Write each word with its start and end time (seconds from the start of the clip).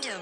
kingdom. 0.00 0.20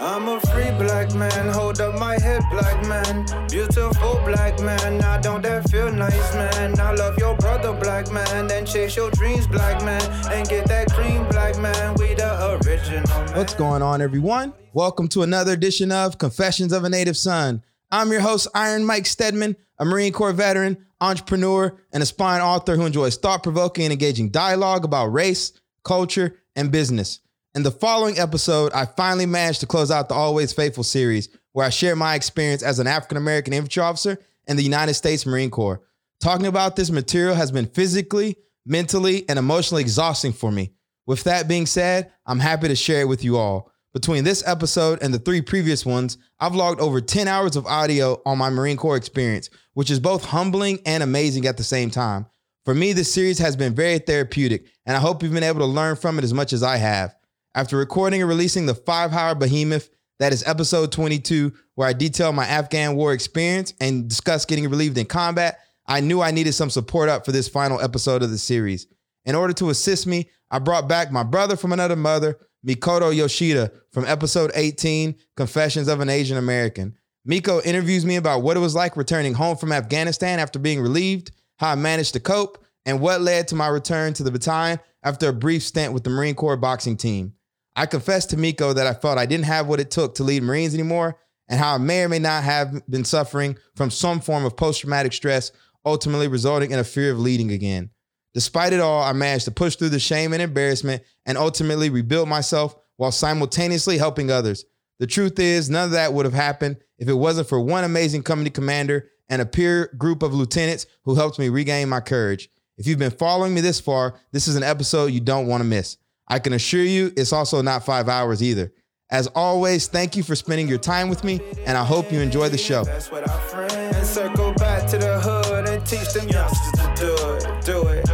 I'm 0.00 0.28
a 0.28 0.40
free 0.40 0.70
black 0.72 1.14
man, 1.14 1.52
hold 1.52 1.80
up 1.80 1.98
my 1.98 2.18
head, 2.18 2.42
black 2.50 2.86
man. 2.86 3.24
Beautiful 3.48 4.20
black 4.24 4.60
man, 4.60 4.98
now 4.98 5.18
don't 5.18 5.42
that 5.42 5.68
feel 5.70 5.90
nice, 5.90 6.34
man? 6.34 6.78
I 6.78 6.92
love 6.92 7.16
your 7.18 7.36
brother, 7.36 7.72
black 7.72 8.10
man, 8.10 8.46
then 8.46 8.66
chase 8.66 8.96
your 8.96 9.10
dreams, 9.12 9.46
black 9.46 9.82
man, 9.84 10.02
and 10.32 10.48
get 10.48 10.66
that 10.66 10.92
cream, 10.92 11.26
black 11.28 11.58
man. 11.58 11.94
We 11.94 12.14
the 12.14 12.60
original. 12.66 13.06
Man. 13.06 13.36
What's 13.36 13.54
going 13.54 13.82
on, 13.82 14.02
everyone? 14.02 14.52
Welcome 14.72 15.08
to 15.08 15.22
another 15.22 15.52
edition 15.52 15.92
of 15.92 16.18
Confessions 16.18 16.72
of 16.72 16.84
a 16.84 16.90
Native 16.90 17.16
Son. 17.16 17.62
I'm 17.90 18.10
your 18.10 18.20
host, 18.20 18.48
Iron 18.54 18.84
Mike 18.84 19.06
Stedman, 19.06 19.56
a 19.78 19.84
Marine 19.84 20.12
Corps 20.12 20.32
veteran, 20.32 20.84
entrepreneur, 21.00 21.78
and 21.92 22.02
aspiring 22.02 22.42
author 22.42 22.76
who 22.76 22.84
enjoys 22.84 23.16
thought 23.16 23.42
provoking 23.42 23.84
and 23.84 23.92
engaging 23.92 24.30
dialogue 24.30 24.84
about 24.84 25.12
race, 25.12 25.52
culture, 25.84 26.40
and 26.56 26.72
business. 26.72 27.20
In 27.56 27.62
the 27.62 27.70
following 27.70 28.18
episode, 28.18 28.72
I 28.72 28.84
finally 28.84 29.26
managed 29.26 29.60
to 29.60 29.66
close 29.66 29.92
out 29.92 30.08
the 30.08 30.16
Always 30.16 30.52
Faithful 30.52 30.82
series, 30.82 31.28
where 31.52 31.64
I 31.64 31.70
share 31.70 31.94
my 31.94 32.16
experience 32.16 32.64
as 32.64 32.80
an 32.80 32.88
African 32.88 33.16
American 33.16 33.52
infantry 33.52 33.80
officer 33.80 34.18
in 34.48 34.56
the 34.56 34.64
United 34.64 34.94
States 34.94 35.24
Marine 35.24 35.50
Corps. 35.50 35.80
Talking 36.18 36.46
about 36.46 36.74
this 36.74 36.90
material 36.90 37.36
has 37.36 37.52
been 37.52 37.66
physically, 37.66 38.34
mentally, 38.66 39.24
and 39.28 39.38
emotionally 39.38 39.82
exhausting 39.82 40.32
for 40.32 40.50
me. 40.50 40.72
With 41.06 41.22
that 41.24 41.46
being 41.46 41.66
said, 41.66 42.10
I'm 42.26 42.40
happy 42.40 42.66
to 42.66 42.74
share 42.74 43.02
it 43.02 43.08
with 43.08 43.22
you 43.22 43.36
all. 43.36 43.70
Between 43.92 44.24
this 44.24 44.42
episode 44.44 45.00
and 45.00 45.14
the 45.14 45.20
three 45.20 45.40
previous 45.40 45.86
ones, 45.86 46.18
I've 46.40 46.56
logged 46.56 46.80
over 46.80 47.00
10 47.00 47.28
hours 47.28 47.54
of 47.54 47.66
audio 47.66 48.20
on 48.26 48.36
my 48.36 48.50
Marine 48.50 48.76
Corps 48.76 48.96
experience, 48.96 49.48
which 49.74 49.92
is 49.92 50.00
both 50.00 50.24
humbling 50.24 50.80
and 50.86 51.04
amazing 51.04 51.46
at 51.46 51.56
the 51.56 51.62
same 51.62 51.90
time. 51.90 52.26
For 52.64 52.74
me, 52.74 52.92
this 52.94 53.14
series 53.14 53.38
has 53.38 53.54
been 53.54 53.76
very 53.76 54.00
therapeutic, 54.00 54.66
and 54.86 54.96
I 54.96 55.00
hope 55.00 55.22
you've 55.22 55.32
been 55.32 55.44
able 55.44 55.60
to 55.60 55.66
learn 55.66 55.94
from 55.94 56.18
it 56.18 56.24
as 56.24 56.34
much 56.34 56.52
as 56.52 56.64
I 56.64 56.78
have. 56.78 57.14
After 57.56 57.76
recording 57.76 58.20
and 58.20 58.28
releasing 58.28 58.66
the 58.66 58.74
five 58.74 59.12
hour 59.12 59.36
behemoth, 59.36 59.88
that 60.18 60.32
is 60.32 60.42
episode 60.44 60.90
22, 60.90 61.52
where 61.76 61.86
I 61.86 61.92
detail 61.92 62.32
my 62.32 62.44
Afghan 62.44 62.96
war 62.96 63.12
experience 63.12 63.72
and 63.80 64.08
discuss 64.08 64.44
getting 64.44 64.68
relieved 64.68 64.98
in 64.98 65.06
combat, 65.06 65.60
I 65.86 66.00
knew 66.00 66.20
I 66.20 66.32
needed 66.32 66.54
some 66.54 66.68
support 66.70 67.08
up 67.08 67.24
for 67.24 67.30
this 67.30 67.46
final 67.46 67.80
episode 67.80 68.24
of 68.24 68.30
the 68.30 68.38
series. 68.38 68.88
In 69.24 69.36
order 69.36 69.52
to 69.54 69.70
assist 69.70 70.04
me, 70.04 70.30
I 70.50 70.58
brought 70.58 70.88
back 70.88 71.12
my 71.12 71.22
brother 71.22 71.54
from 71.54 71.72
another 71.72 71.94
mother, 71.94 72.38
Mikoto 72.66 73.14
Yoshida, 73.14 73.70
from 73.92 74.04
episode 74.04 74.50
18, 74.56 75.14
Confessions 75.36 75.86
of 75.86 76.00
an 76.00 76.08
Asian 76.08 76.38
American. 76.38 76.96
Miko 77.24 77.60
interviews 77.62 78.04
me 78.04 78.16
about 78.16 78.42
what 78.42 78.56
it 78.56 78.60
was 78.60 78.74
like 78.74 78.96
returning 78.96 79.34
home 79.34 79.56
from 79.56 79.70
Afghanistan 79.70 80.40
after 80.40 80.58
being 80.58 80.80
relieved, 80.80 81.30
how 81.58 81.70
I 81.70 81.74
managed 81.76 82.14
to 82.14 82.20
cope, 82.20 82.64
and 82.84 83.00
what 83.00 83.20
led 83.20 83.46
to 83.48 83.54
my 83.54 83.68
return 83.68 84.12
to 84.14 84.24
the 84.24 84.32
battalion 84.32 84.80
after 85.04 85.28
a 85.28 85.32
brief 85.32 85.62
stint 85.62 85.92
with 85.92 86.02
the 86.02 86.10
Marine 86.10 86.34
Corps 86.34 86.56
boxing 86.56 86.96
team. 86.96 87.34
I 87.76 87.86
confessed 87.86 88.30
to 88.30 88.36
Miko 88.36 88.72
that 88.72 88.86
I 88.86 88.94
felt 88.94 89.18
I 89.18 89.26
didn't 89.26 89.46
have 89.46 89.66
what 89.66 89.80
it 89.80 89.90
took 89.90 90.14
to 90.16 90.24
lead 90.24 90.42
Marines 90.42 90.74
anymore 90.74 91.18
and 91.48 91.58
how 91.58 91.74
I 91.74 91.78
may 91.78 92.04
or 92.04 92.08
may 92.08 92.18
not 92.18 92.44
have 92.44 92.86
been 92.88 93.04
suffering 93.04 93.58
from 93.74 93.90
some 93.90 94.20
form 94.20 94.44
of 94.44 94.56
post 94.56 94.80
traumatic 94.80 95.12
stress, 95.12 95.52
ultimately 95.84 96.28
resulting 96.28 96.70
in 96.70 96.78
a 96.78 96.84
fear 96.84 97.10
of 97.10 97.18
leading 97.18 97.50
again. 97.50 97.90
Despite 98.32 98.72
it 98.72 98.80
all, 98.80 99.02
I 99.02 99.12
managed 99.12 99.44
to 99.44 99.50
push 99.50 99.76
through 99.76 99.90
the 99.90 99.98
shame 99.98 100.32
and 100.32 100.42
embarrassment 100.42 101.02
and 101.26 101.36
ultimately 101.36 101.90
rebuild 101.90 102.28
myself 102.28 102.74
while 102.96 103.12
simultaneously 103.12 103.98
helping 103.98 104.30
others. 104.30 104.64
The 104.98 105.06
truth 105.06 105.38
is, 105.38 105.68
none 105.68 105.86
of 105.86 105.90
that 105.92 106.12
would 106.12 106.24
have 106.24 106.34
happened 106.34 106.78
if 106.98 107.08
it 107.08 107.14
wasn't 107.14 107.48
for 107.48 107.60
one 107.60 107.84
amazing 107.84 108.22
company 108.22 108.50
commander 108.50 109.08
and 109.28 109.42
a 109.42 109.46
peer 109.46 109.92
group 109.98 110.22
of 110.22 110.34
lieutenants 110.34 110.86
who 111.02 111.14
helped 111.14 111.38
me 111.38 111.48
regain 111.48 111.88
my 111.88 112.00
courage. 112.00 112.48
If 112.76 112.86
you've 112.86 112.98
been 112.98 113.10
following 113.10 113.54
me 113.54 113.60
this 113.60 113.80
far, 113.80 114.14
this 114.32 114.48
is 114.48 114.56
an 114.56 114.62
episode 114.62 115.06
you 115.06 115.20
don't 115.20 115.46
want 115.46 115.62
to 115.62 115.68
miss. 115.68 115.96
I 116.28 116.38
can 116.38 116.54
assure 116.54 116.82
you 116.82 117.12
it's 117.16 117.32
also 117.32 117.60
not 117.60 117.84
five 117.84 118.08
hours 118.08 118.42
either. 118.42 118.72
As 119.10 119.26
always, 119.28 119.86
thank 119.86 120.16
you 120.16 120.22
for 120.22 120.34
spending 120.34 120.66
your 120.66 120.78
time 120.78 121.08
with 121.08 121.22
me, 121.22 121.38
and 121.66 121.76
I 121.76 121.84
hope 121.84 122.10
you 122.10 122.20
enjoy 122.20 122.48
the 122.48 122.58
show. 122.58 122.84
That's 122.84 123.12
what 123.12 123.28
our 123.28 123.38
friends 123.40 124.08
circle 124.08 124.54
back 124.54 124.88
to 124.88 124.98
the 124.98 125.20
hood 125.20 125.68
and 125.68 125.84
teach 125.86 126.12
them 126.14 126.28
youngsters 126.28 126.72
to 126.72 126.94
do 126.96 127.14
it, 127.34 127.64
do 127.64 127.86
it, 127.88 128.04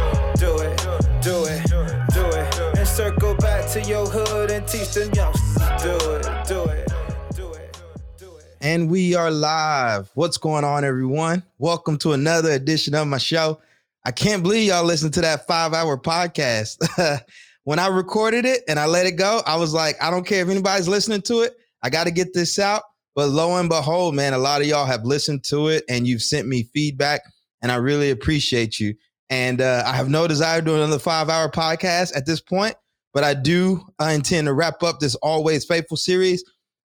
do 0.43 0.57
it, 0.59 0.77
do 1.21 1.45
it, 1.45 2.13
do 2.13 2.25
it. 2.25 2.77
And 2.77 2.87
circle 2.87 3.35
back 3.35 3.69
to 3.71 3.81
your 3.83 4.05
hood 4.05 4.51
and 4.51 4.67
teach 4.67 4.93
them 4.93 5.11
youngsters 5.13 5.55
to 5.55 5.77
do 5.81 6.11
it, 6.11 6.47
do 6.47 6.63
it, 6.65 6.87
do 7.35 7.51
it, 7.53 7.81
do 8.17 8.35
it. 8.35 8.45
And 8.59 8.89
we 8.89 9.15
are 9.15 9.31
live. 9.31 10.11
What's 10.13 10.37
going 10.37 10.65
on, 10.65 10.83
everyone? 10.83 11.43
Welcome 11.57 11.97
to 11.99 12.11
another 12.11 12.51
edition 12.51 12.93
of 12.93 13.07
my 13.07 13.17
show. 13.17 13.61
I 14.03 14.11
can't 14.11 14.43
believe 14.43 14.67
y'all 14.67 14.83
listened 14.83 15.13
to 15.13 15.21
that 15.21 15.47
five 15.47 15.73
hour 15.73 15.97
podcast. 15.97 16.77
when 17.63 17.79
I 17.79 17.87
recorded 17.87 18.45
it 18.45 18.63
and 18.67 18.79
I 18.79 18.85
let 18.85 19.05
it 19.05 19.13
go, 19.13 19.41
I 19.45 19.55
was 19.55 19.73
like, 19.73 19.95
I 20.01 20.09
don't 20.09 20.25
care 20.25 20.41
if 20.41 20.49
anybody's 20.49 20.87
listening 20.87 21.21
to 21.23 21.41
it. 21.41 21.55
I 21.83 21.89
got 21.89 22.05
to 22.05 22.11
get 22.11 22.33
this 22.33 22.59
out. 22.59 22.83
But 23.15 23.29
lo 23.29 23.57
and 23.57 23.69
behold, 23.69 24.15
man, 24.15 24.33
a 24.33 24.37
lot 24.37 24.61
of 24.61 24.67
y'all 24.67 24.85
have 24.85 25.03
listened 25.03 25.43
to 25.45 25.67
it 25.67 25.83
and 25.89 26.07
you've 26.07 26.21
sent 26.21 26.47
me 26.47 26.63
feedback, 26.73 27.21
and 27.61 27.71
I 27.71 27.75
really 27.75 28.09
appreciate 28.09 28.79
you. 28.79 28.95
And 29.29 29.61
uh, 29.61 29.83
I 29.85 29.95
have 29.95 30.09
no 30.09 30.27
desire 30.27 30.59
to 30.59 30.65
do 30.65 30.75
another 30.75 30.99
five 30.99 31.29
hour 31.29 31.49
podcast 31.49 32.15
at 32.15 32.25
this 32.25 32.41
point, 32.41 32.75
but 33.13 33.23
I 33.23 33.33
do 33.33 33.81
uh, 33.99 34.05
intend 34.05 34.47
to 34.47 34.53
wrap 34.53 34.81
up 34.83 34.99
this 34.99 35.15
Always 35.15 35.65
Faithful 35.65 35.97
series. 35.97 36.43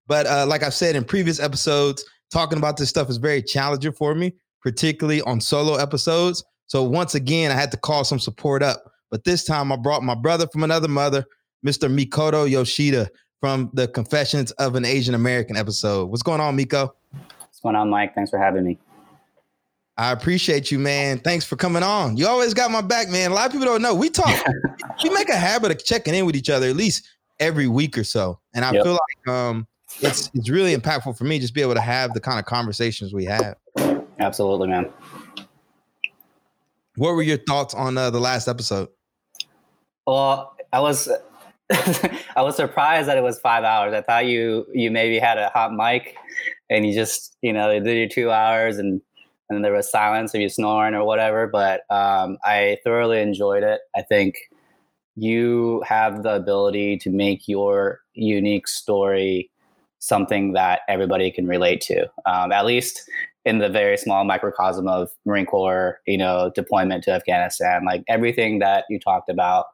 But 0.08 0.26
uh, 0.26 0.46
like 0.46 0.62
I've 0.62 0.74
said 0.74 0.96
in 0.96 1.04
previous 1.04 1.40
episodes, 1.40 2.04
talking 2.30 2.58
about 2.58 2.76
this 2.76 2.88
stuff 2.88 3.08
is 3.08 3.16
very 3.16 3.42
challenging 3.42 3.92
for 3.92 4.14
me, 4.14 4.32
particularly 4.62 5.22
on 5.22 5.40
solo 5.40 5.76
episodes. 5.76 6.44
So 6.66 6.82
once 6.82 7.14
again, 7.14 7.50
I 7.50 7.54
had 7.54 7.70
to 7.70 7.76
call 7.76 8.04
some 8.04 8.18
support 8.18 8.62
up. 8.62 8.82
But 9.16 9.24
this 9.24 9.44
time 9.44 9.72
I 9.72 9.76
brought 9.76 10.02
my 10.02 10.14
brother 10.14 10.46
from 10.46 10.62
another 10.62 10.88
mother, 10.88 11.24
Mr. 11.66 11.90
Mikoto 11.90 12.46
Yoshida 12.50 13.08
from 13.40 13.70
the 13.72 13.88
Confessions 13.88 14.50
of 14.50 14.74
an 14.74 14.84
Asian 14.84 15.14
American 15.14 15.56
episode. 15.56 16.10
What's 16.10 16.22
going 16.22 16.38
on, 16.42 16.54
Miko? 16.54 16.94
What's 17.40 17.60
going 17.62 17.76
on, 17.76 17.88
Mike? 17.88 18.14
Thanks 18.14 18.28
for 18.30 18.38
having 18.38 18.62
me. 18.64 18.78
I 19.96 20.12
appreciate 20.12 20.70
you, 20.70 20.78
man. 20.78 21.18
Thanks 21.20 21.46
for 21.46 21.56
coming 21.56 21.82
on. 21.82 22.18
You 22.18 22.26
always 22.26 22.52
got 22.52 22.70
my 22.70 22.82
back, 22.82 23.08
man. 23.08 23.30
A 23.30 23.34
lot 23.34 23.46
of 23.46 23.52
people 23.52 23.64
don't 23.64 23.80
know. 23.80 23.94
We 23.94 24.10
talk, 24.10 24.38
we 25.02 25.08
make 25.08 25.30
a 25.30 25.34
habit 25.36 25.70
of 25.70 25.82
checking 25.82 26.14
in 26.14 26.26
with 26.26 26.36
each 26.36 26.50
other 26.50 26.66
at 26.68 26.76
least 26.76 27.08
every 27.40 27.68
week 27.68 27.96
or 27.96 28.04
so. 28.04 28.38
And 28.54 28.66
I 28.66 28.72
Yep. 28.72 28.84
feel 28.84 28.92
like 29.24 29.34
um 29.34 29.66
it's 30.02 30.30
it's 30.34 30.50
really 30.50 30.76
impactful 30.76 31.16
for 31.16 31.24
me 31.24 31.38
just 31.38 31.54
be 31.54 31.62
able 31.62 31.72
to 31.72 31.80
have 31.80 32.12
the 32.12 32.20
kind 32.20 32.38
of 32.38 32.44
conversations 32.44 33.14
we 33.14 33.24
have. 33.24 33.54
Absolutely, 34.18 34.68
man. 34.68 34.92
What 36.96 37.14
were 37.14 37.22
your 37.22 37.38
thoughts 37.38 37.72
on 37.74 37.96
uh, 37.98 38.08
the 38.10 38.20
last 38.20 38.48
episode? 38.48 38.88
Well, 40.06 40.54
I 40.72 40.80
was 40.80 41.08
I 41.72 42.42
was 42.42 42.56
surprised 42.56 43.08
that 43.08 43.18
it 43.18 43.22
was 43.22 43.38
five 43.40 43.64
hours. 43.64 43.92
I 43.92 44.02
thought 44.02 44.26
you 44.26 44.66
you 44.72 44.90
maybe 44.90 45.18
had 45.18 45.38
a 45.38 45.48
hot 45.48 45.72
mic 45.72 46.16
and 46.70 46.86
you 46.86 46.94
just 46.94 47.36
you 47.42 47.52
know 47.52 47.78
did 47.80 47.98
your 47.98 48.08
two 48.08 48.30
hours 48.30 48.78
and 48.78 49.00
and 49.48 49.64
there 49.64 49.72
was 49.72 49.90
silence 49.90 50.34
of 50.34 50.40
you 50.40 50.48
snoring 50.48 50.94
or 50.94 51.04
whatever. 51.04 51.46
But 51.46 51.82
um, 51.90 52.38
I 52.44 52.78
thoroughly 52.84 53.20
enjoyed 53.20 53.62
it. 53.62 53.80
I 53.96 54.02
think 54.02 54.36
you 55.16 55.82
have 55.86 56.22
the 56.22 56.34
ability 56.34 56.98
to 56.98 57.10
make 57.10 57.48
your 57.48 58.00
unique 58.14 58.68
story 58.68 59.50
something 59.98 60.52
that 60.52 60.80
everybody 60.88 61.30
can 61.30 61.46
relate 61.46 61.80
to. 61.80 62.06
Um, 62.26 62.52
at 62.52 62.66
least 62.66 63.02
in 63.44 63.58
the 63.58 63.68
very 63.68 63.96
small 63.96 64.24
microcosm 64.24 64.88
of 64.88 65.08
Marine 65.24 65.46
Corps, 65.46 66.00
you 66.06 66.18
know, 66.18 66.50
deployment 66.54 67.04
to 67.04 67.12
Afghanistan, 67.12 67.84
like 67.84 68.02
everything 68.08 68.58
that 68.58 68.84
you 68.90 68.98
talked 68.98 69.28
about, 69.28 69.66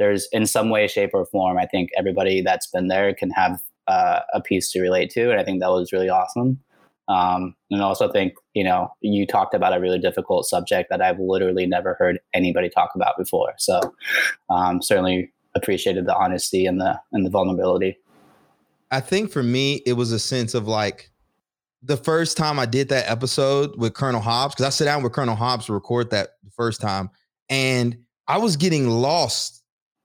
there's 0.00 0.26
in 0.32 0.46
some 0.46 0.70
way, 0.70 0.88
shape, 0.88 1.10
or 1.12 1.26
form. 1.26 1.58
I 1.58 1.66
think 1.66 1.90
everybody 1.96 2.40
that's 2.40 2.66
been 2.66 2.88
there 2.88 3.14
can 3.14 3.30
have 3.30 3.62
uh, 3.86 4.20
a 4.32 4.40
piece 4.40 4.72
to 4.72 4.80
relate 4.80 5.10
to, 5.10 5.30
and 5.30 5.38
I 5.38 5.44
think 5.44 5.60
that 5.60 5.68
was 5.68 5.92
really 5.92 6.08
awesome. 6.08 6.58
Um, 7.06 7.54
and 7.70 7.82
also 7.82 8.10
think 8.10 8.34
you 8.54 8.64
know 8.64 8.90
you 9.02 9.26
talked 9.26 9.54
about 9.54 9.76
a 9.76 9.80
really 9.80 9.98
difficult 9.98 10.46
subject 10.46 10.88
that 10.90 11.02
I've 11.02 11.20
literally 11.20 11.66
never 11.66 11.94
heard 11.94 12.18
anybody 12.32 12.70
talk 12.70 12.92
about 12.94 13.18
before. 13.18 13.52
So 13.58 13.78
um, 14.48 14.80
certainly 14.80 15.30
appreciated 15.54 16.06
the 16.06 16.16
honesty 16.16 16.64
and 16.64 16.80
the 16.80 16.98
and 17.12 17.26
the 17.26 17.30
vulnerability. 17.30 17.98
I 18.90 19.00
think 19.00 19.30
for 19.30 19.42
me, 19.42 19.82
it 19.86 19.92
was 19.92 20.12
a 20.12 20.18
sense 20.18 20.54
of 20.54 20.66
like 20.66 21.10
the 21.82 21.98
first 21.98 22.38
time 22.38 22.58
I 22.58 22.64
did 22.64 22.88
that 22.88 23.08
episode 23.08 23.78
with 23.78 23.92
Colonel 23.92 24.22
Hobbs, 24.22 24.54
because 24.54 24.64
I 24.64 24.70
sat 24.70 24.86
down 24.86 25.02
with 25.02 25.12
Colonel 25.12 25.36
Hobbs 25.36 25.66
to 25.66 25.74
record 25.74 26.10
that 26.10 26.30
the 26.42 26.50
first 26.52 26.80
time, 26.80 27.10
and 27.50 27.98
I 28.26 28.38
was 28.38 28.56
getting 28.56 28.88
lost 28.88 29.59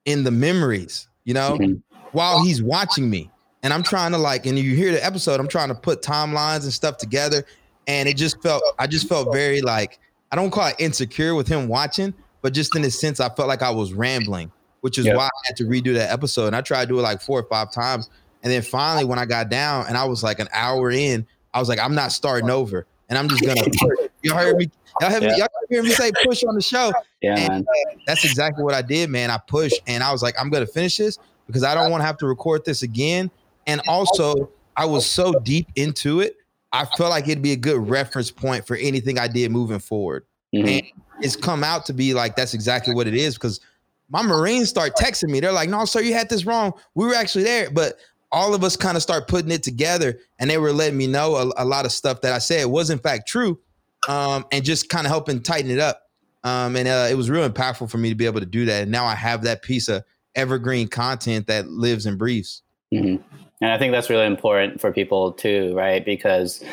in 0.06 0.24
the 0.24 0.31
memories, 0.31 1.07
you 1.24 1.34
know, 1.34 1.57
Mhm. 1.60 1.81
while 2.12 2.44
he's 2.44 2.62
watching 2.62 3.10
me. 3.10 3.30
And 3.63 3.74
I'm 3.74 3.84
trying 3.84 4.12
to 4.12 4.18
like, 4.18 4.46
and 4.46 4.57
you 4.57 4.75
hear 4.75 4.92
the 4.92 5.04
episode, 5.04 5.40
I'm 5.40 5.48
trying 5.48 5.69
to 5.69 5.75
put 5.75 6.02
timelines 6.04 6.63
and 6.63 6.72
stuff 6.74 6.98
together. 6.98 7.44
And 7.88 8.07
it 8.07 8.16
just 8.16 8.42
felt, 8.42 8.63
I 8.78 8.88
just 8.88 9.07
felt 9.10 9.31
very 9.34 9.62
like, 9.62 10.00
I 10.31 10.36
don't 10.36 10.52
call 10.52 10.68
it 10.68 10.75
insecure 10.80 11.34
with 11.36 11.48
him 11.48 11.68
watching, 11.68 12.13
but 12.42 12.54
just 12.54 12.75
in 12.75 12.84
a 12.84 12.92
sense, 12.92 13.19
I 13.19 13.30
felt 13.30 13.48
like 13.48 13.63
I 13.63 13.72
was 13.72 13.94
rambling, 13.94 14.52
which 14.81 14.98
is 15.00 15.06
Yeah. 15.07 15.16
why 15.16 15.25
I 15.25 15.30
had 15.46 15.57
to 15.57 15.63
redo 15.66 15.94
that 15.96 16.12
episode. 16.12 16.48
And 16.48 16.56
I 16.56 16.62
tried 16.62 16.81
to 16.81 16.88
do 16.94 17.00
it 17.00 17.04
like 17.04 17.22
four 17.22 17.40
or 17.40 17.48
five 17.50 17.72
times. 17.72 18.10
And 18.44 18.54
then 18.54 18.62
finally, 18.62 19.06
when 19.06 19.18
I 19.18 19.25
got 19.25 19.50
down 19.50 19.86
and 19.88 19.98
I 19.98 20.06
was 20.06 20.22
like 20.22 20.40
an 20.40 20.50
hour 20.54 20.92
in, 20.92 21.25
I 21.54 21.60
was 21.60 21.69
like, 21.69 21.80
I'm 21.80 21.96
not 21.96 22.12
starting 22.12 22.52
over. 22.52 22.86
And 23.10 23.18
I'm 23.18 23.28
just 23.30 23.44
gonna. 23.44 23.62
Y'all 24.24 24.36
heard 24.38 24.57
me. 24.57 24.69
Y'all 25.01 25.19
me, 25.19 25.27
Yeah. 25.27 25.38
y'all 25.38 25.47
hear 25.69 25.83
me 25.83 25.89
say 25.89 26.12
push 26.24 26.44
on 26.44 26.56
the 26.56 26.62
show. 26.62 26.94
Yeah, 27.21 27.38
And, 27.38 27.68
uh, 27.68 27.97
that's 28.06 28.24
exactly 28.24 28.63
what 28.63 28.74
I 28.74 28.81
did, 28.81 29.09
man. 29.09 29.30
I 29.30 29.38
pushed 29.38 29.81
and 29.88 30.03
I 30.03 30.12
was 30.12 30.21
like, 30.24 30.36
I'm 30.39 30.50
gonna 30.50 30.68
finish 30.68 30.97
this, 30.97 31.18
because 31.47 31.63
I 31.63 31.75
don't 31.75 31.92
want 31.92 32.01
to 32.01 32.06
have 32.06 32.18
to 32.18 32.27
record 32.27 32.65
this 32.65 32.83
again. 32.83 33.30
And 33.68 33.81
also, 33.88 34.50
I 34.77 34.86
was 34.86 35.06
so 35.06 35.33
deep 35.39 35.68
into 35.75 36.19
it, 36.19 36.38
I 36.71 36.86
felt 36.97 37.09
like 37.09 37.27
it'd 37.27 37.42
be 37.42 37.53
a 37.53 37.57
good 37.57 37.89
reference 37.89 38.31
point 38.31 38.68
for 38.68 38.75
anything 38.75 39.18
I 39.18 39.27
did 39.27 39.51
moving 39.51 39.80
forward. 39.80 40.25
Mm-hmm. 40.53 40.68
And 40.68 40.81
it's 41.21 41.36
come 41.36 41.63
out 41.63 41.86
to 41.86 41.94
be 41.94 42.13
like 42.13 42.36
that's 42.36 42.53
exactly 42.53 42.94
what 42.94 43.07
it 43.07 43.15
is 43.15 43.36
because 43.36 43.62
my 44.09 44.21
Marines 44.21 44.69
start 44.69 44.95
texting 44.95 45.30
me. 45.30 45.39
They're 45.39 45.51
like, 45.51 45.69
no, 45.69 45.86
sir, 45.86 46.01
you 46.01 46.13
had 46.13 46.30
this 46.30 46.45
wrong. 46.45 46.74
We 46.94 47.06
were 47.06 47.15
actually 47.15 47.45
there. 47.45 47.71
But 47.71 47.97
all 48.31 48.53
of 48.53 48.63
us 48.63 48.75
kind 48.75 48.97
of 48.97 49.03
start 49.03 49.27
putting 49.27 49.51
it 49.51 49.63
together 49.63 50.19
and 50.39 50.50
they 50.50 50.57
were 50.57 50.74
letting 50.74 50.97
me 50.97 51.07
know 51.07 51.36
a, 51.36 51.63
a 51.63 51.65
lot 51.65 51.86
of 51.86 51.92
stuff 51.92 52.21
that 52.21 52.33
I 52.33 52.39
said 52.39 52.65
was 52.65 52.89
in 52.89 53.00
fact 53.00 53.27
true 53.27 53.59
um, 54.07 54.46
and 54.52 54.63
just 54.63 54.90
kind 54.90 55.06
of 55.06 55.12
helping 55.12 55.42
tighten 55.42 55.72
it 55.72 55.80
up. 55.80 56.02
Um, 56.44 56.75
and 56.75 56.88
uh, 56.88 57.07
it 57.10 57.16
was 57.16 57.30
real 57.30 57.48
impactful 57.48 57.90
for 57.90 57.98
me 57.98 58.10
to 58.10 58.16
be 58.16 58.25
able 58.25 58.40
to 58.40 58.46
do 58.46 58.66
that. 58.66 58.84
And 58.84 58.92
now 58.92 59.06
I 59.06 59.16
have 59.16 59.44
that 59.44 59.63
piece 59.63 59.88
of 59.88 60.04
evergreen 60.36 60.88
content 60.88 61.48
that 61.48 61.68
lives 61.68 62.06
and 62.06 62.18
breathes. 62.18 62.62
Mm-hmm. 62.94 63.24
And 63.62 63.72
I 63.72 63.78
think 63.78 63.94
that's 63.94 64.10
really 64.10 64.25
important 64.25 64.80
for 64.81 64.92
people 64.92 65.31
too, 65.31 65.74
right? 65.75 66.04
Because 66.06 66.63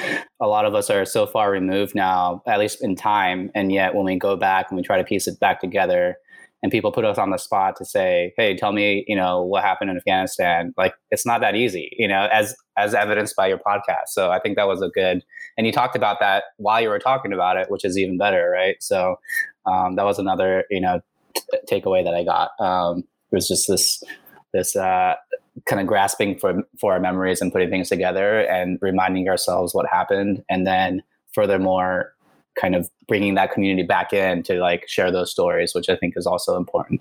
a 0.40 0.46
lot 0.46 0.66
of 0.66 0.74
us 0.74 0.90
are 0.90 1.04
so 1.04 1.26
far 1.26 1.50
removed 1.50 1.94
now, 1.94 2.42
at 2.46 2.58
least 2.58 2.82
in 2.82 2.96
time. 2.96 3.50
And 3.54 3.72
yet 3.72 3.94
when 3.94 4.04
we 4.04 4.18
go 4.18 4.36
back 4.36 4.66
and 4.68 4.76
we 4.76 4.82
try 4.82 4.98
to 4.98 5.04
piece 5.04 5.26
it 5.26 5.38
back 5.40 5.60
together, 5.60 6.16
and 6.62 6.70
people 6.70 6.92
put 6.92 7.04
us 7.04 7.18
on 7.18 7.30
the 7.30 7.38
spot 7.38 7.76
to 7.76 7.84
say, 7.84 8.32
"Hey, 8.36 8.56
tell 8.56 8.72
me, 8.72 9.04
you 9.08 9.16
know, 9.16 9.42
what 9.42 9.64
happened 9.64 9.90
in 9.90 9.96
Afghanistan." 9.96 10.72
Like 10.76 10.94
it's 11.10 11.26
not 11.26 11.40
that 11.40 11.56
easy, 11.56 11.90
you 11.98 12.06
know, 12.06 12.28
as 12.32 12.54
as 12.76 12.94
evidenced 12.94 13.34
by 13.36 13.48
your 13.48 13.58
podcast. 13.58 14.08
So 14.08 14.30
I 14.30 14.38
think 14.38 14.56
that 14.56 14.68
was 14.68 14.80
a 14.80 14.88
good, 14.88 15.24
and 15.56 15.66
you 15.66 15.72
talked 15.72 15.96
about 15.96 16.20
that 16.20 16.44
while 16.56 16.80
you 16.80 16.88
were 16.88 16.98
talking 16.98 17.32
about 17.32 17.56
it, 17.56 17.70
which 17.70 17.84
is 17.84 17.98
even 17.98 18.18
better, 18.18 18.50
right? 18.50 18.76
So 18.80 19.16
um, 19.66 19.96
that 19.96 20.04
was 20.04 20.18
another, 20.18 20.64
you 20.70 20.80
know, 20.80 21.00
t- 21.34 21.58
takeaway 21.70 22.04
that 22.04 22.14
I 22.14 22.24
got. 22.24 22.50
Um, 22.60 23.04
it 23.30 23.34
was 23.34 23.48
just 23.48 23.68
this 23.68 24.02
this 24.52 24.76
uh, 24.76 25.14
kind 25.66 25.80
of 25.80 25.86
grasping 25.86 26.38
for 26.38 26.62
for 26.80 26.92
our 26.92 27.00
memories 27.00 27.40
and 27.40 27.52
putting 27.52 27.70
things 27.70 27.88
together 27.88 28.40
and 28.40 28.78
reminding 28.82 29.28
ourselves 29.28 29.74
what 29.74 29.86
happened, 29.86 30.44
and 30.48 30.66
then 30.66 31.02
furthermore 31.34 32.12
kind 32.54 32.74
of 32.74 32.90
bringing 33.08 33.34
that 33.34 33.50
community 33.50 33.86
back 33.86 34.12
in 34.12 34.42
to 34.42 34.60
like 34.60 34.86
share 34.86 35.10
those 35.10 35.30
stories, 35.30 35.74
which 35.74 35.88
I 35.88 35.96
think 35.96 36.14
is 36.16 36.26
also 36.26 36.56
important. 36.56 37.00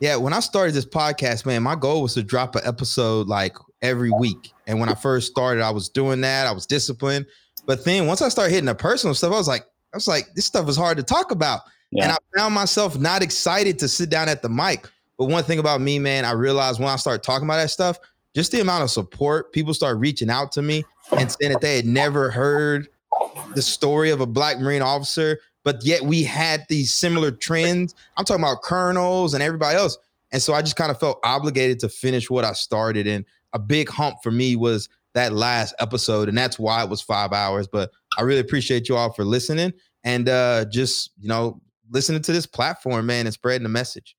Yeah, 0.00 0.16
when 0.16 0.32
I 0.32 0.40
started 0.40 0.74
this 0.74 0.86
podcast, 0.86 1.46
man, 1.46 1.62
my 1.62 1.76
goal 1.76 2.02
was 2.02 2.14
to 2.14 2.22
drop 2.22 2.56
an 2.56 2.62
episode 2.64 3.28
like 3.28 3.56
every 3.82 4.10
week. 4.10 4.52
And 4.66 4.80
when 4.80 4.88
I 4.88 4.94
first 4.94 5.30
started, 5.30 5.62
I 5.62 5.70
was 5.70 5.88
doing 5.88 6.22
that. 6.22 6.46
I 6.46 6.52
was 6.52 6.66
disciplined. 6.66 7.26
But 7.66 7.84
then 7.84 8.06
once 8.06 8.22
I 8.22 8.28
started 8.28 8.52
hitting 8.52 8.66
the 8.66 8.74
personal 8.74 9.14
stuff, 9.14 9.32
I 9.32 9.36
was 9.36 9.48
like, 9.48 9.62
I 9.92 9.96
was 9.96 10.08
like, 10.08 10.34
this 10.34 10.46
stuff 10.46 10.68
is 10.68 10.76
hard 10.76 10.96
to 10.96 11.02
talk 11.02 11.30
about. 11.30 11.60
Yeah. 11.90 12.04
And 12.04 12.12
I 12.12 12.38
found 12.38 12.54
myself 12.54 12.98
not 12.98 13.22
excited 13.22 13.78
to 13.80 13.88
sit 13.88 14.10
down 14.10 14.28
at 14.28 14.42
the 14.42 14.48
mic. 14.48 14.88
But 15.18 15.26
one 15.26 15.44
thing 15.44 15.58
about 15.58 15.80
me, 15.80 15.98
man, 15.98 16.24
I 16.24 16.32
realized 16.32 16.80
when 16.80 16.88
I 16.88 16.96
started 16.96 17.22
talking 17.22 17.46
about 17.46 17.56
that 17.56 17.70
stuff, 17.70 17.98
just 18.34 18.50
the 18.50 18.60
amount 18.60 18.82
of 18.82 18.90
support 18.90 19.52
people 19.52 19.74
start 19.74 19.98
reaching 19.98 20.30
out 20.30 20.52
to 20.52 20.62
me 20.62 20.84
and 21.16 21.30
saying 21.30 21.52
that 21.52 21.60
they 21.60 21.76
had 21.76 21.84
never 21.84 22.30
heard 22.30 22.88
the 23.54 23.62
story 23.62 24.10
of 24.10 24.20
a 24.20 24.26
black 24.26 24.58
Marine 24.58 24.82
officer, 24.82 25.38
but 25.64 25.84
yet 25.84 26.02
we 26.02 26.22
had 26.22 26.64
these 26.68 26.94
similar 26.94 27.30
trends. 27.30 27.94
I'm 28.16 28.24
talking 28.24 28.42
about 28.42 28.62
colonels 28.62 29.34
and 29.34 29.42
everybody 29.42 29.76
else. 29.76 29.98
And 30.32 30.40
so 30.40 30.54
I 30.54 30.62
just 30.62 30.76
kind 30.76 30.90
of 30.90 30.98
felt 30.98 31.20
obligated 31.22 31.78
to 31.80 31.90
finish 31.90 32.30
what 32.30 32.44
I 32.44 32.54
started. 32.54 33.06
And 33.06 33.26
a 33.52 33.58
big 33.58 33.90
hump 33.90 34.16
for 34.22 34.30
me 34.30 34.56
was 34.56 34.88
that 35.14 35.32
last 35.32 35.74
episode. 35.78 36.28
And 36.28 36.36
that's 36.36 36.58
why 36.58 36.82
it 36.82 36.90
was 36.90 37.02
five 37.02 37.32
hours. 37.32 37.66
But 37.66 37.90
I 38.18 38.22
really 38.22 38.40
appreciate 38.40 38.88
you 38.88 38.96
all 38.96 39.12
for 39.12 39.24
listening 39.24 39.72
and 40.04 40.28
uh, 40.28 40.64
just, 40.70 41.10
you 41.18 41.28
know, 41.28 41.60
listening 41.90 42.22
to 42.22 42.32
this 42.32 42.46
platform, 42.46 43.06
man, 43.06 43.26
and 43.26 43.34
spreading 43.34 43.62
the 43.62 43.68
message 43.68 44.16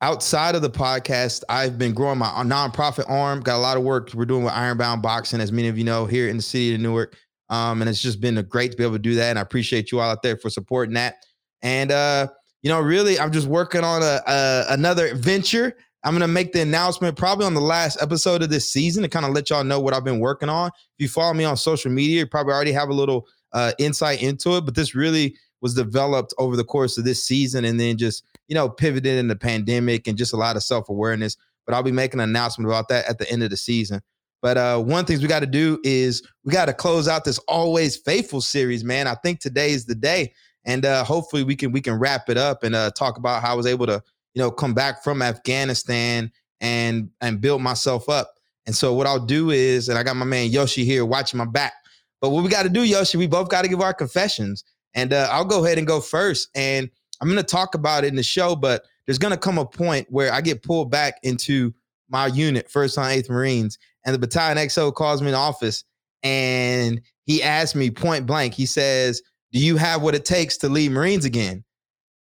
outside 0.00 0.54
of 0.54 0.62
the 0.62 0.70
podcast, 0.70 1.42
I've 1.48 1.78
been 1.78 1.92
growing 1.92 2.18
my 2.18 2.28
nonprofit 2.28 3.08
arm. 3.08 3.40
Got 3.40 3.56
a 3.56 3.58
lot 3.58 3.76
of 3.76 3.82
work 3.82 4.12
we're 4.14 4.24
doing 4.24 4.44
with 4.44 4.52
Ironbound 4.52 5.02
Boxing, 5.02 5.40
as 5.40 5.52
many 5.52 5.68
of 5.68 5.78
you 5.78 5.84
know, 5.84 6.06
here 6.06 6.28
in 6.28 6.36
the 6.36 6.42
city 6.42 6.74
of 6.74 6.80
Newark. 6.80 7.16
Um, 7.50 7.80
and 7.80 7.88
it's 7.88 8.02
just 8.02 8.20
been 8.20 8.38
a 8.38 8.42
great 8.42 8.72
to 8.72 8.76
be 8.76 8.84
able 8.84 8.94
to 8.94 8.98
do 8.98 9.14
that. 9.14 9.30
And 9.30 9.38
I 9.38 9.42
appreciate 9.42 9.90
you 9.90 10.00
all 10.00 10.10
out 10.10 10.22
there 10.22 10.36
for 10.36 10.50
supporting 10.50 10.94
that. 10.94 11.16
And 11.62 11.90
uh, 11.90 12.28
you 12.62 12.70
know, 12.70 12.80
really, 12.80 13.18
I'm 13.18 13.32
just 13.32 13.46
working 13.46 13.82
on 13.82 14.02
a, 14.02 14.20
a 14.26 14.64
another 14.70 15.14
venture. 15.14 15.76
I'm 16.04 16.14
gonna 16.14 16.28
make 16.28 16.52
the 16.52 16.60
announcement 16.60 17.16
probably 17.16 17.46
on 17.46 17.54
the 17.54 17.60
last 17.60 18.00
episode 18.00 18.42
of 18.42 18.50
this 18.50 18.70
season 18.70 19.02
to 19.02 19.08
kind 19.08 19.26
of 19.26 19.32
let 19.32 19.50
y'all 19.50 19.64
know 19.64 19.80
what 19.80 19.94
I've 19.94 20.04
been 20.04 20.20
working 20.20 20.48
on. 20.48 20.68
If 20.68 21.02
you 21.02 21.08
follow 21.08 21.34
me 21.34 21.44
on 21.44 21.56
social 21.56 21.90
media, 21.90 22.20
you 22.20 22.26
probably 22.26 22.52
already 22.52 22.72
have 22.72 22.88
a 22.88 22.94
little 22.94 23.26
uh, 23.52 23.72
insight 23.78 24.22
into 24.22 24.56
it. 24.56 24.64
But 24.64 24.74
this 24.74 24.94
really 24.94 25.36
was 25.60 25.74
developed 25.74 26.32
over 26.38 26.56
the 26.56 26.64
course 26.64 26.98
of 26.98 27.04
this 27.04 27.22
season, 27.24 27.64
and 27.64 27.80
then 27.80 27.96
just 27.96 28.24
you 28.48 28.54
know, 28.54 28.68
pivoted 28.68 29.18
in 29.18 29.28
the 29.28 29.36
pandemic 29.36 30.08
and 30.08 30.18
just 30.18 30.32
a 30.32 30.36
lot 30.36 30.56
of 30.56 30.62
self 30.62 30.88
awareness. 30.88 31.36
But 31.66 31.74
I'll 31.74 31.82
be 31.82 31.92
making 31.92 32.20
an 32.20 32.28
announcement 32.30 32.68
about 32.68 32.88
that 32.88 33.06
at 33.08 33.18
the 33.18 33.30
end 33.30 33.42
of 33.42 33.50
the 33.50 33.56
season. 33.56 34.00
But 34.40 34.56
uh, 34.56 34.80
one 34.80 35.04
things 35.04 35.20
we 35.20 35.28
got 35.28 35.40
to 35.40 35.46
do 35.46 35.78
is 35.84 36.26
we 36.44 36.52
got 36.52 36.66
to 36.66 36.72
close 36.72 37.08
out 37.08 37.24
this 37.24 37.38
always 37.40 37.96
faithful 37.96 38.40
series, 38.40 38.84
man. 38.84 39.06
I 39.06 39.14
think 39.16 39.40
today 39.40 39.70
is 39.72 39.84
the 39.84 39.94
day, 39.94 40.32
and 40.64 40.84
uh, 40.84 41.04
hopefully 41.04 41.44
we 41.44 41.56
can 41.56 41.72
we 41.72 41.80
can 41.80 41.98
wrap 41.98 42.28
it 42.28 42.38
up 42.38 42.62
and 42.62 42.74
uh, 42.74 42.90
talk 42.92 43.18
about 43.18 43.42
how 43.42 43.52
I 43.52 43.56
was 43.56 43.66
able 43.66 43.86
to 43.86 44.02
you 44.38 44.44
know 44.44 44.52
come 44.52 44.72
back 44.72 45.02
from 45.02 45.20
Afghanistan 45.20 46.30
and 46.60 47.10
and 47.20 47.40
build 47.40 47.60
myself 47.60 48.08
up. 48.08 48.34
And 48.66 48.74
so 48.74 48.94
what 48.94 49.08
I'll 49.08 49.18
do 49.18 49.50
is, 49.50 49.88
and 49.88 49.98
I 49.98 50.04
got 50.04 50.14
my 50.14 50.24
man 50.24 50.50
Yoshi 50.50 50.84
here 50.84 51.04
watching 51.04 51.38
my 51.38 51.44
back. 51.44 51.72
But 52.20 52.30
what 52.30 52.44
we 52.44 52.50
got 52.50 52.62
to 52.62 52.68
do, 52.68 52.84
Yoshi, 52.84 53.18
we 53.18 53.26
both 53.26 53.48
got 53.48 53.62
to 53.62 53.68
give 53.68 53.80
our 53.80 53.92
confessions, 53.92 54.62
and 54.94 55.12
uh, 55.12 55.28
I'll 55.32 55.44
go 55.44 55.64
ahead 55.64 55.76
and 55.76 55.88
go 55.88 56.00
first. 56.00 56.50
And 56.54 56.88
I'm 57.20 57.26
going 57.26 57.38
to 57.38 57.42
talk 57.42 57.74
about 57.74 58.04
it 58.04 58.08
in 58.08 58.14
the 58.14 58.22
show, 58.22 58.54
but 58.54 58.84
there's 59.06 59.18
going 59.18 59.32
to 59.32 59.38
come 59.38 59.58
a 59.58 59.66
point 59.66 60.06
where 60.08 60.32
I 60.32 60.40
get 60.40 60.62
pulled 60.62 60.88
back 60.88 61.18
into 61.24 61.74
my 62.08 62.28
unit, 62.28 62.70
First 62.70 62.96
Line 62.96 63.18
Eighth 63.18 63.28
Marines, 63.28 63.76
and 64.06 64.14
the 64.14 64.20
battalion 64.20 64.64
XO 64.68 64.94
calls 64.94 65.20
me 65.20 65.30
in 65.30 65.34
office, 65.34 65.82
and 66.22 67.00
he 67.24 67.42
asked 67.42 67.74
me 67.74 67.90
point 67.90 68.24
blank. 68.24 68.54
He 68.54 68.66
says, 68.66 69.20
"Do 69.50 69.58
you 69.58 69.78
have 69.78 70.00
what 70.00 70.14
it 70.14 70.24
takes 70.24 70.58
to 70.58 70.68
lead 70.68 70.92
Marines 70.92 71.24
again?" 71.24 71.64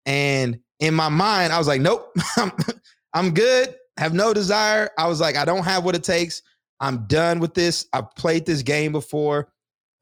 And 0.07 0.59
in 0.79 0.93
my 0.93 1.09
mind, 1.09 1.53
I 1.53 1.57
was 1.57 1.67
like, 1.67 1.81
"Nope, 1.81 2.15
I'm 3.13 3.33
good. 3.33 3.75
Have 3.97 4.13
no 4.13 4.33
desire." 4.33 4.89
I 4.97 5.07
was 5.07 5.19
like, 5.19 5.35
"I 5.35 5.45
don't 5.45 5.63
have 5.63 5.83
what 5.83 5.95
it 5.95 6.03
takes. 6.03 6.41
I'm 6.79 7.05
done 7.07 7.39
with 7.39 7.53
this. 7.53 7.87
I've 7.93 8.13
played 8.15 8.45
this 8.45 8.61
game 8.61 8.91
before. 8.91 9.51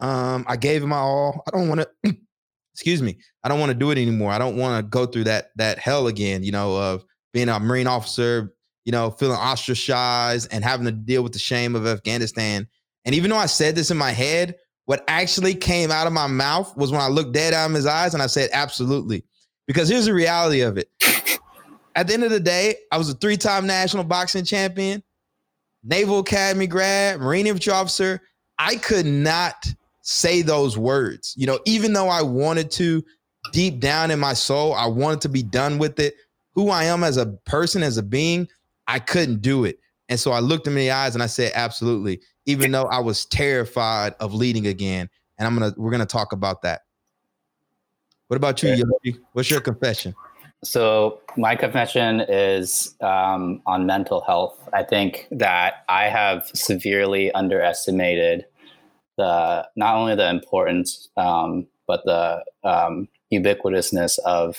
Um, 0.02 0.46
I 0.48 0.58
gave 0.58 0.84
it 0.84 0.88
my 0.88 0.98
all. 0.98 1.44
I 1.48 1.58
don't 1.58 1.70
want 1.70 1.86
to 2.06 2.18
excuse 2.76 3.02
me, 3.02 3.18
I 3.42 3.48
don't 3.48 3.62
want 3.62 3.70
to 3.72 3.78
do 3.78 3.92
it 3.92 3.98
anymore. 3.98 4.32
I 4.32 4.38
don't 4.38 4.58
want 4.58 4.84
to 4.84 4.90
go 4.90 5.06
through 5.06 5.24
that 5.26 5.52
that 5.56 5.80
hell 5.80 6.08
again, 6.08 6.44
you 6.44 6.52
know, 6.52 6.76
of 6.78 7.06
being 7.32 7.48
a 7.48 7.58
Marine 7.58 7.88
officer, 7.88 8.54
you 8.84 8.92
know, 8.92 9.12
feeling 9.12 9.38
ostracized 9.38 10.50
and 10.52 10.64
having 10.64 10.86
to 10.86 10.92
deal 10.92 11.24
with 11.24 11.32
the 11.32 11.40
shame 11.40 11.76
of 11.76 11.88
Afghanistan. 11.88 12.68
And 13.06 13.16
even 13.16 13.30
though 13.30 13.38
I 13.38 13.46
said 13.46 13.76
this 13.76 13.92
in 13.92 13.98
my 13.98 14.12
head, 14.12 14.56
what 14.86 15.06
actually 15.08 15.56
came 15.56 15.90
out 15.90 16.06
of 16.06 16.12
my 16.14 16.28
mouth 16.28 16.76
was 16.76 16.92
when 16.92 17.02
I 17.02 17.08
looked 17.08 17.34
dead 17.34 17.54
out 17.54 17.70
of 17.70 17.76
his 17.76 17.86
eyes 17.86 18.14
and 18.14 18.22
I 18.22 18.28
said, 18.28 18.50
absolutely. 18.52 19.24
Because 19.68 19.90
here's 19.90 20.06
the 20.06 20.14
reality 20.14 20.62
of 20.62 20.78
it. 20.78 20.90
At 21.96 22.08
the 22.08 22.14
end 22.14 22.24
of 22.24 22.32
the 22.32 22.40
day, 22.40 22.76
I 22.92 22.98
was 22.98 23.10
a 23.10 23.14
three-time 23.14 23.66
national 23.66 24.04
boxing 24.04 24.44
champion, 24.44 25.02
Naval 25.84 26.20
Academy 26.20 26.68
grad, 26.68 27.20
Marine 27.20 27.48
infantry 27.48 27.74
officer. 27.74 28.22
I 28.60 28.76
could 28.76 29.06
not 29.06 29.66
say 30.02 30.42
those 30.42 30.78
words. 30.78 31.34
You 31.38 31.48
know, 31.48 31.60
even 31.66 31.94
though 31.94 32.10
I 32.10 32.22
wanted 32.22 32.70
to, 32.72 33.04
deep 33.52 33.80
down 33.80 34.12
in 34.12 34.20
my 34.20 34.34
soul, 34.34 34.74
I 34.74 34.88
wanted 34.88 35.22
to 35.22 35.30
be 35.30 35.44
done 35.44 35.78
with 35.78 36.00
it. 36.00 36.16
Who 36.54 36.70
I 36.70 36.86
am 36.86 37.04
as 37.04 37.18
a 37.18 37.28
person, 37.46 37.84
as 37.84 37.98
a 37.98 38.04
being, 38.04 38.48
I 38.88 39.00
couldn't 39.00 39.42
do 39.42 39.66
it. 39.66 39.80
And 40.10 40.20
so 40.20 40.32
I 40.32 40.40
looked 40.40 40.68
him 40.68 40.74
in 40.74 40.80
the 40.80 40.92
eyes 40.92 41.16
and 41.16 41.24
I 41.24 41.28
said, 41.28 41.52
absolutely, 41.56 42.22
even 42.46 42.72
though 42.72 42.86
I 42.86 43.00
was 43.00 43.26
terrified 43.26 44.14
of 44.20 44.34
leading 44.34 44.68
again. 44.68 45.10
And 45.38 45.48
I'm 45.48 45.54
gonna 45.54 45.74
we're 45.76 45.92
gonna 45.92 46.06
talk 46.06 46.32
about 46.32 46.62
that. 46.62 46.84
What 48.28 48.38
about 48.38 48.62
you, 48.64 48.70
Yoshi? 48.70 49.20
What's 49.34 49.50
your 49.50 49.62
confession? 49.62 50.16
So 50.64 51.20
my 51.38 51.56
confession 51.56 52.22
is 52.22 52.96
um, 53.02 53.62
on 53.68 53.86
mental 53.86 54.22
health. 54.22 54.68
I 54.74 54.84
think 54.84 55.28
that 55.32 55.86
I 55.90 56.06
have 56.06 56.50
severely 56.54 57.32
underestimated 57.34 58.46
the 59.18 59.68
not 59.76 59.96
only 59.96 60.16
the 60.16 60.30
importance 60.30 61.10
um, 61.18 61.68
but 61.88 62.04
the 62.06 62.44
um, 62.64 63.08
ubiquitousness 63.32 64.18
of 64.20 64.58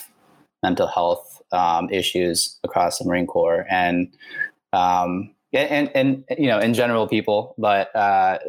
mental 0.63 0.87
health 0.87 1.41
um, 1.51 1.89
issues 1.89 2.57
across 2.63 2.99
the 2.99 3.05
Marine 3.05 3.27
Corps 3.27 3.65
and 3.69 4.07
um, 4.73 5.35
and 5.53 5.91
and 5.93 6.23
you 6.37 6.47
know 6.47 6.59
in 6.59 6.73
general 6.73 7.07
people, 7.07 7.53
but 7.57 7.93
uh, 7.95 8.39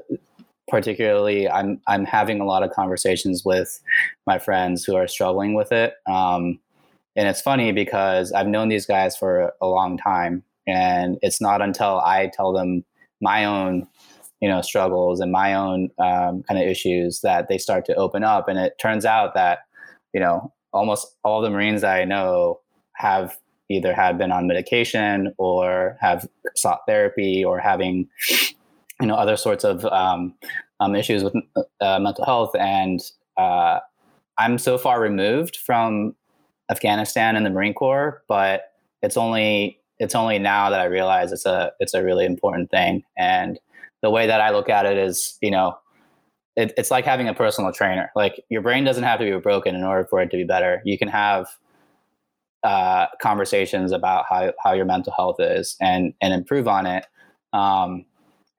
particularly 0.68 1.48
I'm 1.48 1.80
I'm 1.86 2.04
having 2.04 2.40
a 2.40 2.44
lot 2.44 2.62
of 2.62 2.70
conversations 2.70 3.44
with 3.44 3.80
my 4.26 4.38
friends 4.38 4.84
who 4.84 4.96
are 4.96 5.08
struggling 5.08 5.54
with 5.54 5.72
it. 5.72 5.94
Um, 6.06 6.60
and 7.16 7.26
it's 7.28 7.40
funny 7.40 7.72
because 7.72 8.32
I've 8.32 8.46
known 8.46 8.68
these 8.68 8.86
guys 8.86 9.16
for 9.16 9.52
a 9.60 9.66
long 9.66 9.98
time, 9.98 10.44
and 10.66 11.18
it's 11.22 11.40
not 11.40 11.60
until 11.60 12.00
I 12.00 12.30
tell 12.32 12.52
them 12.52 12.84
my 13.20 13.44
own 13.44 13.88
you 14.40 14.48
know 14.48 14.62
struggles 14.62 15.20
and 15.20 15.32
my 15.32 15.54
own 15.54 15.90
um, 15.98 16.42
kind 16.44 16.60
of 16.60 16.68
issues 16.68 17.20
that 17.22 17.48
they 17.48 17.58
start 17.58 17.84
to 17.86 17.94
open 17.94 18.22
up 18.22 18.48
and 18.48 18.58
it 18.58 18.78
turns 18.80 19.04
out 19.04 19.34
that 19.34 19.60
you 20.12 20.20
know 20.20 20.52
almost 20.72 21.16
all 21.24 21.40
the 21.40 21.50
marines 21.50 21.80
that 21.80 21.96
i 21.96 22.04
know 22.04 22.60
have 22.94 23.36
either 23.68 23.92
have 23.92 24.16
been 24.16 24.32
on 24.32 24.46
medication 24.46 25.34
or 25.38 25.96
have 26.00 26.28
sought 26.54 26.80
therapy 26.86 27.44
or 27.44 27.58
having 27.58 28.08
you 29.00 29.06
know 29.06 29.14
other 29.14 29.36
sorts 29.36 29.64
of 29.64 29.84
um, 29.86 30.34
um, 30.80 30.94
issues 30.94 31.22
with 31.24 31.34
uh, 31.80 31.98
mental 31.98 32.24
health. 32.24 32.54
And 32.56 33.00
uh, 33.36 33.80
i'm 34.38 34.58
so 34.58 34.78
far 34.78 35.00
removed 35.00 35.56
from 35.56 36.14
afghanistan 36.70 37.36
and 37.36 37.46
the 37.46 37.50
marine 37.50 37.74
corps 37.74 38.22
but 38.28 38.72
it's 39.02 39.16
only 39.16 39.80
it's 39.98 40.14
only 40.14 40.38
now 40.38 40.70
that 40.70 40.80
i 40.80 40.84
realize 40.84 41.32
it's 41.32 41.46
a 41.46 41.72
it's 41.80 41.94
a 41.94 42.02
really 42.02 42.24
important 42.24 42.70
thing. 42.70 43.02
And 43.16 43.58
the 44.02 44.10
way 44.10 44.26
that 44.26 44.40
i 44.40 44.50
look 44.50 44.68
at 44.68 44.86
it 44.86 44.96
is 44.96 45.38
you 45.40 45.50
know 45.50 45.76
it, 46.58 46.72
it's 46.76 46.90
like 46.90 47.04
having 47.04 47.28
a 47.28 47.34
personal 47.34 47.72
trainer. 47.72 48.10
Like 48.16 48.44
your 48.48 48.62
brain 48.62 48.82
doesn't 48.82 49.04
have 49.04 49.20
to 49.20 49.24
be 49.24 49.38
broken 49.38 49.76
in 49.76 49.84
order 49.84 50.04
for 50.04 50.20
it 50.20 50.30
to 50.32 50.36
be 50.36 50.42
better. 50.42 50.82
You 50.84 50.98
can 50.98 51.06
have 51.06 51.46
uh, 52.64 53.06
conversations 53.22 53.92
about 53.92 54.24
how, 54.28 54.52
how 54.62 54.72
your 54.72 54.84
mental 54.84 55.12
health 55.16 55.36
is 55.38 55.76
and 55.80 56.12
and 56.20 56.34
improve 56.34 56.66
on 56.66 56.84
it. 56.84 57.06
Um, 57.52 58.04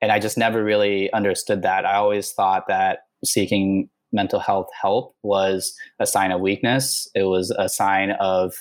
and 0.02 0.12
I 0.12 0.20
just 0.20 0.38
never 0.38 0.64
really 0.64 1.12
understood 1.14 1.62
that. 1.64 1.86
I 1.86 1.96
always 1.96 2.32
thought 2.32 2.68
that 2.68 3.00
seeking 3.24 3.90
mental 4.12 4.40
health 4.40 4.70
help 4.80 5.16
was 5.24 5.76
a 6.00 6.06
sign 6.06 6.32
of 6.32 6.42
weakness. 6.42 7.08
It 7.14 7.24
was 7.24 7.52
a 7.52 7.70
sign 7.70 8.12
of, 8.12 8.56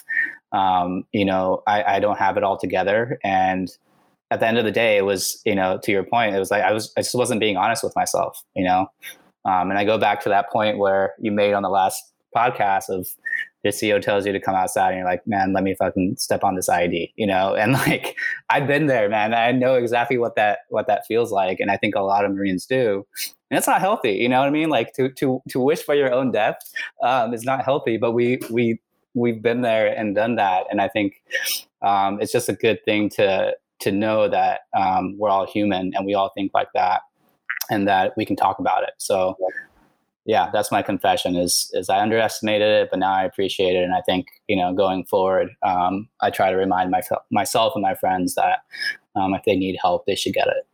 um, 0.51 1.03
you 1.11 1.25
know, 1.25 1.63
I, 1.65 1.95
I 1.95 1.99
don't 1.99 2.19
have 2.19 2.37
it 2.37 2.43
all 2.43 2.57
together. 2.57 3.19
And 3.23 3.69
at 4.31 4.39
the 4.39 4.47
end 4.47 4.57
of 4.57 4.65
the 4.65 4.71
day, 4.71 4.97
it 4.97 5.05
was, 5.05 5.41
you 5.45 5.55
know, 5.55 5.79
to 5.83 5.91
your 5.91 6.03
point, 6.03 6.35
it 6.35 6.39
was 6.39 6.51
like 6.51 6.63
I 6.63 6.71
was, 6.71 6.93
I 6.97 7.01
just 7.01 7.15
wasn't 7.15 7.39
being 7.39 7.57
honest 7.57 7.83
with 7.83 7.95
myself, 7.95 8.43
you 8.55 8.63
know. 8.63 8.87
Um, 9.45 9.69
and 9.69 9.79
I 9.79 9.85
go 9.85 9.97
back 9.97 10.21
to 10.23 10.29
that 10.29 10.51
point 10.51 10.77
where 10.77 11.13
you 11.19 11.31
made 11.31 11.53
on 11.53 11.63
the 11.63 11.69
last 11.69 12.03
podcast 12.35 12.89
of 12.89 13.07
the 13.63 13.69
CEO 13.69 14.01
tells 14.01 14.25
you 14.25 14.31
to 14.31 14.39
come 14.39 14.55
outside 14.55 14.89
and 14.89 14.97
you're 14.97 15.05
like, 15.05 15.25
man, 15.27 15.51
let 15.53 15.63
me 15.63 15.75
fucking 15.75 16.15
step 16.17 16.43
on 16.43 16.55
this 16.55 16.69
ID, 16.69 17.13
you 17.15 17.27
know? 17.27 17.55
And 17.59 17.73
like, 17.73 18.15
I've 18.49 18.67
been 18.67 18.87
there, 18.87 19.09
man. 19.09 19.33
I 19.33 19.51
know 19.51 19.75
exactly 19.75 20.17
what 20.17 20.35
that, 20.35 20.59
what 20.69 20.87
that 20.87 21.05
feels 21.05 21.31
like. 21.31 21.59
And 21.59 21.69
I 21.69 21.77
think 21.77 21.95
a 21.95 22.01
lot 22.01 22.23
of 22.23 22.31
Marines 22.31 22.65
do. 22.65 23.05
And 23.51 23.57
it's 23.57 23.67
not 23.67 23.81
healthy, 23.81 24.13
you 24.13 24.29
know 24.29 24.39
what 24.39 24.47
I 24.47 24.51
mean? 24.51 24.69
Like 24.69 24.93
to, 24.93 25.09
to, 25.13 25.41
to 25.49 25.59
wish 25.59 25.81
for 25.81 25.95
your 25.95 26.13
own 26.13 26.31
death 26.31 26.57
um, 27.03 27.33
is 27.33 27.43
not 27.43 27.65
healthy, 27.65 27.97
but 27.97 28.13
we, 28.13 28.39
we, 28.49 28.79
we've 29.13 29.41
been 29.41 29.61
there 29.61 29.87
and 29.87 30.15
done 30.15 30.35
that. 30.35 30.65
And 30.69 30.79
I 30.79 30.87
think 30.87 31.21
um, 31.81 32.21
it's 32.21 32.31
just 32.31 32.47
a 32.47 32.53
good 32.53 32.79
thing 32.85 33.09
to, 33.11 33.55
to 33.79 33.91
know 33.91 34.29
that 34.29 34.61
um, 34.77 35.17
we're 35.17 35.29
all 35.29 35.47
human 35.47 35.93
and 35.95 36.05
we 36.05 36.13
all 36.13 36.31
think 36.35 36.51
like 36.53 36.69
that 36.75 37.01
and 37.69 37.87
that 37.87 38.13
we 38.15 38.25
can 38.25 38.35
talk 38.35 38.59
about 38.59 38.83
it. 38.83 38.91
So, 38.97 39.35
yeah, 39.39 39.47
that's 40.53 40.71
my 40.71 40.83
confession. 40.83 41.35
Is 41.35 41.71
is 41.73 41.89
I 41.89 41.99
underestimated 42.01 42.67
it, 42.67 42.89
but 42.91 42.99
now 42.99 43.11
I 43.11 43.23
appreciate 43.23 43.75
it, 43.75 43.83
and 43.83 43.95
I 43.95 44.01
think 44.01 44.27
you 44.47 44.55
know 44.55 44.73
going 44.73 45.05
forward, 45.05 45.49
um, 45.65 46.07
I 46.21 46.29
try 46.29 46.51
to 46.51 46.55
remind 46.55 46.91
myself 46.91 47.23
myself 47.31 47.73
and 47.75 47.81
my 47.81 47.95
friends 47.95 48.35
that 48.35 48.59
um, 49.15 49.33
if 49.33 49.41
they 49.45 49.55
need 49.55 49.77
help, 49.81 50.05
they 50.05 50.15
should 50.15 50.33
get 50.33 50.47
it. 50.47 50.67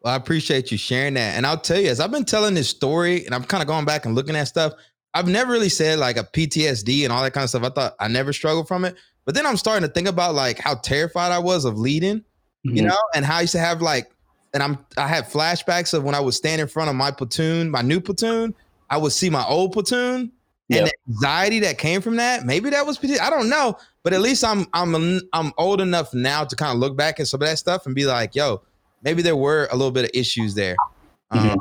Well, 0.00 0.14
I 0.14 0.16
appreciate 0.16 0.72
you 0.72 0.78
sharing 0.78 1.14
that, 1.14 1.36
and 1.36 1.46
I'll 1.46 1.58
tell 1.58 1.78
you, 1.78 1.88
as 1.88 2.00
I've 2.00 2.10
been 2.10 2.24
telling 2.24 2.54
this 2.54 2.70
story, 2.70 3.26
and 3.26 3.34
I'm 3.34 3.44
kind 3.44 3.62
of 3.62 3.66
going 3.66 3.84
back 3.84 4.06
and 4.06 4.14
looking 4.14 4.36
at 4.36 4.48
stuff. 4.48 4.72
I've 5.14 5.28
never 5.28 5.52
really 5.52 5.68
said 5.68 5.98
like 5.98 6.16
a 6.16 6.24
PTSD 6.24 7.04
and 7.04 7.12
all 7.12 7.22
that 7.22 7.34
kind 7.34 7.44
of 7.44 7.50
stuff. 7.50 7.64
I 7.64 7.68
thought 7.68 7.94
I 8.00 8.08
never 8.08 8.32
struggled 8.32 8.66
from 8.66 8.86
it, 8.86 8.96
but 9.26 9.34
then 9.34 9.44
I'm 9.44 9.58
starting 9.58 9.86
to 9.86 9.92
think 9.92 10.08
about 10.08 10.34
like 10.34 10.58
how 10.58 10.76
terrified 10.76 11.32
I 11.32 11.38
was 11.38 11.66
of 11.66 11.78
leading, 11.78 12.20
mm-hmm. 12.20 12.76
you 12.76 12.82
know, 12.82 12.96
and 13.14 13.22
how 13.22 13.36
I 13.36 13.40
used 13.42 13.52
to 13.52 13.58
have 13.58 13.82
like 13.82 14.10
and 14.54 14.62
I'm 14.62 14.78
I 14.96 15.08
had 15.08 15.24
flashbacks 15.24 15.94
of 15.94 16.04
when 16.04 16.14
I 16.14 16.20
would 16.20 16.34
stand 16.34 16.60
in 16.60 16.68
front 16.68 16.90
of 16.90 16.96
my 16.96 17.10
platoon, 17.10 17.70
my 17.70 17.82
new 17.82 18.00
platoon. 18.00 18.54
I 18.90 18.98
would 18.98 19.12
see 19.12 19.30
my 19.30 19.44
old 19.46 19.72
platoon 19.72 20.32
and 20.70 20.86
the 20.86 20.92
anxiety 21.08 21.60
that 21.60 21.78
came 21.78 22.00
from 22.00 22.16
that. 22.16 22.44
Maybe 22.44 22.70
that 22.70 22.86
was 22.86 22.98
I 23.20 23.30
don't 23.30 23.48
know, 23.48 23.78
but 24.02 24.12
at 24.12 24.20
least 24.20 24.44
I'm 24.44 24.66
I'm 24.72 25.20
I'm 25.32 25.52
old 25.58 25.80
enough 25.80 26.12
now 26.14 26.44
to 26.44 26.56
kind 26.56 26.72
of 26.72 26.78
look 26.78 26.96
back 26.96 27.20
at 27.20 27.28
some 27.28 27.42
of 27.42 27.48
that 27.48 27.58
stuff 27.58 27.86
and 27.86 27.94
be 27.94 28.06
like, 28.06 28.34
yo, 28.34 28.62
maybe 29.02 29.22
there 29.22 29.36
were 29.36 29.68
a 29.70 29.76
little 29.76 29.90
bit 29.90 30.04
of 30.04 30.10
issues 30.14 30.54
there. 30.54 30.76
Mm-hmm. 31.32 31.50
Um, 31.50 31.58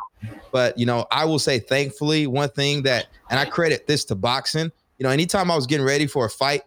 but 0.51 0.77
you 0.77 0.85
know, 0.85 1.05
I 1.11 1.25
will 1.25 1.39
say 1.39 1.59
thankfully 1.59 2.27
one 2.27 2.49
thing 2.49 2.83
that, 2.83 3.07
and 3.29 3.39
I 3.39 3.45
credit 3.45 3.87
this 3.87 4.05
to 4.05 4.15
boxing. 4.15 4.71
You 4.97 5.03
know, 5.05 5.09
anytime 5.09 5.49
I 5.49 5.55
was 5.55 5.65
getting 5.65 5.85
ready 5.85 6.07
for 6.07 6.25
a 6.25 6.29
fight, 6.29 6.63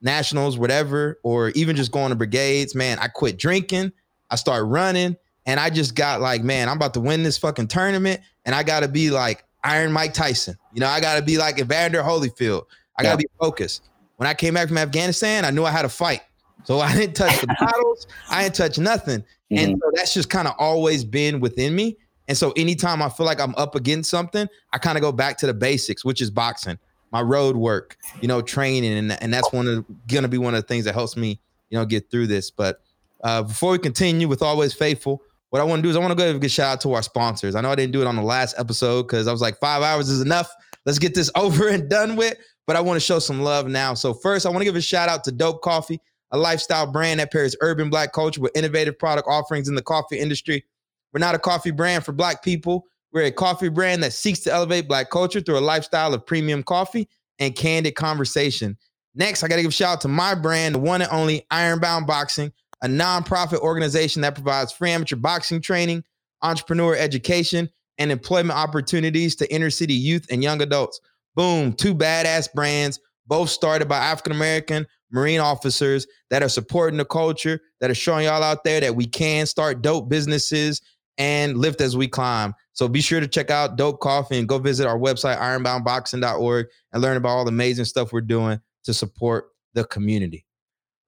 nationals, 0.00 0.58
whatever, 0.58 1.20
or 1.22 1.50
even 1.50 1.76
just 1.76 1.92
going 1.92 2.10
to 2.10 2.16
brigades, 2.16 2.74
man, 2.74 2.98
I 2.98 3.08
quit 3.08 3.38
drinking. 3.38 3.92
I 4.30 4.36
started 4.36 4.64
running 4.64 5.16
and 5.48 5.58
I 5.58 5.70
just 5.70 5.94
got 5.94 6.20
like, 6.20 6.44
man, 6.44 6.68
I'm 6.68 6.76
about 6.76 6.92
to 6.94 7.00
win 7.00 7.22
this 7.22 7.38
fucking 7.38 7.68
tournament, 7.68 8.20
and 8.44 8.54
I 8.54 8.62
got 8.62 8.80
to 8.80 8.88
be 8.88 9.10
like 9.10 9.44
Iron 9.64 9.90
Mike 9.92 10.12
Tyson. 10.12 10.58
You 10.74 10.80
know, 10.80 10.88
I 10.88 11.00
got 11.00 11.16
to 11.16 11.22
be 11.22 11.38
like 11.38 11.58
Evander 11.58 12.02
Holyfield. 12.02 12.66
I 12.98 13.02
got 13.02 13.16
to 13.16 13.22
yeah. 13.22 13.28
be 13.28 13.28
focused. 13.40 13.88
When 14.16 14.28
I 14.28 14.34
came 14.34 14.54
back 14.54 14.68
from 14.68 14.76
Afghanistan, 14.76 15.46
I 15.46 15.50
knew 15.50 15.64
I 15.64 15.70
had 15.70 15.82
to 15.82 15.88
fight. 15.88 16.20
So 16.64 16.80
I 16.80 16.94
didn't 16.94 17.16
touch 17.16 17.40
the 17.40 17.46
bottles. 17.58 18.06
I 18.28 18.42
didn't 18.42 18.56
touch 18.56 18.78
nothing. 18.78 19.20
Mm-hmm. 19.20 19.56
And 19.56 19.80
so 19.82 19.90
that's 19.94 20.12
just 20.12 20.28
kind 20.28 20.46
of 20.46 20.54
always 20.58 21.02
been 21.02 21.40
within 21.40 21.74
me. 21.74 21.96
And 22.28 22.36
so 22.36 22.52
anytime 22.54 23.00
I 23.00 23.08
feel 23.08 23.24
like 23.24 23.40
I'm 23.40 23.54
up 23.54 23.74
against 23.74 24.10
something, 24.10 24.46
I 24.74 24.78
kind 24.78 24.98
of 24.98 25.02
go 25.02 25.12
back 25.12 25.38
to 25.38 25.46
the 25.46 25.54
basics, 25.54 26.04
which 26.04 26.20
is 26.20 26.30
boxing, 26.30 26.78
my 27.10 27.22
road 27.22 27.56
work, 27.56 27.96
you 28.20 28.28
know, 28.28 28.42
training. 28.42 28.92
And, 28.92 29.22
and 29.22 29.32
that's 29.32 29.50
one 29.50 29.66
of 29.66 29.86
gonna 30.08 30.28
be 30.28 30.36
one 30.36 30.54
of 30.54 30.60
the 30.60 30.68
things 30.68 30.84
that 30.84 30.92
helps 30.92 31.16
me, 31.16 31.40
you 31.70 31.78
know, 31.78 31.86
get 31.86 32.10
through 32.10 32.26
this. 32.26 32.50
But 32.50 32.82
uh, 33.24 33.44
before 33.44 33.72
we 33.72 33.78
continue 33.78 34.28
with 34.28 34.42
Always 34.42 34.74
Faithful, 34.74 35.22
what 35.50 35.60
I 35.60 35.64
want 35.64 35.80
to 35.80 35.82
do 35.82 35.88
is 35.88 35.96
I 35.96 36.00
want 36.00 36.10
to 36.10 36.14
go 36.14 36.22
ahead 36.22 36.34
and 36.34 36.42
give 36.42 36.48
a 36.48 36.52
shout 36.52 36.74
out 36.74 36.80
to 36.82 36.92
our 36.92 37.02
sponsors. 37.02 37.54
I 37.54 37.60
know 37.60 37.70
I 37.70 37.74
didn't 37.74 37.92
do 37.92 38.00
it 38.02 38.06
on 38.06 38.16
the 38.16 38.22
last 38.22 38.54
episode 38.58 39.04
because 39.04 39.26
I 39.26 39.32
was 39.32 39.40
like, 39.40 39.58
five 39.58 39.82
hours 39.82 40.08
is 40.08 40.20
enough. 40.20 40.50
Let's 40.84 40.98
get 40.98 41.14
this 41.14 41.30
over 41.36 41.68
and 41.68 41.88
done 41.88 42.16
with. 42.16 42.36
But 42.66 42.76
I 42.76 42.82
want 42.82 42.96
to 42.96 43.00
show 43.00 43.18
some 43.18 43.40
love 43.40 43.66
now. 43.66 43.94
So 43.94 44.12
first, 44.12 44.44
I 44.44 44.50
want 44.50 44.60
to 44.60 44.66
give 44.66 44.76
a 44.76 44.82
shout 44.82 45.08
out 45.08 45.24
to 45.24 45.32
Dope 45.32 45.62
Coffee, 45.62 46.00
a 46.32 46.38
lifestyle 46.38 46.90
brand 46.90 47.18
that 47.18 47.32
pairs 47.32 47.56
urban 47.62 47.88
black 47.88 48.12
culture 48.12 48.42
with 48.42 48.54
innovative 48.54 48.98
product 48.98 49.26
offerings 49.26 49.68
in 49.68 49.74
the 49.74 49.82
coffee 49.82 50.18
industry. 50.18 50.66
We're 51.14 51.20
not 51.20 51.34
a 51.34 51.38
coffee 51.38 51.70
brand 51.70 52.04
for 52.04 52.12
black 52.12 52.42
people. 52.42 52.84
We're 53.10 53.24
a 53.24 53.32
coffee 53.32 53.70
brand 53.70 54.02
that 54.02 54.12
seeks 54.12 54.40
to 54.40 54.52
elevate 54.52 54.86
black 54.86 55.08
culture 55.08 55.40
through 55.40 55.58
a 55.58 55.60
lifestyle 55.60 56.12
of 56.12 56.26
premium 56.26 56.62
coffee 56.62 57.08
and 57.38 57.56
candid 57.56 57.94
conversation. 57.94 58.76
Next, 59.14 59.42
I 59.42 59.48
got 59.48 59.56
to 59.56 59.62
give 59.62 59.70
a 59.70 59.72
shout 59.72 59.94
out 59.94 60.00
to 60.02 60.08
my 60.08 60.34
brand, 60.34 60.74
the 60.74 60.78
one 60.80 61.00
and 61.00 61.10
only 61.10 61.46
Ironbound 61.50 62.06
Boxing 62.06 62.52
a 62.82 62.86
nonprofit 62.86 63.58
organization 63.58 64.22
that 64.22 64.34
provides 64.34 64.72
free 64.72 64.90
amateur 64.90 65.16
boxing 65.16 65.60
training, 65.60 66.04
entrepreneur 66.42 66.96
education, 66.96 67.68
and 67.98 68.12
employment 68.12 68.58
opportunities 68.58 69.34
to 69.36 69.52
inner 69.52 69.70
city 69.70 69.94
youth 69.94 70.26
and 70.30 70.42
young 70.42 70.62
adults. 70.62 71.00
Boom, 71.34 71.72
two 71.72 71.94
badass 71.94 72.52
brands, 72.52 73.00
both 73.26 73.50
started 73.50 73.88
by 73.88 73.98
African 73.98 74.32
American 74.32 74.86
Marine 75.10 75.40
officers 75.40 76.06
that 76.30 76.42
are 76.42 76.48
supporting 76.48 76.98
the 76.98 77.04
culture, 77.04 77.60
that 77.80 77.90
are 77.90 77.94
showing 77.94 78.24
y'all 78.26 78.42
out 78.42 78.64
there 78.64 78.80
that 78.80 78.94
we 78.94 79.06
can 79.06 79.46
start 79.46 79.82
dope 79.82 80.08
businesses 80.08 80.80
and 81.16 81.58
lift 81.58 81.80
as 81.80 81.96
we 81.96 82.06
climb. 82.06 82.54
So 82.72 82.88
be 82.88 83.00
sure 83.00 83.20
to 83.20 83.26
check 83.26 83.50
out 83.50 83.76
Dope 83.76 84.00
Coffee 84.00 84.38
and 84.38 84.48
go 84.48 84.58
visit 84.58 84.86
our 84.86 84.98
website, 84.98 85.38
ironboundboxing.org, 85.38 86.66
and 86.92 87.02
learn 87.02 87.16
about 87.16 87.30
all 87.30 87.44
the 87.44 87.50
amazing 87.50 87.86
stuff 87.86 88.12
we're 88.12 88.20
doing 88.20 88.60
to 88.84 88.94
support 88.94 89.46
the 89.74 89.84
community. 89.84 90.46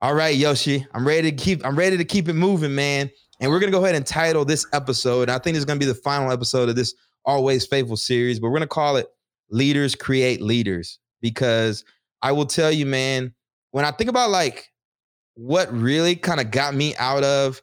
All 0.02 0.14
right, 0.14 0.34
Yoshi, 0.34 0.86
I'm 0.94 1.06
ready 1.06 1.30
to 1.30 1.36
keep. 1.36 1.64
I'm 1.64 1.76
ready 1.76 1.98
to 1.98 2.04
keep 2.06 2.28
it 2.28 2.32
moving, 2.32 2.74
man. 2.74 3.10
And 3.38 3.50
we're 3.50 3.60
gonna 3.60 3.70
go 3.70 3.84
ahead 3.84 3.94
and 3.94 4.06
title 4.06 4.46
this 4.46 4.66
episode. 4.72 5.28
I 5.28 5.38
think 5.38 5.56
it's 5.56 5.66
gonna 5.66 5.78
be 5.78 5.84
the 5.84 5.94
final 5.94 6.32
episode 6.32 6.70
of 6.70 6.76
this 6.76 6.94
Always 7.26 7.66
Faithful 7.66 7.98
series, 7.98 8.40
but 8.40 8.48
we're 8.48 8.56
gonna 8.56 8.66
call 8.66 8.96
it 8.96 9.08
"Leaders 9.50 9.94
Create 9.94 10.40
Leaders" 10.40 10.98
because 11.20 11.84
I 12.22 12.32
will 12.32 12.46
tell 12.46 12.72
you, 12.72 12.86
man, 12.86 13.34
when 13.72 13.84
I 13.84 13.90
think 13.90 14.08
about 14.08 14.30
like 14.30 14.72
what 15.34 15.70
really 15.70 16.16
kind 16.16 16.40
of 16.40 16.50
got 16.50 16.74
me 16.74 16.96
out 16.96 17.22
of 17.22 17.60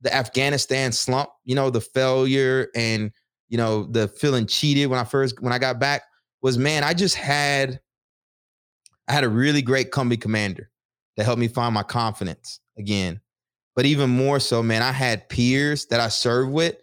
the 0.00 0.14
Afghanistan 0.14 0.92
slump, 0.92 1.30
you 1.44 1.56
know, 1.56 1.70
the 1.70 1.80
failure 1.80 2.68
and 2.76 3.10
you 3.48 3.58
know 3.58 3.82
the 3.82 4.06
feeling 4.06 4.46
cheated 4.46 4.90
when 4.90 5.00
I 5.00 5.04
first 5.04 5.42
when 5.42 5.52
I 5.52 5.58
got 5.58 5.80
back 5.80 6.02
was 6.40 6.56
man, 6.56 6.84
I 6.84 6.94
just 6.94 7.16
had 7.16 7.80
I 9.08 9.12
had 9.12 9.24
a 9.24 9.28
really 9.28 9.60
great 9.60 9.90
company 9.90 10.16
commander 10.16 10.69
that 11.16 11.24
helped 11.24 11.40
me 11.40 11.48
find 11.48 11.74
my 11.74 11.82
confidence 11.82 12.60
again. 12.78 13.20
But 13.76 13.86
even 13.86 14.10
more 14.10 14.40
so, 14.40 14.62
man, 14.62 14.82
I 14.82 14.92
had 14.92 15.28
peers 15.28 15.86
that 15.86 16.00
I 16.00 16.08
served 16.08 16.52
with 16.52 16.76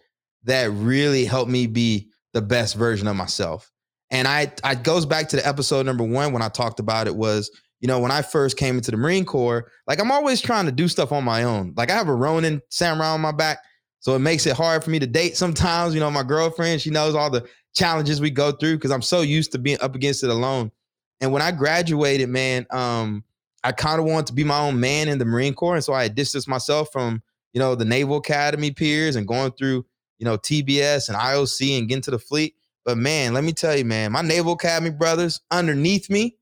that 0.43 0.71
really 0.71 1.25
helped 1.25 1.51
me 1.51 1.67
be 1.67 2.09
the 2.33 2.41
best 2.41 2.75
version 2.75 3.07
of 3.07 3.15
myself. 3.15 3.71
And 4.09 4.27
I, 4.27 4.51
I 4.63 4.75
goes 4.75 5.05
back 5.05 5.27
to 5.29 5.35
the 5.35 5.45
episode 5.45 5.85
number 5.85 6.03
one 6.03 6.31
when 6.31 6.41
I 6.41 6.49
talked 6.49 6.79
about 6.79 7.07
it 7.07 7.15
was, 7.15 7.51
you 7.81 7.87
know, 7.87 7.99
when 7.99 8.11
I 8.11 8.21
first 8.21 8.57
came 8.57 8.77
into 8.77 8.91
the 8.91 8.97
Marine 8.97 9.25
Corps, 9.25 9.69
like 9.85 9.99
I'm 9.99 10.11
always 10.11 10.41
trying 10.41 10.65
to 10.65 10.71
do 10.71 10.87
stuff 10.87 11.11
on 11.11 11.23
my 11.23 11.43
own. 11.43 11.73
Like 11.75 11.91
I 11.91 11.95
have 11.95 12.07
a 12.07 12.15
Ronin 12.15 12.61
samurai 12.69 13.09
on 13.09 13.21
my 13.21 13.33
back, 13.33 13.59
so 13.99 14.15
it 14.15 14.19
makes 14.19 14.45
it 14.45 14.55
hard 14.55 14.83
for 14.83 14.89
me 14.89 14.99
to 14.99 15.07
date 15.07 15.35
sometimes. 15.35 15.93
You 15.93 15.99
know, 15.99 16.09
my 16.09 16.23
girlfriend, 16.23 16.81
she 16.81 16.89
knows 16.89 17.15
all 17.15 17.29
the 17.29 17.47
challenges 17.75 18.21
we 18.21 18.31
go 18.31 18.51
through 18.51 18.77
because 18.77 18.91
I'm 18.91 19.01
so 19.01 19.21
used 19.21 19.51
to 19.51 19.59
being 19.59 19.77
up 19.81 19.93
against 19.93 20.23
it 20.23 20.29
alone. 20.29 20.71
And 21.19 21.31
when 21.31 21.41
I 21.41 21.51
graduated, 21.51 22.29
man, 22.29 22.65
um, 22.71 23.23
I 23.67 23.73
kind 23.73 23.99
of 23.99 24.05
wanted 24.05 24.27
to 24.27 24.33
be 24.33 24.43
my 24.45 24.59
own 24.59 24.79
man 24.79 25.09
in 25.09 25.17
the 25.17 25.25
Marine 25.25 25.53
Corps. 25.53 25.75
And 25.75 25.83
so 25.83 25.91
I 25.93 26.03
had 26.03 26.15
distanced 26.15 26.47
myself 26.47 26.89
from, 26.91 27.21
you 27.51 27.59
know, 27.59 27.75
the 27.75 27.83
Naval 27.85 28.17
Academy 28.17 28.71
peers 28.71 29.17
and 29.17 29.27
going 29.27 29.51
through, 29.51 29.85
you 30.19 30.25
know, 30.25 30.37
TBS 30.37 31.09
and 31.09 31.17
IOC 31.17 31.77
and 31.77 31.87
getting 31.89 32.01
to 32.03 32.11
the 32.11 32.19
fleet. 32.19 32.55
But 32.85 32.97
man, 32.97 33.33
let 33.33 33.43
me 33.43 33.51
tell 33.51 33.75
you, 33.75 33.83
man, 33.83 34.13
my 34.13 34.21
Naval 34.21 34.53
Academy 34.53 34.89
brothers 34.91 35.41
underneath 35.51 36.09
me, 36.09 36.37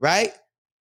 right? 0.00 0.32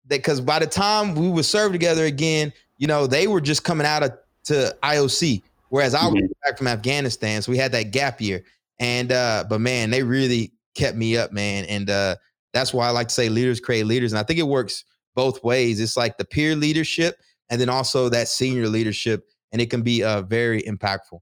because 0.07 0.41
by 0.41 0.60
the 0.60 0.67
time 0.67 1.15
we 1.15 1.29
would 1.29 1.45
serve 1.45 1.71
together 1.71 2.05
again, 2.05 2.51
you 2.77 2.88
know, 2.88 3.07
they 3.07 3.27
were 3.27 3.41
just 3.41 3.63
coming 3.63 3.86
out 3.86 4.03
of 4.03 4.12
to 4.45 4.75
IOC, 4.83 5.43
whereas 5.69 5.93
I 5.93 6.07
was 6.07 6.15
Mhm. 6.21 6.29
back 6.43 6.57
from 6.57 6.67
Afghanistan, 6.67 7.41
so 7.41 7.51
we 7.51 7.57
had 7.57 7.71
that 7.74 7.91
gap 7.91 8.19
year. 8.19 8.43
And 8.79 9.12
uh, 9.12 9.45
but 9.48 9.62
man, 9.62 9.91
they 9.91 10.01
really 10.03 10.53
kept 10.74 10.98
me 10.98 11.17
up, 11.17 11.31
man, 11.31 11.65
and 11.65 11.89
uh, 11.89 12.15
that's 12.51 12.74
why 12.74 12.88
I 12.88 12.91
like 12.91 13.10
to 13.10 13.13
say 13.13 13.29
leaders 13.29 13.60
create 13.60 13.86
leaders, 13.86 14.12
and 14.12 14.19
I 14.19 14.24
think 14.24 14.39
it 14.39 14.48
works 14.48 14.83
both 15.15 15.44
ways. 15.44 15.80
It's 15.80 15.98
like 15.98 16.18
the 16.18 16.25
peer 16.25 16.56
leadership, 16.56 17.15
and 17.50 17.60
then 17.60 17.70
also 17.70 18.10
that 18.10 18.27
senior 18.27 18.68
leadership, 18.68 19.27
and 19.51 19.62
it 19.62 19.70
can 19.70 19.82
be 19.82 20.03
uh, 20.03 20.22
very 20.22 20.62
impactful. 20.63 21.20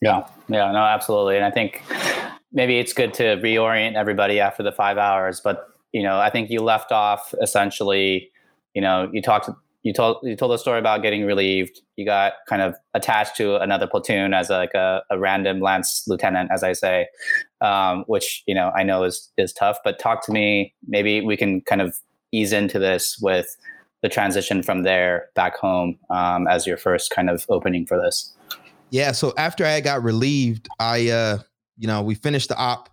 Yeah, 0.00 0.26
yeah, 0.48 0.70
no, 0.70 0.78
absolutely. 0.78 1.36
And 1.36 1.44
I 1.44 1.50
think 1.50 1.82
maybe 2.52 2.78
it's 2.78 2.92
good 2.92 3.12
to 3.14 3.36
reorient 3.36 3.94
everybody 3.94 4.40
after 4.40 4.62
the 4.62 4.72
five 4.72 4.98
hours. 4.98 5.40
But 5.40 5.68
you 5.92 6.02
know, 6.02 6.18
I 6.20 6.30
think 6.30 6.50
you 6.50 6.60
left 6.60 6.92
off 6.92 7.34
essentially. 7.42 8.30
You 8.74 8.82
know, 8.82 9.10
you 9.12 9.22
talked, 9.22 9.50
you 9.82 9.92
told, 9.92 10.18
you 10.22 10.36
told 10.36 10.52
a 10.52 10.58
story 10.58 10.78
about 10.78 11.02
getting 11.02 11.24
relieved. 11.24 11.80
You 11.96 12.04
got 12.04 12.34
kind 12.48 12.62
of 12.62 12.76
attached 12.94 13.36
to 13.36 13.56
another 13.56 13.86
platoon 13.86 14.34
as 14.34 14.50
like 14.50 14.74
a, 14.74 15.02
a 15.10 15.18
random 15.18 15.60
lance 15.60 16.04
lieutenant, 16.06 16.50
as 16.52 16.62
I 16.62 16.74
say, 16.74 17.08
um, 17.60 18.04
which 18.06 18.44
you 18.46 18.54
know 18.54 18.70
I 18.76 18.82
know 18.82 19.02
is 19.04 19.30
is 19.36 19.52
tough. 19.52 19.78
But 19.82 19.98
talk 19.98 20.24
to 20.26 20.32
me. 20.32 20.74
Maybe 20.86 21.20
we 21.20 21.36
can 21.36 21.60
kind 21.62 21.80
of 21.80 21.98
ease 22.32 22.52
into 22.52 22.78
this 22.78 23.18
with 23.20 23.56
the 24.02 24.08
transition 24.08 24.62
from 24.62 24.82
there 24.82 25.28
back 25.34 25.56
home 25.56 25.98
um, 26.10 26.46
as 26.46 26.66
your 26.66 26.76
first 26.76 27.10
kind 27.10 27.28
of 27.28 27.44
opening 27.48 27.86
for 27.86 28.00
this. 28.00 28.34
Yeah. 28.90 29.12
So 29.12 29.34
after 29.36 29.66
I 29.66 29.80
got 29.80 30.02
relieved, 30.02 30.68
I, 30.78 31.08
uh, 31.08 31.38
you 31.76 31.86
know, 31.86 32.02
we 32.02 32.14
finished 32.14 32.48
the 32.48 32.56
op. 32.56 32.88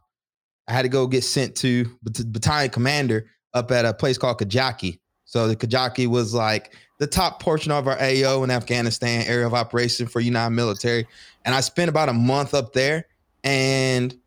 I 0.68 0.74
had 0.74 0.82
to 0.82 0.89
go 0.89 1.08
get 1.08 1.24
sent 1.24 1.56
to 1.58 1.86
battalion 2.04 2.72
commander 2.72 3.27
up 3.54 3.72
at 3.72 3.86
a 3.86 3.94
place 3.94 4.18
called 4.18 4.39
Kajaki. 4.39 5.00
So 5.25 5.48
the 5.48 5.56
Kajaki 5.56 6.08
was 6.08 6.34
like 6.34 6.74
the 7.00 7.08
top 7.08 7.42
portion 7.42 7.72
of 7.72 7.88
our 7.88 7.98
AO 8.00 8.44
in 8.44 8.51
Afghanistan, 8.51 9.25
area 9.27 9.46
of 9.46 9.54
operation 9.54 10.08
for 10.08 10.20
United 10.20 10.51
Military. 10.51 11.08
And 11.46 11.54
I 11.54 11.62
spent 11.62 11.89
about 11.89 12.10
a 12.10 12.13
month 12.13 12.54
up 12.54 12.74
there. 12.74 13.06
And 13.44 14.18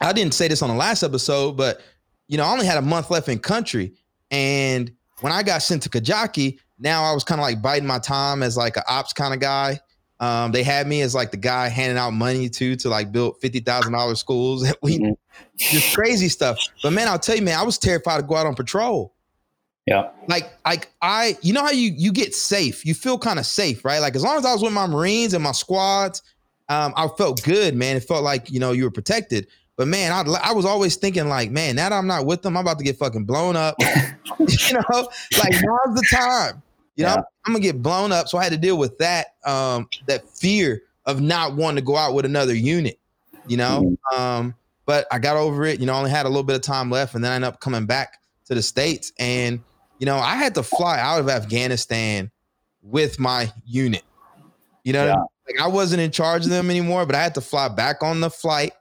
I 0.00 0.12
didn't 0.12 0.34
say 0.34 0.48
this 0.48 0.62
on 0.62 0.68
the 0.68 0.76
last 0.76 1.02
episode, 1.02 1.56
but 1.56 1.80
you 2.28 2.36
know, 2.36 2.44
I 2.44 2.52
only 2.52 2.66
had 2.66 2.76
a 2.76 2.82
month 2.82 3.10
left 3.10 3.28
in 3.28 3.38
country. 3.38 3.94
And 4.30 4.92
when 5.20 5.32
I 5.32 5.42
got 5.42 5.62
sent 5.62 5.82
to 5.84 5.88
Kajaki, 5.88 6.58
now 6.78 7.04
I 7.04 7.12
was 7.12 7.24
kind 7.24 7.40
of 7.40 7.42
like 7.42 7.60
biding 7.60 7.86
my 7.86 7.98
time 7.98 8.42
as 8.42 8.56
like 8.56 8.76
an 8.76 8.84
ops 8.88 9.12
kind 9.12 9.34
of 9.34 9.40
guy. 9.40 9.80
Um, 10.20 10.50
they 10.52 10.62
had 10.64 10.86
me 10.86 11.02
as 11.02 11.14
like 11.14 11.30
the 11.30 11.36
guy 11.36 11.68
handing 11.68 11.96
out 11.96 12.10
money 12.12 12.48
to 12.48 12.74
to 12.76 12.88
like 12.88 13.12
build 13.12 13.36
fifty 13.40 13.60
thousand 13.60 13.92
dollars 13.92 14.18
schools. 14.20 14.66
we 14.82 14.98
Mhm. 14.98 15.16
just 15.56 15.94
crazy 15.94 16.28
stuff. 16.28 16.58
But 16.82 16.92
man, 16.92 17.08
I'll 17.08 17.18
tell 17.18 17.36
you, 17.36 17.42
man, 17.42 17.58
I 17.58 17.62
was 17.62 17.78
terrified 17.78 18.16
to 18.18 18.22
go 18.26 18.34
out 18.34 18.46
on 18.46 18.54
patrol. 18.54 19.14
Yeah. 19.86 20.10
Like, 20.26 20.50
like 20.66 20.92
I, 21.00 21.38
you 21.40 21.52
know 21.54 21.62
how 21.62 21.70
you 21.70 21.92
you 21.96 22.12
get 22.12 22.34
safe, 22.34 22.84
you 22.84 22.94
feel 22.94 23.16
kind 23.16 23.38
of 23.38 23.46
safe, 23.46 23.84
right? 23.84 24.00
Like 24.00 24.16
as 24.16 24.22
long 24.22 24.36
as 24.36 24.44
I 24.44 24.52
was 24.52 24.62
with 24.62 24.72
my 24.72 24.86
Marines 24.86 25.34
and 25.34 25.42
my 25.42 25.52
squads, 25.52 26.20
um, 26.68 26.92
I 26.96 27.08
felt 27.16 27.42
good, 27.42 27.74
man. 27.74 27.96
It 27.96 28.04
felt 28.04 28.22
like 28.22 28.50
you 28.50 28.60
know 28.60 28.72
you 28.72 28.84
were 28.84 28.90
protected. 28.90 29.46
But 29.78 29.86
man, 29.88 30.12
I, 30.12 30.20
I 30.42 30.52
was 30.52 30.64
always 30.66 30.96
thinking 30.96 31.28
like, 31.28 31.50
man, 31.52 31.76
now 31.76 31.88
that 31.88 31.94
I'm 31.96 32.06
not 32.08 32.26
with 32.26 32.42
them, 32.42 32.56
I'm 32.56 32.62
about 32.66 32.78
to 32.78 32.84
get 32.84 32.96
fucking 32.98 33.24
blown 33.24 33.54
up. 33.56 33.76
you 33.80 34.74
know, 34.74 35.08
like 35.38 35.52
now's 35.52 35.94
the 35.94 36.06
time. 36.10 36.60
You 36.96 37.04
know, 37.04 37.10
Yeah. 37.14 37.22
I'm 37.46 37.52
gonna 37.52 37.60
get 37.60 37.80
blown 37.80 38.10
up. 38.12 38.28
So 38.28 38.36
I 38.38 38.42
had 38.42 38.52
to 38.52 38.58
deal 38.58 38.76
with 38.76 38.98
that, 38.98 39.28
um, 39.46 39.88
that 40.06 40.28
fear 40.28 40.82
of 41.06 41.20
not 41.20 41.54
wanting 41.54 41.76
to 41.76 41.82
go 41.82 41.96
out 41.96 42.12
with 42.12 42.24
another 42.24 42.54
unit. 42.54 42.98
You 43.46 43.56
know, 43.56 43.96
um, 44.14 44.54
but 44.84 45.06
I 45.12 45.18
got 45.20 45.36
over 45.36 45.64
it. 45.64 45.78
You 45.80 45.86
know, 45.86 45.94
I 45.94 45.98
only 45.98 46.10
had 46.10 46.26
a 46.26 46.28
little 46.28 46.42
bit 46.42 46.56
of 46.56 46.62
time 46.62 46.90
left, 46.90 47.14
and 47.14 47.22
then 47.24 47.30
I 47.32 47.36
ended 47.36 47.48
up 47.48 47.60
coming 47.60 47.86
back 47.86 48.18
to 48.46 48.54
the 48.56 48.62
states. 48.62 49.12
And 49.18 49.60
you 50.00 50.06
know, 50.06 50.16
I 50.18 50.34
had 50.34 50.54
to 50.56 50.62
fly 50.64 50.98
out 50.98 51.20
of 51.20 51.28
Afghanistan 51.28 52.30
with 52.82 53.18
my 53.20 53.52
unit. 53.64 54.02
You 54.82 54.92
know, 54.92 55.04
I 55.04 55.06
Yeah. 55.06 55.14
mean? 55.14 55.26
like 55.56 55.60
I 55.64 55.68
wasn't 55.68 56.02
in 56.02 56.10
charge 56.10 56.44
of 56.44 56.50
them 56.50 56.68
anymore, 56.68 57.06
but 57.06 57.14
I 57.14 57.22
had 57.22 57.34
to 57.36 57.40
fly 57.40 57.68
back 57.68 58.02
on 58.02 58.20
the 58.20 58.28
flight 58.28 58.72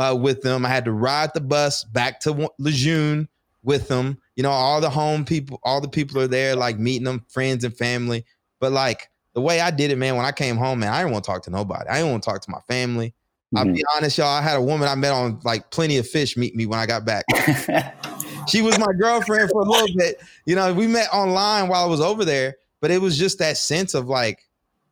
uh, 0.00 0.14
with 0.14 0.40
them. 0.42 0.64
I 0.64 0.70
had 0.70 0.84
to 0.86 0.92
ride 0.92 1.32
the 1.34 1.40
bus 1.40 1.84
back 1.84 2.20
to 2.20 2.50
Lejeune 2.58 3.28
with 3.62 3.86
them. 3.88 4.18
You 4.34 4.42
know, 4.42 4.50
all 4.50 4.80
the 4.80 4.88
home 4.90 5.24
people, 5.24 5.60
all 5.62 5.80
the 5.80 5.88
people 5.88 6.18
are 6.20 6.26
there, 6.26 6.56
like 6.56 6.78
meeting 6.78 7.04
them, 7.04 7.24
friends 7.28 7.62
and 7.64 7.76
family. 7.76 8.24
But 8.60 8.72
like 8.72 9.10
the 9.34 9.40
way 9.42 9.60
I 9.60 9.70
did 9.70 9.90
it, 9.90 9.96
man, 9.98 10.16
when 10.16 10.24
I 10.24 10.32
came 10.32 10.56
home, 10.56 10.80
man, 10.80 10.92
I 10.92 11.00
didn't 11.00 11.12
want 11.12 11.24
to 11.24 11.30
talk 11.30 11.42
to 11.44 11.50
nobody. 11.50 11.88
I 11.88 11.98
didn't 11.98 12.12
want 12.12 12.22
to 12.22 12.30
talk 12.30 12.40
to 12.42 12.50
my 12.50 12.60
family. 12.66 13.12
I'll 13.54 13.64
Mhm. 13.66 13.74
be 13.74 13.84
honest, 13.94 14.16
y'all. 14.16 14.28
I 14.28 14.40
had 14.42 14.56
a 14.56 14.62
woman 14.62 14.88
I 14.88 14.94
met 14.94 15.12
on 15.12 15.40
like 15.44 15.70
plenty 15.70 15.98
of 15.98 16.08
fish 16.08 16.36
meet 16.36 16.56
me 16.56 16.66
when 16.66 16.78
I 16.78 16.86
got 16.86 17.04
back. 17.04 17.24
She 18.48 18.62
was 18.62 18.78
my 18.78 18.92
girlfriend 18.98 19.50
for 19.50 19.60
a 19.60 19.64
little 19.64 19.94
bit. 19.96 20.20
You 20.46 20.56
know, 20.56 20.72
we 20.72 20.86
met 20.86 21.08
online 21.12 21.68
while 21.68 21.84
I 21.84 21.86
was 21.86 22.00
over 22.00 22.24
there, 22.24 22.56
but 22.80 22.90
it 22.90 23.00
was 23.00 23.18
just 23.18 23.38
that 23.38 23.56
sense 23.58 23.94
of 23.94 24.08
like, 24.08 24.40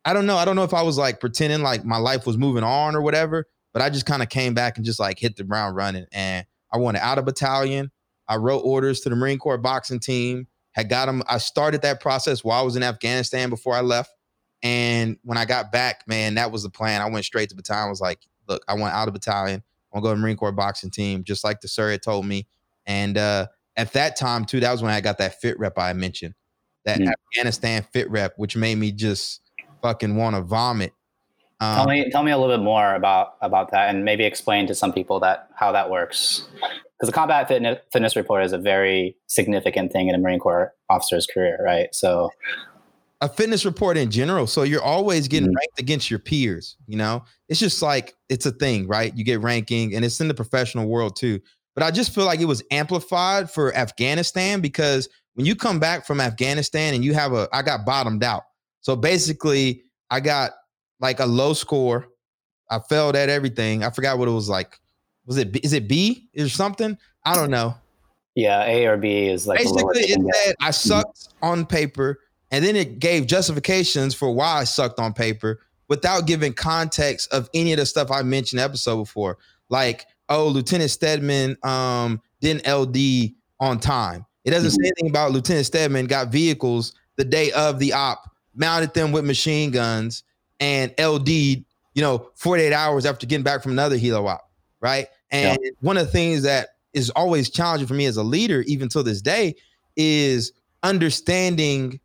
I 0.05 0.13
don't 0.13 0.25
know. 0.27 0.37
I 0.37 0.45
don't 0.45 0.55
know 0.55 0.63
if 0.63 0.73
I 0.73 0.83
was 0.83 0.97
like 0.97 1.19
pretending 1.19 1.61
like 1.61 1.83
my 1.83 1.97
life 1.97 2.25
was 2.25 2.37
moving 2.37 2.63
on 2.63 2.95
or 2.95 3.01
whatever, 3.01 3.47
but 3.73 3.81
I 3.81 3.89
just 3.89 4.05
kind 4.05 4.21
of 4.21 4.29
came 4.29 4.53
back 4.53 4.77
and 4.77 4.85
just 4.85 4.99
like 4.99 5.19
hit 5.19 5.35
the 5.35 5.43
ground 5.43 5.75
running. 5.75 6.05
And 6.11 6.45
I 6.71 6.77
wanted 6.77 6.99
out 6.99 7.17
of 7.17 7.25
battalion. 7.25 7.91
I 8.27 8.35
wrote 8.35 8.59
orders 8.59 9.01
to 9.01 9.09
the 9.09 9.15
Marine 9.15 9.39
Corps 9.39 9.57
boxing 9.57 9.99
team, 9.99 10.47
had 10.71 10.89
got 10.89 11.07
them. 11.07 11.23
I 11.27 11.39
started 11.39 11.81
that 11.81 11.99
process 11.99 12.43
while 12.43 12.59
I 12.59 12.63
was 12.63 12.75
in 12.75 12.83
Afghanistan 12.83 13.49
before 13.49 13.73
I 13.73 13.81
left. 13.81 14.11
And 14.61 15.17
when 15.23 15.37
I 15.37 15.45
got 15.45 15.71
back, 15.71 16.03
man, 16.07 16.35
that 16.35 16.51
was 16.51 16.63
the 16.63 16.69
plan. 16.69 17.01
I 17.01 17.09
went 17.09 17.25
straight 17.25 17.49
to 17.49 17.55
battalion. 17.55 17.87
I 17.87 17.89
was 17.89 18.01
like, 18.01 18.19
look, 18.47 18.63
I 18.67 18.73
want 18.75 18.93
out 18.93 19.07
of 19.07 19.13
battalion. 19.13 19.63
I 19.63 19.97
want 19.97 20.03
to 20.03 20.09
go 20.09 20.13
to 20.13 20.15
the 20.15 20.21
Marine 20.21 20.37
Corps 20.37 20.51
boxing 20.51 20.91
team, 20.91 21.23
just 21.23 21.43
like 21.43 21.61
the 21.61 21.67
sir 21.67 21.91
had 21.91 22.03
told 22.03 22.25
me. 22.25 22.47
And 22.85 23.17
uh, 23.17 23.47
at 23.75 23.93
that 23.93 24.15
time, 24.15 24.45
too, 24.45 24.59
that 24.59 24.71
was 24.71 24.81
when 24.81 24.91
I 24.91 25.01
got 25.01 25.17
that 25.19 25.39
fit 25.39 25.57
rep 25.57 25.77
I 25.77 25.93
mentioned, 25.93 26.35
that 26.85 26.99
Mm. 26.99 27.11
Afghanistan 27.33 27.85
fit 27.93 28.09
rep, 28.11 28.33
which 28.37 28.55
made 28.55 28.77
me 28.77 28.91
just 28.91 29.41
fucking 29.81 30.15
want 30.15 30.35
to 30.35 30.41
vomit. 30.41 30.93
Um, 31.61 31.75
tell 31.75 31.87
me, 31.87 32.09
tell 32.09 32.23
me 32.23 32.31
a 32.31 32.37
little 32.37 32.55
bit 32.55 32.63
more 32.63 32.95
about 32.95 33.33
about 33.41 33.71
that, 33.71 33.89
and 33.89 34.05
maybe 34.05 34.23
explain 34.23 34.67
to 34.67 34.75
some 34.75 34.93
people 34.93 35.19
that 35.21 35.49
how 35.55 35.71
that 35.73 35.89
works. 35.89 36.47
Because 36.53 37.07
the 37.07 37.11
combat 37.11 37.47
fitness 37.47 37.79
fitness 37.91 38.15
report 38.15 38.43
is 38.45 38.53
a 38.53 38.57
very 38.57 39.17
significant 39.27 39.91
thing 39.91 40.07
in 40.07 40.15
a 40.15 40.17
Marine 40.17 40.39
Corps 40.39 40.73
officer's 40.89 41.27
career, 41.27 41.59
right? 41.63 41.93
So, 41.93 42.29
a 43.21 43.27
fitness 43.27 43.65
report 43.65 43.97
in 43.97 44.09
general. 44.09 44.47
So 44.47 44.63
you're 44.63 44.81
always 44.81 45.27
getting 45.27 45.49
Mhm. 45.49 45.55
ranked 45.55 45.79
against 45.79 46.09
your 46.09 46.19
peers. 46.19 46.77
You 46.87 46.97
know, 46.97 47.23
it's 47.49 47.59
just 47.59 47.81
like 47.81 48.15
it's 48.29 48.45
a 48.45 48.51
thing, 48.51 48.87
right? 48.87 49.15
You 49.15 49.25
get 49.25 49.41
ranking, 49.41 49.93
and 49.95 50.05
it's 50.05 50.21
in 50.21 50.29
the 50.29 50.33
professional 50.33 50.87
world 50.87 51.17
too. 51.17 51.41
But 51.75 51.83
I 51.83 51.91
just 51.91 52.13
feel 52.15 52.25
like 52.25 52.39
it 52.39 52.45
was 52.45 52.63
amplified 52.71 53.49
for 53.51 53.75
Afghanistan 53.75 54.61
because 54.61 55.07
when 55.35 55.45
you 55.45 55.55
come 55.55 55.79
back 55.79 56.05
from 56.05 56.19
Afghanistan 56.19 56.93
and 56.93 57.03
you 57.03 57.13
have 57.13 57.33
a, 57.33 57.47
I 57.53 57.61
got 57.61 57.85
bottomed 57.85 58.23
out. 58.23 58.43
So 58.81 58.95
basically, 58.95 59.83
I 60.09 60.19
got 60.19 60.51
like 60.99 61.19
a 61.19 61.25
low 61.25 61.53
score. 61.53 62.07
I 62.69 62.79
failed 62.79 63.15
at 63.15 63.29
everything. 63.29 63.83
I 63.83 63.89
forgot 63.89 64.17
what 64.17 64.27
it 64.27 64.31
was 64.31 64.49
like. 64.49 64.79
Was 65.25 65.37
it? 65.37 65.51
B- 65.51 65.61
Is 65.63 65.73
it 65.73 65.87
B 65.87 66.29
or 66.37 66.49
something? 66.49 66.97
I 67.25 67.35
don't 67.35 67.51
know 67.51 67.75
yeah, 68.39 68.63
A 68.65 68.85
or 68.85 68.97
B 68.97 69.27
is 69.27 69.47
like 69.47 69.59
basically 69.59 70.01
it 70.01 70.09
you 70.09 70.15
can 70.15 70.25
get. 70.25 70.35
said 70.35 70.55
I 70.61 70.71
sucked 70.71 71.29
on 71.41 71.65
paper, 71.65 72.19
and 72.51 72.63
then 72.63 72.75
it 72.75 72.99
gave 72.99 73.27
justifications 73.27 74.15
for 74.15 74.33
why 74.33 74.59
I 74.59 74.63
sucked 74.63 74.99
on 74.99 75.13
paper 75.13 75.59
without 75.89 76.25
giving 76.25 76.53
context 76.53 77.31
of 77.33 77.49
any 77.53 77.73
of 77.73 77.79
the 77.79 77.85
stuff 77.85 78.11
I 78.11 78.21
mentioned 78.21 78.61
episode 78.61 78.97
before. 78.97 79.37
Like, 79.69 80.05
oh, 80.29 80.47
Lieutenant 80.47 80.91
Stedman 80.91 81.57
um, 81.63 82.21
didn't 82.39 82.67
LD 82.67 83.33
on 83.59 83.79
time. 83.79 84.25
It 84.45 84.51
doesn't 84.51 84.71
say 84.71 84.83
anything 84.85 85.09
about 85.09 85.31
Lieutenant 85.31 85.65
Stedman 85.65 86.05
got 86.05 86.31
vehicles 86.31 86.93
the 87.17 87.25
day 87.25 87.51
of 87.51 87.77
the 87.79 87.91
op, 87.93 88.23
mounted 88.55 88.93
them 88.93 89.11
with 89.11 89.25
machine 89.25 89.71
guns, 89.71 90.23
and 90.59 90.91
LD'd, 90.97 91.65
you 91.93 92.01
know, 92.01 92.29
48 92.35 92.73
hours 92.73 93.05
after 93.05 93.25
getting 93.25 93.43
back 93.43 93.63
from 93.63 93.71
another 93.71 93.97
helo 93.97 94.27
op, 94.27 94.49
right? 94.81 95.07
And 95.31 95.59
one 95.81 95.97
of 95.97 96.05
the 96.05 96.11
things 96.11 96.43
that 96.43 96.69
is 96.93 97.09
always 97.11 97.49
challenging 97.49 97.87
for 97.87 97.93
me 97.93 98.05
as 98.05 98.17
a 98.17 98.23
leader, 98.23 98.61
even 98.67 98.89
to 98.89 99.03
this 99.03 99.21
day, 99.21 99.55
is 99.95 100.51
understanding, 100.83 101.99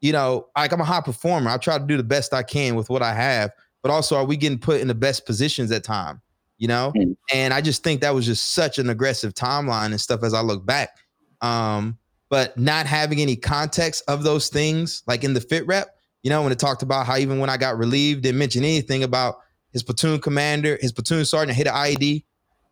you 0.00 0.12
know, 0.12 0.48
like 0.56 0.72
I'm 0.72 0.80
a 0.80 0.84
high 0.84 1.00
performer. 1.00 1.50
I 1.50 1.56
try 1.56 1.78
to 1.78 1.84
do 1.84 1.96
the 1.96 2.04
best 2.04 2.32
I 2.32 2.42
can 2.42 2.76
with 2.76 2.88
what 2.88 3.02
I 3.02 3.14
have, 3.14 3.50
but 3.82 3.90
also 3.90 4.16
are 4.16 4.24
we 4.24 4.36
getting 4.36 4.58
put 4.58 4.80
in 4.80 4.88
the 4.88 4.94
best 4.94 5.26
positions 5.26 5.70
at 5.72 5.82
time, 5.82 6.20
you 6.58 6.68
know? 6.68 6.92
Mm. 6.96 7.16
And 7.32 7.54
I 7.54 7.60
just 7.60 7.82
think 7.82 8.00
that 8.00 8.14
was 8.14 8.26
just 8.26 8.52
such 8.52 8.78
an 8.78 8.90
aggressive 8.90 9.34
timeline 9.34 9.86
and 9.86 10.00
stuff 10.00 10.22
as 10.22 10.34
I 10.34 10.40
look 10.40 10.64
back. 10.64 10.98
Um, 11.40 11.98
but 12.28 12.56
not 12.58 12.86
having 12.86 13.20
any 13.20 13.36
context 13.36 14.04
of 14.06 14.22
those 14.22 14.48
things, 14.48 15.02
like 15.06 15.24
in 15.24 15.32
the 15.32 15.40
fit 15.40 15.66
rep, 15.66 15.97
you 16.22 16.30
know, 16.30 16.42
when 16.42 16.52
it 16.52 16.58
talked 16.58 16.82
about 16.82 17.06
how 17.06 17.16
even 17.16 17.38
when 17.38 17.50
I 17.50 17.56
got 17.56 17.78
relieved, 17.78 18.22
didn't 18.22 18.38
mention 18.38 18.64
anything 18.64 19.02
about 19.02 19.38
his 19.72 19.82
platoon 19.82 20.20
commander, 20.20 20.78
his 20.80 20.92
platoon 20.92 21.24
sergeant 21.24 21.56
hit 21.56 21.66
an 21.66 21.74
IED. 21.74 22.24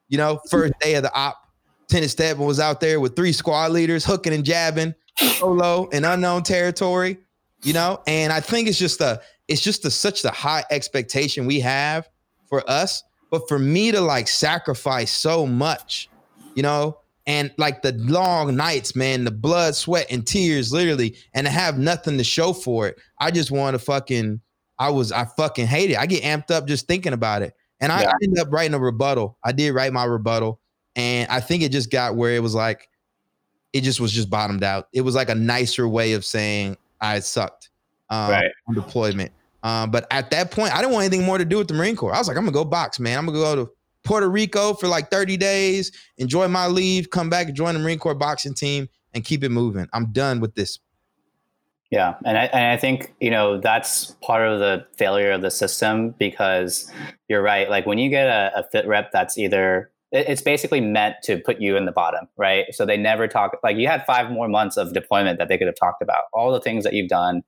You 0.08 0.18
know, 0.18 0.40
first 0.50 0.74
day 0.80 0.94
of 0.94 1.02
the 1.02 1.12
op, 1.14 1.36
Stedman 1.88 2.46
was 2.46 2.60
out 2.60 2.80
there 2.80 3.00
with 3.00 3.16
three 3.16 3.32
squad 3.32 3.72
leaders 3.72 4.04
hooking 4.04 4.32
and 4.32 4.44
jabbing 4.44 4.94
solo 5.38 5.88
in 5.88 6.04
unknown 6.04 6.42
territory. 6.42 7.18
You 7.62 7.72
know, 7.72 8.00
and 8.06 8.32
I 8.32 8.40
think 8.40 8.68
it's 8.68 8.78
just 8.78 9.00
a 9.00 9.20
it's 9.48 9.62
just 9.62 9.84
a, 9.84 9.90
such 9.90 10.22
the 10.22 10.30
high 10.30 10.64
expectation 10.70 11.46
we 11.46 11.60
have 11.60 12.08
for 12.48 12.68
us. 12.68 13.02
But 13.30 13.48
for 13.48 13.58
me 13.58 13.90
to 13.92 14.00
like 14.00 14.28
sacrifice 14.28 15.12
so 15.12 15.46
much, 15.46 16.08
you 16.54 16.62
know, 16.62 16.98
and 17.26 17.52
like 17.58 17.82
the 17.82 17.92
long 17.92 18.56
nights, 18.56 18.94
man, 18.94 19.24
the 19.24 19.30
blood, 19.30 19.74
sweat, 19.74 20.06
and 20.10 20.26
tears, 20.26 20.72
literally, 20.72 21.16
and 21.34 21.46
to 21.46 21.50
have 21.52 21.78
nothing 21.78 22.18
to 22.18 22.24
show 22.24 22.52
for 22.52 22.86
it. 22.86 22.98
I 23.18 23.30
just 23.30 23.50
want 23.50 23.74
to 23.74 23.78
fucking, 23.78 24.40
I 24.78 24.90
was, 24.90 25.10
I 25.12 25.24
fucking 25.24 25.66
hate 25.66 25.90
it. 25.90 25.98
I 25.98 26.06
get 26.06 26.22
amped 26.22 26.50
up 26.50 26.66
just 26.66 26.86
thinking 26.86 27.12
about 27.12 27.42
it. 27.42 27.54
And 27.80 27.90
I, 27.90 28.02
Yeah. 28.02 28.10
I 28.10 28.12
ended 28.22 28.38
up 28.38 28.52
writing 28.52 28.74
a 28.74 28.78
rebuttal. 28.78 29.38
I 29.44 29.52
did 29.52 29.74
write 29.74 29.92
my 29.92 30.04
rebuttal. 30.04 30.60
And 30.94 31.28
I 31.30 31.40
think 31.40 31.62
it 31.62 31.72
just 31.72 31.90
got 31.90 32.14
where 32.16 32.34
it 32.34 32.42
was 32.42 32.54
like, 32.54 32.88
it 33.72 33.82
just 33.82 34.00
was 34.00 34.12
just 34.12 34.30
bottomed 34.30 34.62
out. 34.64 34.88
It 34.92 35.02
was 35.02 35.14
like 35.14 35.28
a 35.28 35.34
nicer 35.34 35.86
way 35.86 36.12
of 36.14 36.24
saying 36.24 36.76
I 37.00 37.20
sucked 37.20 37.70
um, 38.08 38.30
Right. 38.30 38.50
on 38.68 38.74
deployment. 38.74 39.32
Um, 39.62 39.90
but 39.90 40.06
at 40.12 40.30
that 40.30 40.52
point, 40.52 40.72
I 40.72 40.78
didn't 40.80 40.92
want 40.92 41.04
anything 41.06 41.26
more 41.26 41.38
to 41.38 41.44
do 41.44 41.58
with 41.58 41.68
the 41.68 41.74
Marine 41.74 41.96
Corps. 41.96 42.14
I 42.14 42.18
was 42.18 42.28
like, 42.28 42.36
I'm 42.36 42.44
gonna 42.44 42.52
go 42.54 42.64
box, 42.64 43.00
man. 43.00 43.18
I'm 43.18 43.26
gonna 43.26 43.38
go 43.38 43.64
to 43.64 43.70
Puerto 44.06 44.28
Rico 44.28 44.72
for 44.72 44.88
like 44.88 45.10
30 45.10 45.36
days, 45.36 45.92
enjoy 46.16 46.48
my 46.48 46.66
leave, 46.66 47.10
come 47.10 47.28
back 47.28 47.52
join 47.52 47.74
the 47.74 47.80
Marine 47.80 47.98
Corps 47.98 48.14
boxing 48.14 48.54
team 48.54 48.88
and 49.12 49.24
keep 49.24 49.44
it 49.44 49.50
moving. 49.50 49.86
I'm 49.92 50.12
done 50.12 50.40
with 50.40 50.54
this. 50.54 50.78
Yeah, 51.90 52.14
and 52.24 52.36
I, 52.36 52.44
and 52.46 52.66
I 52.66 52.76
think 52.76 53.14
you 53.20 53.30
know 53.30 53.60
that's 53.60 54.12
part 54.20 54.46
of 54.46 54.58
the 54.58 54.84
failure 54.96 55.30
of 55.30 55.42
the 55.42 55.50
system 55.50 56.10
because 56.18 56.90
you're 57.28 57.42
right. 57.42 57.70
Like 57.70 57.86
when 57.86 57.98
you 57.98 58.10
get 58.10 58.26
a, 58.26 58.50
a 58.56 58.64
fit 58.70 58.86
rep, 58.88 59.12
that's 59.12 59.38
either 59.38 59.92
it's 60.12 60.42
basically 60.42 60.80
meant 60.80 61.16
to 61.24 61.38
put 61.38 61.60
you 61.60 61.76
in 61.76 61.84
the 61.84 61.92
bottom, 61.92 62.28
right? 62.36 62.66
So 62.72 62.86
they 62.86 62.96
never 62.96 63.28
talk. 63.28 63.56
Like 63.62 63.76
you 63.76 63.86
had 63.86 64.04
five 64.04 64.30
more 64.30 64.48
months 64.48 64.76
of 64.76 64.94
deployment 64.94 65.38
that 65.38 65.48
they 65.48 65.58
could 65.58 65.66
have 65.66 65.76
talked 65.78 66.02
about 66.02 66.24
all 66.32 66.52
the 66.52 66.60
things 66.60 66.84
that 66.84 66.92
you've 66.92 67.08
done, 67.08 67.42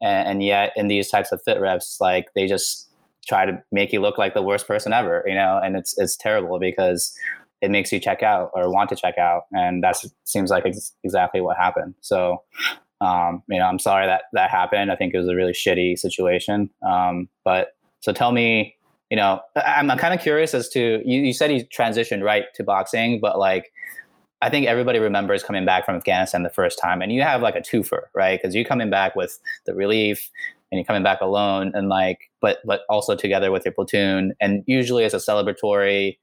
and, 0.00 0.28
and 0.28 0.42
yet 0.44 0.72
in 0.76 0.86
these 0.86 1.08
types 1.08 1.32
of 1.32 1.42
fit 1.42 1.60
reps, 1.60 1.98
like 2.00 2.26
they 2.34 2.46
just 2.46 2.89
try 3.26 3.46
to 3.46 3.62
make 3.70 3.92
you 3.92 4.00
look 4.00 4.18
like 4.18 4.34
the 4.34 4.42
worst 4.42 4.66
person 4.66 4.92
ever, 4.92 5.24
you 5.26 5.34
know, 5.34 5.60
and 5.62 5.76
it's 5.76 5.96
it's 5.98 6.16
terrible 6.16 6.58
because 6.58 7.14
it 7.60 7.70
makes 7.70 7.92
you 7.92 8.00
check 8.00 8.22
out 8.22 8.50
or 8.54 8.72
want 8.72 8.88
to 8.90 8.96
check 8.96 9.18
out, 9.18 9.42
and 9.52 9.82
that 9.84 9.96
seems 10.24 10.50
like 10.50 10.64
ex- 10.66 10.94
exactly 11.04 11.40
what 11.40 11.56
happened. 11.56 11.94
So 12.00 12.42
um, 13.00 13.42
you 13.48 13.58
know, 13.58 13.64
I'm 13.64 13.78
sorry 13.78 14.06
that 14.06 14.24
that 14.32 14.50
happened. 14.50 14.92
I 14.92 14.96
think 14.96 15.14
it 15.14 15.18
was 15.18 15.28
a 15.28 15.34
really 15.34 15.52
shitty 15.52 15.98
situation. 15.98 16.70
Um, 16.86 17.28
but 17.44 17.68
so 18.00 18.12
tell 18.12 18.32
me, 18.32 18.76
you 19.10 19.16
know, 19.16 19.40
I- 19.56 19.76
I'm, 19.78 19.88
kind 19.98 20.14
of 20.14 20.20
curious 20.20 20.54
as 20.54 20.68
to 20.70 21.02
you, 21.04 21.20
you 21.22 21.32
said 21.32 21.50
you 21.50 21.64
transitioned 21.64 22.22
right 22.22 22.44
to 22.54 22.64
boxing, 22.64 23.20
but 23.20 23.38
like, 23.38 23.72
I 24.42 24.50
think 24.50 24.66
everybody 24.66 24.98
remembers 24.98 25.42
coming 25.42 25.64
back 25.64 25.84
from 25.84 25.96
Afghanistan 25.96 26.42
the 26.42 26.50
first 26.50 26.78
time, 26.78 27.02
and 27.02 27.12
you 27.12 27.22
have 27.22 27.42
like 27.42 27.56
a 27.56 27.60
twofer, 27.60 28.04
right? 28.14 28.40
Because 28.40 28.54
you're 28.54 28.64
coming 28.64 28.90
back 28.90 29.16
with 29.16 29.38
the 29.66 29.74
relief, 29.74 30.30
and 30.70 30.78
you're 30.78 30.84
coming 30.84 31.02
back 31.02 31.20
alone, 31.20 31.72
and 31.74 31.88
like, 31.88 32.30
but 32.40 32.58
but 32.64 32.82
also 32.88 33.16
together 33.16 33.50
with 33.50 33.64
your 33.64 33.72
platoon, 33.74 34.34
and 34.40 34.62
usually 34.66 35.04
it's 35.04 35.14
a 35.14 35.18
celebratory, 35.18 36.18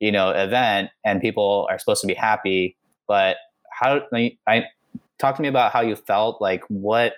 you 0.00 0.12
know, 0.12 0.30
event, 0.30 0.90
and 1.04 1.20
people 1.20 1.66
are 1.70 1.78
supposed 1.78 2.00
to 2.02 2.06
be 2.06 2.14
happy. 2.14 2.76
But 3.08 3.36
how 3.70 4.02
I 4.46 4.64
talk 5.18 5.36
to 5.36 5.42
me 5.42 5.48
about 5.48 5.72
how 5.72 5.80
you 5.80 5.96
felt 5.96 6.40
like 6.40 6.62
what 6.68 7.14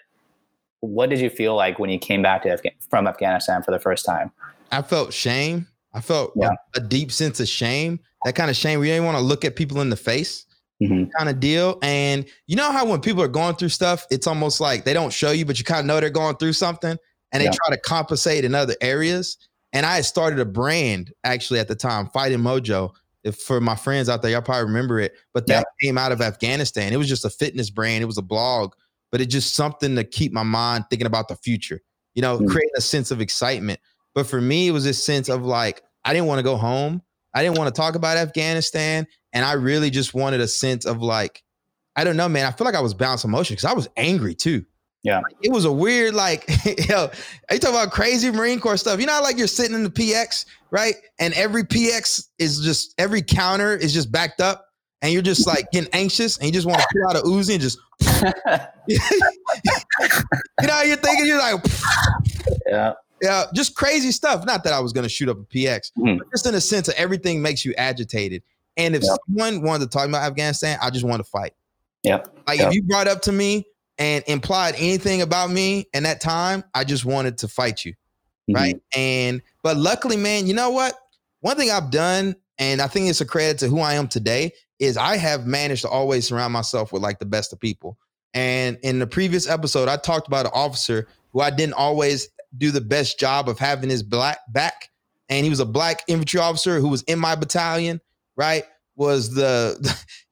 what 0.81 1.11
did 1.11 1.19
you 1.19 1.29
feel 1.31 1.57
like 1.57 1.79
when 1.81 1.91
you 1.91 1.99
came 1.99 2.23
back 2.23 2.43
to 2.43 2.49
Afga- 2.49 2.71
from 2.89 3.09
afghanistan 3.09 3.65
for 3.65 3.73
the 3.73 3.81
first 3.81 4.05
time 4.05 4.31
I 4.71 4.83
felt 4.83 5.13
shame. 5.13 5.67
I 5.95 6.01
felt 6.01 6.33
Yeah. 6.37 6.51
a, 6.77 6.79
a 6.79 6.81
deep 6.81 7.11
sense 7.11 7.41
of 7.41 7.49
shame. 7.49 8.01
That 8.25 8.35
kind 8.35 8.51
of 8.51 8.57
shame 8.57 8.79
where 8.79 8.87
you 8.87 8.93
didn't 8.95 9.07
want 9.07 9.17
to 9.17 9.23
look 9.25 9.45
at 9.45 9.57
people 9.57 9.81
in 9.81 9.89
the 9.91 9.97
face. 9.97 10.45
Mhm. 10.83 11.11
kind 11.17 11.29
of 11.29 11.41
deal. 11.41 11.79
And 11.83 12.25
you 12.47 12.57
know 12.57 12.71
how 12.71 12.87
when 12.87 13.01
people 13.01 13.23
are 13.23 13.29
going 13.29 13.57
through 13.57 13.71
stuff, 13.71 14.07
it's 14.11 14.27
almost 14.27 14.61
like 14.61 14.85
they 14.85 14.93
don't 14.93 15.13
show 15.13 15.31
you, 15.33 15.45
but 15.45 15.59
you 15.59 15.65
kind 15.65 15.81
of 15.81 15.87
know 15.87 16.01
they're 16.01 16.11
going 16.11 16.37
through 16.37 16.53
something 16.53 16.97
and 17.33 17.41
they 17.41 17.47
Yeah. 17.47 17.51
try 17.67 17.75
to 17.75 17.81
compensate 17.81 18.45
in 18.45 18.55
other 18.55 18.77
areas. 18.81 19.37
And 19.73 19.85
I 19.85 19.97
had 19.97 20.05
started 20.05 20.39
a 20.39 20.45
brand 20.45 21.13
actually 21.25 21.59
at 21.61 21.69
the 21.69 21.75
time, 21.75 22.09
Fighting 22.11 22.39
Mojo. 22.39 22.91
If 23.25 23.37
for 23.37 23.61
my 23.61 23.75
friends 23.75 24.09
out 24.09 24.23
there, 24.23 24.31
y'all 24.31 24.41
probably 24.41 24.65
remember 24.65 25.01
it, 25.01 25.15
but 25.35 25.47
that 25.49 25.67
came 25.83 25.99
out 25.99 26.13
of 26.13 26.21
Afghanistan. 26.23 26.93
It 26.93 26.97
was 26.97 27.09
just 27.09 27.25
a 27.25 27.31
fitness 27.31 27.69
brand, 27.69 28.03
it 28.03 28.07
was 28.07 28.17
a 28.17 28.23
blog, 28.23 28.73
but 29.11 29.21
it's 29.21 29.33
just 29.33 29.55
something 29.57 29.97
to 29.97 30.05
keep 30.05 30.33
my 30.33 30.45
mind 30.45 30.85
thinking 30.89 31.07
about 31.07 31.27
the 31.29 31.35
future, 31.37 31.81
you 32.15 32.23
know, 32.23 32.39
Mm. 32.39 32.49
creating 32.49 32.71
a 32.77 32.81
sense 32.81 33.11
of 33.11 33.21
excitement. 33.21 33.81
But 34.15 34.27
for 34.29 34.41
me, 34.41 34.69
it 34.69 34.71
was 34.71 34.85
this 34.85 35.03
sense 35.05 35.29
of 35.29 35.45
like, 35.45 35.83
I 36.05 36.15
didn't 36.15 36.29
want 36.29 36.39
to 36.39 36.45
go 36.45 36.57
home. 36.57 37.03
I 37.39 37.43
didn't 37.45 37.57
want 37.57 37.73
to 37.73 37.81
talk 37.81 37.95
about 37.95 38.17
Afghanistan. 38.17 39.07
And 39.33 39.45
I 39.45 39.53
really 39.53 39.91
just 39.91 40.13
wanted 40.13 40.41
a 40.41 40.49
sense 40.49 40.85
of 40.85 41.01
like, 41.01 41.45
I 41.95 42.03
don't 42.03 42.17
know, 42.17 42.29
man. 42.29 42.47
I 42.47 42.51
feel 42.51 42.65
like 42.65 42.75
I 42.75 42.81
was 42.81 42.95
bouncing 42.95 43.31
emotion 43.31 43.55
because 43.55 43.65
I 43.65 43.75
was 43.75 43.89
angry 43.97 44.35
too. 44.35 44.65
Yeah. 45.05 45.21
Like, 45.21 45.37
it 45.41 45.53
was 45.53 45.65
a 45.65 45.71
weird, 45.71 46.15
like, 46.15 46.49
yo, 46.89 47.09
you 47.53 47.59
talk 47.61 47.71
about 47.71 47.93
crazy 47.93 48.33
Marine 48.33 48.59
Corps 48.59 48.77
stuff. 48.77 48.99
You 48.99 49.07
know, 49.07 49.13
how, 49.13 49.23
like 49.23 49.39
you're 49.39 49.47
sitting 49.47 49.77
in 49.77 49.85
the 49.85 49.91
PX, 49.91 50.47
right? 50.73 50.97
And 51.21 51.33
every 51.35 51.63
PX 51.63 52.27
is 52.41 52.61
just 52.61 52.95
every 52.99 53.23
counter 53.23 53.77
is 53.77 53.95
just 53.95 54.11
backed 54.11 54.41
up, 54.41 54.67
and 55.01 55.13
you're 55.13 55.23
just 55.23 55.47
like 55.47 55.71
getting 55.71 55.91
anxious, 55.93 56.39
and 56.39 56.47
you 56.47 56.53
just 56.53 56.67
want 56.67 56.81
to 56.81 56.89
pull 56.93 57.09
out 57.09 57.15
a 57.15 57.21
Uzi 57.21 57.53
and 57.53 57.63
just, 57.63 57.79
you 58.89 60.67
know, 60.67 60.83
you're 60.83 60.97
thinking 60.97 61.27
you're 61.27 61.39
like, 61.39 61.65
yeah 62.67 62.95
yeah, 63.23 63.45
just 63.55 63.75
crazy 63.75 64.13
stuff. 64.13 64.45
Not 64.45 64.65
that 64.65 64.73
I 64.73 64.81
was 64.81 64.93
gonna 64.93 65.09
shoot 65.09 65.29
up 65.29 65.39
a 65.39 65.45
PX, 65.45 65.93
Mhm. 65.99 66.19
but 66.19 66.31
just 66.31 66.47
in 66.47 66.55
a 66.55 66.61
sense 66.61 66.89
of 66.89 66.95
everything 66.95 67.43
makes 67.43 67.65
you 67.65 67.75
agitated. 67.77 68.43
And 68.77 68.95
if 68.95 69.03
Yep. 69.03 69.19
someone 69.27 69.63
wanted 69.63 69.91
to 69.91 69.91
talk 69.91 70.09
about 70.09 70.23
Afghanistan, 70.23 70.79
I 70.81 70.91
just 70.91 71.05
want 71.05 71.25
to 71.25 71.29
fight. 71.29 71.55
Yep. 72.05 72.29
Like 72.47 72.59
Yep. 72.61 72.69
if 72.69 72.75
you 72.75 72.83
brought 72.85 73.09
up 73.09 73.23
to 73.23 73.33
me 73.33 73.67
and 73.99 74.23
implied 74.29 74.77
anything 74.77 75.23
about 75.23 75.51
me 75.51 75.89
in 75.93 76.05
that 76.05 76.21
time, 76.21 76.63
I 76.75 76.85
just 76.85 77.05
wanted 77.05 77.39
to 77.39 77.49
fight 77.49 77.85
you. 77.85 77.95
Right. 78.51 78.81
And 78.95 79.43
but 79.63 79.77
luckily, 79.77 80.17
man, 80.17 80.47
you 80.47 80.55
know 80.55 80.71
what? 80.71 80.95
One 81.41 81.57
thing 81.57 81.71
I've 81.71 81.91
done, 81.91 82.37
and 82.59 82.81
I 82.81 82.87
think 82.87 83.09
it's 83.09 83.21
a 83.21 83.27
credit 83.27 83.59
to 83.59 83.69
who 83.69 83.81
I 83.81 83.95
am 83.95 84.09
today, 84.09 84.53
is 84.79 84.97
I 84.97 85.17
have 85.17 85.47
managed 85.47 85.83
to 85.83 85.89
always 85.89 86.29
surround 86.29 86.53
myself 86.53 86.93
with 86.93 87.03
like 87.03 87.19
the 87.19 87.27
best 87.27 87.53
of 87.53 87.61
people. 87.61 87.99
And 88.33 88.79
in 88.83 89.01
the 89.01 89.07
previous 89.07 89.49
episode, 89.49 89.89
I 89.89 89.97
talked 89.97 90.29
about 90.29 90.47
an 90.47 90.53
officer 90.55 91.09
who 91.33 91.41
I 91.41 91.51
didn't 91.51 91.75
always 91.75 92.29
do 92.57 92.71
the 92.71 92.81
best 92.81 93.19
job 93.19 93.49
of 93.49 93.59
having 93.59 93.91
his 93.91 94.03
black 94.03 94.39
back. 94.51 94.89
And 95.29 95.45
he 95.45 95.51
was 95.51 95.61
a 95.61 95.67
black 95.67 96.03
infantry 96.09 96.41
officer 96.41 96.81
who 96.81 96.89
was 96.89 97.03
in 97.03 97.19
my 97.19 97.35
battalion, 97.35 98.01
right? 98.37 98.65
Was 98.97 99.35
the, 99.35 99.77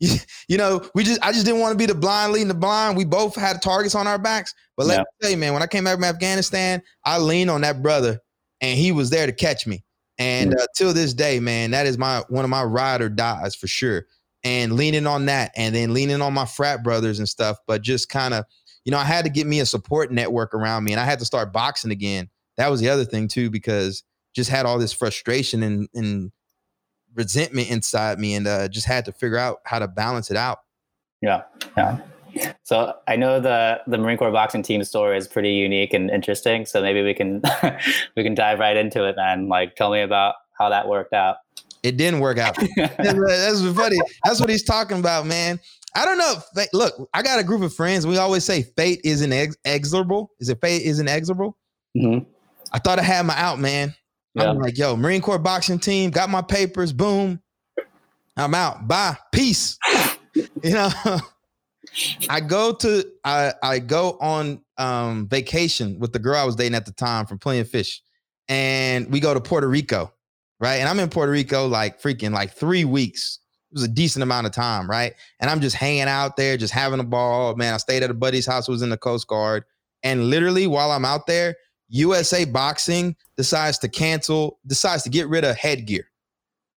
you 0.48 0.56
know, 0.56 0.88
we 0.94 1.04
just, 1.04 1.22
I 1.22 1.32
just 1.32 1.44
didn't 1.44 1.60
want 1.60 1.72
to 1.72 1.78
be 1.78 1.86
the 1.86 1.94
blind 1.94 2.32
leading 2.32 2.48
the 2.48 2.54
blind. 2.54 2.96
We 2.96 3.04
both 3.04 3.34
had 3.36 3.60
targets 3.62 3.94
on 3.94 4.06
our 4.06 4.18
backs. 4.18 4.54
But 4.76 4.86
let 4.86 4.94
Yeah. 4.94 5.00
me 5.00 5.04
tell 5.20 5.30
you, 5.30 5.36
man, 5.36 5.52
when 5.52 5.62
I 5.62 5.66
came 5.66 5.84
back 5.84 5.94
from 5.94 6.04
Afghanistan, 6.04 6.82
I 7.04 7.18
leaned 7.18 7.50
on 7.50 7.60
that 7.60 7.82
brother 7.82 8.20
and 8.60 8.78
he 8.78 8.90
was 8.92 9.10
there 9.10 9.26
to 9.26 9.32
catch 9.32 9.66
me. 9.66 9.84
And 10.18 10.54
uh, 10.54 10.66
till 10.74 10.94
this 10.94 11.12
day, 11.12 11.40
man, 11.40 11.72
that 11.72 11.86
is 11.86 11.98
my 11.98 12.22
one 12.28 12.44
of 12.44 12.50
my 12.50 12.64
ride 12.64 13.02
or 13.02 13.10
dies 13.10 13.54
for 13.54 13.66
sure. 13.66 14.06
And 14.44 14.72
leaning 14.74 15.06
on 15.06 15.26
that, 15.26 15.50
and 15.56 15.74
then 15.74 15.92
leaning 15.92 16.22
on 16.22 16.32
my 16.32 16.46
frat 16.46 16.82
brothers 16.84 17.18
and 17.18 17.28
stuff. 17.28 17.58
But 17.66 17.82
just 17.82 18.08
kind 18.08 18.32
of, 18.32 18.44
you 18.86 18.92
know, 18.92 18.98
I 18.98 19.04
had 19.04 19.24
to 19.26 19.30
get 19.30 19.46
me 19.46 19.60
a 19.60 19.66
support 19.66 20.10
network 20.12 20.54
around 20.54 20.84
me, 20.84 20.92
and 20.92 21.00
I 21.00 21.04
had 21.04 21.18
to 21.18 21.24
start 21.26 21.52
boxing 21.52 21.90
again. 21.90 22.30
That 22.56 22.70
was 22.70 22.80
the 22.80 22.88
other 22.88 23.04
thing 23.04 23.28
too, 23.28 23.50
because 23.50 24.04
just 24.32 24.48
had 24.48 24.64
all 24.64 24.78
this 24.78 24.92
frustration 24.92 25.62
and 25.62 25.88
and 25.92 26.32
resentment 27.14 27.70
inside 27.70 28.18
me, 28.18 28.34
and 28.34 28.46
uh, 28.46 28.68
just 28.68 28.86
had 28.86 29.04
to 29.06 29.12
figure 29.12 29.36
out 29.36 29.58
how 29.64 29.78
to 29.80 29.88
balance 29.88 30.30
it 30.30 30.36
out. 30.38 30.60
yeah 31.20 31.42
yeah 31.76 31.98
so 32.64 32.92
i 33.08 33.16
know 33.16 33.40
the 33.40 33.80
the 33.86 33.96
marine 33.96 34.18
corps 34.18 34.30
boxing 34.30 34.62
team 34.62 34.84
story 34.84 35.16
is 35.16 35.26
pretty 35.26 35.52
unique 35.52 35.94
and 35.94 36.10
interesting 36.10 36.66
so 36.66 36.82
maybe 36.82 37.02
we 37.02 37.14
can 37.14 37.40
we 38.16 38.22
can 38.22 38.34
dive 38.34 38.58
right 38.58 38.76
into 38.76 39.04
it 39.08 39.16
man 39.16 39.48
like 39.48 39.74
tell 39.74 39.90
me 39.90 40.02
about 40.02 40.34
how 40.58 40.68
that 40.68 40.86
worked 40.86 41.14
out 41.14 41.36
It 41.82 41.96
didn't 41.96 42.20
work 42.20 42.36
out. 42.38 42.56
That's 42.76 43.62
funny. 43.74 43.98
That's 44.24 44.40
what 44.40 44.50
he's 44.50 44.64
talking 44.64 44.98
about, 44.98 45.24
man. 45.24 45.60
I 45.96 46.04
don't 46.04 46.18
know. 46.18 46.34
Fa- 46.54 46.68
Look, 46.72 47.08
I 47.14 47.22
got 47.22 47.38
a 47.40 47.44
group 47.44 47.62
of 47.62 47.74
friends. 47.74 48.06
We 48.06 48.18
always 48.18 48.44
say 48.44 48.62
fate 48.76 49.00
isn't 49.04 49.30
exorable. 49.64 50.28
Is 50.38 50.48
it 50.48 50.60
fate 50.60 50.82
isn't 50.82 51.06
exorable? 51.08 51.54
Mhm. 51.96 52.26
I 52.72 52.78
thought 52.78 52.98
I 52.98 53.02
had 53.02 53.24
my 53.26 53.34
out, 53.36 53.58
man. 53.58 53.94
Yeah. 54.34 54.50
I'm 54.50 54.58
like, 54.58 54.76
yo, 54.76 54.96
Marine 54.96 55.22
Corps 55.22 55.38
boxing 55.38 55.78
team, 55.78 56.10
got 56.10 56.28
my 56.28 56.42
papers, 56.42 56.92
boom. 56.92 57.40
I'm 58.36 58.54
out. 58.54 58.86
Bye. 58.86 59.16
Peace. 59.32 59.78
you 60.34 60.72
know, 60.74 60.90
I 62.28 62.40
go 62.40 62.72
to 62.74 63.04
I 63.24 63.52
I 63.62 63.78
go 63.78 64.18
on 64.20 64.60
um 64.76 65.28
vacation 65.28 65.98
with 65.98 66.12
the 66.12 66.18
girl 66.18 66.36
I 66.36 66.44
was 66.44 66.56
dating 66.56 66.74
at 66.74 66.84
the 66.84 66.92
time 66.92 67.24
from 67.26 67.38
playing 67.38 67.64
fish. 67.64 68.02
And 68.48 69.10
we 69.10 69.18
go 69.20 69.32
to 69.34 69.40
Puerto 69.40 69.66
Rico, 69.66 70.12
right? 70.60 70.76
And 70.76 70.88
I'm 70.88 71.00
in 71.00 71.08
Puerto 71.08 71.32
Rico 71.32 71.66
like 71.66 72.00
freaking 72.02 72.32
like 72.32 72.52
three 72.54 72.84
weeks. 72.84 73.38
Was 73.76 73.84
a 73.84 73.88
decent 73.88 74.22
amount 74.22 74.46
of 74.46 74.52
time, 74.52 74.88
right? 74.88 75.12
And 75.38 75.50
I'm 75.50 75.60
just 75.60 75.76
hanging 75.76 76.02
out 76.02 76.36
there, 76.36 76.56
just 76.56 76.72
having 76.72 76.98
a 76.98 77.04
ball. 77.04 77.54
Man, 77.56 77.74
I 77.74 77.76
stayed 77.76 78.02
at 78.02 78.10
a 78.10 78.14
buddy's 78.14 78.46
house 78.46 78.66
who 78.66 78.72
was 78.72 78.82
in 78.82 78.88
the 78.90 78.96
Coast 78.96 79.28
Guard. 79.28 79.64
And 80.02 80.30
literally 80.30 80.66
while 80.66 80.92
I'm 80.92 81.04
out 81.04 81.26
there, 81.26 81.56
USA 81.88 82.44
Boxing 82.44 83.16
decides 83.36 83.78
to 83.78 83.88
cancel, 83.88 84.58
decides 84.66 85.02
to 85.02 85.10
get 85.10 85.28
rid 85.28 85.44
of 85.44 85.56
headgear. 85.56 86.08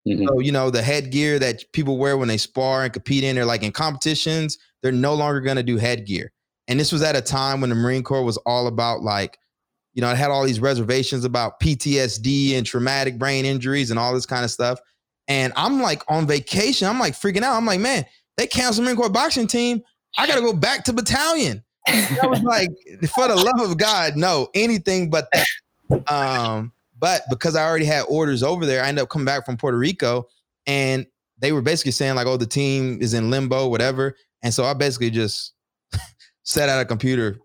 Mhm. 0.07 0.27
So, 0.27 0.41
you 0.41 0.53
know, 0.53 0.71
the 0.71 0.83
headgear 0.83 1.39
that 1.39 1.65
people 1.73 1.99
wear 1.99 2.17
when 2.17 2.29
they 2.29 2.37
spar 2.37 2.85
and 2.85 2.93
compete 2.93 3.25
in, 3.25 3.37
they're 3.37 3.45
like 3.45 3.63
in 3.63 3.73
competitions, 3.73 4.59
they're 4.83 4.93
no 4.93 5.15
longer 5.15 5.41
going 5.41 5.57
to 5.57 5.63
do 5.63 5.77
headgear. 5.77 6.33
And 6.67 6.79
this 6.79 6.93
was 6.93 7.03
at 7.03 7.17
a 7.17 7.23
time 7.23 7.61
when 7.61 7.71
the 7.71 7.77
Marine 7.77 8.03
Corps 8.03 8.25
was 8.25 8.37
all 8.39 8.67
about 8.67 9.03
like, 9.03 9.39
you 9.95 10.03
know, 10.03 10.11
it 10.11 10.17
had 10.17 10.31
all 10.31 10.45
these 10.45 10.61
reservations 10.61 11.25
about 11.25 11.61
PTSD 11.61 12.57
and 12.57 12.67
traumatic 12.67 13.19
brain 13.19 13.45
injuries 13.45 13.91
and 13.91 13.99
all 13.99 14.13
this 14.15 14.27
kind 14.27 14.45
of 14.45 14.51
stuff. 14.51 14.79
And 15.29 15.53
I'm 15.57 15.81
like 15.81 16.03
on 16.09 16.27
vacation, 16.27 16.89
I'm 16.89 16.99
like 16.99 17.15
freaking 17.15 17.43
out. 17.43 17.57
I'm 17.57 17.67
like, 17.67 17.81
man, 17.81 18.05
they 18.37 18.47
canceled 18.47 18.87
Marine 18.87 18.97
Corps 18.97 19.11
boxing 19.11 19.47
team. 19.47 19.83
I 20.17 20.27
got 20.27 20.37
to 20.37 20.41
go 20.41 20.53
back 20.53 20.85
to 20.85 20.93
battalion. 20.93 21.63
I 21.87 22.27
was 22.27 22.43
like, 22.43 22.71
for 23.15 23.29
the 23.29 23.37
love 23.37 23.71
of 23.71 23.77
God, 23.77 24.17
no, 24.17 24.49
anything 24.55 25.11
but 25.11 25.29
that. 25.33 25.47
Um, 26.11 26.73
but 26.99 27.23
because 27.31 27.55
I 27.55 27.67
already 27.67 27.85
had 27.85 28.05
orders 28.09 28.43
over 28.43 28.67
there, 28.67 28.83
I 28.83 28.89
ended 28.89 29.03
up 29.03 29.11
coming 29.11 29.27
back 29.27 29.47
from 29.47 29.57
Puerto 29.57 29.79
Rico 29.79 30.27
and 30.67 31.07
they 31.39 31.53
were 31.53 31.63
basically 31.63 31.93
saying, 31.93 32.17
like, 32.17 32.27
oh, 32.27 32.37
the 32.37 32.47
team 32.47 32.99
is 33.01 33.15
in 33.15 33.31
limbo, 33.31 33.69
whatever. 33.69 34.17
And 34.43 34.53
so 34.53 34.65
I 34.65 34.75
basically 34.75 35.11
just 35.11 35.55
sat 36.43 36.69
at 36.69 36.81
a 36.81 36.85
computer 36.85 37.39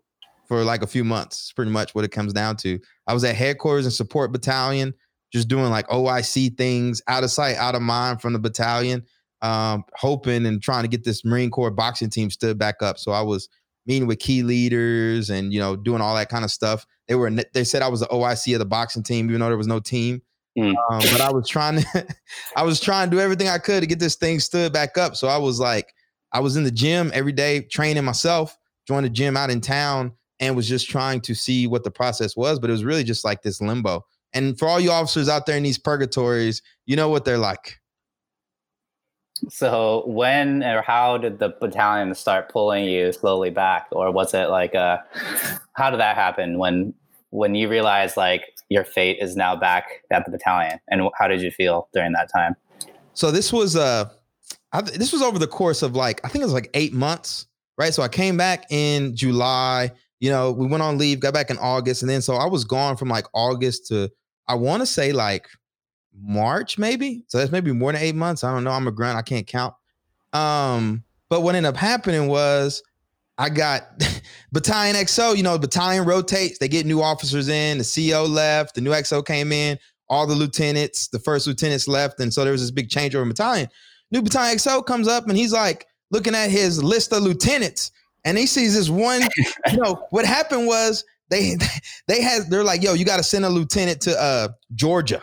for 0.48 0.64
like 0.64 0.82
a 0.82 0.86
few 0.86 1.04
months. 1.04 1.52
Pretty 1.52 1.70
much 1.70 1.94
what 1.94 2.04
it 2.04 2.10
comes 2.10 2.32
down 2.32 2.56
to. 2.58 2.78
I 3.06 3.14
was 3.14 3.24
at 3.24 3.36
headquarters 3.36 3.86
and 3.86 3.92
support 3.92 4.32
battalion, 4.32 4.94
just 5.34 5.48
doing 5.48 5.68
like 5.68 5.88
OIC 5.88 6.56
things 6.56 7.02
out 7.08 7.24
of 7.24 7.30
sight, 7.30 7.56
out 7.56 7.74
of 7.74 7.82
mind 7.82 8.22
from 8.22 8.32
the 8.32 8.38
battalion, 8.38 9.04
um, 9.42 9.84
hoping 9.96 10.46
and 10.46 10.62
trying 10.62 10.82
to 10.82 10.88
get 10.88 11.02
this 11.02 11.24
Marine 11.24 11.50
Corps 11.50 11.72
boxing 11.72 12.08
team 12.08 12.30
stood 12.30 12.56
back 12.56 12.80
up. 12.82 12.98
So 12.98 13.10
I 13.10 13.20
was 13.20 13.48
meeting 13.84 14.06
with 14.06 14.20
key 14.20 14.44
leaders 14.44 15.30
and 15.30 15.52
you 15.52 15.58
know 15.58 15.74
doing 15.74 16.00
all 16.00 16.14
that 16.14 16.28
kind 16.28 16.44
of 16.44 16.52
stuff. 16.52 16.86
They 17.08 17.16
were 17.16 17.28
they 17.52 17.64
said 17.64 17.82
I 17.82 17.88
was 17.88 17.98
the 17.98 18.06
OIC 18.06 18.54
of 18.54 18.60
the 18.60 18.64
boxing 18.64 19.02
team, 19.02 19.28
even 19.28 19.40
though 19.40 19.48
there 19.48 19.56
was 19.56 19.66
no 19.66 19.80
team. 19.80 20.22
Mm. 20.56 20.68
Um, 20.68 21.00
but 21.00 21.20
I 21.20 21.32
was 21.32 21.48
trying 21.48 21.80
to 21.80 22.06
I 22.56 22.62
was 22.62 22.80
trying 22.80 23.10
to 23.10 23.16
do 23.16 23.20
everything 23.20 23.48
I 23.48 23.58
could 23.58 23.80
to 23.80 23.88
get 23.88 23.98
this 23.98 24.14
thing 24.14 24.38
stood 24.38 24.72
back 24.72 24.96
up. 24.96 25.16
So 25.16 25.26
I 25.26 25.36
was 25.36 25.58
like, 25.58 25.92
I 26.32 26.38
was 26.38 26.56
in 26.56 26.62
the 26.62 26.70
gym 26.70 27.10
every 27.12 27.32
day 27.32 27.62
training 27.62 28.04
myself, 28.04 28.56
joined 28.86 29.04
a 29.04 29.10
gym 29.10 29.36
out 29.36 29.50
in 29.50 29.60
town, 29.60 30.12
and 30.38 30.54
was 30.54 30.68
just 30.68 30.88
trying 30.88 31.22
to 31.22 31.34
see 31.34 31.66
what 31.66 31.82
the 31.82 31.90
process 31.90 32.36
was. 32.36 32.60
But 32.60 32.70
it 32.70 32.74
was 32.74 32.84
really 32.84 33.02
just 33.02 33.24
like 33.24 33.42
this 33.42 33.60
limbo. 33.60 34.04
And 34.34 34.58
for 34.58 34.68
all 34.68 34.80
you 34.80 34.90
officers 34.90 35.28
out 35.28 35.46
there 35.46 35.56
in 35.56 35.62
these 35.62 35.78
purgatories, 35.78 36.60
you 36.86 36.96
know 36.96 37.08
what 37.08 37.24
they're 37.24 37.38
like. 37.38 37.78
So 39.48 40.04
when 40.06 40.62
or 40.62 40.82
how 40.82 41.18
did 41.18 41.38
the 41.38 41.50
battalion 41.60 42.14
start 42.14 42.48
pulling 42.48 42.84
you 42.84 43.12
slowly 43.12 43.50
back, 43.50 43.86
or 43.90 44.10
was 44.10 44.34
it 44.34 44.48
like 44.48 44.74
a? 44.74 45.04
How 45.74 45.90
did 45.90 46.00
that 46.00 46.16
happen 46.16 46.58
when 46.58 46.94
when 47.30 47.54
you 47.54 47.68
realized 47.68 48.16
like 48.16 48.42
your 48.68 48.84
fate 48.84 49.18
is 49.20 49.36
now 49.36 49.56
back 49.56 50.02
at 50.10 50.24
the 50.24 50.30
battalion, 50.30 50.80
and 50.88 51.08
how 51.18 51.28
did 51.28 51.42
you 51.42 51.50
feel 51.50 51.88
during 51.92 52.12
that 52.12 52.30
time? 52.32 52.54
So 53.14 53.30
this 53.30 53.52
was 53.52 53.76
uh, 53.76 54.08
I, 54.72 54.82
this 54.82 55.12
was 55.12 55.22
over 55.22 55.38
the 55.38 55.46
course 55.46 55.82
of 55.82 55.94
like 55.94 56.20
I 56.24 56.28
think 56.28 56.42
it 56.42 56.46
was 56.46 56.54
like 56.54 56.70
eight 56.74 56.92
months, 56.92 57.46
right? 57.76 57.92
So 57.92 58.02
I 58.02 58.08
came 58.08 58.36
back 58.36 58.66
in 58.70 59.14
July. 59.16 59.90
You 60.20 60.30
know, 60.30 60.52
we 60.52 60.66
went 60.66 60.82
on 60.82 60.96
leave, 60.96 61.20
got 61.20 61.34
back 61.34 61.50
in 61.50 61.58
August, 61.58 62.02
and 62.02 62.08
then 62.08 62.22
so 62.22 62.36
I 62.36 62.46
was 62.46 62.64
gone 62.64 62.96
from 62.96 63.08
like 63.08 63.26
August 63.34 63.88
to 63.88 64.10
I 64.48 64.54
want 64.54 64.82
to 64.82 64.86
say 64.86 65.12
like 65.12 65.48
March, 66.14 66.78
maybe. 66.78 67.24
So 67.28 67.38
that's 67.38 67.50
maybe 67.50 67.72
more 67.72 67.92
than 67.92 68.02
eight 68.02 68.14
months. 68.14 68.44
I 68.44 68.52
don't 68.52 68.64
know. 68.64 68.70
I'm 68.70 68.86
a 68.86 68.92
grunt. 68.92 69.18
I 69.18 69.22
can't 69.22 69.46
count. 69.46 69.74
Um, 70.32 71.04
but 71.28 71.42
what 71.42 71.54
ended 71.54 71.70
up 71.70 71.76
happening 71.76 72.28
was 72.28 72.82
I 73.38 73.48
got 73.48 73.82
battalion 74.52 74.96
XO, 74.96 75.36
you 75.36 75.42
know, 75.42 75.58
battalion 75.58 76.04
rotates, 76.04 76.58
they 76.58 76.68
get 76.68 76.86
new 76.86 77.02
officers 77.02 77.48
in, 77.48 77.78
the 77.78 78.10
CO 78.12 78.24
left, 78.24 78.74
the 78.74 78.80
new 78.80 78.90
XO 78.90 79.24
came 79.24 79.52
in, 79.52 79.78
all 80.08 80.26
the 80.26 80.34
lieutenants, 80.34 81.08
the 81.08 81.18
first 81.18 81.46
lieutenants 81.46 81.88
left. 81.88 82.20
And 82.20 82.32
so 82.32 82.44
there 82.44 82.52
was 82.52 82.60
this 82.60 82.70
big 82.70 82.90
change 82.90 83.14
over 83.14 83.26
battalion. 83.26 83.68
New 84.10 84.22
battalion 84.22 84.58
XO 84.58 84.84
comes 84.84 85.08
up 85.08 85.28
and 85.28 85.36
he's 85.36 85.52
like 85.52 85.86
looking 86.10 86.34
at 86.34 86.50
his 86.50 86.82
list 86.82 87.12
of 87.12 87.22
lieutenants 87.22 87.90
and 88.24 88.38
he 88.38 88.46
sees 88.46 88.74
this 88.74 88.88
one, 88.88 89.22
you 89.72 89.78
know, 89.78 90.06
what 90.10 90.24
happened 90.24 90.66
was 90.66 91.04
they 91.30 91.56
they 92.08 92.22
had 92.22 92.50
they're 92.50 92.64
like, 92.64 92.82
yo, 92.82 92.94
you 92.94 93.04
got 93.04 93.16
to 93.16 93.22
send 93.22 93.44
a 93.44 93.50
lieutenant 93.50 94.00
to 94.02 94.20
uh 94.20 94.48
Georgia 94.74 95.22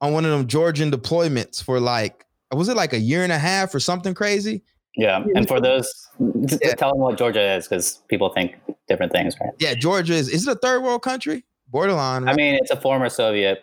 on 0.00 0.12
one 0.12 0.24
of 0.24 0.30
them 0.30 0.46
Georgian 0.46 0.90
deployments 0.90 1.62
for 1.62 1.80
like, 1.80 2.24
was 2.52 2.68
it 2.68 2.76
like 2.76 2.92
a 2.92 2.98
year 2.98 3.22
and 3.22 3.32
a 3.32 3.38
half 3.38 3.74
or 3.74 3.80
something 3.80 4.14
crazy? 4.14 4.62
Yeah, 4.96 5.24
and 5.34 5.46
for 5.46 5.60
those, 5.60 6.08
yeah. 6.18 6.74
tell 6.74 6.90
them 6.90 6.98
what 7.00 7.18
Georgia 7.18 7.54
is 7.54 7.68
because 7.68 8.02
people 8.08 8.30
think 8.30 8.56
different 8.88 9.12
things, 9.12 9.36
right? 9.40 9.50
Yeah, 9.60 9.74
Georgia 9.74 10.14
is. 10.14 10.28
Is 10.28 10.48
it 10.48 10.52
a 10.52 10.56
third 10.56 10.82
world 10.82 11.02
country? 11.02 11.44
Borderline. 11.68 12.24
Right? 12.24 12.32
I 12.32 12.36
mean, 12.36 12.54
it's 12.54 12.70
a 12.70 12.80
former 12.80 13.08
Soviet 13.08 13.62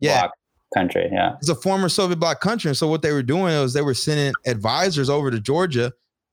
yeah. 0.00 0.20
bloc 0.20 0.32
country. 0.74 1.08
Yeah, 1.10 1.36
it's 1.38 1.48
a 1.48 1.54
former 1.54 1.88
Soviet 1.88 2.16
bloc 2.16 2.40
country, 2.40 2.68
and 2.68 2.76
so 2.76 2.88
what 2.88 3.00
they 3.00 3.12
were 3.12 3.22
doing 3.22 3.44
was 3.44 3.72
they 3.72 3.82
were 3.82 3.94
sending 3.94 4.34
advisors 4.46 5.08
over 5.08 5.30
to 5.30 5.40
Georgia 5.40 5.92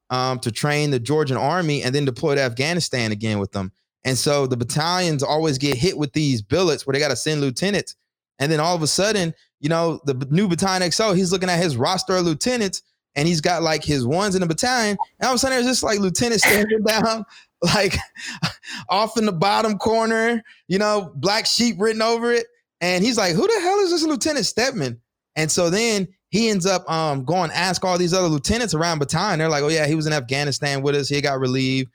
um, 0.10 0.40
to 0.40 0.52
train 0.52 0.92
the 0.92 1.00
Georgian 1.00 1.38
army 1.38 1.82
and 1.82 1.96
then 1.96 2.04
deploy 2.04 2.36
to 2.36 2.42
Afghanistan 2.42 3.12
again 3.12 3.40
with 3.40 3.54
them. 3.54 3.72
And 4.04 4.18
so 4.18 4.48
the 4.48 4.58
battalions 4.58 5.22
always 5.24 5.58
get 5.58 5.78
hit 5.78 5.98
with 5.98 6.14
these 6.14 6.42
billets 6.42 6.86
where 6.86 6.94
they 6.94 7.00
got 7.00 7.10
to 7.10 7.16
send 7.16 7.42
lieutenants 7.42 7.96
and 8.42 8.52
then 8.52 8.60
all 8.60 8.76
of 8.76 8.82
a 8.82 8.88
sudden, 8.88 9.36
you 9.60 9.70
know, 9.70 10.02
the 10.04 10.16
new 10.32 10.48
battalion 10.48 10.82
XO, 10.82 11.16
he's 11.16 11.32
looking 11.32 11.50
at 11.50 11.62
his 11.62 11.78
roster 11.78 12.16
of 12.16 12.26
lieutenants 12.26 12.82
and 13.16 13.28
he's 13.28 13.40
got 13.40 13.62
like 13.62 13.84
his 13.84 14.06
ones 14.06 14.34
in 14.34 14.42
the 14.42 14.48
battalion. 14.48 14.98
And 15.20 15.28
all 15.28 15.34
of 15.34 15.36
a 15.36 15.38
sudden, 15.38 15.58
there's 15.58 15.68
just 15.68 15.84
like 15.84 16.00
lieutenant 16.00 16.42
Stedman 16.42 16.84
down, 16.88 17.24
like 17.62 17.96
off 18.90 19.16
in 19.16 19.28
the 19.28 19.32
bottom 19.32 19.78
corner, 19.78 20.44
you 20.68 20.80
know, 20.80 21.12
black 21.16 21.46
sheep 21.46 21.76
written 21.78 22.02
over 22.02 22.34
it. 22.34 22.48
And 22.82 23.04
he's 23.04 23.16
like, 23.16 23.36
who 23.36 23.46
the 23.46 23.60
hell 23.62 23.78
is 23.82 23.92
this 23.92 24.04
Lieutenant 24.04 24.48
Stedman? 24.48 25.00
And 25.36 25.52
so 25.52 25.70
then 25.70 26.08
he 26.30 26.50
ends 26.50 26.66
up 26.66 26.90
um, 26.90 27.26
going 27.26 27.52
ask 27.52 27.86
all 27.86 28.00
these 28.00 28.14
other 28.14 28.28
lieutenants 28.28 28.74
around 28.74 28.98
battalion. 28.98 29.38
They're 29.38 29.50
like, 29.50 29.62
oh, 29.62 29.68
yeah, 29.68 29.86
he 29.86 29.94
was 29.94 30.08
in 30.08 30.14
Afghanistan 30.14 30.82
with 30.82 30.96
us. 30.96 31.08
He 31.08 31.22
got 31.22 31.40
relieved, 31.40 31.92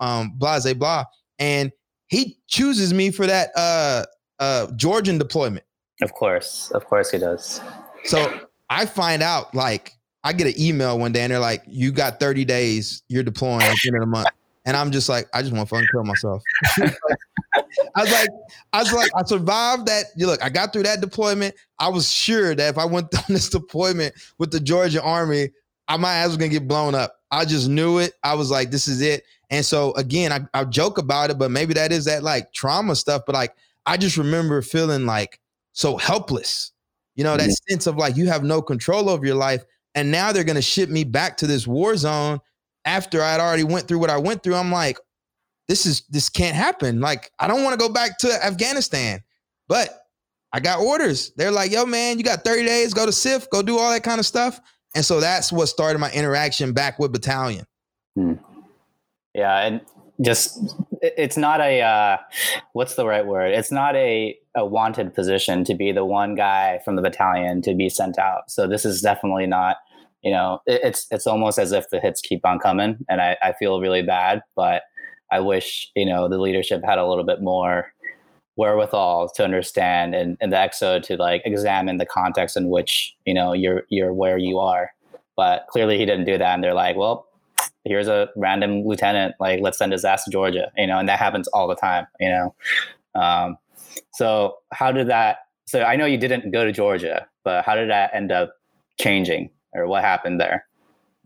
um, 0.00 0.32
blah, 0.34 0.58
blah, 0.58 0.74
blah. 0.74 1.04
And 1.38 1.72
he 2.06 2.38
chooses 2.46 2.94
me 2.94 3.10
for 3.10 3.26
that 3.26 3.50
uh, 3.56 4.04
uh, 4.38 4.70
Georgian 4.76 5.18
deployment. 5.18 5.64
Of 6.02 6.12
course, 6.12 6.70
of 6.72 6.84
course 6.86 7.10
he 7.10 7.18
does. 7.18 7.60
So 8.04 8.40
I 8.68 8.86
find 8.86 9.22
out 9.22 9.54
like 9.54 9.92
I 10.22 10.32
get 10.32 10.46
an 10.46 10.60
email 10.60 10.98
one 10.98 11.12
day 11.12 11.22
and 11.22 11.32
they're 11.32 11.38
like, 11.38 11.62
"You 11.66 11.92
got 11.92 12.20
30 12.20 12.44
days. 12.44 13.02
You're 13.08 13.22
deploying 13.22 13.62
at 13.62 13.76
the 13.82 13.88
end 13.88 13.96
of 13.96 14.00
the 14.00 14.06
month." 14.06 14.28
And 14.66 14.76
I'm 14.76 14.90
just 14.90 15.08
like, 15.08 15.28
I 15.34 15.42
just 15.42 15.52
want 15.52 15.68
to 15.68 15.74
fucking 15.74 15.88
kill 15.92 16.04
myself. 16.04 16.42
I 17.96 18.02
was 18.02 18.10
like, 18.10 18.28
I 18.72 18.78
was 18.82 18.92
like, 18.92 19.10
I 19.14 19.22
survived 19.24 19.86
that. 19.86 20.06
You 20.16 20.26
look, 20.26 20.42
I 20.42 20.48
got 20.48 20.72
through 20.72 20.84
that 20.84 21.02
deployment. 21.02 21.54
I 21.78 21.88
was 21.88 22.10
sure 22.10 22.54
that 22.54 22.70
if 22.70 22.78
I 22.78 22.86
went 22.86 23.14
on 23.18 23.24
this 23.28 23.50
deployment 23.50 24.14
with 24.38 24.50
the 24.50 24.60
Georgia 24.60 25.02
Army, 25.02 25.50
I, 25.86 25.98
my 25.98 26.14
ass 26.14 26.28
was 26.28 26.36
gonna 26.38 26.48
get 26.48 26.66
blown 26.66 26.94
up. 26.94 27.16
I 27.30 27.44
just 27.44 27.68
knew 27.68 27.98
it. 27.98 28.14
I 28.22 28.34
was 28.34 28.50
like, 28.50 28.70
this 28.70 28.88
is 28.88 29.00
it. 29.02 29.24
And 29.54 29.64
so 29.64 29.92
again, 29.94 30.32
I, 30.32 30.40
I 30.52 30.64
joke 30.64 30.98
about 30.98 31.30
it, 31.30 31.38
but 31.38 31.48
maybe 31.48 31.74
that 31.74 31.92
is 31.92 32.06
that 32.06 32.24
like 32.24 32.52
trauma 32.52 32.96
stuff. 32.96 33.22
But 33.24 33.36
like, 33.36 33.54
I 33.86 33.96
just 33.96 34.16
remember 34.16 34.60
feeling 34.62 35.06
like 35.06 35.38
so 35.70 35.96
helpless. 35.96 36.72
You 37.14 37.22
know, 37.22 37.36
that 37.36 37.44
mm-hmm. 37.44 37.72
sense 37.72 37.86
of 37.86 37.94
like 37.94 38.16
you 38.16 38.26
have 38.26 38.42
no 38.42 38.60
control 38.60 39.08
over 39.08 39.24
your 39.24 39.36
life. 39.36 39.64
And 39.94 40.10
now 40.10 40.32
they're 40.32 40.42
gonna 40.42 40.60
ship 40.60 40.90
me 40.90 41.04
back 41.04 41.36
to 41.36 41.46
this 41.46 41.68
war 41.68 41.96
zone 41.96 42.40
after 42.84 43.22
I'd 43.22 43.38
already 43.38 43.62
went 43.62 43.86
through 43.86 44.00
what 44.00 44.10
I 44.10 44.16
went 44.16 44.42
through. 44.42 44.56
I'm 44.56 44.72
like, 44.72 44.98
this 45.68 45.86
is 45.86 46.02
this 46.10 46.28
can't 46.28 46.56
happen. 46.56 47.00
Like, 47.00 47.30
I 47.38 47.46
don't 47.46 47.62
want 47.62 47.78
to 47.78 47.86
go 47.86 47.92
back 47.92 48.18
to 48.18 48.44
Afghanistan. 48.44 49.22
But 49.68 49.96
I 50.52 50.58
got 50.58 50.80
orders. 50.80 51.30
They're 51.36 51.52
like, 51.52 51.70
yo, 51.70 51.86
man, 51.86 52.18
you 52.18 52.24
got 52.24 52.42
30 52.42 52.64
days, 52.66 52.92
go 52.92 53.06
to 53.06 53.12
SIF, 53.12 53.48
go 53.50 53.62
do 53.62 53.78
all 53.78 53.92
that 53.92 54.02
kind 54.02 54.18
of 54.18 54.26
stuff. 54.26 54.60
And 54.96 55.04
so 55.04 55.20
that's 55.20 55.52
what 55.52 55.66
started 55.66 56.00
my 56.00 56.10
interaction 56.10 56.72
back 56.72 56.98
with 56.98 57.12
battalion. 57.12 57.66
Hmm. 58.16 58.34
Yeah, 59.34 59.60
and 59.60 59.80
just 60.20 60.74
it's 61.02 61.36
not 61.36 61.60
a 61.60 61.80
uh, 61.82 62.16
what's 62.72 62.94
the 62.94 63.06
right 63.06 63.26
word? 63.26 63.52
It's 63.52 63.72
not 63.72 63.96
a 63.96 64.36
a 64.56 64.64
wanted 64.64 65.14
position 65.14 65.64
to 65.64 65.74
be 65.74 65.92
the 65.92 66.04
one 66.04 66.34
guy 66.34 66.80
from 66.84 66.96
the 66.96 67.02
battalion 67.02 67.62
to 67.62 67.74
be 67.74 67.88
sent 67.88 68.18
out. 68.18 68.50
So 68.50 68.66
this 68.68 68.84
is 68.84 69.00
definitely 69.00 69.46
not. 69.46 69.76
You 70.22 70.30
know, 70.32 70.60
it, 70.66 70.80
it's 70.84 71.06
it's 71.10 71.26
almost 71.26 71.58
as 71.58 71.72
if 71.72 71.90
the 71.90 72.00
hits 72.00 72.20
keep 72.20 72.46
on 72.46 72.58
coming, 72.58 73.04
and 73.08 73.20
I, 73.20 73.36
I 73.42 73.52
feel 73.58 73.80
really 73.80 74.02
bad. 74.02 74.42
But 74.54 74.82
I 75.30 75.40
wish 75.40 75.90
you 75.96 76.06
know 76.06 76.28
the 76.28 76.38
leadership 76.38 76.82
had 76.84 76.98
a 76.98 77.06
little 77.06 77.24
bit 77.24 77.42
more 77.42 77.92
wherewithal 78.56 79.30
to 79.30 79.44
understand 79.44 80.14
and, 80.14 80.36
and 80.40 80.52
the 80.52 80.56
XO 80.56 81.02
to 81.02 81.16
like 81.16 81.42
examine 81.44 81.96
the 81.96 82.06
context 82.06 82.56
in 82.56 82.68
which 82.68 83.14
you 83.24 83.34
know 83.34 83.52
you're 83.52 83.82
you're 83.88 84.12
where 84.12 84.38
you 84.38 84.58
are 84.60 84.90
but 85.36 85.66
clearly 85.70 85.98
he 85.98 86.06
didn't 86.06 86.24
do 86.24 86.38
that 86.38 86.54
and 86.54 86.62
they're 86.62 86.72
like 86.74 86.94
well 86.96 87.26
here's 87.84 88.08
a 88.08 88.28
random 88.36 88.84
lieutenant 88.84 89.34
like 89.40 89.60
let's 89.60 89.78
send 89.78 89.92
his 89.92 90.04
ass 90.04 90.24
to 90.24 90.30
georgia 90.30 90.70
you 90.76 90.86
know 90.86 90.98
and 90.98 91.08
that 91.08 91.18
happens 91.18 91.48
all 91.48 91.68
the 91.68 91.76
time 91.76 92.06
you 92.20 92.28
know 92.28 92.54
um, 93.14 93.56
so 94.12 94.56
how 94.72 94.90
did 94.90 95.08
that 95.08 95.38
so 95.66 95.82
i 95.82 95.96
know 95.96 96.06
you 96.06 96.18
didn't 96.18 96.50
go 96.50 96.64
to 96.64 96.72
georgia 96.72 97.26
but 97.44 97.64
how 97.64 97.74
did 97.74 97.90
that 97.90 98.10
end 98.14 98.32
up 98.32 98.54
changing 98.98 99.50
or 99.74 99.86
what 99.86 100.02
happened 100.02 100.40
there 100.40 100.66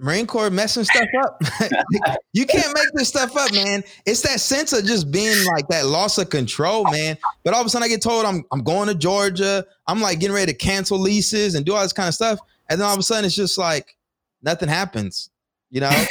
Marine 0.01 0.29
Corps 0.29 0.49
messing 0.49 0.85
stuff 0.85 1.09
up. 1.25 1.42
you 2.33 2.47
can't 2.47 2.73
make 2.73 2.87
this 2.94 3.09
stuff 3.09 3.37
up, 3.37 3.53
man. 3.53 3.83
It's 4.07 4.23
that 4.23 4.38
sense 4.38 4.73
of 4.73 4.85
just 4.85 5.11
being 5.11 5.44
like 5.47 5.66
that 5.68 5.87
loss 5.87 6.18
of 6.18 6.31
control, 6.31 6.85
man. 6.85 7.18
But 7.42 7.53
all 7.53 7.61
of 7.61 7.66
a 7.66 7.68
sudden 7.68 7.85
I 7.85 7.88
get 7.88 8.01
told 8.01 8.25
I'm 8.25 8.44
I'm 8.53 8.62
going 8.62 8.87
to 8.87 8.94
Georgia. 8.94 9.66
I'm 9.88 10.01
like 10.01 10.21
getting 10.21 10.37
ready 10.37 10.53
to 10.53 10.57
cancel 10.57 10.99
leases 10.99 11.57
and 11.57 11.66
do 11.66 11.75
all 11.75 11.83
this 11.83 11.92
kind 11.92 12.07
of 12.07 12.14
stuff. 12.14 12.38
And 12.71 12.81
then 12.81 12.87
all 12.87 12.94
of 12.94 13.01
a 13.01 13.03
sudden 13.03 13.25
it's 13.25 13.35
just 13.35 13.59
like 13.59 13.97
nothing 14.40 14.68
happens. 14.68 15.31
You 15.71 15.81
know, 15.83 16.05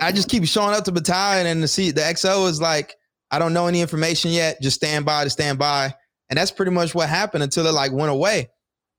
I 0.00 0.12
just 0.12 0.28
keep 0.28 0.44
showing 0.46 0.74
up 0.74 0.84
to 0.84 0.92
battalion 0.92 1.46
and 1.46 1.62
the 1.62 1.68
see 1.68 1.92
the 1.92 2.00
XO 2.00 2.48
is 2.48 2.60
like, 2.60 2.96
I 3.30 3.38
don't 3.38 3.52
know 3.52 3.66
any 3.66 3.80
information 3.80 4.30
yet. 4.30 4.60
Just 4.60 4.76
stand 4.76 5.04
by 5.04 5.24
to 5.24 5.30
stand 5.30 5.58
by. 5.58 5.94
And 6.28 6.36
that's 6.36 6.50
pretty 6.50 6.72
much 6.72 6.94
what 6.94 7.08
happened 7.08 7.44
until 7.44 7.66
it 7.66 7.72
like 7.72 7.92
went 7.92 8.10
away. 8.10 8.50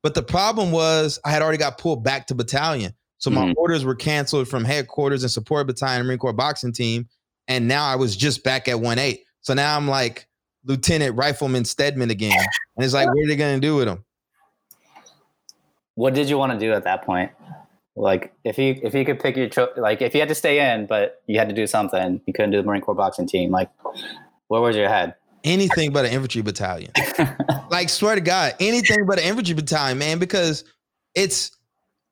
But 0.03 0.13
the 0.13 0.23
problem 0.23 0.71
was 0.71 1.19
I 1.25 1.31
had 1.31 1.41
already 1.41 1.57
got 1.57 1.77
pulled 1.77 2.03
back 2.03 2.27
to 2.27 2.35
battalion. 2.35 2.93
So 3.17 3.29
my 3.29 3.45
mm-hmm. 3.45 3.53
orders 3.57 3.83
were 3.83 3.95
canceled 3.95 4.47
from 4.47 4.63
headquarters 4.63 5.23
and 5.23 5.31
support 5.31 5.67
battalion 5.67 6.05
Marine 6.05 6.19
Corps 6.19 6.33
boxing 6.33 6.71
team. 6.71 7.07
And 7.47 7.67
now 7.67 7.85
I 7.85 7.95
was 7.95 8.15
just 8.15 8.43
back 8.43 8.67
at 8.67 8.79
1 8.79 8.99
8. 8.99 9.19
So 9.41 9.53
now 9.53 9.75
I'm 9.75 9.87
like 9.87 10.27
Lieutenant 10.65 11.15
Rifleman 11.15 11.65
Stedman 11.65 12.11
again. 12.11 12.37
And 12.75 12.85
it's 12.85 12.93
like, 12.93 13.07
what 13.07 13.17
are 13.17 13.27
they 13.27 13.35
going 13.35 13.59
to 13.59 13.65
do 13.65 13.75
with 13.75 13.87
him? 13.87 14.03
What 15.95 16.13
did 16.13 16.29
you 16.29 16.37
want 16.37 16.51
to 16.51 16.59
do 16.59 16.73
at 16.73 16.83
that 16.83 17.03
point? 17.03 17.31
Like, 17.97 18.33
if 18.43 18.57
you 18.59 18.79
if 18.83 18.93
you 18.93 19.03
could 19.03 19.19
pick 19.19 19.35
your 19.35 19.49
cho- 19.49 19.71
like, 19.75 20.01
if 20.01 20.13
you 20.13 20.19
had 20.19 20.29
to 20.29 20.35
stay 20.35 20.73
in, 20.73 20.85
but 20.85 21.21
you 21.25 21.39
had 21.39 21.49
to 21.49 21.55
do 21.55 21.65
something, 21.65 22.21
you 22.25 22.33
couldn't 22.33 22.51
do 22.51 22.57
the 22.57 22.63
Marine 22.63 22.81
Corps 22.81 22.95
boxing 22.95 23.27
team. 23.27 23.51
Like, 23.51 23.69
where 24.47 24.61
was 24.61 24.75
your 24.75 24.87
head? 24.87 25.15
Anything 25.43 25.91
but 25.91 26.05
an 26.05 26.11
infantry 26.11 26.41
battalion. 26.41 26.91
like, 27.71 27.89
swear 27.89 28.15
to 28.15 28.21
God, 28.21 28.53
anything 28.59 29.05
but 29.07 29.17
an 29.17 29.25
infantry 29.25 29.55
battalion, 29.55 29.97
man. 29.97 30.19
Because 30.19 30.63
it's, 31.15 31.51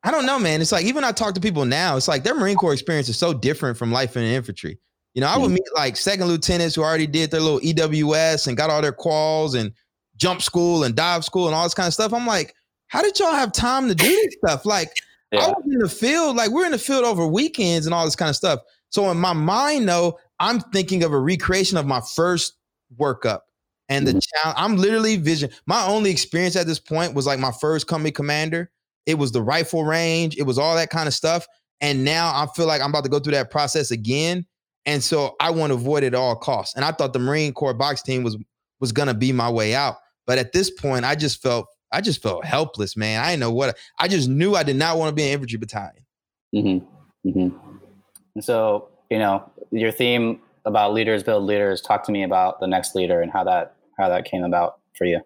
I 0.04 0.10
don't 0.10 0.26
know, 0.26 0.40
man. 0.40 0.60
It's 0.60 0.72
like 0.72 0.86
even 0.86 1.04
I 1.04 1.12
talk 1.12 1.36
to 1.36 1.42
people 1.42 1.66
now, 1.66 1.98
it's 1.98 2.08
like 2.08 2.24
their 2.24 2.36
Marine 2.36 2.58
Corps 2.58 2.74
experience 2.74 3.08
is 3.08 3.18
so 3.18 3.34
different 3.34 3.78
from 3.78 3.92
life 3.92 4.18
in 4.18 4.24
the 4.24 4.30
infantry. 4.30 4.80
You 5.14 5.22
know, 5.22 5.28
I 5.28 5.38
would 5.38 5.52
meet 5.52 5.64
like 5.76 5.96
second 5.96 6.28
lieutenants 6.28 6.76
who 6.76 6.84
already 6.84 7.08
did 7.08 7.32
their 7.32 7.40
little 7.40 7.62
EWS 7.62 8.48
and 8.48 8.58
got 8.58 8.70
all 8.70 8.82
their 8.82 8.92
quals 8.92 9.56
and 9.58 9.72
jump 10.18 10.42
school 10.42 10.84
and 10.84 10.94
dive 10.94 11.24
school 11.24 11.46
and 11.46 11.56
all 11.56 11.64
this 11.64 11.74
kind 11.74 11.88
of 11.88 11.94
stuff. 11.94 12.12
I'm 12.12 12.28
like, 12.28 12.54
how 12.88 13.02
did 13.02 13.18
y'all 13.18 13.32
have 13.32 13.54
time 13.54 13.88
to 13.88 13.96
do 13.96 14.08
this 14.08 14.36
stuff? 14.44 14.66
Like, 14.66 14.92
yeah. 15.32 15.46
I 15.46 15.48
was 15.50 15.64
in 15.66 15.80
the 15.80 15.90
field, 15.90 16.36
like 16.36 16.52
we're 16.52 16.66
in 16.66 16.72
the 16.72 16.78
field 16.78 17.04
over 17.04 17.26
weekends 17.26 17.86
and 17.86 17.94
all 17.94 18.06
this 18.06 18.16
kind 18.16 18.30
of 18.30 18.36
stuff. 18.36 18.60
So 18.90 19.10
in 19.12 19.18
my 19.18 19.34
mind, 19.34 19.90
though, 19.90 20.20
I'm 20.40 20.60
thinking 20.60 21.04
of 21.04 21.12
a 21.12 21.20
recreation 21.20 21.78
of 21.78 21.86
my 21.86 22.02
first 22.16 22.54
workup. 22.98 23.42
And 23.90 24.08
mm-hmm. 24.08 24.16
the 24.16 24.22
challenge, 24.22 24.56
I'm 24.58 24.78
literally 24.78 25.18
vision. 25.18 25.50
My 25.66 25.86
only 25.86 26.12
experience 26.12 26.56
at 26.56 26.68
this 26.68 26.80
point 26.80 27.14
was 27.14 27.26
like 27.26 27.40
my 27.40 27.52
first 27.60 27.88
company 27.88 28.12
commander. 28.12 28.72
It 29.06 29.16
was 29.16 29.32
the 29.32 29.42
rifle 29.42 29.84
range, 29.84 30.36
it 30.38 30.44
was 30.44 30.58
all 30.58 30.76
that 30.76 30.90
kind 30.90 31.08
of 31.08 31.14
stuff. 31.14 31.46
And 31.82 32.06
now 32.06 32.28
I 32.28 32.48
feel 32.56 32.66
like 32.66 32.82
I'm 32.82 32.90
about 32.90 33.04
to 33.04 33.10
go 33.10 33.20
through 33.20 33.34
that 33.34 33.52
process 33.52 33.92
again. 33.92 34.46
And 34.86 35.04
so 35.04 35.36
I 35.40 35.52
want 35.52 35.72
to 35.72 35.76
avoid 35.76 36.04
it 36.04 36.08
at 36.08 36.16
all 36.16 36.36
costs. 36.36 36.76
And 36.76 36.86
I 36.86 36.92
thought 36.92 37.14
the 37.14 37.20
Marine 37.20 37.54
Corps 37.54 37.74
box 37.74 38.02
team 38.02 38.24
was 38.24 38.38
was 38.80 38.92
gonna 38.92 39.14
be 39.14 39.32
my 39.32 39.50
way 39.50 39.76
out. 39.76 39.98
But 40.26 40.38
at 40.38 40.54
this 40.54 40.70
point, 40.70 41.06
I 41.06 41.16
just 41.16 41.42
felt 41.42 41.68
I 41.92 42.02
just 42.02 42.22
felt 42.22 42.46
helpless, 42.46 42.98
man. 42.98 43.24
I 43.24 43.32
didn't 43.32 43.42
know 43.42 43.52
what 43.52 43.78
I 44.00 44.08
just 44.08 44.28
knew 44.28 44.56
I 44.56 44.64
did 44.64 44.76
not 44.76 44.98
want 44.98 45.10
to 45.10 45.16
be 45.16 45.24
an 45.24 45.34
infantry 45.34 45.58
battalion. 45.58 46.06
Mm-hmm. 46.54 47.30
Mm-hmm. 47.30 48.40
So, 48.42 48.90
you 49.10 49.20
know, 49.20 49.50
your 49.72 49.92
theme 49.92 50.42
about 50.66 50.94
leaders 50.94 51.24
build 51.24 51.44
leaders, 51.44 51.82
talk 51.82 52.04
to 52.06 52.12
me 52.12 52.24
about 52.24 52.60
the 52.60 52.68
next 52.68 52.96
leader 52.96 53.22
and 53.22 53.32
how 53.32 53.44
that 53.44 53.76
how 53.98 54.10
that 54.10 54.26
came 54.26 54.44
about 54.44 54.80
for 54.98 55.06
you. 55.06 55.22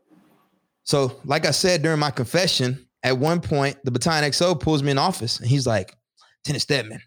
So, 0.84 1.20
like 1.26 1.46
I 1.46 1.52
said 1.52 1.82
during 1.82 2.00
my 2.00 2.12
confession, 2.12 2.88
at 3.04 3.18
one 3.18 3.42
point 3.42 3.78
the 3.84 3.92
battalion 3.92 4.30
XO 4.30 4.60
pulls 4.60 4.84
me 4.84 4.92
in 4.92 4.98
office 4.98 5.40
and 5.40 5.48
he's 5.50 5.66
like, 5.66 5.96
Tennis 6.44 6.64
Stedman, 6.64 7.02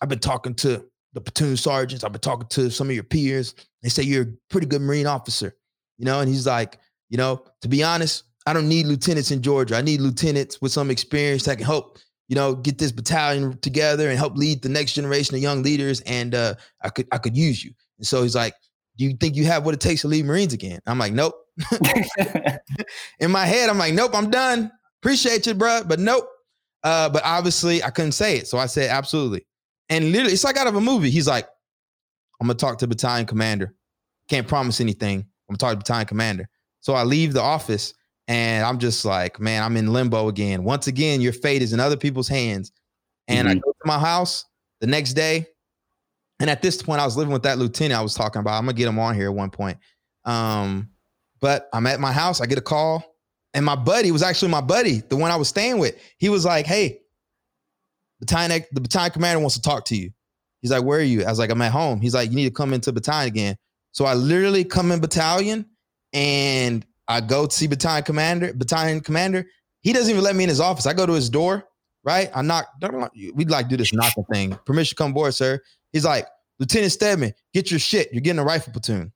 I've 0.00 0.08
been 0.08 0.18
talking 0.18 0.54
to 0.56 0.84
the 1.12 1.20
platoon 1.20 1.56
sergeants. 1.56 2.04
I've 2.04 2.12
been 2.12 2.20
talking 2.20 2.48
to 2.48 2.70
some 2.70 2.88
of 2.88 2.94
your 2.94 3.04
peers. 3.04 3.54
They 3.82 3.88
say 3.88 4.02
you're 4.02 4.22
a 4.22 4.32
pretty 4.48 4.66
good 4.66 4.82
Marine 4.82 5.06
officer, 5.06 5.56
you 5.98 6.04
know. 6.04 6.20
And 6.20 6.28
he's 6.28 6.46
like, 6.46 6.78
you 7.08 7.18
know, 7.18 7.44
to 7.62 7.68
be 7.68 7.82
honest, 7.82 8.24
I 8.46 8.52
don't 8.52 8.68
need 8.68 8.86
lieutenants 8.86 9.30
in 9.30 9.42
Georgia. 9.42 9.76
I 9.76 9.82
need 9.82 10.00
lieutenants 10.00 10.60
with 10.60 10.72
some 10.72 10.90
experience 10.90 11.44
that 11.44 11.58
can 11.58 11.66
help, 11.66 11.98
you 12.28 12.36
know, 12.36 12.54
get 12.54 12.78
this 12.78 12.92
battalion 12.92 13.58
together 13.58 14.08
and 14.08 14.18
help 14.18 14.36
lead 14.36 14.62
the 14.62 14.68
next 14.68 14.94
generation 14.94 15.34
of 15.34 15.42
young 15.42 15.62
leaders. 15.62 16.00
And 16.02 16.34
uh, 16.34 16.54
I 16.82 16.88
could 16.88 17.06
I 17.12 17.18
could 17.18 17.36
use 17.36 17.62
you. 17.62 17.72
And 17.98 18.06
so 18.06 18.22
he's 18.22 18.34
like, 18.34 18.54
do 18.96 19.04
you 19.04 19.16
think 19.16 19.36
you 19.36 19.44
have 19.46 19.64
what 19.64 19.74
it 19.74 19.80
takes 19.80 20.02
to 20.02 20.08
lead 20.08 20.24
Marines 20.24 20.52
again? 20.52 20.80
I'm 20.86 20.98
like, 20.98 21.12
nope. 21.12 21.34
in 23.20 23.30
my 23.30 23.44
head, 23.44 23.68
I'm 23.68 23.78
like, 23.78 23.94
nope, 23.94 24.12
I'm 24.14 24.30
done. 24.30 24.70
Appreciate 25.02 25.46
you, 25.46 25.54
bro, 25.54 25.82
but 25.86 25.98
nope. 25.98 26.26
Uh, 26.82 27.08
but 27.08 27.22
obviously, 27.24 27.82
I 27.82 27.90
couldn't 27.90 28.12
say 28.12 28.38
it, 28.38 28.46
so 28.46 28.58
I 28.58 28.66
said 28.66 28.90
absolutely. 28.90 29.46
And 29.90 30.12
literally, 30.12 30.32
it's 30.32 30.44
like 30.44 30.56
out 30.56 30.66
of 30.66 30.76
a 30.76 30.80
movie. 30.80 31.10
He's 31.10 31.26
like, 31.26 31.46
I'm 32.40 32.46
gonna 32.46 32.56
talk 32.56 32.78
to 32.78 32.86
battalion 32.86 33.26
commander. 33.26 33.74
Can't 34.28 34.48
promise 34.48 34.80
anything. 34.80 35.20
I'm 35.48 35.56
gonna 35.56 35.58
talk 35.58 35.72
to 35.72 35.76
battalion 35.76 36.06
commander. 36.06 36.48
So 36.80 36.94
I 36.94 37.04
leave 37.04 37.34
the 37.34 37.42
office 37.42 37.92
and 38.30 38.64
I'm 38.64 38.78
just 38.78 39.04
like, 39.04 39.40
man, 39.40 39.60
I'm 39.64 39.76
in 39.76 39.92
limbo 39.92 40.28
again. 40.28 40.62
Once 40.62 40.86
again, 40.86 41.20
your 41.20 41.32
fate 41.32 41.62
is 41.62 41.72
in 41.72 41.80
other 41.80 41.96
people's 41.96 42.28
hands. 42.28 42.70
And 43.26 43.48
mm-hmm. 43.48 43.58
I 43.58 43.60
go 43.60 43.72
to 43.72 43.86
my 43.86 43.98
house 43.98 44.44
the 44.80 44.86
next 44.86 45.14
day. 45.14 45.48
And 46.38 46.48
at 46.48 46.62
this 46.62 46.80
point, 46.80 47.00
I 47.00 47.04
was 47.04 47.16
living 47.16 47.32
with 47.32 47.42
that 47.42 47.58
lieutenant 47.58 47.98
I 47.98 48.02
was 48.02 48.14
talking 48.14 48.38
about. 48.38 48.56
I'm 48.56 48.66
gonna 48.66 48.74
get 48.74 48.86
him 48.86 49.00
on 49.00 49.16
here 49.16 49.26
at 49.26 49.34
one 49.34 49.50
point. 49.50 49.78
Um, 50.24 50.90
but 51.40 51.68
I'm 51.72 51.88
at 51.88 51.98
my 51.98 52.12
house, 52.12 52.40
I 52.40 52.46
get 52.46 52.56
a 52.56 52.62
call, 52.62 53.16
and 53.52 53.64
my 53.64 53.74
buddy 53.74 54.12
was 54.12 54.22
actually 54.22 54.52
my 54.52 54.60
buddy, 54.60 55.00
the 55.08 55.16
one 55.16 55.32
I 55.32 55.36
was 55.36 55.48
staying 55.48 55.78
with. 55.78 56.00
He 56.18 56.28
was 56.28 56.44
like, 56.44 56.66
Hey, 56.66 57.00
battalion, 58.20 58.62
the 58.70 58.80
battalion 58.80 59.10
commander 59.10 59.40
wants 59.40 59.56
to 59.56 59.62
talk 59.62 59.86
to 59.86 59.96
you. 59.96 60.12
He's 60.62 60.70
like, 60.70 60.84
where 60.84 61.00
are 61.00 61.02
you? 61.02 61.24
I 61.24 61.30
was 61.30 61.40
like, 61.40 61.50
I'm 61.50 61.62
at 61.62 61.72
home. 61.72 62.00
He's 62.00 62.14
like, 62.14 62.30
you 62.30 62.36
need 62.36 62.44
to 62.44 62.50
come 62.50 62.72
into 62.72 62.92
battalion 62.92 63.28
again. 63.28 63.56
So 63.92 64.04
I 64.04 64.14
literally 64.14 64.62
come 64.62 64.92
in 64.92 65.00
battalion 65.00 65.66
and 66.12 66.86
I 67.10 67.20
go 67.20 67.44
to 67.46 67.54
see 67.54 67.66
battalion 67.66 68.04
commander, 68.04 68.52
battalion 68.54 69.00
commander. 69.00 69.44
He 69.80 69.92
doesn't 69.92 70.10
even 70.10 70.22
let 70.22 70.36
me 70.36 70.44
in 70.44 70.48
his 70.48 70.60
office. 70.60 70.86
I 70.86 70.92
go 70.92 71.06
to 71.06 71.12
his 71.12 71.28
door, 71.28 71.64
right? 72.04 72.30
I 72.32 72.42
knock. 72.42 72.68
We'd 73.34 73.50
like 73.50 73.68
do 73.68 73.76
this 73.76 73.92
knocking 73.92 74.24
thing. 74.32 74.56
Permission 74.64 74.90
to 74.90 74.94
come 74.94 75.12
board, 75.12 75.34
sir. 75.34 75.58
He's 75.92 76.04
like, 76.04 76.28
Lieutenant 76.60 76.92
Stedman, 76.92 77.34
get 77.52 77.72
your 77.72 77.80
shit. 77.80 78.12
You're 78.12 78.20
getting 78.20 78.38
a 78.38 78.44
rifle 78.44 78.72
platoon. 78.72 79.12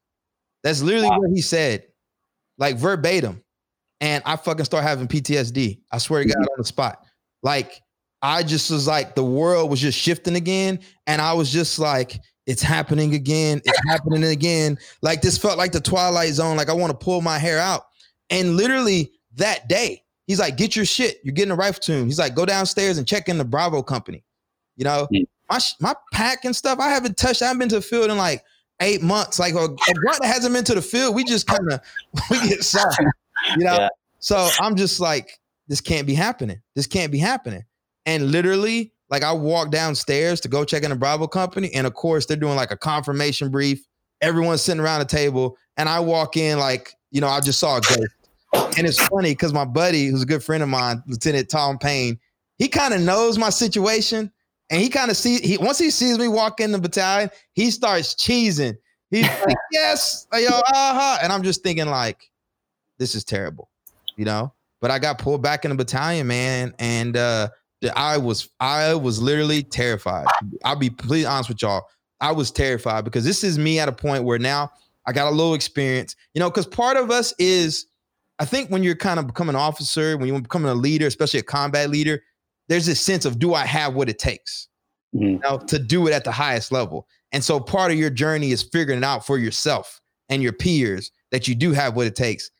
That's 0.64 0.82
literally 0.82 1.08
wow. 1.08 1.20
what 1.20 1.30
he 1.32 1.40
said, 1.40 1.84
like 2.58 2.78
verbatim. 2.78 3.44
And 4.00 4.24
I 4.26 4.34
fucking 4.36 4.64
start 4.64 4.82
having 4.82 5.06
PTSD. 5.06 5.78
I 5.92 5.98
swear 5.98 6.24
to 6.24 6.28
God 6.28 6.38
on 6.38 6.58
the 6.58 6.64
spot. 6.64 7.04
Like 7.44 7.80
I 8.22 8.42
just 8.42 8.72
was 8.72 8.88
like, 8.88 9.14
the 9.14 9.22
world 9.22 9.70
was 9.70 9.80
just 9.80 9.96
shifting 9.96 10.34
again. 10.34 10.80
And 11.06 11.22
I 11.22 11.32
was 11.34 11.52
just 11.52 11.78
like, 11.78 12.18
it's 12.46 12.62
happening 12.62 13.14
again. 13.14 13.60
It's 13.64 13.80
happening 13.88 14.24
again. 14.24 14.78
Like 15.02 15.22
this 15.22 15.38
felt 15.38 15.58
like 15.58 15.72
the 15.72 15.80
Twilight 15.80 16.32
Zone. 16.34 16.56
Like 16.56 16.68
I 16.68 16.72
want 16.72 16.98
to 16.98 17.04
pull 17.04 17.20
my 17.20 17.38
hair 17.38 17.58
out. 17.58 17.86
And 18.30 18.56
literally 18.56 19.12
that 19.36 19.68
day, 19.68 20.02
he's 20.26 20.40
like, 20.40 20.56
get 20.56 20.76
your 20.76 20.84
shit. 20.84 21.20
You're 21.24 21.34
getting 21.34 21.52
a 21.52 21.56
rifle 21.56 21.80
tune. 21.80 22.06
He's 22.06 22.18
like, 22.18 22.34
go 22.34 22.46
downstairs 22.46 22.98
and 22.98 23.06
check 23.06 23.28
in 23.28 23.38
the 23.38 23.44
Bravo 23.44 23.82
company. 23.82 24.24
You 24.76 24.84
know, 24.84 25.08
mm. 25.12 25.26
my 25.50 25.60
my 25.80 25.94
pack 26.12 26.44
and 26.44 26.54
stuff. 26.54 26.78
I 26.78 26.88
haven't 26.88 27.16
touched. 27.16 27.42
I 27.42 27.46
haven't 27.46 27.60
been 27.60 27.68
to 27.70 27.76
the 27.76 27.82
field 27.82 28.10
in 28.10 28.16
like 28.16 28.42
eight 28.80 29.02
months. 29.02 29.38
Like 29.38 29.54
a, 29.54 29.64
a 29.64 29.94
grunt 29.94 30.20
that 30.20 30.26
hasn't 30.26 30.54
been 30.54 30.64
to 30.64 30.74
the 30.74 30.82
field. 30.82 31.14
We 31.14 31.24
just 31.24 31.46
kind 31.46 31.72
of 31.72 31.80
we 32.30 32.40
get 32.48 32.62
soft. 32.62 33.00
You 33.56 33.64
know. 33.64 33.74
Yeah. 33.74 33.88
So 34.18 34.48
I'm 34.58 34.74
just 34.74 35.00
like, 35.00 35.38
this 35.68 35.82
can't 35.82 36.06
be 36.06 36.14
happening. 36.14 36.60
This 36.74 36.86
can't 36.86 37.12
be 37.12 37.18
happening. 37.18 37.64
And 38.06 38.30
literally, 38.32 38.93
like 39.10 39.22
I 39.22 39.32
walk 39.32 39.70
downstairs 39.70 40.40
to 40.40 40.48
go 40.48 40.64
check 40.64 40.82
in 40.82 40.90
the 40.90 40.96
Bravo 40.96 41.26
company, 41.26 41.72
and 41.74 41.86
of 41.86 41.94
course 41.94 42.26
they're 42.26 42.36
doing 42.36 42.56
like 42.56 42.70
a 42.70 42.76
confirmation 42.76 43.50
brief. 43.50 43.86
Everyone's 44.20 44.62
sitting 44.62 44.80
around 44.80 45.00
the 45.00 45.06
table, 45.06 45.56
and 45.76 45.88
I 45.88 46.00
walk 46.00 46.36
in 46.36 46.58
like, 46.58 46.94
you 47.10 47.20
know, 47.20 47.28
I 47.28 47.40
just 47.40 47.58
saw 47.58 47.78
a 47.78 47.80
ghost. 47.80 48.78
And 48.78 48.86
it's 48.86 49.04
funny 49.06 49.32
because 49.32 49.52
my 49.52 49.64
buddy, 49.64 50.06
who's 50.06 50.22
a 50.22 50.26
good 50.26 50.42
friend 50.42 50.62
of 50.62 50.68
mine, 50.68 51.02
Lieutenant 51.06 51.48
Tom 51.48 51.78
Payne, 51.78 52.18
he 52.56 52.68
kind 52.68 52.94
of 52.94 53.00
knows 53.00 53.36
my 53.38 53.50
situation. 53.50 54.30
And 54.70 54.80
he 54.80 54.88
kind 54.88 55.10
of 55.10 55.16
sees 55.16 55.40
he 55.40 55.58
once 55.58 55.78
he 55.78 55.90
sees 55.90 56.18
me 56.18 56.28
walk 56.28 56.60
in 56.60 56.72
the 56.72 56.78
battalion, 56.78 57.30
he 57.52 57.70
starts 57.70 58.14
cheesing. 58.14 58.76
He's 59.10 59.26
like, 59.46 59.56
yes, 59.72 60.26
yo, 60.32 60.48
uh-huh. 60.48 61.18
And 61.22 61.32
I'm 61.32 61.42
just 61.42 61.62
thinking, 61.62 61.86
like, 61.86 62.30
this 62.98 63.14
is 63.14 63.24
terrible, 63.24 63.68
you 64.16 64.24
know. 64.24 64.52
But 64.80 64.90
I 64.90 64.98
got 64.98 65.18
pulled 65.18 65.42
back 65.42 65.64
in 65.64 65.70
the 65.70 65.76
battalion, 65.76 66.26
man. 66.26 66.74
And 66.78 67.16
uh 67.16 67.50
I 67.96 68.16
was 68.16 68.48
I 68.60 68.94
was 68.94 69.20
literally 69.20 69.62
terrified. 69.62 70.26
I'll 70.64 70.76
be 70.76 70.88
completely 70.88 71.26
honest 71.26 71.48
with 71.48 71.62
y'all. 71.62 71.82
I 72.20 72.32
was 72.32 72.50
terrified 72.50 73.04
because 73.04 73.24
this 73.24 73.44
is 73.44 73.58
me 73.58 73.78
at 73.78 73.88
a 73.88 73.92
point 73.92 74.24
where 74.24 74.38
now 74.38 74.70
I 75.06 75.12
got 75.12 75.26
a 75.26 75.34
little 75.34 75.54
experience, 75.54 76.16
you 76.32 76.40
know, 76.40 76.50
because 76.50 76.66
part 76.66 76.96
of 76.96 77.10
us 77.10 77.34
is, 77.38 77.86
I 78.38 78.44
think 78.44 78.70
when 78.70 78.82
you're 78.82 78.96
kind 78.96 79.20
of 79.20 79.26
becoming 79.26 79.54
an 79.54 79.60
officer, 79.60 80.16
when 80.16 80.28
you're 80.28 80.40
becoming 80.40 80.70
a 80.70 80.74
leader, 80.74 81.06
especially 81.06 81.40
a 81.40 81.44
combat 81.44 81.90
leader, 81.90 82.22
there's 82.68 82.86
this 82.86 83.00
sense 83.00 83.24
of 83.24 83.38
do 83.38 83.54
I 83.54 83.66
have 83.66 83.94
what 83.94 84.08
it 84.08 84.18
takes, 84.18 84.68
mm-hmm. 85.14 85.24
you 85.26 85.38
know, 85.40 85.58
to 85.58 85.78
do 85.78 86.06
it 86.06 86.12
at 86.12 86.24
the 86.24 86.32
highest 86.32 86.72
level. 86.72 87.06
And 87.32 87.44
so 87.44 87.60
part 87.60 87.92
of 87.92 87.98
your 87.98 88.10
journey 88.10 88.52
is 88.52 88.62
figuring 88.62 88.98
it 88.98 89.04
out 89.04 89.26
for 89.26 89.38
yourself 89.38 90.00
and 90.28 90.42
your 90.42 90.52
peers 90.52 91.10
that 91.30 91.46
you 91.46 91.54
do 91.54 91.72
have 91.72 91.94
what 91.96 92.06
it 92.06 92.16
takes. 92.16 92.50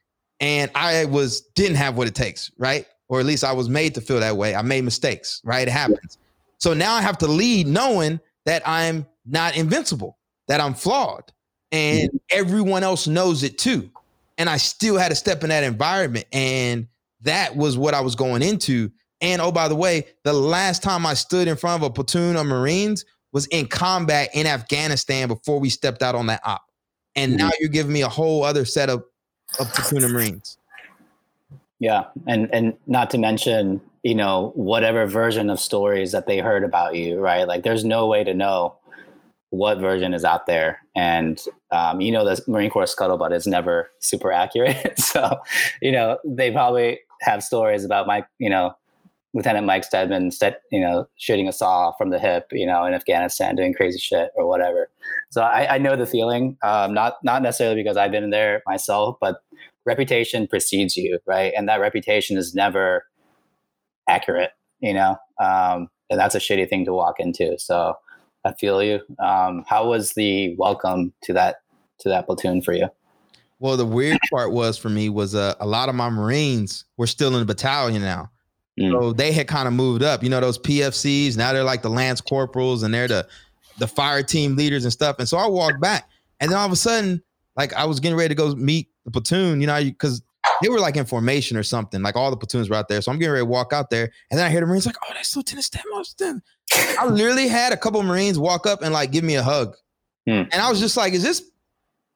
And 0.40 0.70
I 0.74 1.07
was 1.07 1.42
didn't 1.55 1.76
have 1.76 1.96
what 1.96 2.09
it 2.09 2.14
takes, 2.14 2.51
right? 2.59 2.86
Or 3.14 3.20
at 3.20 3.26
least 3.26 3.44
I 3.44 3.52
was 3.52 3.68
made 3.68 3.94
to 3.94 4.00
feel 4.00 4.18
that 4.18 4.36
way. 4.36 4.56
I 4.56 4.62
made 4.62 4.82
mistakes, 4.82 5.40
right? 5.44 5.68
It 5.68 5.70
happens. 5.70 6.18
So 6.58 6.74
now 6.74 6.94
I 6.94 7.00
have 7.00 7.16
to 7.18 7.28
lead 7.28 7.68
knowing 7.68 8.18
that 8.44 8.60
I'm 8.66 9.06
not 9.24 9.56
invincible, 9.56 10.18
that 10.48 10.60
I'm 10.60 10.74
flawed, 10.74 11.30
and 11.70 12.10
everyone 12.30 12.82
else 12.82 13.06
knows 13.06 13.44
it 13.44 13.56
too. 13.56 13.88
And 14.36 14.50
I 14.50 14.56
still 14.56 14.98
had 14.98 15.10
to 15.10 15.14
step 15.14 15.44
in 15.44 15.50
that 15.50 15.62
environment. 15.62 16.26
And 16.32 16.88
that 17.20 17.54
was 17.54 17.78
what 17.78 17.94
I 17.94 18.00
was 18.00 18.16
going 18.16 18.42
into. 18.42 18.90
And 19.20 19.40
oh, 19.40 19.52
by 19.52 19.68
the 19.68 19.76
way, 19.76 20.08
the 20.24 20.32
last 20.32 20.82
time 20.82 21.06
I 21.06 21.14
stood 21.14 21.46
in 21.46 21.56
front 21.56 21.84
of 21.84 21.88
a 21.88 21.92
platoon 21.92 22.34
of 22.34 22.46
Marines 22.46 23.04
was 23.32 23.46
in 23.46 23.68
combat 23.68 24.30
in 24.34 24.48
Afghanistan 24.48 25.28
before 25.28 25.60
we 25.60 25.70
stepped 25.70 26.02
out 26.02 26.16
on 26.16 26.26
that 26.26 26.40
op. 26.44 26.64
And 27.14 27.36
now 27.36 27.50
you're 27.60 27.68
giving 27.68 27.92
me 27.92 28.02
a 28.02 28.08
whole 28.08 28.42
other 28.42 28.64
set 28.64 28.90
of, 28.90 29.04
of 29.60 29.72
platoon 29.72 30.02
of 30.02 30.10
Marines. 30.10 30.58
Yeah, 31.85 32.05
and 32.26 32.49
and 32.53 32.74
not 32.87 33.11
to 33.11 33.18
mention 33.18 33.80
you 34.05 34.14
know, 34.14 34.53
whatever 34.55 35.07
version 35.07 35.49
of 35.49 35.59
stories 35.59 36.12
that 36.12 36.26
they 36.26 36.39
heard 36.39 36.62
about 36.62 36.95
you, 36.95 37.18
right? 37.18 37.49
Like 37.49 37.64
there's 37.64 37.87
no 37.87 38.07
way 38.07 38.22
to 38.22 38.35
know 38.35 38.76
what 39.49 39.78
version 39.78 40.12
is 40.12 40.24
out 40.24 40.47
there. 40.47 40.80
And, 40.95 41.43
um, 41.70 42.03
you 42.03 42.12
know, 42.12 42.24
the 42.24 42.41
Marine 42.47 42.70
Corps 42.70 42.85
scuttlebutt 42.85 43.35
is 43.35 43.47
never 43.47 43.89
super 44.01 44.30
accurate. 44.30 44.99
so, 45.01 45.39
you 45.80 45.91
know, 45.91 46.18
they 46.24 46.51
probably 46.51 47.01
have 47.22 47.43
stories 47.43 47.82
about 47.82 48.07
Mike, 48.07 48.26
you 48.39 48.51
know, 48.51 48.76
Lieutenant 49.32 49.66
Mike 49.66 49.85
Stedman, 49.85 50.30
you 50.70 50.80
know, 50.80 51.09
shooting 51.16 51.49
a 51.49 51.53
saw 51.53 51.93
from 51.93 52.11
the 52.11 52.18
hip, 52.18 52.49
you 52.53 52.66
know, 52.66 52.85
in 52.85 52.93
Afghanistan, 52.93 53.57
doing 53.57 53.72
crazy 53.72 53.99
shit 53.99 54.30
or 54.37 54.47
whatever. 54.47 54.91
So 55.30 55.43
I, 55.43 55.76
I 55.76 55.78
know 55.78 55.97
the 55.97 56.07
feeling, 56.07 56.59
um, 56.62 56.93
not 56.93 57.14
not 57.24 57.43
necessarily 57.43 57.82
because 57.82 57.97
I've 57.97 58.12
been 58.12 58.30
there 58.30 58.62
myself, 58.66 59.16
but 59.20 59.43
reputation 59.85 60.47
precedes 60.47 60.97
you, 60.97 61.18
right? 61.26 61.53
And 61.57 61.68
that 61.68 61.80
reputation 61.80 62.37
is 62.37 62.55
never 62.55 63.05
accurate, 64.09 64.53
you 64.80 64.95
know, 64.95 65.16
um, 65.41 65.89
and 66.11 66.18
that's 66.18 66.35
a 66.35 66.39
shitty 66.39 66.68
thing 66.68 66.85
to 66.85 66.93
walk 66.93 67.18
into. 67.18 67.59
So 67.59 67.95
I 68.45 68.53
feel 68.55 68.82
you. 68.82 69.01
Um, 69.18 69.64
how 69.66 69.89
was 69.89 70.12
the 70.12 70.55
welcome 70.57 71.12
to 71.24 71.32
that 71.32 71.57
to 72.01 72.09
that 72.09 72.26
platoon 72.26 72.62
for 72.62 72.72
you? 72.72 72.89
Well, 73.59 73.76
the 73.76 73.87
weird 73.87 74.18
part 74.30 74.53
was 74.53 74.76
for 74.76 74.91
me 74.91 75.09
was 75.09 75.35
uh, 75.35 75.55
a 75.61 75.66
lot 75.66 75.89
of 75.89 75.95
my 75.95 76.11
Marines 76.11 76.85
were 76.97 77.07
still 77.07 77.32
in 77.35 77.41
the 77.41 77.47
battalion 77.47 78.03
now. 78.03 78.30
Mm. 78.78 78.91
So 78.91 79.12
they 79.12 79.32
had 79.32 79.47
kind 79.47 79.66
of 79.68 79.72
moved 79.72 80.03
up. 80.03 80.22
You 80.22 80.28
know, 80.28 80.41
those 80.41 80.59
PFCs, 80.59 81.37
now 81.37 81.53
they're 81.53 81.64
like 81.64 81.82
the 81.82 81.91
Lance 81.91 82.20
Corporals 82.20 82.82
and 82.82 82.93
they're 82.93 83.09
the 83.09 83.26
the 83.78 83.87
fire 83.87 84.22
team 84.22 84.57
leaders 84.57 84.85
and 84.85 84.93
stuff. 84.93 85.16
And 85.18 85.28
so 85.28 85.37
I 85.37 85.47
walked 85.47 85.80
back. 85.80 86.09
And 86.41 86.51
then 86.51 86.59
all 86.59 86.66
of 86.66 86.72
a 86.72 86.76
sudden, 86.76 87.22
like 87.57 87.72
I 87.72 87.87
was 87.87 88.01
getting 88.01 88.16
ready 88.18 88.28
to 88.28 88.35
go 88.35 88.55
meet 88.55 88.89
the 89.05 89.11
platoon, 89.11 89.61
you 89.61 89.66
know, 89.66 89.82
because 89.82 90.22
they 90.62 90.68
were 90.68 90.80
like 90.80 90.96
in 90.96 91.05
formation 91.05 91.57
or 91.57 91.62
something. 91.62 92.02
Like 92.02 92.16
all 92.16 92.30
the 92.30 92.36
platoons 92.36 92.70
were 92.70 92.76
out 92.76 92.88
there. 92.88 93.00
So 93.02 93.11
I'm 93.11 93.18
getting 93.18 93.32
ready 93.32 93.42
to 93.42 93.50
walk 93.50 93.72
out 93.72 93.90
there. 93.90 94.11
And 94.30 94.38
then 94.38 94.46
I 94.46 94.50
hear 94.50 94.61
the 94.61 94.66
Marines 94.66 94.86
like, 94.86 94.96
oh, 95.02 95.12
that's 95.14 95.36
Lieutenant 95.36 95.66
Stamos. 95.66 96.40
I 96.98 97.07
literally 97.07 97.48
had 97.48 97.72
a 97.72 97.76
couple 97.76 98.02
Marines 98.02 98.38
walk 98.38 98.66
up 98.66 98.82
and 98.82 98.92
like 98.92 99.11
give 99.11 99.24
me 99.24 99.36
a 99.36 99.42
hug. 99.42 99.76
Hmm. 100.26 100.42
And 100.50 100.55
I 100.55 100.70
was 100.70 100.80
just 100.80 100.96
like, 100.96 101.12
is 101.12 101.22
this 101.22 101.42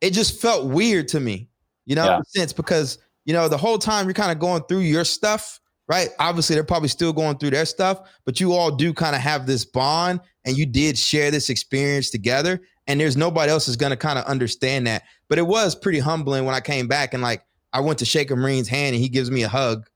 it 0.01 0.13
just 0.13 0.41
felt 0.41 0.67
weird 0.67 1.09
to 1.09 1.21
me, 1.21 1.49
you 1.85 1.97
know, 1.97 2.05
yeah. 2.05 2.21
sense, 2.27 2.53
because 2.53 2.99
you 3.25 3.35
know, 3.35 3.49
the 3.49 3.59
whole 3.59 3.79
time 3.79 4.07
you're 4.07 4.15
kind 4.15 4.33
of 4.33 4.39
going 4.39 4.63
through 4.69 4.79
your 4.79 5.05
stuff, 5.05 5.61
right? 5.87 6.09
Obviously, 6.19 6.55
they're 6.55 6.65
probably 6.65 6.89
still 6.89 7.13
going 7.13 7.37
through 7.37 7.51
their 7.51 7.67
stuff, 7.67 8.09
but 8.25 8.41
you 8.41 8.55
all 8.55 8.71
do 8.71 8.95
kind 8.95 9.15
of 9.15 9.21
have 9.21 9.47
this 9.47 9.65
bond 9.67 10.21
and 10.47 10.57
you 10.57 10.65
did 10.65 10.97
share 10.97 11.31
this 11.31 11.51
experience 11.51 12.09
together. 12.09 12.61
And 12.89 12.99
there's 12.99 13.17
nobody 13.17 13.53
else 13.53 13.69
is 13.69 13.77
going 13.77 13.91
to 13.91 13.97
kind 13.97 14.19
of 14.19 14.25
understand 14.25 14.87
that. 14.87 15.05
But 15.29 15.39
it 15.39 15.47
was 15.47 15.75
pretty 15.75 15.99
humbling 15.99 16.47
when 16.47 16.55
I 16.55 16.61
came 16.61 16.89
back 16.89 17.15
and 17.15 17.23
like 17.23 17.45
I 17.73 17.81
went 17.81 17.99
to 17.99 18.07
shake 18.07 18.31
a 18.31 18.37
Marine's 18.37 18.67
hand 18.67 18.95
and 18.95 19.03
he 19.03 19.11
gives 19.11 19.31
me 19.31 19.43
a 19.43 19.49
hug. 19.49 19.87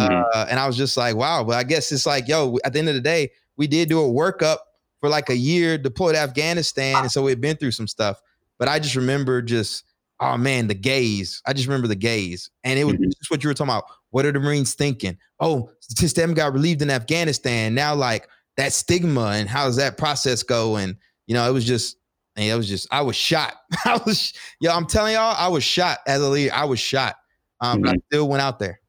Mm-hmm. 0.00 0.22
Uh, 0.32 0.46
and 0.48 0.60
I 0.60 0.66
was 0.66 0.76
just 0.76 0.96
like, 0.96 1.16
wow. 1.16 1.42
But 1.42 1.56
I 1.56 1.64
guess 1.64 1.90
it's 1.90 2.06
like, 2.06 2.28
yo, 2.28 2.56
at 2.64 2.72
the 2.72 2.78
end 2.78 2.88
of 2.88 2.94
the 2.94 3.00
day, 3.00 3.30
we 3.56 3.66
did 3.66 3.88
do 3.88 4.00
a 4.00 4.08
workup 4.08 4.58
for 5.00 5.08
like 5.08 5.28
a 5.28 5.36
year 5.36 5.76
deployed 5.76 6.14
to 6.14 6.20
Afghanistan. 6.20 6.96
And 7.02 7.10
so 7.10 7.22
we've 7.22 7.40
been 7.40 7.56
through 7.56 7.72
some 7.72 7.88
stuff. 7.88 8.20
But 8.58 8.68
I 8.68 8.78
just 8.78 8.94
remember 8.94 9.42
just, 9.42 9.84
oh 10.20 10.36
man, 10.36 10.68
the 10.68 10.74
gaze. 10.74 11.42
I 11.46 11.52
just 11.52 11.66
remember 11.66 11.88
the 11.88 11.96
gaze. 11.96 12.48
And 12.62 12.78
it 12.78 12.84
was 12.84 12.94
mm-hmm. 12.94 13.10
just 13.10 13.30
what 13.30 13.42
you 13.42 13.50
were 13.50 13.54
talking 13.54 13.70
about. 13.70 13.84
What 14.10 14.24
are 14.24 14.32
the 14.32 14.40
Marines 14.40 14.74
thinking? 14.74 15.18
Oh, 15.40 15.70
since 15.80 16.12
them 16.12 16.32
got 16.32 16.52
relieved 16.52 16.80
in 16.80 16.90
Afghanistan, 16.90 17.74
now 17.74 17.94
like 17.94 18.28
that 18.56 18.72
stigma 18.72 19.32
and 19.32 19.48
how 19.48 19.66
does 19.66 19.76
that 19.76 19.98
process 19.98 20.42
go? 20.42 20.76
And 20.76 20.96
you 21.26 21.34
know, 21.34 21.48
it 21.48 21.52
was 21.52 21.64
just, 21.64 21.96
and 22.36 22.44
it 22.44 22.54
was 22.54 22.68
just, 22.68 22.86
I 22.90 23.02
was 23.02 23.16
shot. 23.16 23.54
I 23.84 24.00
was, 24.04 24.32
yo, 24.60 24.70
I'm 24.70 24.86
telling 24.86 25.14
y'all, 25.14 25.34
I 25.38 25.48
was 25.48 25.64
shot 25.64 25.98
as 26.06 26.20
a 26.20 26.28
leader. 26.28 26.52
I 26.54 26.64
was 26.64 26.78
shot. 26.78 27.16
Um, 27.60 27.76
mm-hmm. 27.76 27.82
but 27.82 27.88
I 27.88 27.92
mm-hmm. 27.92 28.06
still 28.06 28.28
went 28.28 28.42
out 28.42 28.58
there. 28.58 28.80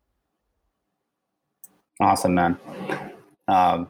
Awesome, 2.00 2.36
man. 2.36 2.58
Um, 3.48 3.88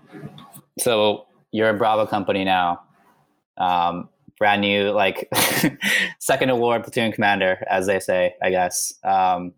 so 0.79 1.25
you're 1.51 1.69
a 1.69 1.73
Bravo 1.73 2.05
company 2.05 2.43
now. 2.43 2.81
Um, 3.57 4.09
brand 4.37 4.61
new, 4.61 4.91
like 4.91 5.27
second 6.19 6.49
award 6.49 6.83
platoon 6.83 7.11
commander, 7.11 7.65
as 7.69 7.87
they 7.87 7.99
say, 7.99 8.35
I 8.41 8.51
guess. 8.51 8.93
Um, 9.03 9.53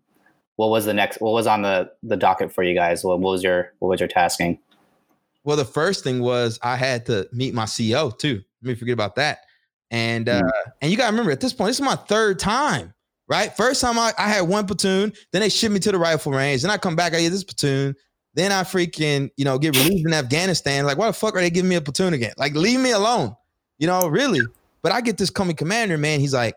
what 0.56 0.70
was 0.70 0.84
the 0.84 0.94
next? 0.94 1.20
What 1.20 1.32
was 1.32 1.46
on 1.46 1.62
the 1.62 1.90
the 2.02 2.16
docket 2.16 2.52
for 2.52 2.62
you 2.62 2.74
guys? 2.74 3.04
What, 3.04 3.20
what 3.20 3.30
was 3.32 3.42
your 3.42 3.72
what 3.78 3.88
was 3.88 4.00
your 4.00 4.08
tasking? 4.08 4.58
Well, 5.44 5.56
the 5.56 5.64
first 5.64 6.04
thing 6.04 6.20
was 6.20 6.58
I 6.62 6.76
had 6.76 7.06
to 7.06 7.28
meet 7.32 7.54
my 7.54 7.64
CEO 7.64 8.16
too. 8.16 8.42
Let 8.62 8.68
me 8.68 8.74
forget 8.74 8.92
about 8.92 9.14
that. 9.14 9.40
And 9.90 10.28
uh, 10.28 10.42
mm. 10.42 10.50
and 10.82 10.90
you 10.90 10.96
gotta 10.96 11.10
remember 11.10 11.32
at 11.32 11.40
this 11.40 11.52
point, 11.52 11.68
this 11.68 11.76
is 11.76 11.84
my 11.84 11.96
third 11.96 12.38
time, 12.38 12.94
right? 13.28 13.54
First 13.56 13.80
time 13.80 13.98
I, 13.98 14.12
I 14.18 14.28
had 14.28 14.42
one 14.42 14.66
platoon, 14.66 15.12
then 15.32 15.42
they 15.42 15.48
shipped 15.48 15.72
me 15.72 15.80
to 15.80 15.92
the 15.92 15.98
rifle 15.98 16.32
range, 16.32 16.62
then 16.62 16.70
I 16.70 16.76
come 16.76 16.96
back, 16.96 17.14
I 17.14 17.20
get 17.20 17.30
this 17.30 17.44
platoon, 17.44 17.96
then 18.34 18.52
I 18.52 18.62
freaking, 18.62 19.30
you 19.36 19.44
know, 19.44 19.58
get 19.58 19.76
relieved 19.76 20.06
in 20.06 20.14
Afghanistan. 20.14 20.86
Like, 20.86 20.96
why 20.96 21.08
the 21.08 21.12
fuck 21.12 21.34
are 21.34 21.40
they 21.40 21.50
giving 21.50 21.68
me 21.68 21.76
a 21.76 21.80
platoon 21.80 22.14
again? 22.14 22.32
Like, 22.36 22.54
leave 22.54 22.78
me 22.78 22.92
alone. 22.92 23.34
You 23.78 23.86
know, 23.86 24.06
really. 24.08 24.40
But 24.82 24.92
I 24.92 25.00
get 25.00 25.16
this 25.16 25.30
coming 25.30 25.56
commander, 25.56 25.98
man. 25.98 26.20
He's 26.20 26.34
like, 26.34 26.54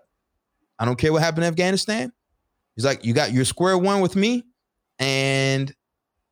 I 0.78 0.86
don't 0.86 0.98
care 0.98 1.12
what 1.12 1.22
happened 1.22 1.46
in 1.46 1.50
Afghanistan. 1.50 2.12
He's 2.76 2.86
like, 2.86 3.06
you 3.06 3.14
got 3.14 3.32
your 3.32 3.46
square 3.46 3.78
one 3.78 4.02
with 4.02 4.16
me 4.16 4.44
and 5.00 5.74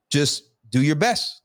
just 0.10 0.43
do 0.70 0.82
your 0.82 0.95
best, 0.95 1.41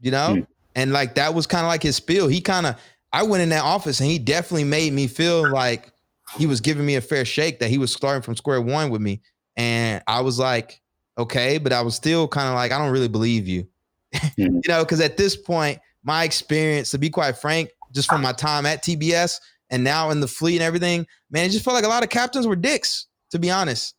you 0.00 0.10
know? 0.10 0.36
Mm. 0.36 0.46
And 0.74 0.92
like, 0.92 1.14
that 1.14 1.34
was 1.34 1.46
kind 1.46 1.64
of 1.64 1.68
like 1.68 1.82
his 1.82 1.96
spiel. 1.96 2.26
He 2.26 2.40
kind 2.40 2.66
of, 2.66 2.76
I 3.14 3.22
went 3.22 3.44
in 3.44 3.50
that 3.50 3.62
office 3.62 4.00
and 4.00 4.10
he 4.10 4.18
definitely 4.18 4.64
made 4.64 4.92
me 4.92 5.06
feel 5.06 5.48
like 5.48 5.92
he 6.36 6.46
was 6.46 6.60
giving 6.60 6.84
me 6.84 6.96
a 6.96 7.00
fair 7.00 7.24
shake, 7.24 7.60
that 7.60 7.70
he 7.70 7.78
was 7.78 7.92
starting 7.92 8.22
from 8.22 8.34
square 8.34 8.60
one 8.60 8.90
with 8.90 9.00
me. 9.00 9.20
And 9.56 10.02
I 10.08 10.20
was 10.20 10.40
like, 10.40 10.80
okay, 11.16 11.58
but 11.58 11.72
I 11.72 11.82
was 11.82 11.94
still 11.94 12.26
kind 12.26 12.48
of 12.48 12.54
like, 12.56 12.72
I 12.72 12.78
don't 12.78 12.90
really 12.90 13.06
believe 13.06 13.46
you, 13.46 13.68
mm. 14.14 14.32
you 14.36 14.62
know? 14.66 14.82
Because 14.82 15.00
at 15.00 15.16
this 15.16 15.36
point, 15.36 15.78
my 16.02 16.24
experience, 16.24 16.90
to 16.90 16.98
be 16.98 17.08
quite 17.08 17.36
frank, 17.36 17.70
just 17.92 18.08
from 18.08 18.20
my 18.20 18.32
time 18.32 18.66
at 18.66 18.82
TBS, 18.82 19.38
and 19.70 19.84
now 19.84 20.10
in 20.10 20.18
the 20.18 20.26
fleet 20.26 20.56
and 20.56 20.64
everything, 20.64 21.06
man, 21.30 21.46
it 21.46 21.50
just 21.50 21.64
felt 21.64 21.76
like 21.76 21.84
a 21.84 21.88
lot 21.88 22.02
of 22.02 22.08
captains 22.08 22.48
were 22.48 22.56
dicks, 22.56 23.06
to 23.30 23.38
be 23.38 23.48
honest. 23.48 23.94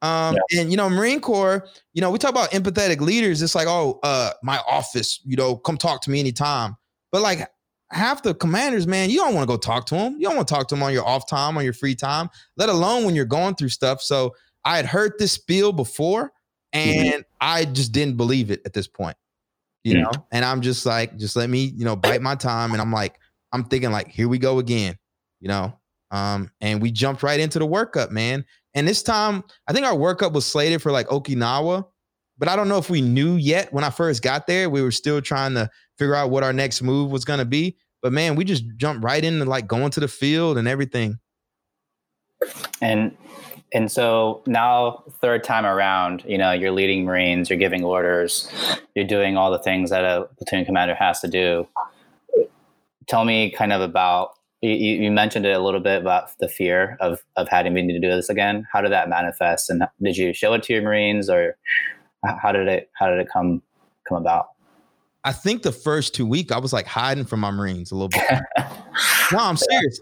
Um, 0.00 0.36
yeah. 0.48 0.60
and 0.60 0.70
you 0.70 0.76
know, 0.76 0.88
Marine 0.88 1.20
Corps, 1.20 1.66
you 1.92 2.00
know, 2.00 2.10
we 2.12 2.18
talk 2.18 2.30
about 2.30 2.52
empathetic 2.52 3.00
leaders. 3.00 3.42
It's 3.42 3.56
like, 3.56 3.66
oh, 3.66 3.98
uh, 4.04 4.30
my 4.44 4.58
office, 4.58 5.20
you 5.24 5.36
know, 5.36 5.56
come 5.56 5.76
talk 5.76 6.02
to 6.02 6.10
me 6.10 6.20
anytime. 6.20 6.76
But 7.10 7.22
like 7.22 7.50
half 7.90 8.22
the 8.22 8.34
commanders, 8.34 8.86
man, 8.86 9.10
you 9.10 9.18
don't 9.18 9.34
want 9.34 9.48
to 9.48 9.52
go 9.52 9.56
talk 9.56 9.86
to 9.86 9.94
them. 9.94 10.16
You 10.18 10.28
don't 10.28 10.36
want 10.36 10.48
to 10.48 10.54
talk 10.54 10.68
to 10.68 10.74
them 10.74 10.82
on 10.82 10.92
your 10.92 11.06
off 11.06 11.28
time, 11.28 11.56
on 11.56 11.64
your 11.64 11.72
free 11.72 11.94
time, 11.94 12.28
let 12.56 12.68
alone 12.68 13.04
when 13.04 13.14
you're 13.14 13.24
going 13.24 13.54
through 13.54 13.70
stuff. 13.70 14.00
So 14.02 14.34
I 14.64 14.76
had 14.76 14.86
heard 14.86 15.12
this 15.18 15.32
spiel 15.32 15.72
before, 15.72 16.32
and 16.72 17.12
mm-hmm. 17.12 17.20
I 17.40 17.64
just 17.64 17.92
didn't 17.92 18.16
believe 18.16 18.50
it 18.50 18.60
at 18.64 18.72
this 18.72 18.86
point, 18.86 19.16
you 19.84 19.94
mm-hmm. 19.94 20.02
know. 20.02 20.26
And 20.30 20.44
I'm 20.44 20.60
just 20.60 20.86
like, 20.86 21.16
just 21.16 21.36
let 21.36 21.50
me, 21.50 21.72
you 21.76 21.84
know, 21.84 21.96
bite 21.96 22.22
my 22.22 22.34
time. 22.34 22.72
And 22.72 22.80
I'm 22.80 22.92
like, 22.92 23.18
I'm 23.52 23.64
thinking 23.64 23.90
like, 23.90 24.08
here 24.08 24.28
we 24.28 24.38
go 24.38 24.58
again 24.58 24.96
you 25.40 25.48
know. 25.48 25.76
Um, 26.12 26.50
and 26.60 26.82
we 26.82 26.90
jumped 26.90 27.22
right 27.22 27.40
into 27.40 27.58
the 27.58 27.66
workup, 27.66 28.10
man. 28.10 28.44
And 28.74 28.86
this 28.86 29.02
time, 29.02 29.44
I 29.66 29.72
think 29.72 29.86
our 29.86 29.94
workup 29.94 30.32
was 30.32 30.46
slated 30.46 30.82
for 30.82 30.92
like 30.92 31.08
Okinawa, 31.08 31.86
but 32.40 32.48
I 32.48 32.56
don't 32.56 32.68
know 32.68 32.78
if 32.78 32.88
we 32.88 33.02
knew 33.02 33.36
yet 33.36 33.70
when 33.70 33.84
I 33.84 33.90
first 33.90 34.22
got 34.22 34.46
there. 34.46 34.70
We 34.70 34.80
were 34.80 34.90
still 34.90 35.20
trying 35.20 35.54
to 35.54 35.70
figure 35.98 36.14
out 36.14 36.30
what 36.30 36.42
our 36.42 36.54
next 36.54 36.80
move 36.80 37.12
was 37.12 37.26
gonna 37.26 37.44
be. 37.44 37.76
But 38.00 38.12
man, 38.12 38.34
we 38.34 38.44
just 38.44 38.64
jumped 38.78 39.04
right 39.04 39.22
into 39.22 39.44
like 39.44 39.66
going 39.66 39.90
to 39.90 40.00
the 40.00 40.08
field 40.08 40.56
and 40.56 40.66
everything. 40.66 41.18
And 42.80 43.14
and 43.72 43.92
so 43.92 44.42
now 44.46 45.04
third 45.20 45.44
time 45.44 45.66
around, 45.66 46.24
you 46.26 46.38
know, 46.38 46.52
you're 46.52 46.72
leading 46.72 47.04
Marines, 47.04 47.50
you're 47.50 47.58
giving 47.58 47.84
orders, 47.84 48.50
you're 48.94 49.06
doing 49.06 49.36
all 49.36 49.50
the 49.50 49.58
things 49.58 49.90
that 49.90 50.02
a 50.02 50.26
platoon 50.38 50.64
commander 50.64 50.94
has 50.94 51.20
to 51.20 51.28
do. 51.28 51.68
Tell 53.06 53.26
me 53.26 53.50
kind 53.50 53.72
of 53.72 53.82
about 53.82 54.32
you, 54.62 54.72
you, 54.72 55.10
mentioned 55.10 55.46
it 55.46 55.56
a 55.56 55.58
little 55.58 55.80
bit 55.80 56.00
about 56.00 56.30
the 56.38 56.48
fear 56.48 56.96
of 57.00 57.20
of 57.36 57.48
having 57.48 57.74
to 57.74 58.00
do 58.00 58.08
this 58.08 58.30
again. 58.30 58.66
How 58.72 58.80
did 58.80 58.92
that 58.92 59.08
manifest, 59.08 59.68
and 59.68 59.84
did 60.02 60.16
you 60.16 60.32
show 60.32 60.54
it 60.54 60.62
to 60.64 60.72
your 60.72 60.82
Marines, 60.82 61.28
or 61.30 61.56
how 62.24 62.52
did 62.52 62.68
it 62.68 62.90
how 62.94 63.10
did 63.10 63.18
it 63.18 63.28
come 63.32 63.62
come 64.08 64.18
about? 64.18 64.48
I 65.24 65.32
think 65.32 65.62
the 65.62 65.72
first 65.72 66.14
two 66.14 66.26
weeks 66.26 66.52
I 66.52 66.58
was 66.58 66.72
like 66.72 66.86
hiding 66.86 67.24
from 67.24 67.40
my 67.40 67.50
Marines 67.50 67.92
a 67.92 67.94
little 67.94 68.08
bit. 68.08 68.40
no, 69.32 69.38
I'm 69.38 69.56
serious. 69.56 70.00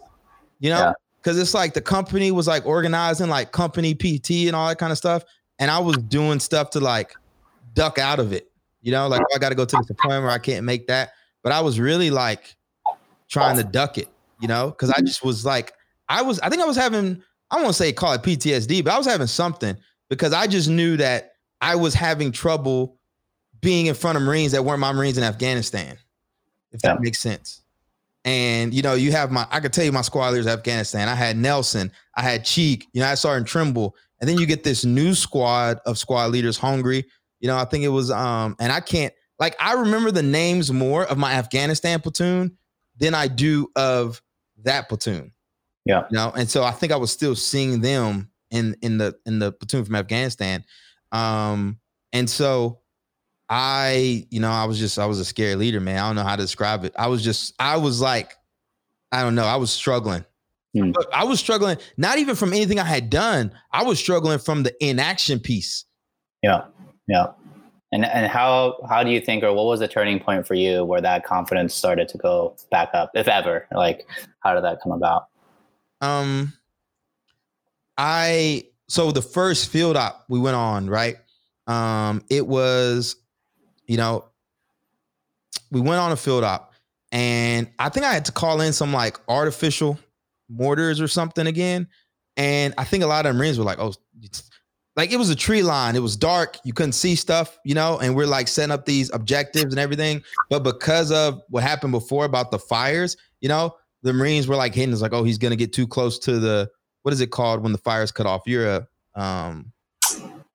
You 0.60 0.70
know, 0.70 0.94
because 1.20 1.36
yeah. 1.36 1.42
it's 1.42 1.54
like 1.54 1.74
the 1.74 1.80
company 1.80 2.30
was 2.30 2.46
like 2.46 2.66
organizing 2.66 3.28
like 3.28 3.52
company 3.52 3.94
PT 3.94 4.46
and 4.46 4.56
all 4.56 4.68
that 4.68 4.78
kind 4.78 4.92
of 4.92 4.98
stuff, 4.98 5.24
and 5.58 5.70
I 5.70 5.78
was 5.78 5.96
doing 5.96 6.40
stuff 6.40 6.70
to 6.70 6.80
like 6.80 7.14
duck 7.74 7.98
out 7.98 8.18
of 8.18 8.32
it. 8.32 8.50
You 8.82 8.92
know, 8.92 9.08
like 9.08 9.20
oh, 9.20 9.36
I 9.36 9.38
got 9.38 9.50
to 9.50 9.54
go 9.54 9.64
to 9.64 9.76
this 9.76 9.90
appointment, 9.90 10.24
where 10.24 10.32
I 10.32 10.38
can't 10.38 10.64
make 10.64 10.86
that. 10.86 11.12
But 11.42 11.52
I 11.52 11.60
was 11.60 11.78
really 11.78 12.10
like 12.10 12.56
trying 13.28 13.56
to 13.56 13.64
duck 13.64 13.98
it 13.98 14.08
you 14.40 14.48
know, 14.48 14.70
because 14.70 14.90
I 14.90 14.94
mm-hmm. 14.94 15.06
just 15.06 15.24
was 15.24 15.44
like, 15.44 15.72
I 16.08 16.22
was, 16.22 16.40
I 16.40 16.48
think 16.48 16.62
I 16.62 16.66
was 16.66 16.76
having, 16.76 17.22
I 17.50 17.62
won't 17.62 17.74
say 17.74 17.92
call 17.92 18.12
it 18.12 18.22
PTSD, 18.22 18.84
but 18.84 18.92
I 18.92 18.98
was 18.98 19.06
having 19.06 19.26
something 19.26 19.76
because 20.08 20.32
I 20.32 20.46
just 20.46 20.68
knew 20.68 20.96
that 20.96 21.27
I 21.60 21.76
was 21.76 21.94
having 21.94 22.32
trouble 22.32 22.98
being 23.60 23.86
in 23.86 23.94
front 23.94 24.16
of 24.16 24.22
Marines 24.22 24.52
that 24.52 24.64
weren't 24.64 24.80
my 24.80 24.92
Marines 24.92 25.18
in 25.18 25.24
Afghanistan, 25.24 25.98
if 26.72 26.80
yeah. 26.82 26.94
that 26.94 27.00
makes 27.00 27.18
sense. 27.18 27.62
And 28.24 28.74
you 28.74 28.82
know, 28.82 28.94
you 28.94 29.10
have 29.12 29.30
my, 29.30 29.46
I 29.50 29.60
could 29.60 29.72
tell 29.72 29.84
you 29.84 29.92
my 29.92 30.02
squad 30.02 30.30
leaders 30.30 30.46
Afghanistan. 30.46 31.08
I 31.08 31.14
had 31.14 31.36
Nelson, 31.36 31.90
I 32.16 32.22
had 32.22 32.44
Cheek, 32.44 32.86
you 32.92 33.00
know, 33.00 33.08
I 33.08 33.14
saw 33.14 33.34
in 33.34 33.44
Trimble, 33.44 33.96
and 34.20 34.28
then 34.28 34.38
you 34.38 34.46
get 34.46 34.64
this 34.64 34.84
new 34.84 35.14
squad 35.14 35.80
of 35.86 35.98
squad 35.98 36.30
leaders 36.30 36.58
hungry. 36.58 37.04
You 37.40 37.48
know, 37.48 37.56
I 37.56 37.64
think 37.64 37.84
it 37.84 37.88
was, 37.88 38.10
um, 38.10 38.56
and 38.58 38.72
I 38.72 38.80
can't, 38.80 39.14
like 39.38 39.56
I 39.60 39.74
remember 39.74 40.10
the 40.10 40.22
names 40.22 40.72
more 40.72 41.04
of 41.04 41.18
my 41.18 41.32
Afghanistan 41.32 42.00
platoon 42.00 42.56
than 42.98 43.14
I 43.14 43.28
do 43.28 43.70
of 43.76 44.20
that 44.64 44.88
platoon. 44.88 45.32
Yeah. 45.84 46.04
You 46.10 46.16
know, 46.16 46.32
and 46.36 46.50
so 46.50 46.64
I 46.64 46.72
think 46.72 46.92
I 46.92 46.96
was 46.96 47.12
still 47.12 47.34
seeing 47.34 47.80
them 47.80 48.30
in 48.50 48.76
in 48.82 48.98
the 48.98 49.16
in 49.24 49.38
the 49.38 49.52
platoon 49.52 49.84
from 49.84 49.94
Afghanistan. 49.94 50.64
Um, 51.12 51.78
and 52.12 52.28
so 52.28 52.80
I, 53.48 54.26
you 54.30 54.40
know, 54.40 54.50
I 54.50 54.64
was 54.64 54.78
just 54.78 54.98
I 54.98 55.06
was 55.06 55.20
a 55.20 55.24
scary 55.24 55.54
leader, 55.54 55.80
man. 55.80 55.98
I 55.98 56.08
don't 56.08 56.16
know 56.16 56.22
how 56.22 56.36
to 56.36 56.42
describe 56.42 56.84
it. 56.84 56.92
I 56.98 57.08
was 57.08 57.22
just 57.22 57.54
I 57.58 57.76
was 57.76 58.00
like, 58.00 58.34
I 59.12 59.22
don't 59.22 59.34
know, 59.34 59.44
I 59.44 59.56
was 59.56 59.70
struggling. 59.70 60.24
But 60.74 61.06
I 61.12 61.24
was 61.24 61.40
struggling 61.40 61.78
not 61.96 62.18
even 62.18 62.36
from 62.36 62.52
anything 62.52 62.78
I 62.78 62.84
had 62.84 63.10
done. 63.10 63.52
I 63.72 63.82
was 63.82 63.98
struggling 63.98 64.38
from 64.38 64.62
the 64.62 64.84
inaction 64.84 65.40
piece. 65.40 65.84
Yeah. 66.42 66.66
Yeah. 67.08 67.32
And 67.90 68.04
and 68.04 68.26
how 68.26 68.76
how 68.88 69.02
do 69.02 69.10
you 69.10 69.20
think 69.20 69.42
or 69.42 69.52
what 69.52 69.64
was 69.64 69.80
the 69.80 69.88
turning 69.88 70.20
point 70.20 70.46
for 70.46 70.54
you 70.54 70.84
where 70.84 71.00
that 71.00 71.24
confidence 71.24 71.74
started 71.74 72.06
to 72.10 72.18
go 72.18 72.54
back 72.70 72.90
up, 72.92 73.10
if 73.14 73.28
ever? 73.28 73.66
Like 73.72 74.06
how 74.40 74.54
did 74.54 74.62
that 74.64 74.80
come 74.82 74.92
about? 74.92 75.28
Um 76.00 76.52
I 77.96 78.64
so 78.88 79.12
the 79.12 79.22
first 79.22 79.70
field 79.70 79.96
op 79.96 80.24
we 80.28 80.38
went 80.38 80.56
on, 80.56 80.88
right? 80.88 81.16
Um 81.66 82.24
it 82.30 82.46
was, 82.46 83.16
you 83.86 83.96
know, 83.96 84.24
we 85.70 85.80
went 85.80 86.00
on 86.00 86.12
a 86.12 86.16
field 86.16 86.44
op 86.44 86.72
and 87.12 87.70
I 87.78 87.88
think 87.88 88.04
I 88.04 88.12
had 88.12 88.24
to 88.26 88.32
call 88.32 88.60
in 88.60 88.72
some 88.72 88.92
like 88.92 89.18
artificial 89.28 89.98
mortars 90.48 91.00
or 91.00 91.08
something 91.08 91.46
again. 91.46 91.88
And 92.36 92.74
I 92.78 92.84
think 92.84 93.02
a 93.02 93.06
lot 93.06 93.26
of 93.26 93.32
the 93.32 93.38
Marines 93.38 93.58
were 93.58 93.64
like, 93.64 93.78
oh, 93.78 93.92
like 94.96 95.12
it 95.12 95.16
was 95.16 95.30
a 95.30 95.36
tree 95.36 95.62
line. 95.62 95.96
It 95.96 96.02
was 96.02 96.16
dark. 96.16 96.58
You 96.64 96.72
couldn't 96.72 96.92
see 96.92 97.14
stuff, 97.14 97.58
you 97.64 97.74
know, 97.74 97.98
and 98.00 98.14
we're 98.14 98.26
like 98.26 98.48
setting 98.48 98.72
up 98.72 98.84
these 98.84 99.10
objectives 99.12 99.72
and 99.72 99.78
everything. 99.78 100.22
But 100.50 100.64
because 100.64 101.10
of 101.12 101.40
what 101.48 101.62
happened 101.62 101.92
before 101.92 102.24
about 102.24 102.50
the 102.50 102.58
fires, 102.58 103.16
you 103.40 103.48
know, 103.48 103.76
the 104.02 104.12
Marines 104.12 104.46
were 104.48 104.56
like 104.56 104.74
hitting 104.74 104.92
us 104.92 105.00
like, 105.00 105.12
oh, 105.12 105.24
he's 105.24 105.38
gonna 105.38 105.56
get 105.56 105.72
too 105.72 105.86
close 105.86 106.18
to 106.20 106.38
the 106.38 106.68
what 107.08 107.14
is 107.14 107.22
it 107.22 107.30
called 107.30 107.62
when 107.62 107.72
the 107.72 107.78
fire's 107.78 108.12
cut 108.12 108.26
off? 108.26 108.42
You're 108.44 108.68
a 108.68 108.88
um 109.18 109.72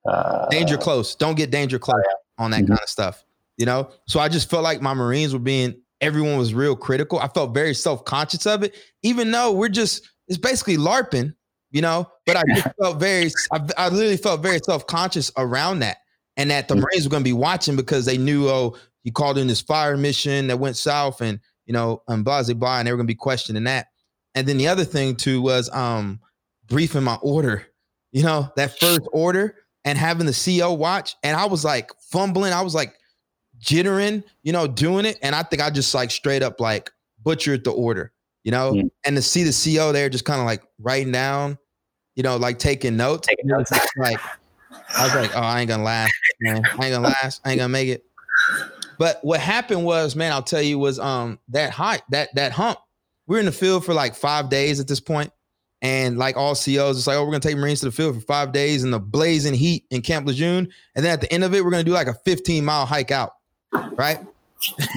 Uh, 0.08 0.48
danger 0.50 0.78
close. 0.78 1.16
Don't 1.16 1.34
get 1.34 1.50
danger 1.50 1.80
close 1.80 1.96
on 2.38 2.52
that 2.52 2.62
Mhm. 2.62 2.68
kind 2.68 2.80
of 2.84 2.90
stuff. 2.90 3.24
You 3.58 3.66
know? 3.66 3.90
So 4.06 4.20
I 4.20 4.30
just 4.30 4.52
felt 4.52 4.62
like 4.62 4.82
my 4.84 4.94
Marines 4.94 5.34
were 5.34 5.40
being 5.40 5.74
everyone 6.00 6.38
was 6.38 6.54
real 6.54 6.76
critical. 6.76 7.18
I 7.18 7.28
felt 7.30 7.56
very 7.56 7.74
self-conscious 7.74 8.46
of 8.46 8.62
it, 8.62 8.76
even 9.02 9.32
though 9.32 9.52
we're 9.52 9.70
just 9.70 10.08
it's 10.28 10.38
basically 10.38 10.78
LARPing, 10.78 11.34
you 11.72 11.82
know. 11.82 12.08
But 12.28 12.38
I 12.38 12.44
just 12.54 12.68
felt 12.80 13.00
very 13.00 13.32
I, 13.52 13.62
I 13.78 13.90
literally 13.90 14.18
felt 14.18 14.44
very 14.44 14.60
self-conscious 14.64 15.32
around 15.38 15.80
that. 15.80 15.98
And 16.38 16.52
that 16.52 16.68
the 16.68 16.76
Mhm. 16.76 16.82
Marines 16.82 17.06
were 17.06 17.12
gonna 17.12 17.24
be 17.24 17.34
watching 17.34 17.76
because 17.76 18.06
they 18.06 18.20
knew, 18.20 18.48
oh, 18.48 18.76
he 19.04 19.10
called 19.10 19.40
in 19.40 19.48
this 19.48 19.62
fire 19.62 19.98
mission 19.98 20.46
that 20.48 20.58
went 20.60 20.78
south 20.78 21.20
and 21.20 21.40
you 21.66 21.74
know, 21.74 22.04
and 22.08 22.24
blah 22.24 22.44
blah 22.44 22.54
blah, 22.54 22.78
and 22.78 22.88
they 22.88 22.92
were 22.92 22.98
gonna 22.98 23.08
be 23.08 23.16
questioning 23.16 23.64
that. 23.64 23.88
And 24.36 24.46
then 24.48 24.58
the 24.58 24.68
other 24.68 24.84
thing 24.84 25.16
too 25.16 25.42
was 25.42 25.70
um 25.74 26.20
briefing 26.74 27.04
my 27.04 27.16
order, 27.22 27.66
you 28.12 28.24
know, 28.24 28.52
that 28.56 28.78
first 28.80 29.02
order 29.14 29.56
and 29.86 29.96
having 29.98 30.26
the 30.26 30.34
CO 30.60 30.74
watch. 30.74 31.16
And 31.24 31.38
I 31.38 31.46
was 31.46 31.64
like 31.64 31.92
fumbling, 32.12 32.52
I 32.52 32.62
was 32.62 32.74
like 32.74 32.96
jittering, 33.62 34.24
you 34.42 34.52
know, 34.52 34.66
doing 34.68 35.06
it. 35.06 35.20
And 35.22 35.36
I 35.36 35.44
think 35.44 35.62
I 35.62 35.70
just 35.70 35.94
like 35.94 36.10
straight 36.12 36.42
up 36.42 36.60
like 36.60 36.92
butchered 37.24 37.64
the 37.64 37.72
order, 37.72 38.12
you 38.44 38.52
know, 38.52 38.74
Mm. 38.74 38.90
and 39.06 39.16
to 39.16 39.22
see 39.22 39.44
the 39.44 39.54
CO 39.54 39.92
there 39.92 40.10
just 40.10 40.26
kind 40.26 40.40
of 40.40 40.46
like 40.48 40.64
writing 40.80 41.12
down, 41.12 41.58
you 42.16 42.24
know, 42.24 42.38
like 42.38 42.58
taking 42.60 42.98
notes. 42.98 43.28
Taking 43.28 43.48
notes. 43.48 43.72
like 43.98 44.20
I 44.98 45.04
was 45.06 45.14
like, 45.16 45.36
oh, 45.36 45.40
I 45.42 45.60
ain't 45.62 45.70
gonna 45.70 45.84
last, 45.84 46.12
man. 46.42 46.64
I 46.66 46.86
ain't 46.86 46.94
gonna 46.94 47.08
last. 47.08 47.42
I 47.46 47.52
ain't 47.52 47.60
gonna 47.60 47.70
make 47.70 47.90
it. 47.90 48.04
But 48.98 49.20
what 49.24 49.40
happened 49.40 49.86
was, 49.86 50.16
man, 50.16 50.32
I'll 50.32 50.42
tell 50.42 50.62
you, 50.62 50.80
was 50.80 50.98
um 51.00 51.38
that 51.50 51.70
height, 51.70 52.02
that 52.10 52.34
that 52.36 52.52
hump. 52.52 52.80
We're 53.28 53.40
in 53.40 53.46
the 53.46 53.52
field 53.54 53.86
for 53.86 53.94
like 53.94 54.16
five 54.16 54.50
days 54.50 54.80
at 54.80 54.88
this 54.88 55.00
point, 55.00 55.32
and 55.84 56.18
like 56.18 56.36
all 56.36 56.56
COs, 56.56 56.98
it's 56.98 57.06
like, 57.06 57.18
oh, 57.18 57.22
we're 57.24 57.32
gonna 57.32 57.40
take 57.42 57.58
Marines 57.58 57.82
to 57.82 57.86
the 57.86 57.92
field 57.92 58.16
for 58.16 58.22
five 58.22 58.52
days 58.52 58.84
in 58.84 58.90
the 58.90 59.00
blazing 59.00 59.54
heat 59.54 59.86
in 59.92 60.02
Camp 60.02 60.26
Lejeune, 60.26 60.68
and 60.96 61.06
then 61.06 61.12
at 61.14 61.22
the 61.22 61.32
end 61.32 61.44
of 61.44 61.54
it, 61.54 61.64
we're 61.64 61.70
gonna 61.72 61.84
do 61.84 61.92
like 61.92 62.08
a 62.08 62.16
15 62.26 62.66
mile 62.66 62.88
hike 62.88 63.12
out, 63.12 63.34
right? 63.96 64.20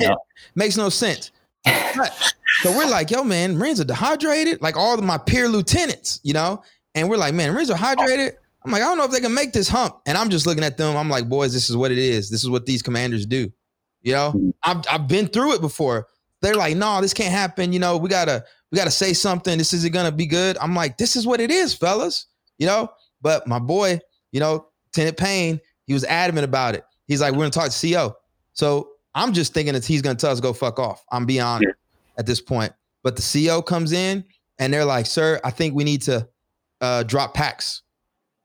Yeah. 0.01 0.15
Makes 0.55 0.79
no 0.79 0.89
sense. 0.89 1.31
But- 1.65 2.33
so 2.63 2.75
we're 2.75 2.89
like, 2.89 3.11
yo, 3.11 3.23
man, 3.23 3.59
Marines 3.59 3.81
are 3.81 3.85
dehydrated, 3.85 4.63
like 4.63 4.79
all 4.79 4.95
of 4.95 5.05
my 5.05 5.19
peer 5.19 5.47
lieutenants, 5.47 6.21
you 6.23 6.33
know, 6.33 6.63
and 6.95 7.11
we're 7.11 7.19
like, 7.19 7.35
man, 7.35 7.53
Marines 7.53 7.71
are 7.71 7.77
hydrated. 7.77 8.31
I'm 8.65 8.73
like, 8.73 8.81
I 8.81 8.87
don't 8.87 8.97
know 8.97 9.05
if 9.05 9.11
they 9.11 9.21
can 9.21 9.35
make 9.35 9.53
this 9.53 9.69
hump. 9.69 10.01
And 10.07 10.17
I'm 10.17 10.31
just 10.31 10.47
looking 10.47 10.65
at 10.65 10.79
them. 10.79 10.97
I'm 10.97 11.11
like, 11.11 11.29
boys, 11.29 11.53
this 11.53 11.69
is 11.69 11.77
what 11.77 11.93
it 11.93 11.99
is. 11.99 12.31
This 12.31 12.43
is 12.43 12.49
what 12.49 12.65
these 12.65 12.81
commanders 12.83 13.27
do. 13.27 13.53
You 14.03 14.13
know, 14.13 14.33
Mhm. 14.35 14.55
I've 14.63 14.85
I've 14.91 15.07
been 15.09 15.27
through 15.29 15.55
it 15.55 15.61
before. 15.61 16.07
They're 16.41 16.55
like, 16.55 16.77
no, 16.77 17.01
this 17.03 17.13
can't 17.13 17.31
happen. 17.31 17.73
You 17.75 17.79
know, 17.79 17.97
we 17.99 18.09
gotta 18.09 18.45
we 18.71 18.77
gotta 18.77 18.91
say 18.91 19.13
something. 19.13 19.59
This 19.59 19.73
isn't 19.73 19.93
gonna 19.93 20.13
be 20.13 20.27
good. 20.27 20.57
I'm 20.59 20.75
like, 20.75 20.99
this 20.99 21.17
is 21.17 21.27
what 21.27 21.41
it 21.41 21.51
is, 21.51 21.75
fellas. 21.75 22.27
You 22.59 22.67
know, 22.67 22.91
but 23.21 23.47
my 23.47 23.59
boy, 23.59 24.01
you 24.33 24.41
know, 24.41 24.67
Lieutenant 24.87 25.17
Payne, 25.17 25.61
he 25.87 25.93
was 25.93 26.05
adamant 26.05 26.45
about 26.45 26.75
it. 26.75 26.85
He's 27.07 27.21
like, 27.21 27.33
we're 27.33 27.49
gonna 27.49 27.51
talk 27.51 27.71
to 27.71 27.93
CO. 27.93 28.17
So 28.53 28.91
I'm 29.15 29.33
just 29.33 29.55
thinking 29.55 29.75
that 29.75 29.85
he's 29.85 30.03
gonna 30.03 30.17
tell 30.17 30.33
us 30.33 30.41
go 30.41 30.53
fuck 30.53 30.79
off. 30.79 31.05
I'm 31.13 31.27
being 31.27 31.43
honest 31.43 31.75
at 32.19 32.27
this 32.27 32.41
point. 32.41 32.73
But 33.03 33.17
the 33.17 33.47
CO 33.47 33.63
comes 33.63 33.93
in 33.93 34.25
and 34.59 34.73
they're 34.73 34.85
like, 34.85 35.07
sir, 35.07 35.41
I 35.45 35.51
think 35.51 35.75
we 35.75 35.85
need 35.85 36.03
to 36.03 36.29
uh, 36.81 37.03
drop 37.05 37.35
packs. 37.35 37.83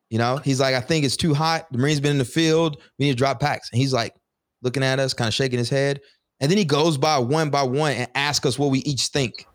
You 0.09 0.17
know, 0.17 0.37
he's 0.37 0.59
like, 0.59 0.75
I 0.75 0.81
think 0.81 1.05
it's 1.05 1.15
too 1.15 1.33
hot. 1.33 1.71
The 1.71 1.77
Marine's 1.77 2.01
been 2.01 2.11
in 2.11 2.17
the 2.17 2.25
field. 2.25 2.81
We 2.99 3.05
need 3.05 3.13
to 3.13 3.17
drop 3.17 3.39
packs. 3.39 3.69
And 3.71 3.79
he's 3.79 3.93
like, 3.93 4.13
looking 4.61 4.83
at 4.83 4.99
us, 4.99 5.13
kind 5.13 5.27
of 5.27 5.33
shaking 5.33 5.57
his 5.57 5.69
head. 5.69 6.01
And 6.39 6.49
then 6.49 6.57
he 6.57 6.65
goes 6.65 6.97
by 6.97 7.17
one 7.19 7.49
by 7.49 7.63
one 7.63 7.93
and 7.93 8.09
asks 8.15 8.45
us 8.45 8.59
what 8.59 8.71
we 8.71 8.79
each 8.79 9.07
think. 9.07 9.45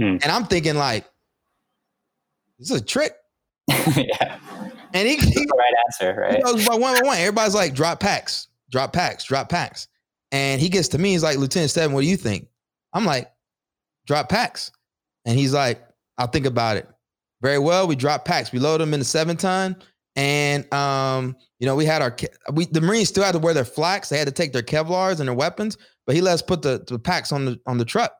Hmm. 0.00 0.16
And 0.22 0.24
I'm 0.24 0.46
thinking, 0.46 0.74
like, 0.74 1.04
this 2.58 2.70
is 2.70 2.80
a 2.80 2.84
trick. 2.84 3.12
yeah. 3.96 4.38
And 4.94 5.08
he, 5.08 5.16
he 5.16 5.46
the 5.46 5.54
right 5.56 5.74
answer, 5.86 6.20
right? 6.20 6.42
goes 6.42 6.66
by 6.66 6.74
one 6.74 7.00
by 7.00 7.06
one. 7.06 7.18
Everybody's 7.18 7.54
like, 7.54 7.74
drop 7.74 8.00
packs, 8.00 8.48
drop 8.70 8.92
packs, 8.92 9.24
drop 9.24 9.48
packs. 9.48 9.88
And 10.32 10.60
he 10.60 10.68
gets 10.68 10.88
to 10.88 10.98
me, 10.98 11.12
he's 11.12 11.22
like, 11.22 11.38
Lieutenant 11.38 11.70
Seven, 11.70 11.94
what 11.94 12.02
do 12.02 12.06
you 12.06 12.16
think? 12.16 12.48
I'm 12.92 13.04
like, 13.04 13.30
drop 14.06 14.28
packs. 14.28 14.70
And 15.24 15.38
he's 15.38 15.52
like, 15.52 15.82
I'll 16.18 16.26
think 16.26 16.46
about 16.46 16.76
it. 16.76 16.88
Very 17.40 17.58
well. 17.58 17.86
We 17.86 17.96
drop 17.96 18.24
packs. 18.24 18.52
We 18.52 18.58
load 18.58 18.80
them 18.80 18.94
in 18.94 19.00
the 19.00 19.04
seven 19.04 19.36
ton. 19.36 19.76
And 20.14 20.72
um, 20.72 21.36
you 21.58 21.66
know, 21.66 21.74
we 21.74 21.86
had 21.86 22.02
our 22.02 22.14
we 22.52 22.66
the 22.66 22.80
Marines 22.80 23.08
still 23.08 23.24
had 23.24 23.32
to 23.32 23.38
wear 23.38 23.54
their 23.54 23.64
flaks. 23.64 24.08
They 24.08 24.18
had 24.18 24.28
to 24.28 24.32
take 24.32 24.52
their 24.52 24.62
Kevlars 24.62 25.20
and 25.20 25.28
their 25.28 25.34
weapons, 25.34 25.76
but 26.06 26.14
he 26.14 26.20
let 26.20 26.34
us 26.34 26.42
put 26.42 26.62
the, 26.62 26.84
the 26.86 26.98
packs 26.98 27.32
on 27.32 27.44
the 27.46 27.60
on 27.66 27.78
the 27.78 27.84
truck. 27.84 28.12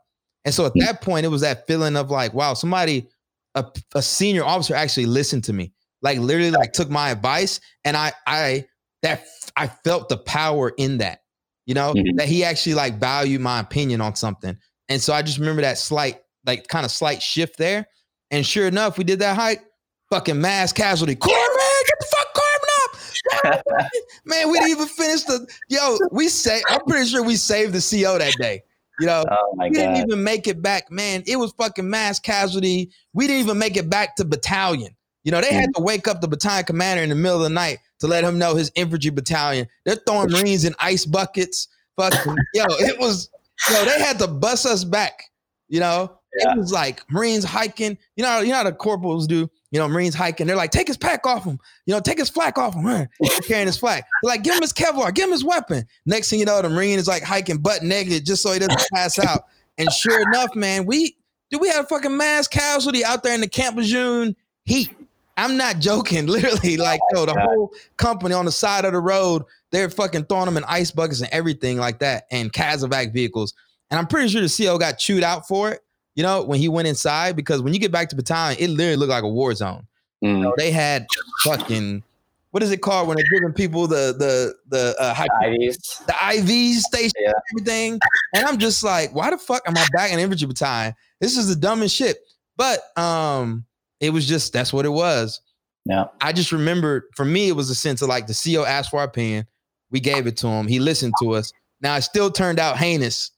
And 0.45 0.55
so 0.55 0.67
at 0.67 0.73
that 0.77 1.01
point, 1.03 1.25
it 1.25 1.29
was 1.29 1.43
that 1.43 1.67
feeling 1.67 1.97
of 1.97 2.11
like, 2.11 2.35
wow, 2.35 2.55
somebody, 2.55 3.09
a, 3.55 3.65
a 3.95 4.03
senior 4.03 4.45
officer 4.45 4.75
actually 4.75 5.07
listened 5.07 5.45
to 5.45 5.53
me. 5.53 5.73
Like 6.03 6.19
literally 6.19 6.51
like 6.51 6.73
took 6.73 6.91
my 6.91 7.11
advice. 7.11 7.61
And 7.85 7.97
I 7.97 8.13
I 8.27 8.65
that 9.03 9.25
I 9.57 9.69
felt 9.69 10.09
the 10.09 10.17
power 10.17 10.73
in 10.77 10.99
that, 10.99 11.21
you 11.67 11.75
know, 11.75 11.93
Mhm. 11.95 12.17
that 12.17 12.29
he 12.29 12.43
actually 12.45 12.75
like 12.75 12.99
valued 12.99 13.41
my 13.41 13.61
opinion 13.61 14.01
on 14.01 14.17
something. 14.17 14.57
And 14.89 15.01
so 15.01 15.13
I 15.13 15.23
just 15.23 15.39
remember 15.39 15.63
that 15.63 15.79
slight, 15.79 16.19
like 16.45 16.67
kind 16.69 16.85
of 16.85 16.91
slight 16.91 17.23
shift 17.23 17.57
there. 17.59 17.87
And 18.33 18.45
sure 18.45 18.67
enough, 18.67 18.99
we 18.99 19.05
did 19.05 19.21
that 19.21 19.37
hike. 19.37 19.63
Fucking 20.11 20.41
mass 20.41 20.73
casualty. 20.73 21.15
Corbin, 21.15 21.39
get 21.87 21.99
the 22.01 22.07
fuck 22.17 22.35
Corbin 22.35 23.55
up. 23.55 23.87
Man, 24.25 24.51
we 24.51 24.59
didn't 24.59 24.71
even 24.71 24.87
finish 24.89 25.23
the 25.23 25.47
yo. 25.69 25.99
We 26.11 26.29
say 26.29 26.63
I'm 26.69 26.81
pretty 26.87 27.07
sure 27.09 27.23
we 27.23 27.37
saved 27.37 27.73
the 27.75 27.81
CO 27.81 28.19
that 28.19 28.35
day. 28.41 28.63
You 29.03 29.07
know, 29.07 29.25
Oh 29.29 29.55
we 29.59 29.71
didn't 29.71 29.95
god. 29.95 30.07
even 30.07 30.23
make 30.23 30.47
it 30.47 30.63
back, 30.63 30.91
man. 30.91 31.25
It 31.27 31.37
was 31.37 31.53
fucking 31.59 31.89
mass 31.91 32.21
casualty. 32.21 32.91
We 33.13 33.27
didn't 33.27 33.43
even 33.43 33.59
make 33.59 33.77
it 33.77 33.91
back 33.91 34.15
to 34.17 34.25
battalion. 34.25 34.95
You 35.25 35.33
know, 35.33 35.41
they 35.41 35.53
had 35.53 35.71
mm. 35.71 35.75
to 35.75 35.83
wake 35.83 36.07
up 36.07 36.21
the 36.21 36.29
battalion 36.29 36.65
commander 36.65 37.03
in 37.03 37.09
the 37.09 37.17
middle 37.17 37.39
of 37.39 37.43
the 37.43 37.51
night 37.51 37.79
to 37.99 38.07
let 38.07 38.23
him 38.23 38.39
know 38.39 38.55
his 38.55 38.71
infantry 38.77 39.11
battalion. 39.11 39.67
They're 39.85 39.97
throwing 40.07 40.31
Marines 40.31 40.65
in 40.65 40.75
ice 40.79 41.05
buckets. 41.05 41.67
Fucking 41.97 42.37
yo, 42.55 42.65
it 42.69 42.99
was 42.99 43.29
yo, 43.71 43.85
they 43.85 44.01
had 44.01 44.21
to 44.21 44.29
bust 44.29 44.67
us 44.67 44.85
back. 44.85 45.25
You 45.69 45.81
know, 45.81 46.19
Yeah. 46.39 46.53
it 46.53 46.59
was 46.59 46.73
like 46.73 47.03
Marines 47.11 47.45
hiking. 47.45 47.99
You 48.17 48.23
know, 48.23 48.39
you 48.41 48.51
know 48.51 48.57
how 48.59 48.65
the 48.65 48.73
corporals 48.73 49.27
do. 49.27 49.51
You 49.73 49.79
know, 49.79 49.89
Marines 49.89 50.15
hiking. 50.15 50.47
They're 50.47 50.55
like, 50.55 50.71
take 50.71 50.87
his 50.87 50.99
pack 50.99 51.27
off 51.27 51.45
him. 51.45 51.59
You 51.87 51.95
know, 51.95 52.01
take 52.01 52.19
his 52.19 52.29
flak 52.29 52.59
off 52.59 52.75
him. 52.75 52.85
They're 52.85 53.09
carrying 53.47 53.67
his 53.67 53.79
flak. 53.79 54.07
They're 54.23 54.31
like, 54.31 54.45
give 54.45 54.55
him 54.55 54.61
his 54.61 54.73
Kevlar. 54.73 55.13
Give 55.15 55.25
him 55.25 55.33
his 55.33 55.45
weapon. 55.45 55.87
Next 56.05 56.29
thing 56.29 56.39
you 56.39 56.45
know, 56.45 56.61
the 56.61 56.69
Marine 56.69 56.99
is 56.99 57.09
like 57.09 57.23
hiking 57.23 57.57
butt 57.57 57.83
naked 57.83 58.27
just 58.27 58.43
so 58.43 58.53
he 58.53 58.59
doesn't 58.59 58.81
pass 58.95 59.19
out. 59.19 59.47
And 59.79 59.91
sure 59.91 60.21
enough, 60.21 60.55
man, 60.55 60.85
we 60.85 61.17
do 61.51 61.59
we 61.59 61.69
have 61.69 61.89
fucking 61.89 62.17
mass 62.17 62.47
casualty 62.47 63.05
out 63.05 63.23
there 63.23 63.35
in 63.35 63.41
the 63.41 63.49
Camp 63.49 63.77
Lejeune 63.77 64.37
heat. 64.65 64.95
I'm 65.39 65.57
not 65.57 65.79
joking. 65.79 66.27
Literally, 66.29 66.77
like 66.77 67.01
yo, 67.15 67.25
the 67.25 67.33
oh 67.33 67.41
whole 67.41 67.73
company 67.97 68.35
on 68.35 68.45
the 68.45 68.53
side 68.53 68.85
of 68.85 68.93
the 68.93 69.01
road, 69.01 69.43
they're 69.71 69.89
fucking 69.89 70.27
throwing 70.27 70.47
them 70.47 70.59
in 70.59 70.65
ice 70.69 70.91
buckets 70.91 71.23
and 71.23 71.31
everything 71.33 71.79
like 71.79 71.99
that, 72.01 72.27
and 72.31 72.53
CASEVAC 72.53 73.13
vehicles. 73.13 73.55
And 73.91 73.99
I'm 73.99 74.07
pretty 74.07 74.29
sure 74.29 74.43
the 74.43 74.49
CO 74.49 74.79
got 74.79 74.99
chewed 74.99 75.23
out 75.23 75.49
for 75.49 75.71
it. 75.71 75.81
You 76.15 76.23
know, 76.23 76.43
when 76.43 76.59
he 76.59 76.69
went 76.69 76.89
inside, 76.89 77.37
because 77.37 77.63
when 77.63 77.73
you 77.73 77.81
get 77.81 77.91
back 77.93 78.09
to 78.11 78.17
battalion, 78.17 78.59
it 78.61 78.69
literally 78.69 78.97
looked 78.97 79.11
like 79.11 79.25
a 79.25 79.29
war 79.29 79.55
zone. 79.55 79.87
You 80.21 80.29
Mm. 80.31 80.43
know, 80.43 80.55
they 80.57 80.71
had 80.71 81.07
fucking 81.45 82.03
what 82.51 82.63
is 82.63 82.71
it 82.71 82.83
called 82.83 83.09
when 83.09 83.17
they're 83.17 83.41
giving 83.41 83.55
people 83.55 83.87
the 83.87 84.15
the 84.19 84.55
the 84.69 84.95
uh, 85.01 85.15
IVs, 85.15 86.05
the 86.07 86.13
IVs 86.13 86.81
station, 86.81 87.13
yeah. 87.19 87.33
everything. 87.53 87.99
And 88.35 88.45
I'm 88.45 88.59
just 88.59 88.85
like, 88.85 89.15
why 89.15 89.31
the 89.31 89.39
fuck 89.39 89.63
am 89.67 89.77
I 89.77 89.87
back 89.95 90.13
in 90.13 90.19
infantry 90.19 90.47
battalion? 90.47 90.95
This 91.21 91.37
is 91.39 91.49
the 91.49 91.57
dumbest 91.57 91.97
shit. 91.97 92.19
But 92.57 92.81
um, 92.99 93.65
it 94.01 94.11
was 94.11 94.27
just 94.29 94.53
that's 94.53 94.73
what 94.73 94.85
it 94.85 94.91
was. 94.91 95.41
Yeah. 95.87 96.05
I 96.21 96.33
just 96.33 96.53
remember 96.53 97.09
for 97.17 97.25
me, 97.25 97.49
it 97.49 97.57
was 97.57 97.71
a 97.71 97.75
sense 97.75 98.03
of 98.03 98.09
like 98.09 98.27
the 98.27 98.35
CO 98.55 98.65
asked 98.65 98.91
for 98.91 98.99
our 98.99 99.07
opinion. 99.07 99.47
We 99.91 99.99
gave 100.01 100.27
it 100.27 100.37
to 100.39 100.47
him. 100.47 100.69
He 100.69 100.79
listened 100.79 101.15
to 101.23 101.33
us. 101.35 101.53
Now 101.81 101.97
it 101.97 102.03
still 102.03 102.31
turned 102.31 102.59
out 102.61 102.77
heinous. 102.77 103.31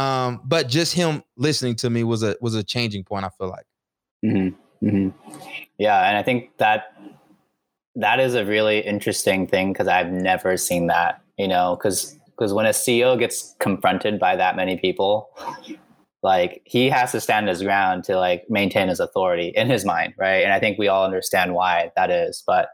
Um, 0.00 0.40
but 0.44 0.66
just 0.68 0.94
him 0.94 1.22
listening 1.36 1.74
to 1.76 1.90
me 1.90 2.04
was 2.04 2.22
a 2.22 2.34
was 2.40 2.54
a 2.54 2.64
changing 2.64 3.04
point, 3.04 3.26
I 3.26 3.28
feel 3.28 3.48
like. 3.48 3.66
Mm-hmm. 4.24 4.86
Mm-hmm. 4.86 5.34
Yeah, 5.76 6.08
and 6.08 6.16
I 6.16 6.22
think 6.22 6.56
that 6.56 6.94
that 7.96 8.18
is 8.18 8.34
a 8.34 8.44
really 8.46 8.80
interesting 8.80 9.46
thing 9.46 9.72
because 9.72 9.88
I've 9.88 10.10
never 10.10 10.56
seen 10.56 10.86
that, 10.86 11.20
you 11.36 11.46
know, 11.46 11.76
because 11.76 12.16
because 12.30 12.54
when 12.54 12.64
a 12.64 12.70
CEO 12.70 13.18
gets 13.18 13.54
confronted 13.60 14.18
by 14.18 14.36
that 14.36 14.56
many 14.56 14.78
people, 14.78 15.28
like 16.22 16.62
he 16.64 16.88
has 16.88 17.12
to 17.12 17.20
stand 17.20 17.48
his 17.48 17.62
ground 17.62 18.04
to 18.04 18.16
like 18.16 18.44
maintain 18.48 18.88
his 18.88 19.00
authority 19.00 19.48
in 19.48 19.68
his 19.68 19.84
mind, 19.84 20.14
right? 20.16 20.42
And 20.44 20.52
I 20.54 20.60
think 20.60 20.78
we 20.78 20.88
all 20.88 21.04
understand 21.04 21.52
why 21.52 21.92
that 21.96 22.10
is, 22.10 22.42
but 22.46 22.70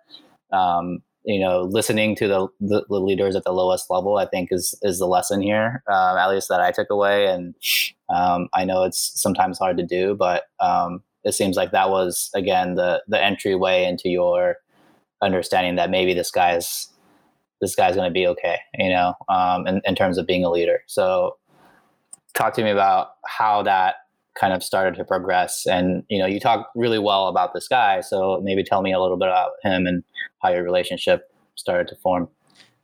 um, 0.53 1.03
you 1.27 1.41
know, 1.41 1.62
listening 1.62 2.14
to 2.14 2.29
the, 2.29 2.47
the, 2.61 2.87
the 2.89 3.01
leaders 3.01 3.35
at 3.35 3.43
the 3.43 3.53
lowest 3.53 3.91
level, 3.91 4.16
I 4.16 4.27
think 4.27 4.51
is 4.53 4.79
is 4.83 5.01
the 5.01 5.09
lesson 5.09 5.43
here, 5.43 5.83
um, 5.89 6.16
at 6.16 6.31
least 6.31 6.49
that 6.49 6.61
I 6.61 6.70
took 6.70 6.89
away. 6.89 7.27
And 7.27 7.55
um, 8.09 8.49
I 8.55 8.64
know 8.64 8.85
it's 8.85 9.20
sometimes 9.20 9.59
hard 9.59 9.77
to 9.79 9.85
do, 9.85 10.14
but 10.14 10.45
um, 10.61 11.03
it 11.24 11.33
seems 11.33 11.57
like 11.57 11.72
that 11.72 11.91
was 11.91 12.31
again 12.35 12.77
the 12.77 13.03
the 13.09 13.22
entryway 13.22 13.85
into 13.85 14.09
your 14.09 14.57
understanding 15.20 15.74
that 15.74 15.91
maybe 15.91 16.14
this 16.14 16.31
guy's 16.31 16.89
this 17.61 17.74
guy's 17.74 17.97
going 17.97 18.09
to 18.09 18.14
be 18.14 18.27
okay, 18.29 18.59
you 18.79 18.91
know, 18.91 19.14
um, 19.29 19.66
in, 19.66 19.81
in 19.85 19.97
terms 19.97 20.18
of 20.18 20.27
being 20.27 20.45
a 20.45 20.51
leader. 20.51 20.83
So, 20.87 21.37
talk 22.35 22.55
to 22.55 22.62
me 22.62 22.70
about 22.70 23.09
how 23.27 23.62
that 23.62 23.97
kind 24.39 24.53
of 24.53 24.62
started 24.62 24.97
to 24.97 25.05
progress. 25.05 25.66
And 25.66 26.05
you 26.09 26.18
know, 26.18 26.26
you 26.26 26.41
talk 26.41 26.70
really 26.74 26.99
well 26.99 27.28
about 27.28 27.55
this 27.55 27.68
guy, 27.68 28.01
so 28.01 28.41
maybe 28.43 28.62
tell 28.62 28.82
me 28.82 28.93
a 28.93 29.01
little 29.01 29.16
bit 29.16 29.28
about 29.28 29.53
him 29.62 29.87
and 29.87 30.03
how 30.43 30.51
your 30.51 30.62
relationship 30.62 31.30
started 31.55 31.89
to 31.89 31.97
form. 31.97 32.28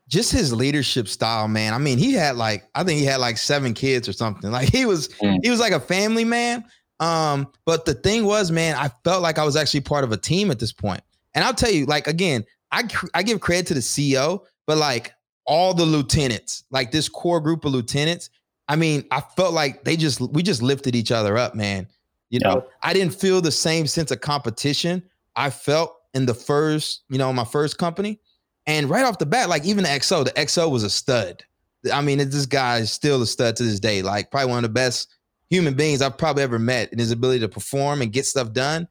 Just 0.09 0.33
his 0.33 0.53
leadership 0.53 1.09
style, 1.09 1.49
man. 1.49 1.73
I 1.73 1.79
mean, 1.79 1.99
he 1.99 2.13
had 2.13 2.37
like 2.37 2.69
I 2.75 2.85
think 2.85 2.99
he 2.99 3.07
had 3.07 3.21
like 3.21 3.39
seven 3.39 3.75
kids 3.75 4.09
or 4.09 4.13
something. 4.13 4.51
Like 4.51 4.71
he 4.71 4.87
was 4.87 5.09
mm. 5.09 5.39
he 5.43 5.51
was 5.51 5.61
like 5.61 5.73
a 5.73 5.81
family 5.81 6.25
man. 6.25 6.65
Um, 7.01 7.49
but 7.65 7.85
the 7.85 7.95
thing 7.95 8.25
was, 8.25 8.51
man, 8.51 8.77
I 8.77 8.91
felt 9.03 9.23
like 9.23 9.39
I 9.39 9.45
was 9.45 9.57
actually 9.57 9.81
part 9.81 10.05
of 10.05 10.13
a 10.13 10.17
team 10.17 10.51
at 10.51 10.59
this 10.59 10.73
point. 10.73 11.01
And 11.35 11.45
I'll 11.45 11.55
tell 11.55 11.71
you, 11.71 11.87
like 11.87 12.07
again, 12.07 12.45
I 12.71 12.85
I 13.15 13.23
give 13.23 13.41
credit 13.41 13.67
to 13.69 13.75
the 13.75 13.81
CEO, 13.81 14.45
but 14.67 14.79
like 14.79 15.13
all 15.47 15.75
the 15.75 15.85
lieutenants, 15.85 16.65
like 16.71 16.93
this 16.93 17.09
core 17.09 17.41
group 17.41 17.65
of 17.65 17.73
lieutenants, 17.73 18.31
I 18.69 18.77
mean, 18.77 19.05
I 19.11 19.21
felt 19.21 19.55
like 19.55 19.85
they 19.85 19.97
just 19.97 20.21
we 20.21 20.43
just 20.43 20.63
lifted 20.63 20.95
each 20.95 21.13
other 21.13 21.37
up, 21.37 21.55
man. 21.55 21.89
You 22.31 22.41
know, 22.41 22.67
I 22.83 22.95
didn't 22.95 23.15
feel 23.15 23.41
the 23.41 23.53
same 23.53 23.87
sense 23.87 24.11
of 24.11 24.21
competition 24.21 25.03
I 25.37 25.51
felt 25.51 25.95
in 26.15 26.27
the 26.27 26.35
first, 26.35 27.03
you 27.09 27.19
know, 27.19 27.33
my 27.33 27.45
first 27.45 27.79
company. 27.79 28.21
And 28.67 28.89
right 28.89 29.05
off 29.05 29.19
the 29.19 29.27
bat, 29.27 29.49
like 29.49 29.65
even 29.65 29.85
the 29.85 29.91
XO, 29.91 30.25
the 30.25 30.31
XO 30.33 30.71
was 30.71 30.85
a 30.85 30.91
stud. 30.91 31.45
I 31.93 32.01
mean, 32.01 32.19
this 32.19 32.47
guy 32.47 32.79
is 32.79 32.93
still 32.93 33.21
a 33.21 33.27
stud 33.27 33.57
to 33.57 33.65
this 33.65 33.81
day. 33.81 34.03
Like 34.03 34.31
probably 34.31 34.51
one 34.51 34.59
of 34.59 34.71
the 34.71 34.75
best 34.75 35.09
human 35.51 35.75
beings 35.75 36.01
I've 36.01 36.17
probably 36.17 36.43
ever 36.43 36.59
met 36.59 36.93
in 36.93 36.99
his 36.99 37.11
ability 37.11 37.41
to 37.41 37.49
perform 37.49 38.03
and 38.03 38.13
get 38.13 38.25
stuff 38.25 38.53
done. 38.53 38.89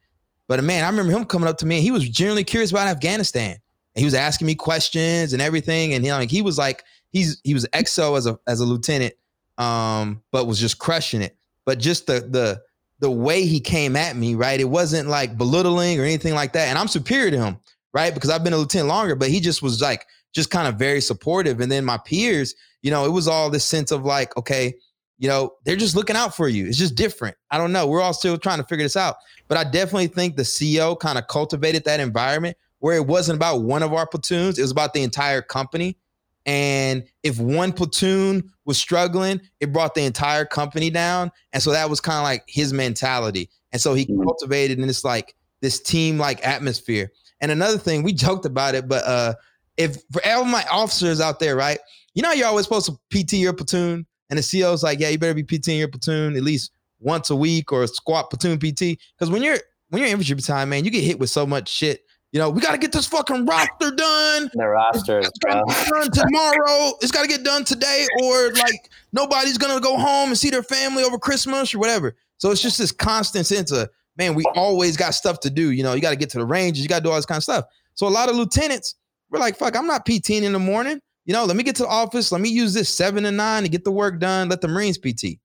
But 0.47 0.59
a 0.59 0.61
man, 0.61 0.83
I 0.83 0.89
remember 0.89 1.13
him 1.13 1.25
coming 1.25 1.47
up 1.47 1.57
to 1.59 1.65
me. 1.65 1.77
And 1.77 1.83
he 1.83 1.91
was 1.91 2.07
genuinely 2.09 2.43
curious 2.43 2.71
about 2.71 2.87
Afghanistan. 2.87 3.51
And 3.95 3.99
he 3.99 4.05
was 4.05 4.13
asking 4.13 4.47
me 4.47 4.55
questions 4.55 5.33
and 5.33 5.41
everything. 5.41 5.93
And 5.93 6.03
he 6.03 6.11
like 6.11 6.29
he 6.29 6.41
was 6.41 6.57
like 6.57 6.83
he's 7.11 7.39
he 7.43 7.53
was 7.53 7.65
XO 7.73 8.17
as 8.17 8.27
a 8.27 8.37
as 8.47 8.59
a 8.59 8.65
lieutenant, 8.65 9.13
um, 9.57 10.21
but 10.31 10.45
was 10.47 10.59
just 10.59 10.79
crushing 10.79 11.21
it. 11.21 11.35
But 11.65 11.79
just 11.79 12.07
the 12.07 12.21
the 12.21 12.61
the 12.99 13.11
way 13.11 13.45
he 13.45 13.59
came 13.59 13.95
at 13.95 14.15
me, 14.15 14.35
right? 14.35 14.59
It 14.59 14.69
wasn't 14.69 15.09
like 15.09 15.37
belittling 15.37 15.99
or 15.99 16.03
anything 16.03 16.35
like 16.35 16.53
that. 16.53 16.67
And 16.67 16.77
I'm 16.77 16.87
superior 16.87 17.31
to 17.31 17.37
him, 17.37 17.59
right? 17.93 18.13
Because 18.13 18.29
I've 18.29 18.43
been 18.43 18.53
a 18.53 18.57
lieutenant 18.57 18.89
longer, 18.89 19.15
but 19.15 19.29
he 19.29 19.39
just 19.39 19.61
was 19.63 19.81
like 19.81 20.05
just 20.33 20.51
kind 20.51 20.67
of 20.67 20.75
very 20.75 21.01
supportive. 21.01 21.59
And 21.61 21.71
then 21.71 21.83
my 21.83 21.97
peers, 21.97 22.53
you 22.83 22.91
know, 22.91 23.05
it 23.05 23.09
was 23.09 23.27
all 23.27 23.49
this 23.49 23.65
sense 23.65 23.91
of 23.91 24.05
like, 24.05 24.37
okay, 24.37 24.75
you 25.17 25.27
know, 25.27 25.53
they're 25.65 25.75
just 25.75 25.95
looking 25.95 26.15
out 26.15 26.35
for 26.35 26.47
you. 26.47 26.67
It's 26.67 26.77
just 26.77 26.95
different. 26.95 27.35
I 27.49 27.57
don't 27.57 27.71
know. 27.71 27.87
We're 27.87 28.01
all 28.01 28.13
still 28.13 28.37
trying 28.37 28.59
to 28.59 28.65
figure 28.65 28.85
this 28.85 28.97
out. 28.97 29.17
But 29.47 29.57
I 29.57 29.63
definitely 29.63 30.07
think 30.07 30.35
the 30.35 30.43
CEO 30.43 30.99
kind 30.99 31.17
of 31.17 31.27
cultivated 31.27 31.83
that 31.85 31.99
environment 31.99 32.55
where 32.79 32.95
it 32.95 33.05
wasn't 33.05 33.35
about 33.35 33.61
one 33.61 33.83
of 33.83 33.93
our 33.93 34.07
platoons, 34.07 34.57
it 34.57 34.63
was 34.63 34.71
about 34.71 34.93
the 34.93 35.03
entire 35.03 35.41
company. 35.41 35.97
And 36.45 37.03
if 37.23 37.39
one 37.39 37.71
platoon 37.71 38.51
was 38.65 38.77
struggling, 38.77 39.41
it 39.59 39.71
brought 39.71 39.93
the 39.93 40.03
entire 40.03 40.45
company 40.45 40.89
down. 40.89 41.31
And 41.53 41.61
so 41.61 41.71
that 41.71 41.89
was 41.89 42.01
kind 42.01 42.17
of 42.17 42.23
like 42.23 42.43
his 42.47 42.73
mentality. 42.73 43.49
And 43.71 43.81
so 43.81 43.93
he 43.93 44.05
mm-hmm. 44.05 44.23
cultivated 44.23 44.79
in 44.79 44.87
this 44.87 45.03
like 45.03 45.35
this 45.61 45.79
team 45.79 46.17
like 46.17 46.45
atmosphere. 46.45 47.11
And 47.39 47.51
another 47.51 47.77
thing, 47.77 48.03
we 48.03 48.13
joked 48.13 48.45
about 48.45 48.75
it, 48.75 48.87
but 48.87 49.03
uh 49.05 49.33
if 49.77 49.97
for 50.11 50.21
all 50.25 50.45
my 50.45 50.65
officers 50.71 51.21
out 51.21 51.39
there, 51.39 51.55
right? 51.55 51.79
You 52.13 52.21
know, 52.21 52.31
you're 52.31 52.47
always 52.47 52.65
supposed 52.65 52.87
to 52.87 52.99
PT 53.09 53.33
your 53.33 53.53
platoon. 53.53 54.05
And 54.29 54.37
the 54.37 54.43
CEO's 54.43 54.83
like, 54.83 54.99
yeah, 54.99 55.09
you 55.09 55.17
better 55.17 55.33
be 55.33 55.43
PTing 55.43 55.79
your 55.79 55.87
platoon 55.87 56.35
at 56.35 56.43
least 56.43 56.71
once 56.99 57.29
a 57.29 57.35
week 57.35 57.71
or 57.71 57.83
a 57.83 57.87
squat 57.87 58.29
platoon 58.29 58.57
PT. 58.57 58.99
Because 59.17 59.29
when 59.29 59.43
you're 59.43 59.57
when 59.89 60.01
you're 60.01 60.11
infantry 60.11 60.35
battalion, 60.35 60.69
man, 60.69 60.85
you 60.85 60.91
get 60.91 61.03
hit 61.03 61.19
with 61.19 61.29
so 61.29 61.45
much 61.45 61.69
shit. 61.69 62.01
You 62.31 62.39
know, 62.39 62.49
we 62.49 62.61
got 62.61 62.71
to 62.71 62.77
get 62.77 62.91
this 62.91 63.07
fucking 63.07 63.45
roster 63.45 63.91
done. 63.91 64.49
The 64.53 64.67
roster 64.67 65.19
is 65.19 65.31
done 65.41 66.11
tomorrow. 66.11 66.93
It's 67.01 67.11
got 67.11 67.23
to 67.23 67.27
get 67.27 67.43
done 67.43 67.65
today, 67.65 68.07
or 68.23 68.53
like 68.53 68.89
nobody's 69.11 69.57
gonna 69.57 69.81
go 69.81 69.97
home 69.97 70.29
and 70.29 70.37
see 70.37 70.49
their 70.49 70.63
family 70.63 71.03
over 71.03 71.17
Christmas 71.17 71.75
or 71.75 71.79
whatever. 71.79 72.15
So 72.37 72.51
it's 72.51 72.61
just 72.61 72.77
this 72.77 72.91
constant 72.91 73.45
sense 73.45 73.71
of 73.71 73.89
man, 74.17 74.33
we 74.33 74.45
always 74.55 74.95
got 74.95 75.13
stuff 75.13 75.39
to 75.41 75.49
do. 75.49 75.71
You 75.71 75.83
know, 75.83 75.93
you 75.93 76.01
got 76.01 76.11
to 76.11 76.15
get 76.15 76.29
to 76.31 76.37
the 76.37 76.45
ranges, 76.45 76.83
you 76.83 76.89
got 76.89 76.99
to 76.99 77.03
do 77.03 77.09
all 77.09 77.15
this 77.15 77.25
kind 77.25 77.37
of 77.37 77.43
stuff. 77.43 77.65
So 77.95 78.07
a 78.07 78.09
lot 78.09 78.29
of 78.29 78.35
lieutenants, 78.35 78.95
we're 79.29 79.39
like, 79.39 79.57
fuck, 79.57 79.75
I'm 79.75 79.87
not 79.87 80.05
PTing 80.05 80.43
in 80.43 80.53
the 80.53 80.59
morning 80.59 81.01
you 81.25 81.33
know, 81.33 81.45
let 81.45 81.55
me 81.55 81.63
get 81.63 81.75
to 81.77 81.83
the 81.83 81.89
office. 81.89 82.31
Let 82.31 82.41
me 82.41 82.49
use 82.49 82.73
this 82.73 82.89
seven 82.89 83.25
and 83.25 83.37
nine 83.37 83.63
to 83.63 83.69
get 83.69 83.83
the 83.83 83.91
work 83.91 84.19
done. 84.19 84.49
Let 84.49 84.61
the 84.61 84.67
Marines 84.67 84.97
PT. 84.97 85.39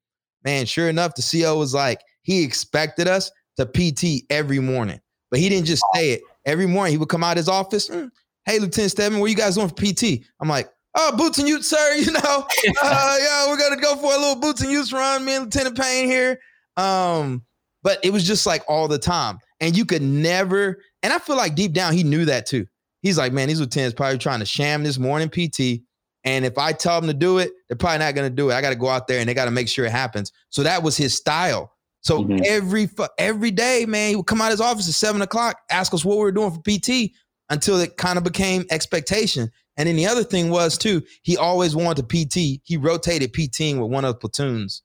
Man, 0.45 0.65
sure 0.65 0.89
enough, 0.89 1.15
the 1.15 1.23
CO 1.23 1.59
was 1.59 1.75
like, 1.75 2.01
he 2.23 2.43
expected 2.43 3.09
us 3.09 3.31
to 3.57 3.67
PT 3.67 4.25
every 4.31 4.59
morning, 4.59 5.01
but 5.31 5.41
he 5.41 5.49
didn't 5.49 5.67
just 5.67 5.83
say 5.95 6.11
it. 6.11 6.23
Every 6.47 6.67
morning 6.67 6.93
he 6.93 6.99
would 6.99 7.09
come 7.09 7.23
out 7.23 7.33
of 7.33 7.39
his 7.39 7.49
office. 7.49 7.89
Mm, 7.89 8.11
hey, 8.45 8.59
Lieutenant 8.59 8.93
Stedman, 8.93 9.21
what 9.21 9.31
you 9.31 9.37
guys 9.37 9.57
doing 9.57 9.69
for 9.69 9.75
PT? 9.75 10.25
I'm 10.41 10.49
like, 10.49 10.71
oh, 10.95 11.15
boots 11.17 11.39
and 11.39 11.49
utes, 11.49 11.69
sir. 11.69 11.97
You 11.97 12.13
know, 12.13 12.21
uh, 12.83 13.17
yeah, 13.21 13.49
we're 13.49 13.59
gonna 13.59 13.81
go 13.81 13.97
for 13.97 14.15
a 14.15 14.19
little 14.19 14.37
boots 14.37 14.63
and 14.63 14.71
utes 14.71 14.93
run. 14.93 15.25
Me 15.25 15.35
and 15.35 15.45
Lieutenant 15.45 15.77
Payne 15.79 16.09
here. 16.09 16.41
Um, 16.77 17.45
but 17.83 17.99
it 18.03 18.13
was 18.13 18.27
just 18.27 18.47
like 18.47 18.63
all 18.69 18.89
the 18.89 18.99
time, 18.99 19.39
and 19.61 19.77
you 19.77 19.85
could 19.85 20.03
never. 20.03 20.79
And 21.03 21.13
I 21.13 21.19
feel 21.19 21.37
like 21.37 21.55
deep 21.55 21.73
down 21.73 21.93
he 21.93 22.03
knew 22.03 22.25
that 22.25 22.47
too 22.47 22.67
he's 23.07 23.19
like, 23.19 23.33
man, 23.33 23.49
these 23.49 23.61
lieutenants 23.61 23.95
probably 23.95 24.19
trying 24.19 24.41
to 24.41 24.47
sham 24.47 24.83
this 24.83 24.99
morning 24.99 25.29
PT. 25.29 25.83
And 26.25 26.45
if 26.45 26.59
I 26.59 26.73
tell 26.73 27.01
them 27.01 27.09
to 27.09 27.15
do 27.15 27.39
it, 27.39 27.53
they're 27.69 27.77
probably 27.77 27.99
not 27.99 28.17
going 28.17 28.29
to 28.29 28.35
do 28.35 28.51
it. 28.51 28.55
I 28.55 28.61
got 28.61 28.71
to 28.71 28.77
go 28.77 28.89
out 28.89 29.07
there 29.07 29.21
and 29.21 29.29
they 29.29 29.35
got 29.35 29.45
to 29.45 29.53
make 29.53 29.69
sure 29.69 29.85
it 29.85 29.93
happens. 29.93 30.33
So 30.51 30.65
that 30.65 30.83
was 30.83 30.97
his 30.97 31.15
style. 31.15 31.73
So 32.01 32.23
mm-hmm. 32.23 32.43
every 32.45 32.89
every 33.19 33.51
day, 33.51 33.85
man, 33.87 34.11
he 34.11 34.17
would 34.17 34.27
come 34.27 34.41
out 34.41 34.47
of 34.47 34.53
his 34.53 34.61
office 34.61 34.89
at 34.89 34.95
seven 34.95 35.23
o'clock, 35.23 35.59
ask 35.71 35.93
us 35.93 36.05
what 36.05 36.17
we 36.17 36.23
were 36.23 36.33
doing 36.33 36.53
for 36.53 36.61
PT 36.61 37.13
until 37.51 37.79
it 37.81 37.97
kind 37.97 38.19
of 38.19 38.25
became 38.25 38.65
expectation. 38.71 39.51
And 39.77 39.89
then 39.89 39.97
the 39.97 40.07
other 40.07 40.25
thing 40.25 40.51
was 40.51 40.79
too, 40.79 41.03
he 41.23 41.37
always 41.37 41.77
wanted 41.77 42.09
to 42.09 42.27
PT. 42.27 42.63
He 42.65 42.77
rotated 42.77 43.33
PTing 43.33 43.81
with 43.81 43.91
one 43.91 44.05
of 44.05 44.15
the 44.15 44.19
platoons 44.19 44.83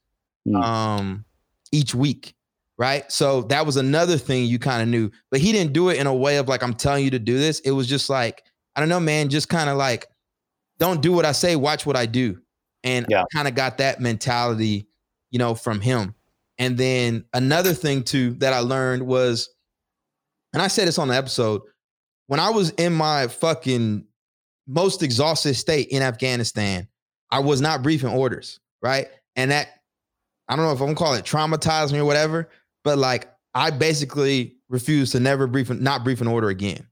mm-hmm. 0.47 0.61
um, 0.61 1.25
each 1.71 1.95
week 1.95 2.35
right? 2.81 3.11
So 3.11 3.43
that 3.43 3.67
was 3.67 3.77
another 3.77 4.17
thing 4.17 4.45
you 4.45 4.57
kind 4.57 4.81
of 4.81 4.87
knew, 4.87 5.11
but 5.29 5.39
he 5.39 5.51
didn't 5.51 5.71
do 5.71 5.89
it 5.89 5.99
in 5.99 6.07
a 6.07 6.15
way 6.15 6.37
of 6.37 6.49
like, 6.49 6.63
I'm 6.63 6.73
telling 6.73 7.03
you 7.03 7.11
to 7.11 7.19
do 7.19 7.37
this. 7.37 7.59
It 7.59 7.69
was 7.69 7.85
just 7.87 8.09
like, 8.09 8.43
I 8.75 8.79
don't 8.79 8.89
know, 8.89 8.99
man, 8.99 9.29
just 9.29 9.49
kind 9.49 9.69
of 9.69 9.77
like, 9.77 10.07
don't 10.79 10.99
do 10.99 11.11
what 11.11 11.23
I 11.23 11.31
say, 11.31 11.55
watch 11.55 11.85
what 11.85 11.95
I 11.95 12.07
do. 12.07 12.39
And 12.83 13.05
yeah. 13.07 13.21
I 13.21 13.25
kind 13.31 13.47
of 13.47 13.53
got 13.53 13.77
that 13.77 14.01
mentality, 14.01 14.87
you 15.29 15.37
know, 15.37 15.53
from 15.53 15.79
him. 15.79 16.15
And 16.61 16.77
then 16.77 17.25
another 17.33 17.73
thing 17.73 18.03
too 18.03 18.35
that 18.35 18.53
I 18.53 18.59
learned 18.59 19.07
was, 19.07 19.49
and 20.53 20.61
I 20.61 20.67
said 20.67 20.87
this 20.87 20.99
on 20.99 21.07
the 21.07 21.15
episode, 21.15 21.63
when 22.27 22.39
I 22.39 22.51
was 22.51 22.69
in 22.69 22.93
my 22.93 23.27
fucking 23.29 24.05
most 24.67 25.01
exhausted 25.01 25.55
state 25.55 25.87
in 25.87 26.03
Afghanistan, 26.03 26.87
I 27.31 27.39
was 27.39 27.61
not 27.61 27.81
briefing 27.81 28.11
orders, 28.11 28.59
right? 28.79 29.07
And 29.35 29.49
that 29.49 29.69
I 30.49 30.55
don't 30.55 30.63
know 30.63 30.71
if 30.71 30.79
I'm 30.79 30.85
gonna 30.85 30.95
call 30.95 31.15
it 31.15 31.25
traumatized 31.25 31.93
me 31.93 31.99
or 31.99 32.05
whatever, 32.05 32.47
but 32.83 32.99
like 32.99 33.27
I 33.55 33.71
basically 33.71 34.57
refused 34.69 35.13
to 35.13 35.19
never 35.19 35.47
brief 35.47 35.71
not 35.71 36.03
brief 36.03 36.21
an 36.21 36.27
order 36.27 36.49
again. 36.49 36.85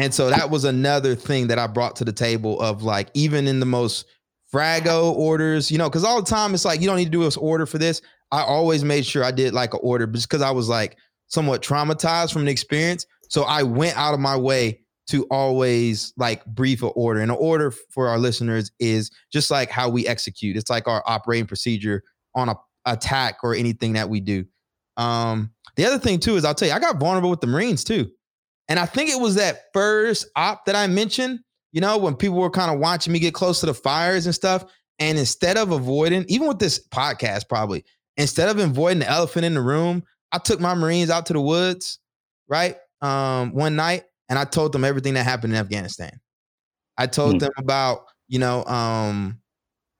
And 0.00 0.12
so 0.12 0.30
that 0.30 0.50
was 0.50 0.64
another 0.64 1.14
thing 1.14 1.46
that 1.46 1.60
I 1.60 1.68
brought 1.68 1.94
to 1.96 2.04
the 2.04 2.12
table 2.12 2.60
of 2.60 2.82
like 2.82 3.10
even 3.14 3.46
in 3.46 3.60
the 3.60 3.66
most 3.66 4.06
frago 4.52 5.12
orders, 5.12 5.70
you 5.70 5.78
know, 5.78 5.88
because 5.88 6.02
all 6.02 6.20
the 6.20 6.28
time 6.28 6.54
it's 6.54 6.64
like 6.64 6.80
you 6.80 6.88
don't 6.88 6.96
need 6.96 7.04
to 7.04 7.10
do 7.12 7.22
this 7.22 7.36
order 7.36 7.66
for 7.66 7.78
this. 7.78 8.02
I 8.32 8.42
always 8.42 8.84
made 8.84 9.04
sure 9.04 9.24
I 9.24 9.30
did 9.30 9.54
like 9.54 9.74
an 9.74 9.80
order 9.82 10.06
just 10.06 10.28
because 10.28 10.42
I 10.42 10.50
was 10.50 10.68
like 10.68 10.96
somewhat 11.28 11.62
traumatized 11.62 12.32
from 12.32 12.44
the 12.44 12.50
experience. 12.50 13.06
So 13.28 13.42
I 13.42 13.62
went 13.62 13.96
out 13.96 14.14
of 14.14 14.20
my 14.20 14.36
way 14.36 14.80
to 15.08 15.24
always 15.24 16.12
like 16.16 16.44
brief 16.46 16.82
an 16.82 16.92
order. 16.94 17.20
And 17.20 17.32
an 17.32 17.36
order 17.40 17.70
for 17.70 18.08
our 18.08 18.18
listeners 18.18 18.70
is 18.78 19.10
just 19.32 19.50
like 19.50 19.70
how 19.70 19.88
we 19.88 20.06
execute. 20.06 20.56
It's 20.56 20.70
like 20.70 20.86
our 20.86 21.02
operating 21.06 21.46
procedure 21.46 22.02
on 22.34 22.48
a 22.48 22.54
attack 22.86 23.38
or 23.42 23.54
anything 23.54 23.94
that 23.94 24.08
we 24.08 24.20
do. 24.20 24.44
Um, 24.96 25.50
the 25.76 25.84
other 25.84 25.98
thing 25.98 26.20
too 26.20 26.36
is 26.36 26.44
I'll 26.44 26.54
tell 26.54 26.68
you, 26.68 26.74
I 26.74 26.78
got 26.78 27.00
vulnerable 27.00 27.30
with 27.30 27.40
the 27.40 27.46
Marines 27.46 27.84
too. 27.84 28.10
And 28.68 28.78
I 28.78 28.86
think 28.86 29.10
it 29.10 29.20
was 29.20 29.34
that 29.34 29.64
first 29.72 30.28
op 30.36 30.64
that 30.66 30.76
I 30.76 30.86
mentioned, 30.86 31.40
you 31.72 31.80
know, 31.80 31.98
when 31.98 32.14
people 32.14 32.38
were 32.38 32.50
kind 32.50 32.72
of 32.72 32.78
watching 32.78 33.12
me 33.12 33.18
get 33.18 33.34
close 33.34 33.60
to 33.60 33.66
the 33.66 33.74
fires 33.74 34.26
and 34.26 34.34
stuff. 34.34 34.64
And 34.98 35.18
instead 35.18 35.56
of 35.56 35.72
avoiding, 35.72 36.24
even 36.28 36.46
with 36.46 36.58
this 36.58 36.86
podcast, 36.88 37.48
probably, 37.48 37.84
instead 38.20 38.48
of 38.48 38.58
avoiding 38.58 39.00
the 39.00 39.08
elephant 39.08 39.44
in 39.44 39.54
the 39.54 39.60
room, 39.60 40.02
I 40.32 40.38
took 40.38 40.60
my 40.60 40.74
Marines 40.74 41.10
out 41.10 41.26
to 41.26 41.32
the 41.32 41.40
woods, 41.40 41.98
right? 42.48 42.76
Um, 43.00 43.52
one 43.52 43.76
night 43.76 44.04
and 44.28 44.38
I 44.38 44.44
told 44.44 44.72
them 44.72 44.84
everything 44.84 45.14
that 45.14 45.24
happened 45.24 45.52
in 45.52 45.58
Afghanistan. 45.58 46.20
I 46.98 47.06
told 47.06 47.36
mm. 47.36 47.40
them 47.40 47.52
about, 47.56 48.04
you 48.28 48.38
know, 48.38 48.64
um, 48.64 49.40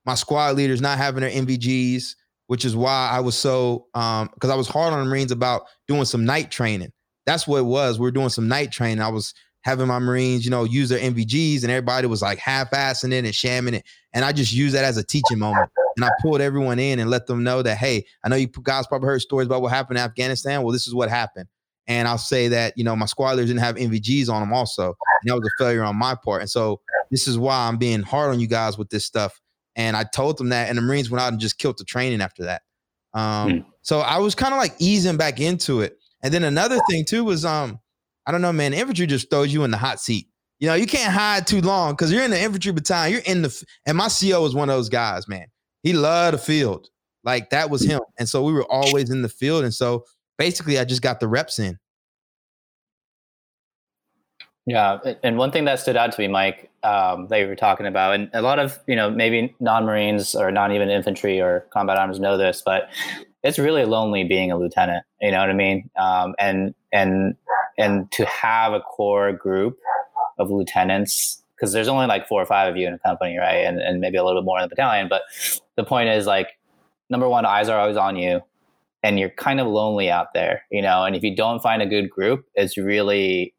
my 0.05 0.15
squad 0.15 0.55
leaders 0.55 0.81
not 0.81 0.97
having 0.97 1.21
their 1.21 1.31
NVGs, 1.31 2.15
which 2.47 2.65
is 2.65 2.75
why 2.75 3.09
I 3.11 3.19
was 3.19 3.37
so 3.37 3.87
um 3.93 4.29
because 4.33 4.49
I 4.49 4.55
was 4.55 4.67
hard 4.67 4.93
on 4.93 4.99
the 4.99 5.05
Marines 5.05 5.31
about 5.31 5.63
doing 5.87 6.05
some 6.05 6.25
night 6.25 6.51
training. 6.51 6.91
That's 7.25 7.47
what 7.47 7.59
it 7.59 7.65
was. 7.65 7.99
We 7.99 8.07
are 8.07 8.11
doing 8.11 8.29
some 8.29 8.47
night 8.47 8.71
training. 8.71 9.01
I 9.01 9.09
was 9.09 9.33
having 9.61 9.87
my 9.87 9.99
Marines, 9.99 10.43
you 10.45 10.51
know, 10.51 10.63
use 10.63 10.89
their 10.89 10.99
NVGs, 10.99 11.63
and 11.63 11.71
everybody 11.71 12.07
was 12.07 12.21
like 12.21 12.39
half-assing 12.39 13.11
it 13.11 13.25
and 13.25 13.35
shamming 13.35 13.75
it. 13.75 13.85
And 14.13 14.25
I 14.25 14.31
just 14.31 14.53
used 14.53 14.75
that 14.75 14.83
as 14.83 14.97
a 14.97 15.03
teaching 15.03 15.39
moment. 15.39 15.69
And 15.97 16.05
I 16.05 16.09
pulled 16.21 16.41
everyone 16.41 16.79
in 16.79 16.99
and 16.99 17.09
let 17.09 17.27
them 17.27 17.43
know 17.43 17.61
that, 17.61 17.77
hey, 17.77 18.05
I 18.23 18.29
know 18.29 18.35
you 18.35 18.47
guys 18.47 18.87
probably 18.87 19.07
heard 19.07 19.21
stories 19.21 19.45
about 19.45 19.61
what 19.61 19.71
happened 19.71 19.97
in 19.97 20.03
Afghanistan. 20.03 20.63
Well, 20.63 20.71
this 20.71 20.87
is 20.87 20.95
what 20.95 21.09
happened. 21.09 21.47
And 21.87 22.07
I'll 22.07 22.17
say 22.17 22.47
that, 22.47 22.77
you 22.77 22.83
know, 22.83 22.95
my 22.95 23.05
squad 23.05 23.31
leaders 23.31 23.47
didn't 23.47 23.59
have 23.59 23.75
NVGs 23.75 24.29
on 24.29 24.41
them 24.41 24.53
also. 24.53 24.85
And 24.85 25.25
that 25.25 25.35
was 25.35 25.45
a 25.45 25.63
failure 25.63 25.83
on 25.83 25.97
my 25.97 26.15
part. 26.15 26.41
And 26.41 26.49
so 26.49 26.79
this 27.09 27.27
is 27.27 27.37
why 27.37 27.67
I'm 27.67 27.77
being 27.77 28.01
hard 28.01 28.31
on 28.31 28.39
you 28.39 28.47
guys 28.47 28.77
with 28.77 28.89
this 28.89 29.05
stuff. 29.05 29.41
And 29.75 29.97
I 29.97 30.03
told 30.03 30.37
them 30.37 30.49
that, 30.49 30.69
and 30.69 30.77
the 30.77 30.81
Marines 30.81 31.09
went 31.11 31.21
out 31.21 31.33
and 31.33 31.41
just 31.41 31.57
killed 31.57 31.77
the 31.77 31.83
training 31.83 32.21
after 32.21 32.43
that. 32.45 32.61
Um, 33.13 33.51
hmm. 33.51 33.59
So 33.81 33.99
I 33.99 34.19
was 34.19 34.35
kind 34.35 34.53
of 34.53 34.59
like 34.59 34.75
easing 34.79 35.17
back 35.17 35.41
into 35.41 35.81
it. 35.81 35.97
And 36.23 36.33
then 36.33 36.45
another 36.45 36.79
thing 36.89 37.03
too 37.03 37.25
was, 37.25 37.43
um, 37.43 37.80
I 38.25 38.31
don't 38.31 38.41
know, 38.41 38.53
man, 38.53 38.73
infantry 38.73 39.07
just 39.07 39.29
throws 39.29 39.53
you 39.53 39.63
in 39.63 39.71
the 39.71 39.77
hot 39.77 39.99
seat. 39.99 40.27
You 40.59 40.67
know, 40.67 40.75
you 40.75 40.85
can't 40.85 41.11
hide 41.11 41.47
too 41.47 41.61
long 41.61 41.93
because 41.93 42.11
you're 42.11 42.23
in 42.23 42.31
the 42.31 42.39
infantry 42.39 42.71
battalion. 42.71 43.13
You're 43.13 43.33
in 43.33 43.41
the, 43.41 43.65
and 43.87 43.97
my 43.97 44.09
CO 44.09 44.43
was 44.43 44.53
one 44.53 44.69
of 44.69 44.75
those 44.75 44.89
guys, 44.89 45.27
man. 45.27 45.47
He 45.81 45.93
loved 45.93 46.35
the 46.35 46.37
field. 46.37 46.89
Like 47.23 47.49
that 47.49 47.69
was 47.69 47.81
him. 47.81 48.01
And 48.19 48.29
so 48.29 48.43
we 48.43 48.53
were 48.53 48.65
always 48.71 49.09
in 49.09 49.21
the 49.21 49.29
field. 49.29 49.63
And 49.63 49.73
so 49.73 50.05
basically, 50.37 50.77
I 50.77 50.85
just 50.85 51.01
got 51.01 51.19
the 51.19 51.27
reps 51.27 51.59
in. 51.59 51.79
Yeah, 54.67 54.99
and 55.23 55.37
one 55.37 55.51
thing 55.51 55.65
that 55.65 55.79
stood 55.79 55.97
out 55.97 56.11
to 56.11 56.21
me, 56.21 56.27
Mike, 56.27 56.69
um, 56.83 57.27
that 57.29 57.39
you 57.39 57.47
were 57.47 57.55
talking 57.55 57.87
about, 57.87 58.13
and 58.13 58.29
a 58.33 58.43
lot 58.43 58.59
of 58.59 58.79
you 58.85 58.95
know 58.95 59.09
maybe 59.09 59.55
non-Marines 59.59 60.35
or 60.35 60.51
not 60.51 60.71
even 60.71 60.87
infantry 60.87 61.41
or 61.41 61.65
combat 61.71 61.97
arms 61.97 62.19
know 62.19 62.37
this, 62.37 62.61
but 62.63 62.89
it's 63.43 63.59
really 63.59 63.85
lonely 63.85 64.23
being 64.23 64.51
a 64.51 64.57
lieutenant. 64.57 65.05
You 65.21 65.31
know 65.31 65.39
what 65.39 65.49
I 65.49 65.53
mean? 65.53 65.89
Um, 65.95 66.35
and 66.39 66.73
and 66.91 67.35
and 67.77 68.11
to 68.11 68.25
have 68.25 68.73
a 68.73 68.81
core 68.81 69.33
group 69.33 69.77
of 70.37 70.51
lieutenants 70.51 71.41
because 71.55 71.73
there's 71.73 71.87
only 71.87 72.07
like 72.07 72.27
four 72.27 72.41
or 72.41 72.45
five 72.45 72.69
of 72.69 72.77
you 72.77 72.87
in 72.87 72.93
a 72.93 72.99
company, 72.99 73.37
right? 73.37 73.65
And 73.65 73.79
and 73.79 73.99
maybe 73.99 74.17
a 74.17 74.23
little 74.23 74.41
bit 74.41 74.45
more 74.45 74.59
in 74.59 74.63
the 74.63 74.69
battalion. 74.69 75.07
But 75.09 75.23
the 75.75 75.83
point 75.83 76.09
is 76.09 76.25
like 76.25 76.59
number 77.09 77.27
one, 77.27 77.45
eyes 77.45 77.69
are 77.69 77.79
always 77.79 77.97
on 77.97 78.15
you, 78.15 78.41
and 79.03 79.19
you're 79.19 79.29
kind 79.29 79.59
of 79.59 79.67
lonely 79.67 80.09
out 80.09 80.33
there, 80.33 80.63
you 80.71 80.81
know. 80.81 81.03
And 81.03 81.15
if 81.15 81.23
you 81.23 81.35
don't 81.35 81.61
find 81.61 81.81
a 81.81 81.87
good 81.87 82.09
group, 82.09 82.45
it's 82.55 82.77
really 82.77 83.53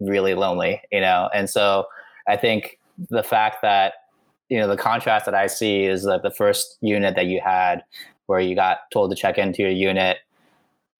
really 0.00 0.34
lonely, 0.34 0.82
you 0.92 1.00
know? 1.00 1.30
And 1.34 1.48
so 1.48 1.86
I 2.28 2.36
think 2.36 2.78
the 3.10 3.22
fact 3.22 3.62
that, 3.62 3.94
you 4.48 4.58
know, 4.58 4.68
the 4.68 4.76
contrast 4.76 5.24
that 5.26 5.34
I 5.34 5.46
see 5.46 5.84
is 5.84 6.04
that 6.04 6.22
the 6.22 6.30
first 6.30 6.78
unit 6.80 7.14
that 7.16 7.26
you 7.26 7.40
had 7.44 7.82
where 8.26 8.40
you 8.40 8.54
got 8.54 8.78
told 8.92 9.10
to 9.10 9.16
check 9.16 9.38
into 9.38 9.62
your 9.62 9.70
unit 9.70 10.18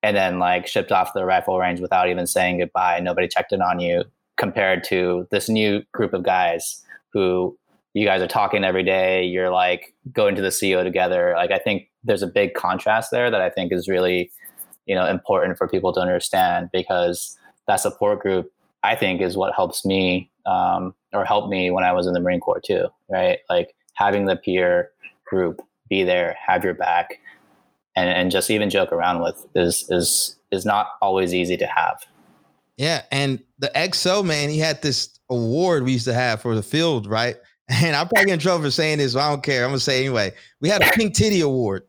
and 0.02 0.16
then 0.16 0.38
like 0.38 0.66
shipped 0.66 0.92
off 0.92 1.12
the 1.14 1.24
rifle 1.24 1.58
range 1.58 1.80
without 1.80 2.08
even 2.08 2.26
saying 2.26 2.58
goodbye. 2.58 3.00
Nobody 3.00 3.28
checked 3.28 3.52
in 3.52 3.62
on 3.62 3.80
you 3.80 4.04
compared 4.36 4.84
to 4.84 5.26
this 5.30 5.48
new 5.48 5.82
group 5.92 6.12
of 6.12 6.22
guys 6.22 6.82
who 7.12 7.56
you 7.94 8.04
guys 8.04 8.20
are 8.20 8.28
talking 8.28 8.62
every 8.62 8.84
day. 8.84 9.24
You're 9.24 9.50
like 9.50 9.94
going 10.12 10.34
to 10.36 10.42
the 10.42 10.50
CO 10.50 10.84
together. 10.84 11.32
Like, 11.36 11.50
I 11.50 11.58
think 11.58 11.88
there's 12.04 12.22
a 12.22 12.26
big 12.26 12.54
contrast 12.54 13.10
there 13.10 13.30
that 13.30 13.40
I 13.40 13.50
think 13.50 13.72
is 13.72 13.88
really, 13.88 14.30
you 14.84 14.94
know, 14.94 15.06
important 15.06 15.56
for 15.56 15.66
people 15.66 15.92
to 15.94 16.00
understand 16.00 16.68
because 16.72 17.36
that 17.66 17.80
support 17.80 18.20
group 18.20 18.52
I 18.82 18.94
think 18.94 19.20
is 19.20 19.36
what 19.36 19.54
helps 19.54 19.84
me 19.84 20.30
um, 20.44 20.94
or 21.12 21.24
helped 21.24 21.48
me 21.48 21.70
when 21.70 21.84
I 21.84 21.92
was 21.92 22.06
in 22.06 22.12
the 22.12 22.20
Marine 22.20 22.38
Corps 22.38 22.60
too, 22.64 22.86
right? 23.08 23.38
Like 23.50 23.74
having 23.94 24.26
the 24.26 24.36
peer 24.36 24.90
group 25.26 25.60
be 25.88 26.02
there, 26.02 26.36
have 26.44 26.64
your 26.64 26.74
back, 26.74 27.20
and, 27.94 28.08
and 28.08 28.30
just 28.30 28.50
even 28.50 28.70
joke 28.70 28.92
around 28.92 29.22
with 29.22 29.46
is 29.54 29.86
is 29.90 30.36
is 30.50 30.64
not 30.64 30.88
always 31.00 31.34
easy 31.34 31.56
to 31.56 31.66
have. 31.66 32.04
Yeah, 32.76 33.02
and 33.10 33.42
the 33.58 33.70
XO 33.74 34.24
man, 34.24 34.48
he 34.48 34.58
had 34.58 34.82
this 34.82 35.18
award 35.30 35.84
we 35.84 35.92
used 35.92 36.04
to 36.04 36.14
have 36.14 36.42
for 36.42 36.54
the 36.54 36.62
field, 36.62 37.06
right? 37.06 37.36
And 37.68 37.96
I'm 37.96 38.06
probably 38.06 38.30
in 38.30 38.38
trouble 38.38 38.62
for 38.62 38.70
saying 38.70 38.98
this, 38.98 39.14
but 39.14 39.22
I 39.22 39.28
don't 39.28 39.42
care. 39.42 39.64
I'm 39.64 39.70
gonna 39.70 39.80
say 39.80 39.98
anyway. 39.98 40.32
We 40.60 40.68
had 40.68 40.82
a 40.84 40.90
pink 40.92 41.14
titty 41.14 41.40
award. 41.40 41.82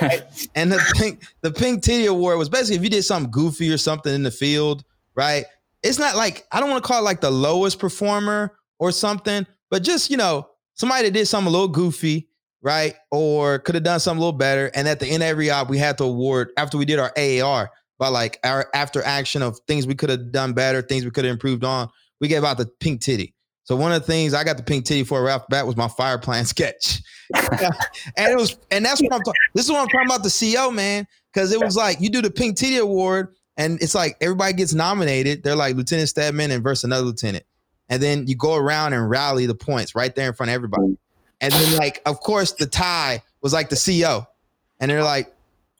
Right? 0.00 0.22
and 0.54 0.72
the 0.72 0.82
pink 0.96 1.22
the 1.42 1.50
pink 1.50 1.82
titty 1.82 2.06
award 2.06 2.38
was 2.38 2.48
basically 2.48 2.76
if 2.76 2.82
you 2.82 2.88
did 2.88 3.02
something 3.02 3.30
goofy 3.30 3.70
or 3.70 3.76
something 3.76 4.14
in 4.14 4.22
the 4.22 4.30
field, 4.30 4.84
right? 5.14 5.44
it's 5.82 5.98
not 5.98 6.16
like 6.16 6.46
I 6.52 6.60
don't 6.60 6.70
want 6.70 6.82
to 6.82 6.88
call 6.88 7.00
it 7.00 7.04
like 7.04 7.20
the 7.20 7.30
lowest 7.30 7.78
performer 7.78 8.56
or 8.78 8.92
something, 8.92 9.46
but 9.70 9.82
just 9.82 10.10
you 10.10 10.16
know 10.16 10.48
somebody 10.74 11.04
that 11.04 11.12
did 11.12 11.26
something 11.26 11.48
a 11.48 11.50
little 11.50 11.68
goofy, 11.68 12.28
right, 12.68 12.96
or 13.10 13.60
could 13.60 13.74
have 13.76 13.84
done 13.84 13.98
something 13.98 14.18
a 14.18 14.20
little 14.20 14.38
better. 14.38 14.70
And 14.74 14.86
at 14.86 15.00
the 15.00 15.06
end 15.06 15.22
of 15.22 15.28
every 15.28 15.48
op, 15.48 15.70
we 15.70 15.78
had 15.78 15.96
to 15.98 16.04
award 16.04 16.50
after 16.58 16.76
we 16.76 16.84
did 16.84 16.98
our 16.98 17.10
AAR 17.16 17.70
by 17.98 18.08
like 18.08 18.38
our 18.44 18.68
after 18.74 19.02
action 19.02 19.40
of 19.40 19.58
things 19.66 19.86
we 19.86 19.94
could 19.94 20.10
have 20.10 20.30
done 20.32 20.52
better, 20.52 20.82
things 20.82 21.02
we 21.02 21.10
could 21.10 21.24
have 21.24 21.32
improved 21.32 21.64
on. 21.64 21.88
We 22.20 22.28
gave 22.28 22.44
out 22.44 22.58
the 22.58 22.66
pink 22.66 23.00
titty. 23.00 23.34
So 23.64 23.74
one 23.74 23.90
of 23.92 24.02
the 24.02 24.06
things 24.06 24.34
I 24.34 24.44
got 24.44 24.58
the 24.58 24.62
pink 24.62 24.84
titty 24.84 25.04
for 25.04 25.22
right 25.22 25.32
off 25.32 25.46
the 25.48 25.54
bat 25.54 25.66
was 25.66 25.78
my 25.78 25.88
fire 25.88 26.18
plan 26.18 26.44
sketch, 26.44 27.00
and 27.34 28.32
it 28.32 28.36
was, 28.36 28.58
and 28.70 28.84
that's 28.84 29.00
what 29.00 29.14
I'm 29.14 29.20
talking. 29.20 29.40
This 29.54 29.64
is 29.64 29.70
what 29.72 29.80
I'm 29.80 29.88
talking 29.88 30.06
about 30.06 30.22
the 30.22 30.54
CO 30.54 30.70
man, 30.70 31.06
because 31.32 31.52
it 31.52 31.60
was 31.60 31.74
like 31.74 32.02
you 32.02 32.10
do 32.10 32.20
the 32.20 32.30
pink 32.30 32.58
titty 32.58 32.76
award, 32.76 33.34
and 33.56 33.80
it's 33.82 33.94
like 33.94 34.18
everybody 34.20 34.52
gets 34.52 34.74
nominated. 34.74 35.42
They're 35.42 35.56
like 35.56 35.74
Lieutenant 35.74 36.10
Stedman 36.10 36.50
and 36.50 36.62
versus 36.62 36.84
another 36.84 37.06
lieutenant. 37.06 37.44
And 37.88 38.02
then 38.02 38.26
you 38.26 38.36
go 38.36 38.54
around 38.54 38.92
and 38.92 39.08
rally 39.08 39.46
the 39.46 39.54
points 39.54 39.94
right 39.94 40.14
there 40.14 40.28
in 40.28 40.34
front 40.34 40.50
of 40.50 40.54
everybody. 40.54 40.98
And 41.40 41.52
then, 41.52 41.76
like, 41.76 42.02
of 42.06 42.20
course, 42.20 42.52
the 42.52 42.66
tie 42.66 43.22
was 43.40 43.52
like 43.52 43.68
the 43.68 43.76
CEO. 43.76 44.26
And 44.80 44.90
they're 44.90 45.04
like, 45.04 45.32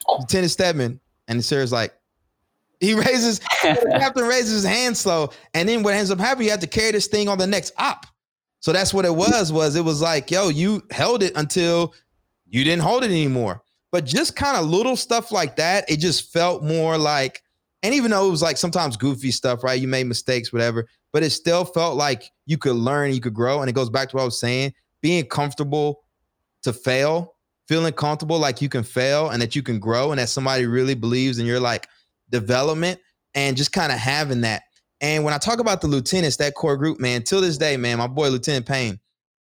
Lieutenant 0.09 0.51
Stedman. 0.51 1.01
And 1.27 1.45
sir's 1.45 1.73
like, 1.73 1.93
he 2.81 2.95
raises, 2.99 3.41
the 3.63 3.97
captain 3.99 4.25
raises 4.25 4.53
his 4.53 4.65
hand 4.65 4.97
slow. 4.97 5.31
And 5.55 5.69
then 5.69 5.83
what 5.83 5.95
ends 5.95 6.11
up 6.11 6.19
happening, 6.19 6.47
you 6.47 6.51
have 6.53 6.61
to 6.61 6.67
carry 6.67 6.93
this 6.93 7.07
thing 7.07 7.29
on 7.29 7.39
the 7.39 7.47
next 7.47 7.73
op. 7.79 8.07
So 8.61 8.73
that's 8.73 8.93
what 8.93 9.05
it 9.05 9.15
was, 9.15 9.53
was 9.53 9.77
it 9.77 9.85
was 9.85 10.01
like, 10.01 10.31
yo, 10.31 10.49
you 10.49 10.83
held 10.91 11.23
it 11.23 11.33
until 11.37 11.95
you 12.49 12.65
didn't 12.65 12.83
hold 12.83 13.05
it 13.05 13.11
anymore. 13.11 13.63
But 13.91 14.05
just 14.05 14.37
kind 14.37 14.57
of 14.57 14.67
little 14.67 14.97
stuff 14.97 15.33
like 15.33 15.57
that, 15.57 15.89
it 15.91 15.99
just 15.99 16.33
felt 16.33 16.63
more 16.63 16.99
like 16.99 17.43
and 17.83 17.95
even 17.95 18.11
though 18.11 18.27
it 18.27 18.31
was 18.31 18.43
like 18.43 18.57
sometimes 18.57 18.97
goofy 18.97 19.31
stuff, 19.31 19.63
right? 19.63 19.81
You 19.81 19.89
made 19.89 20.07
mistakes, 20.07 20.53
whatever, 20.53 20.89
but 21.13 21.23
it 21.23 21.31
still 21.31 21.65
felt 21.65 21.97
like 21.97 22.31
you 22.47 22.59
could 22.59 22.75
learn, 22.75 23.13
you 23.13 23.21
could 23.21 23.35
grow. 23.35 23.61
And 23.61 23.71
it 23.71 23.75
goes 23.75 23.91
back 23.91 24.09
to 24.09 24.17
what 24.17 24.23
I 24.23 24.25
was 24.25 24.41
saying 24.41 24.75
being 25.01 25.27
comfortable 25.27 26.01
to 26.63 26.73
fail, 26.73 27.35
feeling 27.67 27.93
comfortable 27.93 28.39
like 28.39 28.63
you 28.63 28.69
can 28.69 28.83
fail 28.83 29.31
and 29.31 29.41
that 29.43 29.55
you 29.55 29.63
can 29.63 29.79
grow 29.79 30.11
and 30.11 30.19
that 30.19 30.29
somebody 30.29 30.67
really 30.67 30.95
believes 30.95 31.39
in 31.39 31.47
your 31.47 31.61
like 31.61 31.87
development 32.31 33.01
and 33.35 33.57
just 33.57 33.73
kind 33.73 33.93
of 33.93 33.99
having 33.99 34.41
that. 34.43 34.63
And 35.01 35.25
when 35.25 35.35
I 35.35 35.39
talk 35.39 35.61
about 35.61 35.81
the 35.81 35.87
lieutenants, 35.87 36.39
that 36.39 36.55
core 36.55 36.77
group, 36.77 36.99
man, 36.99 37.23
till 37.23 37.41
this 37.41 37.59
day, 37.59 37.77
man, 37.77 37.99
my 37.99 38.09
boy 38.09 38.31
Lieutenant 38.31 38.67
Payne, 38.67 38.99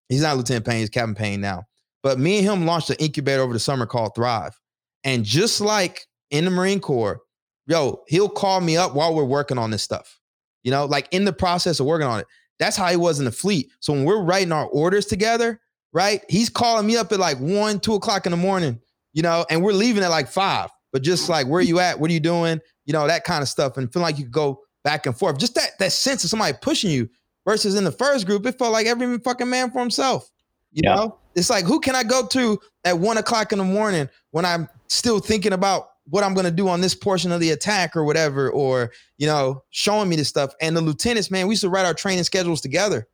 he's 0.08 0.22
not 0.22 0.38
Lieutenant 0.38 0.66
Payne, 0.66 0.80
he's 0.80 0.90
Captain 0.90 1.16
Payne 1.16 1.42
now. 1.42 1.64
But 2.04 2.20
me 2.20 2.38
and 2.38 2.48
him 2.48 2.66
launched 2.66 2.92
an 2.92 2.98
incubator 3.00 3.42
over 3.42 3.54
the 3.54 3.60
summer 3.60 3.86
called 3.86 4.14
Thrive. 4.16 4.58
And 5.04 5.26
just 5.26 5.60
like 5.60 6.06
in 6.30 6.46
the 6.46 6.52
Marine 6.52 6.80
Corps, 6.80 7.22
yo, 7.66 8.04
he'll 8.08 8.30
call 8.30 8.62
me 8.62 8.78
up 8.78 8.94
while 8.94 9.14
we're 9.14 9.24
working 9.24 9.58
on 9.58 9.72
this 9.72 9.84
stuff. 9.84 10.20
You 10.64 10.72
know, 10.72 10.86
like 10.86 11.08
in 11.12 11.26
the 11.26 11.34
process 11.34 11.80
of 11.80 11.86
working 11.86 12.08
on 12.08 12.20
it. 12.20 12.28
That's 12.60 12.76
how 12.76 12.88
he 12.88 12.98
was 12.98 13.20
in 13.20 13.26
the 13.26 13.32
fleet. 13.32 13.72
So 13.80 13.94
when 13.94 14.04
we're 14.06 14.22
writing 14.22 14.52
our 14.52 14.68
orders 14.68 15.06
together, 15.06 15.60
right? 15.94 16.24
He's 16.30 16.50
calling 16.50 16.86
me 16.86 16.98
up 16.98 17.12
at 17.12 17.20
like 17.20 17.38
one, 17.40 17.80
two 17.80 17.96
o'clock 17.96 18.26
in 18.26 18.32
the 18.32 18.38
morning, 18.38 18.80
you 19.14 19.24
know, 19.24 19.46
and 19.50 19.64
we're 19.64 19.74
leaving 19.74 20.04
at 20.04 20.10
like 20.10 20.28
five. 20.28 20.70
But 20.92 21.02
just 21.02 21.30
like 21.30 21.48
where 21.48 21.60
are 21.60 21.64
you 21.64 21.80
at? 21.80 22.00
What 22.00 22.10
are 22.10 22.14
you 22.14 22.20
doing? 22.20 22.60
You 22.86 22.94
know, 22.94 23.08
that 23.08 23.24
kind 23.24 23.42
of 23.42 23.48
stuff. 23.48 23.78
And 23.78 23.92
feel 23.92 24.02
like 24.02 24.18
you 24.18 24.26
could 24.26 24.34
go 24.34 24.62
back 24.84 25.06
and 25.06 25.18
forth. 25.18 25.38
Just 25.40 25.56
that 25.56 25.78
that 25.80 25.92
sense 25.92 26.24
of 26.24 26.30
somebody 26.30 26.58
pushing 26.62 26.92
you 26.92 27.10
versus 27.46 27.76
in 27.76 27.84
the 27.84 27.92
first 27.92 28.26
group, 28.26 28.46
it 28.46 28.58
felt 28.58 28.74
like 28.74 28.88
every 28.88 29.18
fucking 29.20 29.50
man 29.50 29.72
for 29.72 29.80
himself. 29.80 30.30
You 30.72 30.82
yeah. 30.84 30.96
know, 30.96 31.18
it's 31.36 31.50
like 31.50 31.66
who 31.66 31.80
can 31.80 31.96
I 31.96 32.04
go 32.04 32.28
to 32.28 32.60
at 32.86 32.98
one 32.98 33.18
o'clock 33.18 33.52
in 33.52 33.58
the 33.60 33.64
morning 33.64 34.10
when 34.32 34.46
I'm 34.46 34.68
still 34.88 35.20
thinking 35.20 35.54
about 35.54 35.90
what 36.10 36.24
I'm 36.24 36.34
gonna 36.34 36.52
do 36.52 36.68
on 36.68 36.82
this 36.82 36.96
portion 36.96 37.32
of 37.32 37.40
the 37.40 37.52
attack 37.52 37.96
or 37.96 38.04
whatever, 38.04 38.50
or 38.50 38.92
you 39.18 39.28
know, 39.28 39.64
showing 39.70 40.10
me 40.10 40.16
this 40.16 40.30
stuff. 40.30 40.54
And 40.62 40.76
the 40.76 40.82
lieutenants, 40.82 41.32
man, 41.32 41.48
we 41.48 41.54
used 41.54 41.62
to 41.62 41.70
write 41.70 41.86
our 41.86 41.94
training 41.94 42.24
schedules 42.24 42.62
together. 42.62 43.08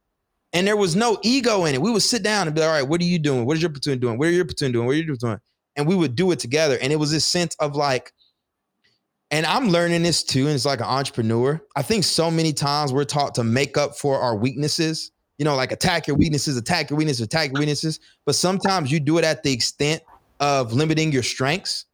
And 0.53 0.65
there 0.65 0.77
was 0.77 0.95
no 0.95 1.17
ego 1.21 1.65
in 1.65 1.75
it. 1.75 1.81
We 1.81 1.91
would 1.91 2.01
sit 2.01 2.23
down 2.23 2.47
and 2.47 2.55
be 2.55 2.61
like, 2.61 2.69
all 2.69 2.75
right, 2.75 2.87
what 2.87 3.01
are 3.01 3.05
you 3.05 3.19
doing? 3.19 3.45
What 3.45 3.57
is 3.57 3.61
your 3.61 3.71
platoon 3.71 3.99
doing? 3.99 4.17
What 4.17 4.29
are 4.29 4.31
your 4.31 4.45
platoon 4.45 4.71
doing? 4.71 4.85
What 4.85 4.93
are 4.93 4.99
you 4.99 5.17
doing? 5.17 5.39
And 5.75 5.85
we 5.85 5.95
would 5.95 6.15
do 6.15 6.31
it 6.31 6.39
together. 6.39 6.77
And 6.81 6.93
it 6.93 6.95
was 6.95 7.11
this 7.11 7.25
sense 7.25 7.55
of 7.55 7.75
like, 7.75 8.13
and 9.31 9.45
I'm 9.45 9.67
learning 9.67 10.03
this 10.03 10.23
too. 10.23 10.45
And 10.45 10.55
it's 10.55 10.65
like 10.65 10.79
an 10.79 10.85
entrepreneur. 10.85 11.61
I 11.75 11.81
think 11.81 12.05
so 12.05 12.31
many 12.31 12.53
times 12.53 12.93
we're 12.93 13.03
taught 13.03 13.35
to 13.35 13.43
make 13.43 13.77
up 13.77 13.97
for 13.97 14.17
our 14.17 14.37
weaknesses, 14.37 15.11
you 15.37 15.43
know, 15.43 15.55
like 15.57 15.73
attack 15.73 16.07
your 16.07 16.15
weaknesses, 16.15 16.55
attack 16.55 16.89
your 16.89 16.97
weaknesses, 16.97 17.25
attack 17.25 17.51
your 17.51 17.59
weaknesses. 17.59 17.99
But 18.25 18.35
sometimes 18.35 18.91
you 18.93 19.01
do 19.01 19.17
it 19.17 19.25
at 19.25 19.43
the 19.43 19.51
extent 19.51 20.03
of 20.39 20.71
limiting 20.71 21.11
your 21.11 21.23
strengths. 21.23 21.85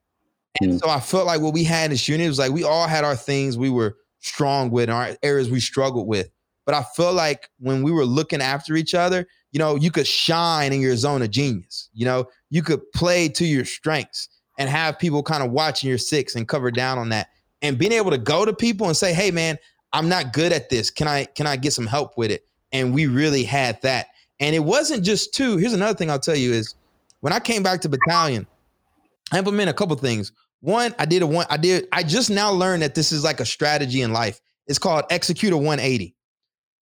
And 0.60 0.72
hmm. 0.72 0.78
so 0.78 0.90
I 0.90 1.00
felt 1.00 1.26
like 1.26 1.42
what 1.42 1.54
we 1.54 1.64
had 1.64 1.86
in 1.86 1.92
this 1.92 2.08
unit 2.08 2.28
was 2.28 2.40
like 2.40 2.52
we 2.52 2.64
all 2.64 2.88
had 2.88 3.04
our 3.04 3.16
things 3.16 3.58
we 3.58 3.70
were 3.70 3.98
strong 4.20 4.70
with 4.72 4.90
and 4.90 4.98
our 4.98 5.16
areas 5.24 5.50
we 5.50 5.60
struggled 5.60 6.08
with. 6.08 6.30
But 6.66 6.76
I 6.76 6.84
felt 6.96 7.16
like 7.16 7.50
when 7.60 7.84
we 7.84 7.92
were 7.92 8.06
looking 8.06 8.42
after 8.42 8.76
each 8.76 8.94
other, 8.94 9.28
you 9.52 9.60
know, 9.60 9.76
you 9.76 9.92
could 9.92 10.08
shine 10.08 10.74
in 10.74 10.82
your 10.82 10.96
zone 10.96 11.22
of 11.22 11.32
genius. 11.32 11.90
You 11.94 12.06
know, 12.06 12.30
you 12.50 12.62
could 12.62 12.80
play 12.94 13.28
to 13.30 13.46
your 13.46 13.66
strengths 13.66 14.30
and 14.58 14.70
have 14.70 15.00
people 15.00 15.24
kind 15.24 15.44
of 15.44 15.52
watching 15.52 15.90
your 15.90 15.98
six 15.98 16.36
and 16.36 16.48
cover 16.48 16.72
down 16.72 16.98
on 16.98 17.10
that. 17.10 17.30
And 17.62 17.78
being 17.78 17.92
able 17.92 18.12
to 18.12 18.18
go 18.18 18.46
to 18.46 18.54
people 18.54 18.88
and 18.88 18.96
say, 18.96 19.14
"Hey, 19.14 19.32
man, 19.32 19.58
I'm 19.94 20.08
not 20.08 20.34
good 20.34 20.52
at 20.52 20.70
this. 20.70 20.90
Can 20.90 21.08
I 21.08 21.26
can 21.26 21.48
I 21.48 21.56
get 21.56 21.74
some 21.74 21.88
help 21.88 22.18
with 22.18 22.32
it?" 22.32 22.46
And 22.72 22.94
we 22.94 23.08
really 23.08 23.44
had 23.44 23.82
that. 23.82 24.08
And 24.40 24.56
it 24.56 24.64
wasn't 24.64 25.04
just 25.04 25.34
two. 25.34 25.58
Here's 25.58 25.74
another 25.74 25.98
thing 25.98 26.10
I'll 26.10 26.20
tell 26.20 26.36
you 26.36 26.54
is 26.54 26.76
when 27.20 27.34
I 27.34 27.40
came 27.40 27.64
back 27.64 27.82
to 27.82 27.90
battalion, 27.90 28.48
I 29.32 29.38
implemented 29.38 29.74
a 29.74 29.78
couple 29.78 29.96
things. 29.96 30.32
One, 30.62 30.96
I 30.98 31.06
did 31.06 31.22
a 31.22 31.28
one. 31.28 31.46
I 31.50 31.58
did. 31.58 31.88
I 31.92 32.04
just 32.04 32.30
now 32.30 32.52
learned 32.52 32.84
that 32.84 32.96
this 32.96 33.12
is 33.12 33.24
like 33.24 33.40
a 33.40 33.46
strategy 33.46 34.02
in 34.02 34.14
life. 34.14 34.40
It's 34.68 34.80
called 34.80 35.06
execute 35.10 35.54
a 35.54 35.58
180 35.58 36.16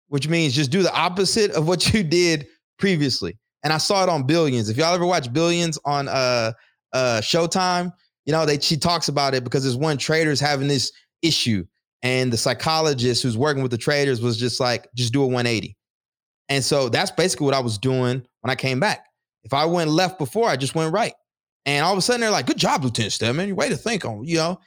which 0.09 0.27
means 0.27 0.53
just 0.53 0.71
do 0.71 0.83
the 0.83 0.93
opposite 0.93 1.51
of 1.51 1.67
what 1.67 1.93
you 1.93 2.03
did 2.03 2.47
previously. 2.79 3.37
And 3.63 3.73
I 3.73 3.77
saw 3.77 4.03
it 4.03 4.09
on 4.09 4.23
Billions. 4.23 4.69
If 4.69 4.77
y'all 4.77 4.93
ever 4.93 5.05
watch 5.05 5.31
Billions 5.31 5.77
on 5.85 6.07
uh 6.07 6.53
uh 6.93 7.21
Showtime, 7.21 7.91
you 8.25 8.31
know, 8.31 8.45
they 8.45 8.59
she 8.59 8.77
talks 8.77 9.07
about 9.07 9.33
it 9.33 9.43
because 9.43 9.63
there's 9.63 9.75
one 9.75 9.97
trader's 9.97 10.39
having 10.39 10.67
this 10.67 10.91
issue. 11.21 11.65
And 12.03 12.31
the 12.31 12.37
psychologist 12.37 13.23
who's 13.23 13.37
working 13.37 13.63
with 13.63 13.71
the 13.71 13.77
traders 13.77 14.21
was 14.21 14.37
just 14.37 14.59
like, 14.59 14.87
just 14.95 15.11
do 15.11 15.23
a 15.23 15.25
180. 15.25 15.75
And 16.47 16.63
so 16.63 16.89
that's 16.89 17.11
basically 17.11 17.45
what 17.45 17.55
I 17.55 17.59
was 17.59 17.77
doing 17.77 18.23
when 18.41 18.51
I 18.51 18.55
came 18.55 18.79
back. 18.79 19.05
If 19.43 19.53
I 19.53 19.65
went 19.65 19.89
left 19.89 20.19
before, 20.19 20.47
I 20.47 20.55
just 20.57 20.75
went 20.75 20.93
right. 20.93 21.13
And 21.67 21.85
all 21.85 21.91
of 21.91 21.97
a 21.99 22.01
sudden 22.01 22.21
they're 22.21 22.31
like, 22.31 22.47
good 22.47 22.57
job, 22.57 22.83
Lieutenant 22.83 23.11
Stedman. 23.13 23.53
Way 23.55 23.67
to 23.69 23.75
think 23.75 24.05
on, 24.05 24.23
you 24.23 24.37
know. 24.37 24.59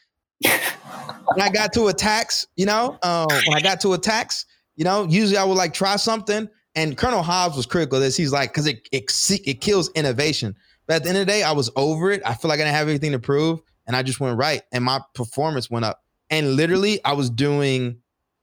when 0.43 1.41
I 1.41 1.49
got 1.49 1.73
to 1.73 1.89
attacks, 1.89 2.47
you 2.57 2.67
know, 2.67 2.99
uh, 3.03 3.27
when 3.47 3.57
I 3.57 3.61
got 3.61 3.81
to 3.81 3.95
attacks, 3.95 4.45
you 4.77 4.85
know, 4.85 5.07
usually 5.09 5.39
I 5.39 5.45
would 5.45 5.57
like 5.57 5.73
try 5.73 5.97
something. 5.97 6.49
And 6.75 6.97
Colonel 6.97 7.23
Hobbs 7.23 7.57
was 7.57 7.67
critical 7.67 7.97
of 7.97 8.03
this. 8.05 8.17
He's 8.17 8.33
like, 8.33 8.51
because 8.51 8.67
it, 8.67 8.87
it 8.93 9.11
it 9.45 9.61
kills 9.61 9.91
innovation. 9.95 10.55
But 10.87 10.97
at 10.97 11.03
the 11.03 11.09
end 11.09 11.19
of 11.19 11.27
the 11.27 11.33
day, 11.33 11.43
I 11.43 11.53
was 11.53 11.71
over 11.75 12.11
it. 12.11 12.23
I 12.25 12.35
feel 12.35 12.49
like 12.49 12.61
I 12.61 12.65
didn't 12.65 12.77
have 12.77 12.89
anything 12.89 13.13
to 13.13 13.19
prove, 13.19 13.61
and 13.87 13.97
I 13.97 14.03
just 14.03 14.21
went 14.21 14.39
right, 14.39 14.63
and 14.73 14.85
my 14.85 15.01
performance 15.15 15.71
went 15.71 15.85
up. 15.85 16.03
And 16.31 16.55
literally, 16.55 17.05
I 17.05 17.13
was 17.13 17.29
doing 17.29 17.99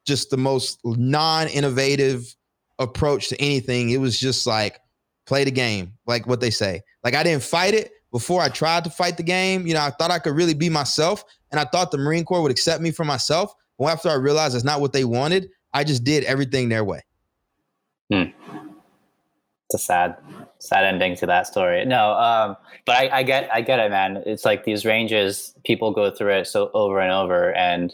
just 0.05 0.29
the 0.29 0.37
most 0.37 0.79
non-innovative 0.83 2.35
approach 2.79 3.29
to 3.29 3.41
anything. 3.41 3.91
It 3.91 3.99
was 3.99 4.19
just 4.19 4.45
like 4.45 4.79
play 5.25 5.43
the 5.43 5.51
game, 5.51 5.93
like 6.05 6.27
what 6.27 6.41
they 6.41 6.49
say. 6.49 6.81
Like 7.03 7.15
I 7.15 7.23
didn't 7.23 7.43
fight 7.43 7.73
it 7.73 7.91
before 8.11 8.41
I 8.41 8.49
tried 8.49 8.83
to 8.85 8.89
fight 8.89 9.17
the 9.17 9.23
game. 9.23 9.67
You 9.67 9.73
know, 9.73 9.81
I 9.81 9.91
thought 9.91 10.11
I 10.11 10.19
could 10.19 10.35
really 10.35 10.53
be 10.53 10.69
myself, 10.69 11.23
and 11.51 11.59
I 11.59 11.65
thought 11.65 11.91
the 11.91 11.97
Marine 11.97 12.25
Corps 12.25 12.41
would 12.41 12.51
accept 12.51 12.81
me 12.81 12.91
for 12.91 13.05
myself. 13.05 13.53
Well, 13.77 13.89
after 13.89 14.09
I 14.09 14.15
realized 14.15 14.55
that's 14.55 14.63
not 14.63 14.81
what 14.81 14.93
they 14.93 15.03
wanted, 15.03 15.49
I 15.73 15.83
just 15.83 16.03
did 16.03 16.23
everything 16.23 16.69
their 16.69 16.83
way. 16.83 17.01
Hmm. 18.11 18.23
It's 19.69 19.83
a 19.83 19.85
sad, 19.85 20.15
sad 20.59 20.85
ending 20.85 21.15
to 21.17 21.25
that 21.25 21.45
story. 21.45 21.83
No, 21.85 22.13
um, 22.13 22.55
but 22.85 22.95
I, 22.95 23.17
I, 23.17 23.23
get, 23.23 23.49
I 23.53 23.61
get 23.61 23.79
it, 23.79 23.91
man. 23.91 24.23
It's 24.25 24.45
like 24.45 24.63
these 24.63 24.85
ranges, 24.85 25.53
people 25.65 25.91
go 25.91 26.09
through 26.09 26.33
it 26.35 26.47
so 26.47 26.71
over 26.73 26.99
and 27.01 27.11
over, 27.11 27.53
and 27.53 27.93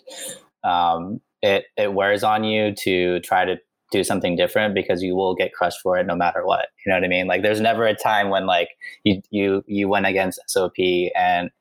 um, 0.63 1.19
it 1.41 1.65
it 1.75 1.93
wears 1.93 2.23
on 2.23 2.43
you 2.43 2.73
to 2.73 3.19
try 3.19 3.45
to 3.45 3.59
do 3.93 4.03
something 4.03 4.35
different 4.35 4.73
because 4.73 5.01
you 5.03 5.15
will 5.15 5.35
get 5.35 5.53
crushed 5.53 5.79
for 5.81 5.97
it 5.97 6.07
no 6.07 6.15
matter 6.15 6.45
what. 6.45 6.67
You 6.83 6.89
know 6.89 6.97
what 6.97 7.05
I 7.05 7.07
mean? 7.07 7.27
Like, 7.27 7.43
there's 7.43 7.61
never 7.61 7.85
a 7.85 7.95
time 7.95 8.29
when 8.29 8.45
like 8.45 8.69
you 9.03 9.21
you 9.29 9.63
you 9.67 9.87
went 9.87 10.07
against 10.07 10.41
SOP 10.47 10.77
and 11.15 11.51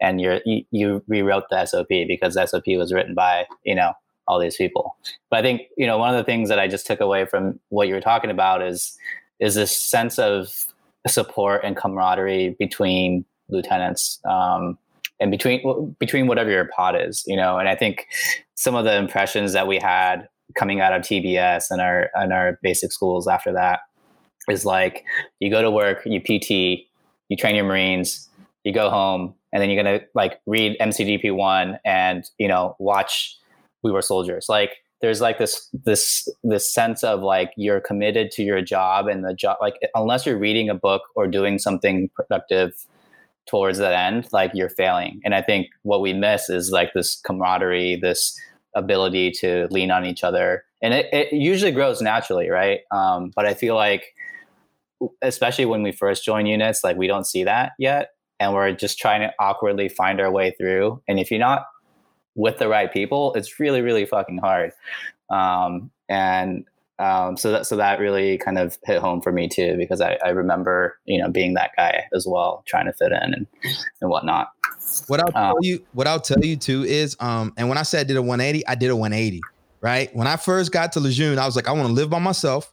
and 0.00 0.20
you're 0.20 0.40
you, 0.44 0.64
you 0.70 1.04
rewrote 1.06 1.44
the 1.50 1.64
SOP 1.66 1.88
because 1.88 2.34
the 2.34 2.46
SOP 2.46 2.66
was 2.68 2.92
written 2.92 3.14
by 3.14 3.46
you 3.64 3.74
know 3.74 3.92
all 4.26 4.40
these 4.40 4.56
people. 4.56 4.96
But 5.30 5.40
I 5.40 5.42
think 5.42 5.62
you 5.76 5.86
know 5.86 5.98
one 5.98 6.10
of 6.10 6.16
the 6.16 6.24
things 6.24 6.48
that 6.48 6.58
I 6.58 6.66
just 6.66 6.86
took 6.86 7.00
away 7.00 7.26
from 7.26 7.60
what 7.68 7.88
you 7.88 7.94
were 7.94 8.00
talking 8.00 8.30
about 8.30 8.62
is 8.62 8.96
is 9.38 9.54
this 9.54 9.76
sense 9.76 10.18
of 10.18 10.66
support 11.06 11.62
and 11.64 11.76
camaraderie 11.76 12.56
between 12.58 13.24
lieutenants 13.48 14.20
um, 14.24 14.78
and 15.20 15.30
between 15.30 15.94
between 15.98 16.26
whatever 16.26 16.50
your 16.50 16.68
pod 16.74 16.96
is, 16.98 17.22
you 17.26 17.36
know. 17.36 17.58
And 17.58 17.68
I 17.68 17.76
think 17.76 18.06
some 18.54 18.74
of 18.74 18.84
the 18.84 18.96
impressions 18.96 19.52
that 19.52 19.66
we 19.66 19.78
had 19.78 20.28
coming 20.54 20.80
out 20.80 20.92
of 20.92 21.02
TBS 21.02 21.70
and 21.70 21.80
our 21.80 22.10
and 22.14 22.32
our 22.32 22.58
basic 22.62 22.92
schools 22.92 23.28
after 23.28 23.52
that 23.52 23.80
is 24.48 24.64
like 24.64 25.04
you 25.40 25.50
go 25.50 25.62
to 25.62 25.70
work, 25.70 26.02
you 26.04 26.20
PT, 26.20 26.86
you 27.28 27.36
train 27.36 27.54
your 27.54 27.64
Marines, 27.64 28.28
you 28.64 28.72
go 28.72 28.90
home, 28.90 29.34
and 29.52 29.62
then 29.62 29.70
you're 29.70 29.82
gonna 29.82 30.00
like 30.14 30.40
read 30.46 30.76
MCDP 30.80 31.34
one 31.34 31.78
and 31.84 32.24
you 32.38 32.48
know 32.48 32.76
watch 32.78 33.36
we 33.82 33.90
were 33.90 34.02
soldiers. 34.02 34.46
Like 34.48 34.72
there's 35.00 35.20
like 35.20 35.38
this 35.38 35.68
this 35.84 36.28
this 36.42 36.72
sense 36.72 37.04
of 37.04 37.20
like 37.20 37.52
you're 37.56 37.80
committed 37.80 38.30
to 38.30 38.42
your 38.42 38.62
job 38.62 39.08
and 39.08 39.24
the 39.24 39.34
job 39.34 39.58
like 39.60 39.74
unless 39.94 40.24
you're 40.24 40.38
reading 40.38 40.70
a 40.70 40.74
book 40.74 41.02
or 41.16 41.26
doing 41.26 41.58
something 41.58 42.08
productive 42.14 42.86
towards 43.46 43.78
that 43.78 43.92
end 43.92 44.28
like 44.32 44.52
you're 44.54 44.70
failing. 44.70 45.20
And 45.24 45.34
i 45.34 45.42
think 45.42 45.66
what 45.82 46.00
we 46.00 46.12
miss 46.12 46.48
is 46.48 46.70
like 46.70 46.92
this 46.94 47.16
camaraderie 47.16 47.96
this 47.96 48.38
ability 48.74 49.30
to 49.30 49.68
lean 49.70 49.90
on 49.90 50.04
each 50.04 50.24
other. 50.24 50.64
And 50.82 50.94
it, 50.94 51.08
it 51.12 51.32
usually 51.32 51.72
grows 51.72 52.00
naturally 52.00 52.50
right? 52.50 52.80
Um, 52.90 53.32
but 53.34 53.46
i 53.46 53.54
feel 53.54 53.74
like 53.74 54.14
especially 55.22 55.64
when 55.64 55.82
we 55.82 55.92
first 55.92 56.24
join 56.24 56.46
units 56.46 56.84
like 56.84 56.96
we 56.96 57.06
don't 57.06 57.26
see 57.26 57.44
that 57.44 57.72
yet. 57.78 58.10
And 58.40 58.54
we're 58.54 58.72
just 58.72 58.98
trying 58.98 59.20
to 59.20 59.32
awkwardly 59.38 59.88
find 59.88 60.20
our 60.20 60.30
way 60.30 60.52
through. 60.58 61.00
And 61.06 61.20
if 61.20 61.30
you're 61.30 61.40
not 61.40 61.64
with 62.34 62.58
the 62.58 62.68
right 62.68 62.92
people, 62.92 63.32
it's 63.34 63.60
really, 63.60 63.82
really 63.82 64.04
fucking 64.04 64.38
hard. 64.38 64.72
Um, 65.30 65.90
and 66.08 66.64
um, 67.02 67.36
so 67.36 67.50
that 67.50 67.66
so 67.66 67.76
that 67.76 67.98
really 67.98 68.38
kind 68.38 68.58
of 68.58 68.78
hit 68.84 69.00
home 69.00 69.20
for 69.20 69.32
me 69.32 69.48
too, 69.48 69.76
because 69.76 70.00
I, 70.00 70.18
I 70.24 70.28
remember 70.28 70.98
you 71.04 71.20
know 71.20 71.28
being 71.28 71.54
that 71.54 71.72
guy 71.76 72.04
as 72.14 72.26
well, 72.26 72.62
trying 72.66 72.86
to 72.86 72.92
fit 72.92 73.12
in 73.12 73.34
and 73.34 73.46
and 74.00 74.10
whatnot. 74.10 74.52
What 75.08 75.20
I'll 75.20 75.32
tell 75.32 75.56
um, 75.56 75.56
you, 75.60 75.84
what 75.92 76.06
I'll 76.06 76.20
tell 76.20 76.44
you 76.44 76.56
too 76.56 76.84
is, 76.84 77.16
um, 77.18 77.52
and 77.56 77.68
when 77.68 77.78
I 77.78 77.82
said 77.82 78.00
I 78.00 78.04
did 78.04 78.16
a 78.16 78.22
180, 78.22 78.66
I 78.66 78.74
did 78.74 78.90
a 78.90 78.96
180. 78.96 79.40
Right 79.80 80.14
when 80.14 80.28
I 80.28 80.36
first 80.36 80.70
got 80.70 80.92
to 80.92 81.00
Lejeune, 81.00 81.40
I 81.40 81.46
was 81.46 81.56
like, 81.56 81.66
I 81.66 81.72
want 81.72 81.88
to 81.88 81.92
live 81.92 82.08
by 82.08 82.20
myself. 82.20 82.72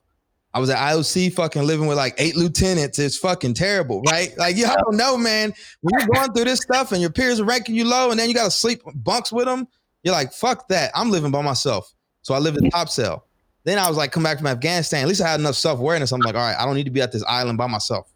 I 0.53 0.59
was 0.59 0.69
at 0.69 0.77
IOC 0.77 1.33
fucking 1.33 1.63
living 1.63 1.87
with 1.87 1.97
like 1.97 2.15
eight 2.17 2.35
lieutenants. 2.35 2.97
It's 2.99 3.17
fucking 3.17 3.53
terrible, 3.53 4.01
right? 4.01 4.35
Like, 4.37 4.55
you 4.55 4.65
don't 4.65 4.95
know, 4.95 5.15
man. 5.15 5.53
When 5.81 5.99
you're 5.99 6.07
going 6.07 6.33
through 6.33 6.45
this 6.45 6.59
stuff 6.59 6.91
and 6.91 7.01
your 7.01 7.11
peers 7.11 7.39
are 7.39 7.45
ranking 7.45 7.75
you 7.75 7.85
low 7.85 8.09
and 8.09 8.19
then 8.19 8.27
you 8.27 8.33
got 8.33 8.45
to 8.45 8.51
sleep 8.51 8.81
bunks 8.95 9.31
with 9.31 9.45
them, 9.45 9.67
you're 10.03 10.13
like, 10.13 10.33
fuck 10.33 10.67
that. 10.69 10.91
I'm 10.95 11.11
living 11.11 11.29
by 11.29 11.43
myself. 11.43 11.93
So 12.23 12.33
I 12.33 12.39
live 12.39 12.57
in 12.57 12.69
Topsail. 12.71 13.23
Then 13.63 13.77
I 13.77 13.87
was 13.87 13.97
like, 13.97 14.11
come 14.11 14.23
back 14.23 14.37
from 14.37 14.47
Afghanistan. 14.47 15.01
At 15.01 15.07
least 15.07 15.21
I 15.21 15.29
had 15.29 15.39
enough 15.39 15.55
self 15.55 15.79
awareness. 15.79 16.11
I'm 16.11 16.21
like, 16.21 16.35
all 16.35 16.41
right, 16.41 16.55
I 16.57 16.65
don't 16.65 16.75
need 16.75 16.85
to 16.85 16.91
be 16.91 17.01
at 17.01 17.11
this 17.11 17.23
island 17.23 17.57
by 17.57 17.67
myself. 17.67 18.11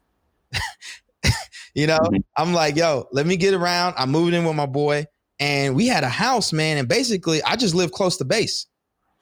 you 1.75 1.87
know, 1.87 1.99
mm-hmm. 1.99 2.21
I'm 2.37 2.53
like, 2.53 2.75
yo, 2.75 3.07
let 3.11 3.25
me 3.25 3.37
get 3.37 3.53
around. 3.53 3.95
I 3.97 4.05
moved 4.05 4.33
in 4.33 4.45
with 4.45 4.55
my 4.55 4.65
boy 4.65 5.05
and 5.39 5.75
we 5.75 5.87
had 5.87 6.03
a 6.03 6.09
house, 6.09 6.53
man. 6.53 6.77
And 6.77 6.87
basically, 6.87 7.43
I 7.43 7.55
just 7.55 7.75
lived 7.75 7.93
close 7.93 8.17
to 8.17 8.25
base, 8.25 8.67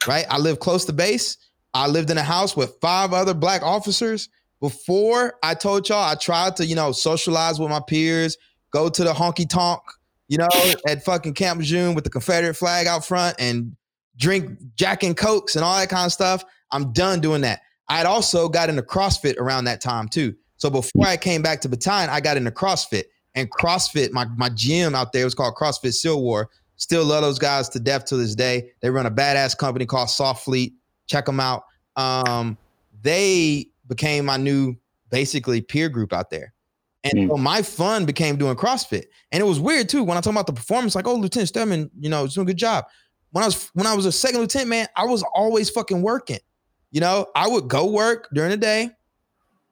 right? 0.06 0.24
I 0.30 0.38
lived 0.38 0.60
close 0.60 0.84
to 0.86 0.92
base. 0.92 1.36
I 1.74 1.86
lived 1.88 2.10
in 2.10 2.18
a 2.18 2.22
house 2.22 2.56
with 2.56 2.76
five 2.80 3.12
other 3.12 3.34
black 3.34 3.62
officers. 3.62 4.28
Before 4.60 5.34
I 5.42 5.54
told 5.54 5.88
y'all, 5.88 6.08
I 6.08 6.14
tried 6.14 6.56
to, 6.56 6.66
you 6.66 6.76
know, 6.76 6.92
socialize 6.92 7.58
with 7.58 7.70
my 7.70 7.80
peers, 7.80 8.36
go 8.70 8.88
to 8.88 9.04
the 9.04 9.12
honky 9.12 9.48
tonk, 9.48 9.80
you 10.28 10.38
know, 10.38 10.48
at 10.86 11.04
fucking 11.04 11.34
Camp 11.34 11.58
Lejeune 11.58 11.94
with 11.94 12.04
the 12.04 12.10
Confederate 12.10 12.54
flag 12.54 12.86
out 12.86 13.04
front 13.04 13.36
and 13.40 13.74
drink 14.16 14.58
Jack 14.76 15.02
and 15.02 15.16
Cokes 15.16 15.56
and 15.56 15.64
all 15.64 15.76
that 15.78 15.88
kind 15.88 16.06
of 16.06 16.12
stuff. 16.12 16.44
I'm 16.70 16.92
done 16.92 17.20
doing 17.20 17.40
that. 17.42 17.60
I'd 17.88 18.06
also 18.06 18.48
got 18.48 18.68
into 18.68 18.82
CrossFit 18.82 19.36
around 19.38 19.64
that 19.64 19.80
time 19.80 20.08
too. 20.08 20.34
So 20.56 20.70
before 20.70 21.06
I 21.06 21.16
came 21.16 21.42
back 21.42 21.60
to 21.62 21.68
battalion, 21.68 22.08
I 22.10 22.20
got 22.20 22.36
into 22.36 22.50
CrossFit. 22.50 23.04
And 23.34 23.50
CrossFit, 23.50 24.12
my, 24.12 24.26
my 24.36 24.48
gym 24.50 24.94
out 24.94 25.12
there 25.12 25.24
was 25.24 25.34
called 25.34 25.54
CrossFit 25.56 25.92
Stillwater. 25.94 26.48
Still 26.76 27.04
love 27.04 27.22
those 27.22 27.38
guys 27.38 27.68
to 27.70 27.80
death 27.80 28.04
to 28.06 28.16
this 28.16 28.34
day. 28.34 28.70
They 28.80 28.90
run 28.90 29.06
a 29.06 29.10
badass 29.10 29.56
company 29.56 29.86
called 29.86 30.10
Soft 30.10 30.44
Fleet 30.44 30.74
check 31.06 31.26
them 31.26 31.40
out. 31.40 31.64
Um, 31.96 32.56
they 33.02 33.66
became 33.86 34.24
my 34.24 34.36
new 34.36 34.76
basically 35.10 35.60
peer 35.60 35.88
group 35.88 36.12
out 36.12 36.30
there. 36.30 36.54
And 37.04 37.14
Mm. 37.14 37.28
so 37.30 37.36
my 37.36 37.62
fun 37.62 38.06
became 38.06 38.36
doing 38.36 38.56
CrossFit. 38.56 39.04
And 39.32 39.40
it 39.42 39.44
was 39.44 39.58
weird 39.60 39.88
too. 39.88 40.04
When 40.04 40.16
I 40.16 40.20
talk 40.20 40.32
about 40.32 40.46
the 40.46 40.52
performance, 40.52 40.94
like, 40.94 41.06
oh, 41.06 41.16
Lieutenant 41.16 41.48
Stedman, 41.48 41.90
you 41.98 42.08
know, 42.08 42.26
doing 42.26 42.46
a 42.46 42.50
good 42.50 42.56
job. 42.56 42.84
When 43.32 43.42
I 43.42 43.46
was 43.46 43.70
when 43.74 43.86
I 43.86 43.94
was 43.94 44.06
a 44.06 44.12
second 44.12 44.40
lieutenant, 44.40 44.70
man, 44.70 44.86
I 44.94 45.04
was 45.04 45.24
always 45.34 45.68
fucking 45.70 46.00
working. 46.00 46.38
You 46.90 47.00
know, 47.00 47.26
I 47.34 47.48
would 47.48 47.68
go 47.68 47.90
work 47.90 48.28
during 48.34 48.50
the 48.50 48.56
day, 48.56 48.90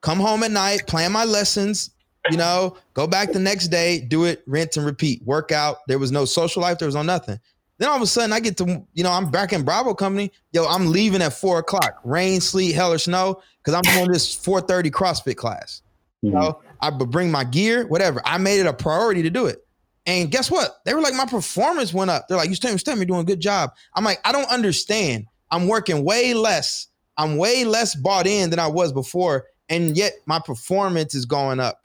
come 0.01 0.19
home 0.19 0.43
at 0.43 0.51
night, 0.51 0.87
plan 0.87 1.13
my 1.13 1.25
lessons, 1.25 1.91
you 2.31 2.39
know, 2.39 2.77
go 2.95 3.07
back 3.07 3.33
the 3.33 3.39
next 3.39 3.69
day, 3.69 4.01
do 4.01 4.25
it, 4.25 4.43
rinse 4.47 4.79
and 4.79 4.87
repeat, 4.87 5.23
work 5.25 5.53
out. 5.53 5.79
There 5.87 5.99
was 5.99 6.11
no 6.11 6.25
social 6.25 6.63
life, 6.63 6.79
there 6.79 6.89
was 6.89 6.95
no 6.95 7.03
nothing. 7.03 7.39
Then 7.77 7.89
all 7.91 7.97
of 7.97 8.03
a 8.03 8.07
sudden 8.07 8.33
I 8.33 8.41
get 8.41 8.57
to, 8.59 8.87
you 8.95 9.05
know, 9.05 9.11
I'm 9.11 9.31
back 9.31 9.53
in 9.53 9.63
Bravo 9.63 9.95
Company. 9.95 10.33
Yo, 10.53 10.67
I'm 10.67 10.91
leaving 10.91 11.21
at 11.21 11.35
four 11.35 11.59
o'clock, 11.59 12.01
rain, 12.05 12.41
sleet, 12.41 12.73
hell 12.73 12.93
or 12.93 12.99
snow, 12.99 13.43
because 13.63 13.75
I'm 13.75 13.91
doing 13.93 14.11
this 14.11 14.35
4:30 14.35 14.91
CrossFit 14.91 15.37
class. 15.37 15.83
You 16.23 16.31
Mhm. 16.31 16.35
know, 16.35 16.61
I 16.81 16.91
bring 16.91 17.31
my 17.31 17.45
gear, 17.45 17.87
whatever. 17.87 18.23
I 18.25 18.39
made 18.39 18.61
it 18.61 18.67
a 18.67 18.73
priority 18.73 19.23
to 19.23 19.31
do 19.31 19.47
it. 19.47 19.67
And 20.11 20.29
guess 20.29 20.51
what? 20.51 20.81
They 20.85 20.93
were 20.93 21.01
like, 21.01 21.15
my 21.15 21.25
performance 21.25 21.95
went 21.95 22.11
up. 22.11 22.27
They're 22.27 22.37
like, 22.37 22.49
you 22.49 22.57
stand, 22.57 22.81
stand, 22.81 22.99
you're 22.99 23.07
doing 23.07 23.21
a 23.21 23.25
good 23.25 23.39
job. 23.39 23.71
I'm 23.95 24.03
like, 24.03 24.19
I 24.25 24.33
don't 24.33 24.51
understand. 24.51 25.27
I'm 25.53 25.69
working 25.69 26.05
way 26.05 26.35
less. 26.35 26.89
I'm 27.17 27.37
way 27.37 27.65
less 27.65 27.95
bought 27.95 28.27
in 28.27 28.51
than 28.51 28.59
I 28.59 28.67
was 28.67 28.93
before. 28.93 29.47
And 29.69 29.97
yet 29.97 30.15
my 30.27 30.41
performance 30.41 31.15
is 31.15 31.27
going 31.27 31.61
up. 31.61 31.85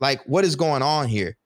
Like, 0.00 0.20
what 0.26 0.44
is 0.44 0.54
going 0.54 0.82
on 0.82 1.08
here? 1.08 1.38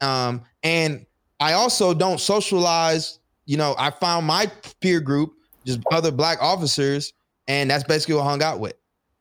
Um, 0.00 0.42
and 0.62 1.04
I 1.40 1.54
also 1.54 1.94
don't 1.94 2.20
socialize. 2.20 3.18
You 3.46 3.56
know, 3.56 3.74
I 3.76 3.90
found 3.90 4.24
my 4.24 4.46
peer 4.80 5.00
group, 5.00 5.32
just 5.66 5.80
other 5.90 6.12
black 6.12 6.40
officers, 6.40 7.12
and 7.48 7.68
that's 7.68 7.82
basically 7.82 8.14
what 8.14 8.22
I 8.22 8.30
hung 8.30 8.42
out 8.42 8.60
with. 8.60 8.74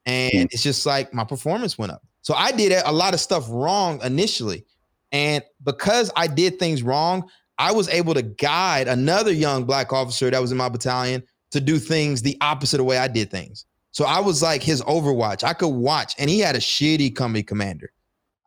And 0.05 0.31
Mm. 0.31 0.47
it's 0.51 0.61
just 0.61 0.85
like 0.85 1.11
my 1.11 1.23
performance 1.23 1.77
went 1.79 1.91
up. 1.91 2.03
So 2.21 2.35
I 2.35 2.51
did 2.51 2.71
a 2.85 2.91
lot 2.91 3.15
of 3.15 3.19
stuff 3.19 3.45
wrong 3.49 3.99
initially. 4.03 4.63
And 5.11 5.43
because 5.63 6.11
I 6.15 6.27
did 6.27 6.59
things 6.59 6.83
wrong, 6.83 7.29
I 7.57 7.71
was 7.71 7.89
able 7.89 8.13
to 8.13 8.21
guide 8.21 8.87
another 8.87 9.31
young 9.31 9.65
black 9.65 9.93
officer 9.93 10.29
that 10.29 10.41
was 10.41 10.51
in 10.51 10.57
my 10.57 10.69
battalion 10.69 11.23
to 11.51 11.59
do 11.59 11.77
things 11.77 12.21
the 12.21 12.37
opposite 12.41 12.77
of 12.77 12.79
the 12.79 12.83
way 12.85 12.97
I 12.97 13.07
did 13.07 13.29
things. 13.29 13.65
So 13.91 14.05
I 14.05 14.19
was 14.19 14.41
like 14.41 14.63
his 14.63 14.81
overwatch. 14.83 15.43
I 15.43 15.53
could 15.53 15.67
watch, 15.67 16.15
and 16.17 16.29
he 16.29 16.39
had 16.39 16.55
a 16.55 16.59
shitty 16.59 17.15
company 17.15 17.43
commander. 17.43 17.91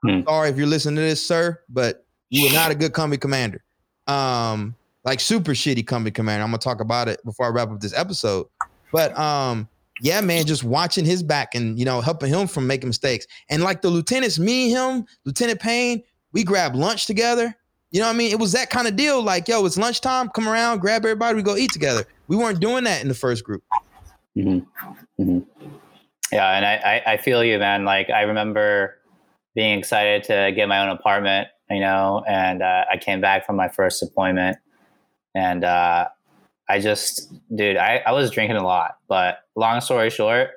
Hmm. 0.02 0.22
sorry 0.26 0.50
if 0.50 0.56
you're 0.56 0.66
listening 0.66 0.96
to 0.96 1.02
this, 1.02 1.24
sir, 1.24 1.60
but 1.68 2.04
you 2.30 2.46
were 2.46 2.52
not 2.52 2.70
a 2.70 2.74
good 2.74 2.92
company 2.92 3.18
commander. 3.18 3.62
Um, 4.06 4.74
like 5.04 5.20
super 5.20 5.52
shitty 5.52 5.86
company 5.86 6.10
commander. 6.10 6.42
I'm 6.42 6.50
gonna 6.50 6.58
talk 6.58 6.80
about 6.80 7.08
it 7.08 7.24
before 7.24 7.46
I 7.46 7.50
wrap 7.50 7.70
up 7.70 7.80
this 7.80 7.94
episode. 7.94 8.46
But 8.90 9.16
um, 9.18 9.68
yeah, 10.00 10.20
man, 10.20 10.44
just 10.46 10.64
watching 10.64 11.04
his 11.04 11.22
back 11.22 11.54
and 11.54 11.78
you 11.78 11.84
know 11.84 12.00
helping 12.00 12.30
him 12.30 12.46
from 12.46 12.66
making 12.66 12.88
mistakes. 12.88 13.26
And 13.50 13.62
like 13.62 13.82
the 13.82 13.90
lieutenants, 13.90 14.38
me, 14.38 14.70
him, 14.70 15.06
Lieutenant 15.24 15.60
Payne, 15.60 16.02
we 16.34 16.44
grab 16.44 16.74
lunch 16.74 17.06
together. 17.06 17.56
You 17.90 18.00
know 18.00 18.08
what 18.08 18.14
I 18.14 18.18
mean? 18.18 18.32
It 18.32 18.40
was 18.40 18.52
that 18.52 18.68
kind 18.68 18.88
of 18.88 18.96
deal. 18.96 19.22
Like, 19.22 19.46
yo, 19.48 19.64
it's 19.64 19.78
lunchtime. 19.78 20.28
Come 20.30 20.48
around, 20.48 20.80
grab 20.80 21.04
everybody. 21.04 21.36
We 21.36 21.42
go 21.42 21.56
eat 21.56 21.70
together. 21.72 22.04
We 22.26 22.36
weren't 22.36 22.60
doing 22.60 22.84
that 22.84 23.00
in 23.00 23.08
the 23.08 23.14
first 23.14 23.44
group. 23.44 23.62
Mhm. 24.36 24.66
Mhm. 25.18 25.46
Yeah, 26.32 26.50
and 26.50 26.66
I, 26.66 26.74
I 26.74 27.12
I 27.12 27.16
feel 27.18 27.44
you, 27.44 27.58
man. 27.58 27.84
Like 27.84 28.10
I 28.10 28.22
remember 28.22 28.98
being 29.54 29.78
excited 29.78 30.24
to 30.24 30.52
get 30.54 30.68
my 30.68 30.80
own 30.80 30.88
apartment, 30.88 31.46
you 31.70 31.78
know, 31.78 32.24
and 32.26 32.60
uh, 32.60 32.84
I 32.90 32.96
came 32.96 33.20
back 33.20 33.46
from 33.46 33.54
my 33.54 33.68
first 33.68 34.00
deployment, 34.00 34.56
and 35.36 35.62
uh, 35.62 36.08
I 36.68 36.80
just, 36.80 37.32
dude, 37.54 37.76
I, 37.76 38.02
I 38.04 38.10
was 38.10 38.32
drinking 38.32 38.56
a 38.56 38.64
lot. 38.64 38.98
But 39.06 39.38
long 39.54 39.80
story 39.80 40.10
short, 40.10 40.50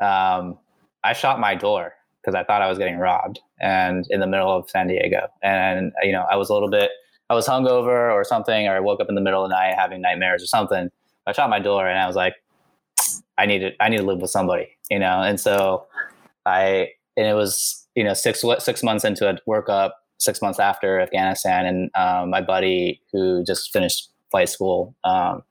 um, 0.00 0.58
I 1.04 1.12
shot 1.12 1.38
my 1.38 1.54
door 1.54 1.92
because 2.26 2.34
I 2.34 2.44
thought 2.44 2.60
I 2.60 2.68
was 2.68 2.78
getting 2.78 2.98
robbed, 2.98 3.40
and 3.60 4.04
in 4.10 4.20
the 4.20 4.26
middle 4.26 4.50
of 4.50 4.68
San 4.68 4.88
Diego, 4.88 5.28
and 5.42 5.92
you 6.02 6.12
know, 6.12 6.26
I 6.30 6.36
was 6.36 6.48
a 6.48 6.54
little 6.54 6.70
bit, 6.70 6.90
I 7.30 7.34
was 7.34 7.46
hungover 7.46 8.12
or 8.12 8.24
something, 8.24 8.66
or 8.66 8.74
I 8.74 8.80
woke 8.80 9.00
up 9.00 9.08
in 9.08 9.14
the 9.14 9.20
middle 9.20 9.44
of 9.44 9.50
the 9.50 9.54
night 9.54 9.74
having 9.78 10.02
nightmares 10.02 10.42
or 10.42 10.46
something. 10.46 10.90
I 11.26 11.32
shot 11.32 11.48
my 11.50 11.60
door, 11.60 11.86
and 11.86 11.98
I 11.98 12.06
was 12.06 12.16
like. 12.16 12.34
I 13.38 13.46
need 13.46 13.58
to 13.60 13.72
I 13.80 13.88
need 13.88 13.98
to 13.98 14.02
live 14.02 14.20
with 14.20 14.30
somebody, 14.30 14.68
you 14.90 14.98
know. 14.98 15.20
And 15.20 15.38
so 15.38 15.86
I 16.46 16.88
and 17.16 17.26
it 17.26 17.34
was 17.34 17.86
you 17.94 18.04
know 18.04 18.14
six 18.14 18.42
six 18.58 18.82
months 18.82 19.04
into 19.04 19.28
a 19.28 19.38
workup, 19.48 19.92
six 20.18 20.40
months 20.40 20.58
after 20.58 21.00
Afghanistan, 21.00 21.66
and 21.66 21.90
um, 21.94 22.30
my 22.30 22.40
buddy 22.40 23.00
who 23.12 23.44
just 23.44 23.72
finished 23.72 24.10
flight 24.30 24.48
school 24.48 24.94
um, 25.04 25.42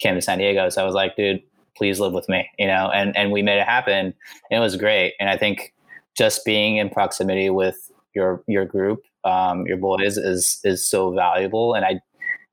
came 0.00 0.14
to 0.14 0.22
San 0.22 0.38
Diego. 0.38 0.68
So 0.68 0.82
I 0.82 0.86
was 0.86 0.94
like, 0.94 1.16
dude, 1.16 1.42
please 1.76 2.00
live 2.00 2.12
with 2.12 2.28
me, 2.28 2.48
you 2.58 2.66
know. 2.66 2.90
And 2.94 3.16
and 3.16 3.32
we 3.32 3.42
made 3.42 3.58
it 3.58 3.66
happen. 3.66 4.14
It 4.50 4.58
was 4.58 4.76
great. 4.76 5.14
And 5.20 5.28
I 5.28 5.36
think 5.36 5.74
just 6.14 6.44
being 6.44 6.76
in 6.76 6.90
proximity 6.90 7.50
with 7.50 7.90
your 8.14 8.42
your 8.46 8.64
group, 8.64 9.02
um, 9.24 9.66
your 9.66 9.76
boys, 9.76 10.16
is 10.16 10.60
is 10.64 10.86
so 10.86 11.12
valuable. 11.12 11.74
And 11.74 11.84
I 11.84 12.00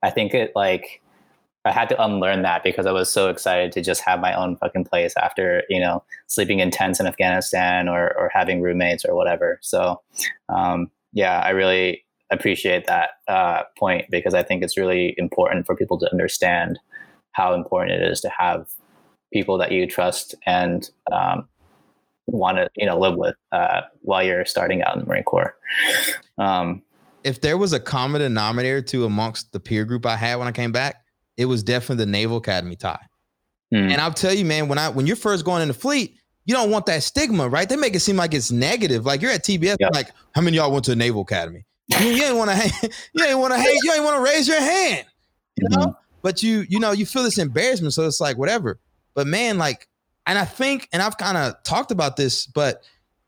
I 0.04 0.10
think 0.10 0.34
it 0.34 0.52
like 0.56 1.02
I 1.64 1.72
had 1.72 1.90
to 1.90 2.04
unlearn 2.04 2.42
that 2.42 2.64
because 2.64 2.86
I 2.88 2.92
was 2.92 3.12
so 3.12 3.30
excited 3.30 3.72
to 3.74 3.82
just 3.82 4.02
have 4.02 4.20
my 4.20 4.34
own 4.34 4.58
fucking 4.58 4.86
place 4.86 5.14
after, 5.16 5.64
you 5.70 5.80
know, 5.80 6.04
sleeping 6.26 6.60
in 6.60 6.72
tents 6.72 7.00
in 7.00 7.06
Afghanistan 7.06 7.88
or, 7.88 8.18
or 8.18 8.32
having 8.34 8.62
roommates 8.62 9.06
or 9.06 9.16
whatever. 9.16 9.60
So, 9.62 10.02
um, 10.50 10.90
yeah, 11.14 11.40
I 11.40 11.50
really 11.52 12.04
appreciate 12.32 12.88
that 12.88 13.12
uh, 13.28 13.64
point 13.78 14.06
because 14.10 14.34
I 14.34 14.42
think 14.42 14.64
it's 14.64 14.78
really 14.78 15.14
important 15.18 15.68
for 15.68 15.76
people 15.76 16.00
to 16.00 16.12
understand 16.12 16.80
how 17.34 17.54
important 17.54 18.02
it 18.02 18.12
is 18.12 18.22
to 18.22 18.30
have 18.30 18.68
people 19.32 19.58
that 19.60 19.72
you 19.72 19.86
trust 19.86 20.34
and 20.48 20.90
um, 21.12 21.48
want 22.32 22.58
to, 22.58 22.70
you 22.76 22.86
know, 22.86 22.98
live 22.98 23.16
with 23.18 23.36
uh, 23.52 23.82
while 24.02 24.24
you're 24.24 24.46
starting 24.46 24.82
out 24.84 24.96
in 24.96 25.02
the 25.02 25.06
Marine 25.08 25.24
Corps. 25.24 25.56
Um, 26.38 26.82
If 27.24 27.42
there 27.42 27.58
was 27.58 27.74
a 27.74 27.80
common 27.80 28.22
denominator 28.22 28.82
to 28.84 29.06
amongst 29.06 29.52
the 29.52 29.60
peer 29.60 29.86
group 29.86 30.06
I 30.06 30.16
had 30.16 30.36
when 30.38 30.48
I 30.48 30.52
came 30.52 30.72
back, 30.72 31.04
it 31.38 31.46
was 31.46 31.64
definitely 31.64 32.06
the 32.06 32.12
Naval 32.12 32.38
Academy 32.38 32.76
tie. 32.76 33.00
mm, 33.74 33.92
And 33.92 34.02
I'll 34.02 34.14
tell 34.14 34.34
you, 34.34 34.46
man, 34.46 34.68
when 34.68 34.78
I 34.78 34.90
when 34.90 35.06
you're 35.08 35.16
first 35.16 35.46
going 35.46 35.62
in 35.62 35.68
the 35.68 35.74
fleet, 35.74 36.16
you 36.46 36.56
don't 36.56 36.72
want 36.72 36.88
that 36.88 37.04
stigma, 37.04 37.48
right? 37.48 37.70
They 37.70 37.76
make 37.76 37.96
it 37.96 38.00
seem 38.00 38.16
like 38.18 38.34
it's 38.34 38.52
negative. 38.52 39.06
Like 39.06 39.22
you're 39.22 39.32
at 39.32 39.44
TBS, 39.44 39.78
Yeah. 39.80 39.90
like 39.94 40.12
how 40.34 40.42
many 40.42 40.58
of 40.58 40.64
y'all 40.64 40.72
went 40.72 40.86
to 40.86 40.92
the 40.92 40.96
Naval 40.96 41.22
Academy? 41.22 41.66
You, 41.88 42.08
you 42.08 42.24
ain't 42.24 42.38
want 42.38 42.50
to, 42.52 42.90
you 43.14 43.26
ain't 43.26 43.38
want 43.40 43.54
to, 43.54 43.60
hey, 43.60 43.76
you 43.84 43.94
ain't 43.94 44.04
want 44.04 44.18
to 44.18 44.24
raise 44.24 44.48
your 44.48 44.60
hand, 44.62 45.06
you 45.58 45.68
know. 45.70 45.88
mhm. 45.88 45.96
But 46.24 46.42
you, 46.44 46.66
you 46.70 46.80
know, 46.80 46.92
you 46.92 47.06
feel 47.08 47.24
this 47.24 47.38
embarrassment, 47.40 47.94
so 47.94 48.06
it's 48.06 48.22
like 48.22 48.38
whatever. 48.38 48.80
But 49.16 49.26
man, 49.28 49.58
like, 49.58 49.88
and 50.26 50.38
I 50.38 50.46
think, 50.46 50.88
and 50.94 51.02
I've 51.02 51.18
kind 51.18 51.38
of 51.38 51.62
talked 51.64 51.92
about 51.92 52.16
this, 52.16 52.46
but 52.46 52.84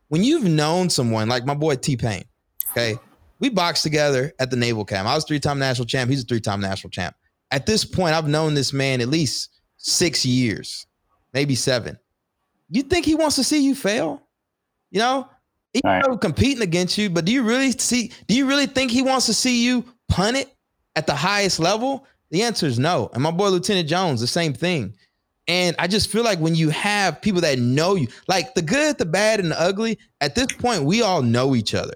when 0.09 0.23
you've 0.23 0.43
known 0.43 0.89
someone 0.89 1.27
like 1.27 1.45
my 1.45 1.53
boy 1.55 1.75
T 1.75 1.97
Pain, 1.97 2.23
okay, 2.71 2.97
we 3.39 3.49
boxed 3.49 3.83
together 3.83 4.31
at 4.39 4.49
the 4.49 4.55
Naval 4.55 4.85
Camp. 4.85 5.07
I 5.07 5.15
was 5.15 5.25
three 5.25 5.39
time 5.39 5.59
national 5.59 5.85
champ. 5.85 6.09
He's 6.09 6.23
a 6.23 6.25
three 6.25 6.39
time 6.41 6.61
national 6.61 6.91
champ. 6.91 7.15
At 7.51 7.65
this 7.65 7.85
point, 7.85 8.15
I've 8.15 8.27
known 8.27 8.53
this 8.53 8.73
man 8.73 9.01
at 9.01 9.09
least 9.09 9.49
six 9.77 10.25
years, 10.25 10.87
maybe 11.33 11.55
seven. 11.55 11.97
You 12.69 12.83
think 12.83 13.05
he 13.05 13.15
wants 13.15 13.35
to 13.35 13.43
see 13.43 13.63
you 13.63 13.75
fail? 13.75 14.21
You 14.91 14.99
know, 14.99 15.27
he's 15.73 15.81
Right. 15.83 16.03
competing 16.21 16.63
against 16.63 16.97
you, 16.97 17.09
but 17.09 17.25
do 17.25 17.31
you 17.31 17.43
really 17.43 17.71
see? 17.71 18.11
Do 18.27 18.35
you 18.35 18.47
really 18.47 18.65
think 18.67 18.91
he 18.91 19.01
wants 19.01 19.25
to 19.27 19.33
see 19.33 19.63
you 19.63 19.85
punt 20.07 20.37
it 20.37 20.55
at 20.95 21.07
the 21.07 21.15
highest 21.15 21.59
level? 21.59 22.05
The 22.31 22.43
answer 22.43 22.65
is 22.65 22.79
no. 22.79 23.09
And 23.13 23.21
my 23.21 23.31
boy 23.31 23.49
Lieutenant 23.49 23.87
Jones, 23.87 24.21
the 24.21 24.27
same 24.27 24.53
thing. 24.53 24.95
And 25.47 25.75
I 25.77 25.87
just 25.87 26.09
feel 26.09 26.23
like 26.23 26.39
when 26.39 26.55
you 26.55 26.69
have 26.69 27.21
people 27.21 27.41
that 27.41 27.59
know 27.59 27.95
you, 27.95 28.07
like 28.27 28.53
the 28.55 28.61
good, 28.61 28.97
the 28.97 29.05
bad, 29.05 29.39
and 29.39 29.51
the 29.51 29.59
ugly, 29.59 29.99
at 30.21 30.35
this 30.35 30.47
point, 30.47 30.83
we 30.83 31.01
all 31.01 31.21
know 31.21 31.55
each 31.55 31.73
other. 31.73 31.95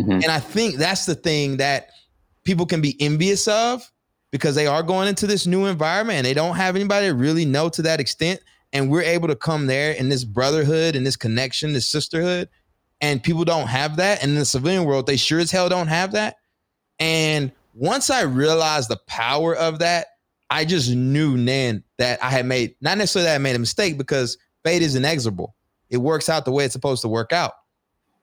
Mhm. 0.00 0.22
And 0.22 0.26
I 0.26 0.40
think 0.40 0.76
that's 0.76 1.06
the 1.06 1.14
thing 1.14 1.56
that 1.58 1.90
people 2.44 2.66
can 2.66 2.80
be 2.80 3.00
envious 3.00 3.48
of 3.48 3.90
because 4.32 4.54
they 4.54 4.66
are 4.66 4.82
going 4.82 5.08
into 5.08 5.26
this 5.26 5.46
new 5.46 5.66
environment 5.66 6.18
and 6.18 6.26
they 6.26 6.34
don't 6.34 6.56
have 6.56 6.76
anybody 6.76 7.06
to 7.06 7.14
really 7.14 7.44
know 7.44 7.68
to 7.70 7.82
that 7.82 8.00
extent. 8.00 8.40
And 8.72 8.90
we're 8.90 9.02
able 9.02 9.28
to 9.28 9.36
come 9.36 9.66
there 9.66 9.92
in 9.92 10.08
this 10.08 10.24
brotherhood 10.24 10.96
and 10.96 11.06
this 11.06 11.16
connection, 11.16 11.72
this 11.72 11.88
sisterhood. 11.88 12.48
And 13.00 13.22
people 13.22 13.44
don't 13.44 13.68
have 13.68 13.96
that. 13.96 14.22
And 14.22 14.32
in 14.32 14.38
the 14.38 14.44
civilian 14.44 14.84
world, 14.84 15.06
they 15.06 15.16
sure 15.16 15.38
as 15.38 15.50
hell 15.50 15.68
don't 15.68 15.88
have 15.88 16.12
that. 16.12 16.36
And 16.98 17.52
once 17.74 18.10
I 18.10 18.22
realized 18.22 18.88
the 18.88 19.00
power 19.06 19.54
of 19.54 19.78
that, 19.78 20.06
I 20.54 20.64
just 20.64 20.90
knew 20.90 21.42
then 21.44 21.82
that 21.98 22.22
I 22.22 22.30
had 22.30 22.46
made 22.46 22.76
not 22.80 22.96
necessarily 22.96 23.28
that 23.28 23.34
I 23.34 23.38
made 23.38 23.56
a 23.56 23.58
mistake 23.58 23.98
because 23.98 24.38
fate 24.62 24.82
is 24.82 24.94
inexorable. 24.94 25.54
It 25.90 25.96
works 25.98 26.28
out 26.28 26.44
the 26.44 26.52
way 26.52 26.64
it's 26.64 26.72
supposed 26.72 27.02
to 27.02 27.08
work 27.08 27.32
out, 27.32 27.52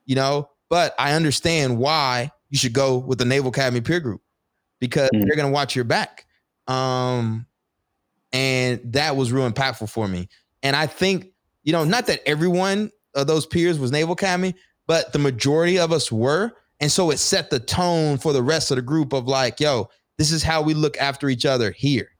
you 0.05 0.15
know. 0.15 0.49
But 0.69 0.95
I 0.97 1.11
understand 1.13 1.77
why 1.77 2.32
you 2.49 2.57
should 2.57 2.73
go 2.73 2.97
with 2.97 3.17
the 3.17 3.25
Naval 3.25 3.49
Academy 3.49 3.82
peer 3.82 3.99
group 3.99 4.21
because 4.79 5.09
Mm. 5.13 5.25
they're 5.25 5.36
gonna 5.36 5.51
watch 5.51 5.75
your 5.75 5.84
back. 5.84 6.25
Um, 6.67 7.45
and 8.32 8.79
that 8.93 9.17
was 9.17 9.32
real 9.32 9.49
impactful 9.49 9.89
for 9.89 10.07
me. 10.07 10.29
And 10.63 10.75
I 10.75 10.88
think 10.88 11.27
you 11.63 11.73
know, 11.73 11.84
not 11.84 12.07
that 12.07 12.21
everyone 12.25 12.91
of 13.13 13.27
those 13.27 13.45
peers 13.45 13.77
was 13.77 13.91
Naval 13.91 14.13
Academy, 14.13 14.55
but 14.88 15.13
the 15.13 15.19
majority 15.19 15.77
of 15.77 15.91
us 15.91 16.11
were. 16.11 16.53
And 16.79 16.91
so 16.91 17.11
it 17.11 17.17
set 17.17 17.49
the 17.51 17.59
tone 17.59 18.17
for 18.17 18.34
the 18.34 18.41
rest 18.41 18.71
of 18.71 18.77
the 18.77 18.82
group 18.82 19.13
of 19.13 19.27
like, 19.27 19.59
yo, 19.59 19.89
this 20.17 20.32
is 20.32 20.41
how 20.43 20.61
we 20.61 20.73
look 20.73 20.97
after 20.97 21.29
each 21.29 21.45
other 21.45 21.71
here, 21.71 22.11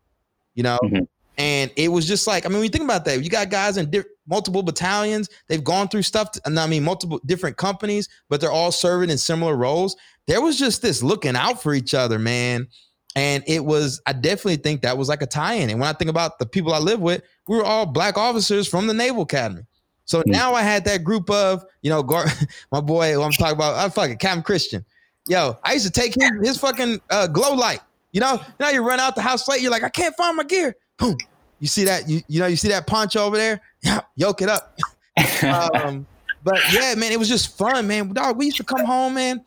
you 0.62 0.64
know? 0.64 0.80
Mhm. 0.84 1.07
And 1.38 1.72
it 1.76 1.88
was 1.88 2.07
just 2.07 2.28
like, 2.28 2.45
I 2.45 2.49
mean, 2.49 2.59
when 2.59 2.66
you 2.66 2.70
think 2.70 2.84
about 2.84 3.03
that, 3.05 3.24
you 3.24 3.30
got 3.30 3.49
guys 3.49 3.78
in 3.78 3.89
diff- 3.89 4.05
multiple 4.28 4.62
battalions. 4.62 5.28
They've 5.47 5.64
gone 5.64 5.88
through 5.88 6.03
stuff. 6.03 6.32
To, 6.34 6.41
I 6.45 6.68
mean, 6.68 6.84
multiple 6.84 7.20
different 7.26 7.57
companies, 7.57 8.07
but 8.30 8.39
they're 8.39 8.51
all 8.51 8.72
serving 8.72 9.09
in 9.09 9.18
similar 9.18 9.55
roles. 9.55 9.95
There 10.28 10.39
was 10.39 10.59
just 10.59 10.84
this 10.84 11.01
looking 11.01 11.36
out 11.36 11.62
for 11.62 11.74
each 11.74 11.95
other, 11.95 12.20
man. 12.20 12.68
And 13.16 13.43
it 13.47 13.66
was, 13.66 14.01
I 14.05 14.14
definitely 14.14 14.57
think 14.57 14.84
that 14.84 14.97
was 14.97 15.09
like 15.09 15.24
a 15.24 15.26
tie-in. 15.26 15.72
And 15.72 15.80
when 15.80 15.89
I 15.89 15.93
think 15.93 16.12
about 16.12 16.38
the 16.38 16.45
people 16.45 16.74
I 16.74 16.80
live 16.80 16.99
with, 16.99 17.24
we 17.47 17.57
were 17.57 17.66
all 17.66 17.88
black 17.88 18.18
officers 18.18 18.68
from 18.68 18.86
the 18.86 18.93
Naval 18.93 19.24
Academy. 19.24 19.64
So 20.05 20.22
hmm. 20.22 20.30
now 20.30 20.53
I 20.53 20.62
had 20.62 20.86
that 20.86 21.03
group 21.03 21.30
of, 21.32 21.66
you 21.82 21.89
know, 21.89 22.03
my 22.72 22.82
boy 22.82 23.14
who 23.14 23.22
I'm 23.24 23.32
talking 23.32 23.55
about, 23.55 23.78
I 23.78 23.89
fucking 23.89 24.18
Captain 24.18 24.43
Christian. 24.43 24.86
Yo, 25.28 25.57
I 25.64 25.74
used 25.74 25.86
to 25.86 25.91
take 25.91 26.14
his, 26.14 26.30
his 26.43 26.57
fucking 26.59 27.01
uh, 27.09 27.28
glow 27.28 27.55
light. 27.55 27.82
You 28.12 28.22
know, 28.22 28.41
now 28.59 28.70
you 28.70 28.82
run 28.82 28.99
out 28.99 29.16
the 29.16 29.22
house 29.22 29.47
late, 29.47 29.62
you're 29.62 29.72
like, 29.72 29.84
I 29.84 29.89
can't 29.89 30.16
find 30.16 30.36
my 30.36 30.43
gear. 30.43 30.76
Boom. 30.97 31.18
You 31.59 31.68
see 31.68 31.86
that? 31.86 32.09
You, 32.09 32.22
you 32.28 32.39
know, 32.39 32.47
you 32.47 32.55
see 32.55 32.70
that 32.70 32.88
punch 32.88 33.16
over 33.16 33.38
there? 33.38 33.62
Yeah, 33.84 34.01
yoke 34.16 34.43
it 34.43 34.49
up. 34.49 34.78
um, 35.43 36.05
but 36.43 36.59
yeah, 36.72 36.93
man, 36.93 37.12
it 37.12 37.18
was 37.18 37.28
just 37.28 37.57
fun, 37.57 37.88
man. 37.88 38.14
Dog, 38.14 38.38
we 38.38 38.45
used 38.45 38.57
to 38.57 38.64
come 38.64 38.86
home, 38.86 39.16
man. 39.16 39.43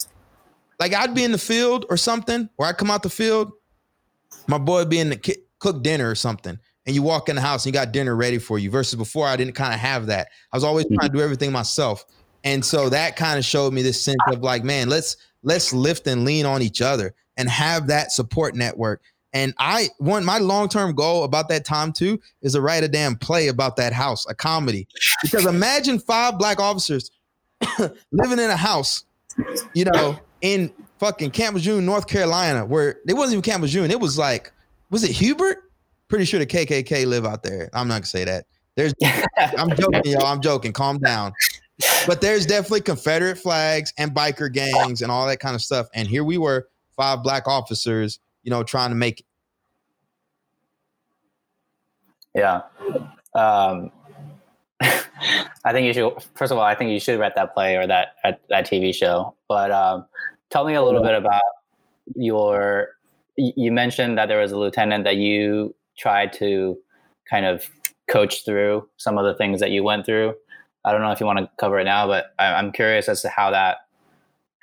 Like 0.81 0.93
I'd 0.93 1.15
be 1.15 1.23
in 1.23 1.31
the 1.31 1.39
field 1.39 1.87
or 1.89 1.97
something, 1.97 2.49
or 2.57 2.67
I'd 2.67 2.77
come 2.77 2.91
out 2.91 3.05
the 3.05 3.11
field. 3.11 3.53
My 4.49 4.59
boy 4.59 4.79
would 4.79 4.89
be 4.89 4.99
in 4.99 5.11
the 5.11 5.17
ki- 5.17 5.45
cook 5.61 5.85
dinner 5.85 6.11
or 6.11 6.17
something, 6.17 6.59
and 6.85 6.95
you 6.97 7.03
walk 7.05 7.29
in 7.29 7.37
the 7.37 7.43
house 7.43 7.65
and 7.65 7.73
you 7.73 7.81
got 7.81 7.93
dinner 7.93 8.17
ready 8.17 8.39
for 8.39 8.59
you. 8.59 8.73
Versus 8.73 8.97
before, 8.97 9.29
I 9.29 9.37
didn't 9.37 9.55
kind 9.55 9.73
of 9.73 9.79
have 9.79 10.07
that. 10.07 10.31
I 10.53 10.57
was 10.57 10.65
always 10.65 10.87
trying 10.87 11.11
to 11.11 11.17
do 11.17 11.23
everything 11.23 11.53
myself, 11.53 12.05
and 12.43 12.65
so 12.65 12.89
that 12.89 13.15
kind 13.15 13.39
of 13.39 13.45
showed 13.45 13.73
me 13.73 13.83
this 13.83 14.03
sense 14.03 14.19
of 14.27 14.41
like, 14.41 14.65
man, 14.65 14.89
let's 14.89 15.17
let's 15.45 15.73
lift 15.73 16.09
and 16.09 16.25
lean 16.25 16.45
on 16.45 16.61
each 16.61 16.83
other 16.83 17.15
and 17.37 17.49
have 17.49 17.87
that 17.89 18.13
support 18.13 18.55
network. 18.55 19.03
And 19.33 19.53
I 19.59 19.89
want 19.99 20.25
my 20.25 20.39
long 20.39 20.69
term 20.69 20.95
goal 20.95 21.25
about 21.25 21.49
that 21.49 21.65
time 21.65 21.93
too 21.93 22.21
is 22.41 22.53
to 22.53 22.61
write 22.61 22.85
a 22.85 22.89
damn 22.89 23.17
play 23.17 23.49
about 23.49 23.77
that 23.77 23.93
house, 23.93 24.25
a 24.29 24.35
comedy. 24.35 24.87
Because 25.23 25.45
imagine 25.45 25.99
five 25.99 26.39
black 26.39 26.61
officers 26.61 27.11
living 28.13 28.39
in 28.39 28.51
a 28.51 28.57
house, 28.57 29.05
you 29.75 29.85
know, 29.87 30.19
in 30.41 30.73
fucking 30.99 31.33
Camp 31.33 31.55
Lejeune, 31.57 31.85
North 31.85 32.07
Carolina, 32.07 32.65
where 32.65 33.01
it 33.09 33.15
wasn't 33.15 33.33
even 33.33 33.43
Camp 33.43 33.63
Lejeune. 33.63 33.91
It 33.91 33.99
was 33.99 34.17
like, 34.17 34.53
was 34.91 35.03
it 35.03 35.11
Hubert? 35.11 35.59
Pretty 36.07 36.27
sure 36.27 36.39
the 36.39 36.47
KKK 36.47 37.07
live 37.07 37.27
out 37.27 37.43
there. 37.43 37.71
I'm 37.73 37.89
not 37.89 37.95
gonna 37.95 38.07
say 38.07 38.25
that. 38.25 38.47
There's, 38.77 38.95
I'm 39.37 39.75
joking, 39.75 40.13
y'all. 40.13 40.27
I'm 40.27 40.41
joking. 40.41 40.73
Calm 40.73 40.99
down. 40.99 41.33
But 42.07 42.21
there's 42.21 42.47
definitely 42.47 42.83
Confederate 42.83 43.37
flags 43.37 43.93
and 43.99 44.13
biker 44.13 44.53
gangs 44.53 45.03
and 45.03 45.11
all 45.11 45.27
that 45.27 45.41
kind 45.41 45.55
of 45.55 45.63
stuff. 45.63 45.89
And 45.95 46.07
here 46.07 46.23
we 46.23 46.39
were, 46.39 46.69
five 46.97 47.23
black 47.23 47.47
officers, 47.47 48.19
you 48.43 48.51
know, 48.51 48.63
trying 48.63 48.91
to 48.91 48.97
make 48.97 49.21
it. 49.21 49.27
Yeah. 52.35 52.63
Um, 53.35 53.91
I 55.65 55.73
think 55.73 55.87
you 55.87 55.93
should. 55.93 56.13
First 56.35 56.53
of 56.53 56.59
all, 56.59 56.65
I 56.65 56.75
think 56.75 56.91
you 56.91 57.01
should 57.01 57.19
write 57.19 57.37
that 57.37 57.55
play 57.55 57.77
or 57.77 57.87
that 57.87 58.15
that 58.23 58.67
TV 58.67 58.95
show. 58.95 59.35
But 59.49 59.71
um, 59.71 60.07
tell 60.51 60.65
me 60.65 60.75
a 60.75 60.83
little 60.83 61.03
bit 61.03 61.15
about 61.15 61.43
your. 62.15 62.89
You 63.37 63.73
mentioned 63.73 64.19
that 64.19 64.27
there 64.27 64.41
was 64.41 64.53
a 64.53 64.59
lieutenant 64.59 65.05
that 65.05 65.17
you 65.17 65.75
tried 65.99 66.33
to 66.35 66.79
kind 67.29 67.47
of 67.47 67.69
coach 68.09 68.45
through 68.45 68.89
some 68.97 69.19
of 69.19 69.25
the 69.25 69.35
things 69.35 69.61
that 69.61 69.71
you 69.71 69.83
went 69.83 70.07
through. 70.07 70.35
I 70.85 70.93
don't 70.93 71.01
know 71.01 71.11
if 71.11 71.19
you 71.19 71.27
want 71.27 71.39
to 71.39 71.51
cover 71.59 71.79
it 71.81 71.85
now, 71.85 72.07
but 72.07 72.35
I'm 72.39 72.71
curious 72.71 73.09
as 73.09 73.23
to 73.23 73.29
how 73.29 73.51
that 73.51 73.79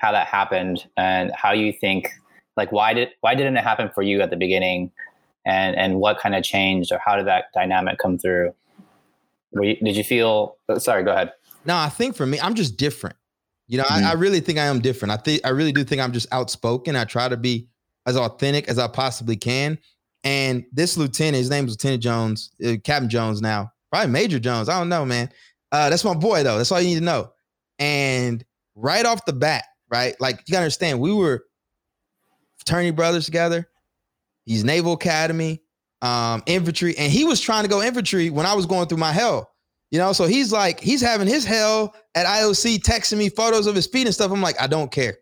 how 0.01 0.11
that 0.11 0.27
happened 0.27 0.87
and 0.97 1.31
how 1.35 1.51
you 1.51 1.71
think 1.71 2.09
like 2.57 2.71
why 2.71 2.93
did 2.93 3.09
why 3.21 3.35
didn't 3.35 3.55
it 3.55 3.63
happen 3.63 3.89
for 3.93 4.01
you 4.01 4.21
at 4.21 4.31
the 4.31 4.35
beginning? 4.35 4.91
And 5.45 5.75
and 5.75 5.99
what 5.99 6.19
kind 6.19 6.35
of 6.35 6.43
changed 6.43 6.91
or 6.91 6.99
how 7.03 7.15
did 7.15 7.27
that 7.27 7.45
dynamic 7.53 7.99
come 7.99 8.17
through? 8.17 8.53
You, 9.53 9.75
did 9.75 9.95
you 9.95 10.03
feel 10.03 10.57
uh, 10.67 10.79
sorry 10.79 11.03
go 11.03 11.11
ahead. 11.11 11.31
No 11.65 11.77
i 11.77 11.89
think 11.89 12.15
for 12.15 12.25
me 12.25 12.39
i'm 12.39 12.55
just 12.55 12.77
different. 12.77 13.15
You 13.67 13.77
know 13.77 13.83
mm-hmm. 13.83 14.05
I, 14.05 14.09
I, 14.09 14.13
really 14.13 14.39
think 14.39 14.57
i 14.57 14.65
am 14.65 14.81
different. 14.81 15.11
I 15.11 15.17
think 15.17 15.41
i 15.45 15.49
really 15.49 15.71
do 15.71 15.83
think 15.83 16.01
i'm 16.01 16.11
just 16.11 16.27
outspoken. 16.33 16.95
I 16.95 17.05
try 17.05 17.29
to 17.29 17.37
be 17.37 17.67
as 18.07 18.17
authentic 18.17 18.67
as 18.67 18.79
i 18.79 18.87
possibly 18.87 19.35
can. 19.37 19.77
And 20.23 20.65
this 20.71 20.97
lieutenant 20.97 21.37
his 21.37 21.49
name 21.49 21.65
is 21.65 21.71
lieutenant 21.71 22.01
jones 22.01 22.51
uh, 22.65 22.73
captain 22.83 23.09
jones 23.09 23.41
now. 23.41 23.71
Probably 23.91 24.11
major 24.11 24.39
jones 24.39 24.67
i 24.67 24.79
don't 24.79 24.89
know 24.89 25.05
man. 25.05 25.29
Uh, 25.71 25.89
that's 25.89 26.03
my 26.03 26.15
boy 26.15 26.43
though. 26.43 26.57
That's 26.57 26.71
all 26.71 26.81
you 26.81 26.87
need 26.89 26.99
to 26.99 27.05
know. 27.05 27.31
And 27.79 28.43
right 28.75 29.05
off 29.05 29.25
the 29.25 29.33
bat 29.33 29.63
right 29.91 30.15
like 30.19 30.39
you 30.47 30.53
gotta 30.53 30.63
understand 30.63 30.99
we 30.99 31.13
were 31.13 31.45
fraternity 32.57 32.91
brothers 32.91 33.25
together 33.25 33.67
He's 34.45 34.63
Naval 34.63 34.93
Academy, 34.93 35.61
um, 36.01 36.43
infantry, 36.45 36.97
and 36.97 37.11
he 37.11 37.25
was 37.25 37.39
trying 37.39 37.63
to 37.63 37.69
go 37.69 37.81
infantry 37.81 38.29
when 38.29 38.45
I 38.45 38.53
was 38.53 38.65
going 38.65 38.87
through 38.87 38.97
my 38.97 39.11
hell. 39.11 39.51
You 39.91 39.99
know, 39.99 40.13
so 40.13 40.25
he's 40.25 40.51
like, 40.51 40.79
he's 40.79 41.01
having 41.01 41.27
his 41.27 41.43
hell 41.43 41.93
at 42.15 42.25
IOC, 42.25 42.79
texting 42.79 43.17
me 43.17 43.29
photos 43.29 43.67
of 43.67 43.75
his 43.75 43.87
feet 43.87 44.07
and 44.07 44.13
stuff. 44.13 44.31
I'm 44.31 44.41
like, 44.41 44.59
I 44.59 44.67
don't 44.67 44.91
care. 44.91 45.17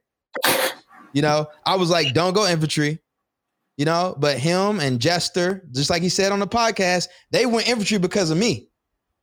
You 1.12 1.24
know, 1.24 1.48
I 1.66 1.76
was 1.76 1.90
like, 1.90 2.14
don't 2.14 2.34
go 2.34 2.48
infantry. 2.48 3.00
You 3.78 3.86
know, 3.86 4.16
but 4.20 4.38
him 4.38 4.80
and 4.80 5.00
Jester, 5.00 5.68
just 5.72 5.90
like 5.90 6.04
he 6.04 6.10
said 6.10 6.32
on 6.32 6.40
the 6.40 6.48
podcast, 6.48 7.08
they 7.32 7.46
went 7.46 7.68
infantry 7.68 7.98
because 7.98 8.30
of 8.30 8.38
me. 8.38 8.69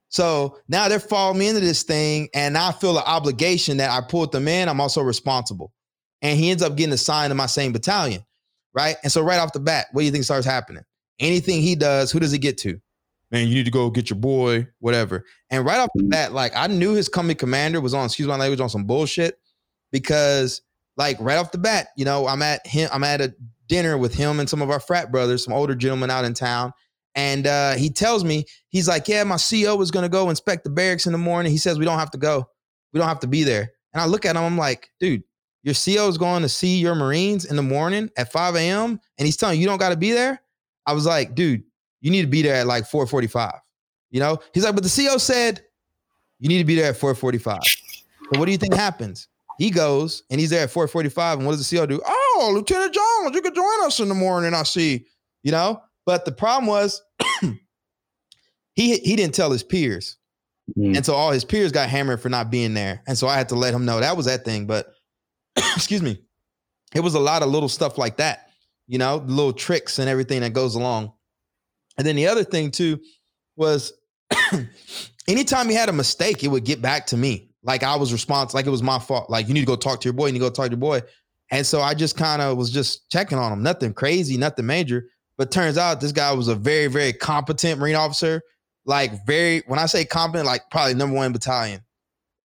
So 0.09 0.59
now 0.69 0.89
they're 0.89 1.01
following 1.01 1.39
me 1.39 1.49
into 1.49 1.61
this 1.61 1.83
thing, 1.83 2.29
and 2.35 2.57
I 2.57 2.73
feel 2.73 2.97
an 2.97 3.05
obligation 3.07 3.79
that 3.79 3.91
I 3.91 4.07
pulled 4.07 4.33
them 4.33 4.49
in. 4.49 4.69
I'm 4.69 4.81
also 4.81 5.03
responsible. 5.03 5.73
And 6.23 6.39
he 6.39 6.51
ends 6.51 6.63
up 6.63 6.77
getting 6.77 6.93
assigned 6.93 7.31
to 7.31 7.35
my 7.35 7.47
same 7.47 7.73
battalion 7.73 8.25
right? 8.77 8.97
And 9.03 9.11
so 9.11 9.23
right 9.23 9.41
off 9.41 9.53
the 9.55 9.59
bat, 9.59 9.87
what 9.91 10.03
do 10.03 10.05
you 10.05 10.13
think 10.13 10.25
starts 10.25 10.47
happening? 10.47 10.85
Anything 11.19 11.63
he 11.63 11.75
does, 11.75 12.13
who 12.13 12.21
does 12.21 12.31
he 12.31 12.39
get 12.39 12.59
to? 12.59 12.79
Man, 13.31 13.49
you 13.49 13.55
need 13.55 13.65
to 13.65 13.73
go 13.73 13.91
get 13.91 14.11
your 14.11 14.19
boy, 14.19 14.69
whatever. 14.79 15.25
And 15.51 15.65
right 15.65 15.81
off 15.81 15.89
the 15.95 16.03
mm-hmm. 16.03 16.11
bat, 16.11 16.33
like 16.33 16.53
I 16.55 16.69
knew 16.69 16.93
his 16.93 17.09
company 17.09 17.35
commander 17.35 17.81
was 17.81 17.95
on, 17.95 18.05
excuse 18.05 18.29
my 18.29 18.37
language, 18.37 18.61
on 18.61 18.69
some 18.69 18.85
bullshit 18.85 19.39
because 19.91 20.61
like 20.97 21.17
right 21.19 21.39
off 21.39 21.51
the 21.51 21.59
bat, 21.59 21.89
you 21.97 22.05
know, 22.05 22.29
I'm 22.29 22.43
at 22.43 22.65
him, 22.67 22.89
I'm 22.93 23.03
at 23.03 23.21
a 23.21 23.35
dinner 23.67 23.99
with 23.99 24.15
him 24.15 24.39
and 24.39 24.49
some 24.49 24.63
of 24.63 24.71
our 24.71 24.79
frat 24.79 25.11
brothers, 25.11 25.45
some 25.45 25.55
older 25.55 25.75
gentlemen 25.75 26.11
out 26.11 26.25
in 26.25 26.35
town. 26.35 26.73
And 27.17 27.47
uh, 27.47 27.75
he 27.75 27.91
tells 27.91 28.23
me, 28.23 28.45
he's 28.69 28.87
like, 28.87 29.09
Yeah, 29.09 29.25
my 29.25 29.39
CO 29.39 29.81
is 29.81 29.91
gonna 29.91 30.09
go 30.09 30.31
inspect 30.31 30.65
the 30.65 30.71
barracks 30.71 31.07
in 31.07 31.13
the 31.13 31.19
morning. 31.19 31.51
He 31.51 31.59
says 31.59 31.79
we 31.79 31.85
don't 31.85 31.99
have 31.99 32.11
to 32.13 32.19
go. 32.19 32.49
We 32.93 33.01
don't 33.01 33.09
have 33.09 33.21
to 33.21 33.27
be 33.27 33.43
there. 33.43 33.73
And 33.93 34.01
I 34.01 34.07
look 34.07 34.27
at 34.27 34.37
him, 34.37 34.43
I'm 34.43 34.59
like, 34.59 34.91
dude, 35.01 35.23
your 35.63 35.75
CO 35.75 36.07
is 36.09 36.19
going 36.19 36.43
to 36.43 36.49
see 36.49 36.79
your 36.79 36.95
Marines 36.95 37.47
in 37.47 37.57
the 37.57 37.63
morning 37.63 38.11
at 38.17 38.31
5 38.31 38.55
a.m. 38.55 39.01
and 39.19 39.27
he's 39.27 39.37
telling 39.37 39.57
you 39.57 39.63
you 39.63 39.67
don't 39.67 39.79
got 39.79 39.89
to 39.89 39.97
be 39.97 40.13
there. 40.13 40.41
I 40.87 40.93
was 40.93 41.07
like, 41.07 41.35
dude, 41.35 41.65
you 42.01 42.11
need 42.11 42.23
to 42.23 42.29
be 42.29 42.43
there 42.43 42.55
at 42.55 42.67
like 42.67 42.85
4:45. 42.85 43.59
You 44.11 44.21
know, 44.21 44.39
he's 44.55 44.65
like, 44.65 44.75
but 44.75 44.85
the 44.85 45.05
CO 45.05 45.19
said 45.19 45.63
you 46.39 46.49
need 46.49 46.59
to 46.59 46.65
be 46.65 46.77
there 46.77 46.91
at 46.91 46.97
4:45. 46.97 47.59
So 47.65 48.39
what 48.39 48.47
do 48.47 48.53
you 48.53 48.59
think 48.59 48.75
happens? 48.75 49.29
He 49.59 49.71
goes 49.71 50.23
and 50.31 50.39
he's 50.39 50.51
there 50.51 50.63
at 50.63 50.71
4:45. 50.71 51.39
And 51.39 51.47
what 51.47 51.53
does 51.53 51.69
the 51.69 51.77
CO 51.77 51.87
do? 51.87 52.01
Oh, 52.05 52.53
Lieutenant 52.55 52.95
Jones, 52.95 53.35
you 53.35 53.43
could 53.43 53.55
join 53.55 53.85
us 53.85 53.99
in 53.99 54.09
the 54.09 54.15
morning. 54.15 54.55
I 54.55 54.63
see. 54.63 55.07
You 55.43 55.53
know, 55.53 55.83
but 56.05 56.25
the 56.25 56.33
problem 56.33 56.67
was 56.67 57.03
he 58.77 58.99
he 58.99 59.17
didn't 59.17 59.35
tell 59.35 59.51
his 59.51 59.63
peers. 59.63 60.19
Mm-hmm. 60.71 60.97
And 60.97 61.07
so 61.07 61.15
all 61.15 61.31
his 61.31 61.45
peers 61.45 61.73
got 61.73 61.89
hammered 61.89 62.21
for 62.21 62.29
not 62.29 62.51
being 62.51 62.75
there. 62.75 63.03
And 63.07 63.17
so 63.17 63.27
I 63.27 63.37
had 63.37 63.49
to 63.49 63.55
let 63.55 63.75
him 63.75 63.85
know 63.85 64.01
that 64.01 64.17
was 64.17 64.27
that 64.27 64.45
thing. 64.45 64.67
But 64.67 64.93
excuse 65.57 66.03
me, 66.03 66.23
it 66.95 67.01
was 67.01 67.15
a 67.15 67.21
lot 67.21 67.43
of 67.43 67.49
little 67.49 67.69
stuff 67.69 67.99
like 67.99 68.19
that, 68.19 68.51
you 68.87 68.99
know, 68.99 69.17
little 69.27 69.53
tricks 69.53 69.99
and 69.99 70.09
everything 70.09 70.41
that 70.43 70.53
goes 70.53 70.75
along. 70.75 71.13
And 71.99 72.07
then 72.07 72.17
the 72.17 72.27
other 72.27 72.45
thing 72.45 72.71
too 72.71 73.01
was 73.57 73.93
anytime 75.29 75.69
he 75.69 75.75
had 75.75 75.89
a 75.89 75.93
mistake, 75.93 76.45
it 76.45 76.49
would 76.49 76.65
get 76.65 76.83
back 76.83 77.07
to 77.07 77.17
me. 77.17 77.51
Like 77.63 77.83
I 77.83 77.97
was 77.97 78.13
responsible, 78.13 78.59
like 78.59 78.67
it 78.67 78.71
was 78.71 78.83
my 78.83 78.99
fault. 78.99 79.31
Like 79.31 79.49
you 79.49 79.55
need 79.55 79.61
to 79.61 79.67
go 79.67 79.77
talk 79.77 80.01
to 80.01 80.07
your 80.07 80.15
boy, 80.15 80.27
you 80.27 80.33
need 80.33 80.41
to 80.41 80.45
go 80.45 80.51
talk 80.51 80.67
to 80.67 80.73
your 80.73 80.79
boy. 80.79 81.03
And 81.51 81.65
so 81.65 81.81
I 81.81 81.95
just 81.95 82.17
kind 82.17 82.43
of 82.43 82.57
was 82.57 82.71
just 82.71 83.09
checking 83.11 83.39
on 83.39 83.53
him. 83.53 83.63
Nothing 83.63 83.95
crazy, 83.95 84.37
nothing 84.37 84.67
major. 84.67 85.07
But 85.39 85.51
turns 85.51 85.79
out 85.79 86.01
this 86.01 86.13
guy 86.13 86.33
was 86.33 86.49
a 86.49 86.55
very, 86.55 86.89
very 86.89 87.13
competent 87.13 87.79
Marine 87.79 87.95
officer. 87.95 88.43
Like 88.87 89.27
very, 89.27 89.63
when 89.67 89.79
I 89.79 89.87
say 89.87 90.05
competent, 90.05 90.47
like 90.47 90.63
probably 90.71 90.95
number 90.95 91.17
one 91.17 91.33
battalion 91.33 91.83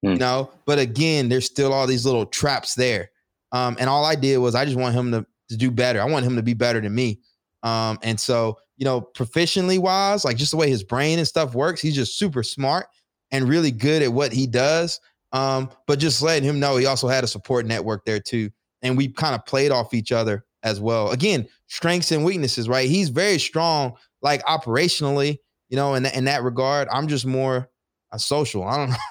mm. 0.04 0.14
you 0.14 0.18
know. 0.18 0.52
But 0.66 0.80
again, 0.80 1.30
there's 1.30 1.46
still 1.46 1.74
all 1.74 1.88
these 1.88 2.06
little 2.06 2.26
traps 2.26 2.76
there. 2.76 3.12
Um, 3.52 3.78
and 3.80 3.90
all 3.90 4.06
I 4.06 4.16
did 4.16 4.38
was 4.38 4.56
I 4.56 4.66
just 4.66 4.78
want 4.78 4.96
him 4.96 5.12
to, 5.12 5.26
to 5.50 5.58
do 5.58 5.72
better. 5.72 6.02
I 6.02 6.06
want 6.06 6.26
him 6.26 6.36
to 6.36 6.44
be 6.44 6.54
better 6.54 6.80
than 6.80 6.94
me. 6.94 7.20
Um, 7.64 8.00
and 8.02 8.20
so, 8.20 8.58
you 8.78 8.86
know, 8.86 9.02
proficiently 9.02 9.78
wise, 9.78 10.26
like 10.26 10.38
just 10.38 10.52
the 10.52 10.58
way 10.58 10.70
his 10.70 10.84
brain 10.84 11.20
and 11.20 11.28
stuff 11.28 11.54
works, 11.54 11.82
he's 11.82 11.96
just 11.96 12.18
super 12.18 12.44
smart 12.44 12.88
and 13.32 13.48
really 13.48 13.72
good 13.72 14.02
at 14.02 14.12
what 14.12 14.34
he 14.34 14.48
does. 14.48 15.00
Um, 15.34 15.70
but 15.88 16.00
just 16.00 16.22
letting 16.22 16.48
him 16.48 16.60
know 16.60 16.78
he 16.78 16.86
also 16.86 17.08
had 17.08 17.24
a 17.24 17.28
support 17.28 17.66
network 17.66 18.06
there 18.06 18.20
too. 18.20 18.50
And 18.82 18.98
we 18.98 19.10
kind 19.10 19.36
of 19.36 19.46
played 19.46 19.72
off 19.72 19.94
each 19.94 20.12
other 20.12 20.46
as 20.64 20.80
well. 20.80 21.12
Again, 21.12 21.48
strengths 21.68 22.12
and 22.12 22.26
weaknesses, 22.26 22.68
right? 22.68 22.90
He's 22.90 23.10
very 23.10 23.38
strong, 23.38 23.94
like 24.22 24.44
operationally, 24.46 25.38
you 25.72 25.78
know, 25.78 25.96
in, 25.96 26.06
in 26.06 26.26
that 26.26 26.44
regard. 26.44 26.88
I'm 26.92 27.08
just 27.08 27.26
more 27.26 27.68
a 28.12 28.20
social. 28.20 28.64
I 28.64 28.78
don't 28.78 28.90
know. 28.92 28.96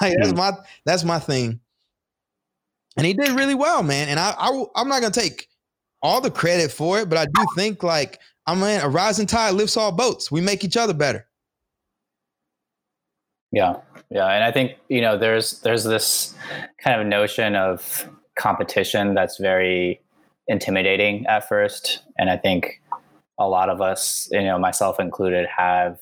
Like 0.00 0.14
that's 0.18 0.30
hmm. 0.30 0.36
my 0.36 0.52
that's 0.86 1.02
my 1.02 1.18
thing. 1.18 1.58
And 2.96 3.04
he 3.04 3.12
did 3.12 3.30
really 3.30 3.56
well, 3.56 3.82
man. 3.82 4.08
And 4.08 4.20
I, 4.20 4.32
I 4.38 4.64
I'm 4.76 4.86
not 4.86 5.00
gonna 5.00 5.12
take 5.12 5.48
all 6.00 6.20
the 6.20 6.30
credit 6.30 6.70
for 6.70 7.00
it, 7.00 7.08
but 7.08 7.18
I 7.18 7.24
do 7.24 7.44
think 7.56 7.82
like 7.82 8.20
I'm 8.46 8.60
mean 8.60 8.80
a 8.80 8.88
rising 8.88 9.26
tide 9.26 9.54
lifts 9.54 9.76
all 9.76 9.90
boats. 9.90 10.30
We 10.30 10.40
make 10.42 10.62
each 10.62 10.76
other 10.76 10.94
better. 10.94 11.26
Yeah, 13.50 13.78
yeah, 14.10 14.28
and 14.28 14.44
I 14.44 14.52
think 14.52 14.76
you 14.88 15.00
know 15.00 15.18
there's 15.18 15.58
there's 15.62 15.82
this 15.82 16.36
kind 16.78 17.00
of 17.00 17.04
notion 17.08 17.56
of 17.56 18.08
competition 18.38 19.14
that's 19.14 19.38
very 19.38 20.00
intimidating 20.46 21.26
at 21.26 21.48
first, 21.48 22.02
and 22.16 22.30
I 22.30 22.36
think 22.36 22.79
a 23.40 23.48
lot 23.48 23.70
of 23.70 23.80
us, 23.80 24.28
you 24.30 24.42
know, 24.42 24.58
myself 24.58 25.00
included, 25.00 25.46
have 25.46 25.98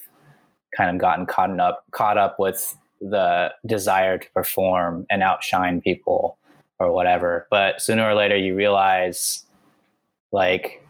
kind 0.77 0.91
of 0.91 1.01
gotten 1.01 1.25
caught 1.25 1.59
up 1.59 1.85
caught 1.93 2.19
up 2.19 2.39
with 2.39 2.77
the 3.01 3.51
desire 3.65 4.19
to 4.19 4.31
perform 4.33 5.07
and 5.09 5.23
outshine 5.23 5.81
people 5.81 6.37
or 6.81 6.93
whatever. 6.93 7.47
But 7.51 7.81
sooner 7.81 8.05
or 8.05 8.15
later, 8.15 8.37
you 8.37 8.55
realize 8.55 9.45
like 10.33 10.85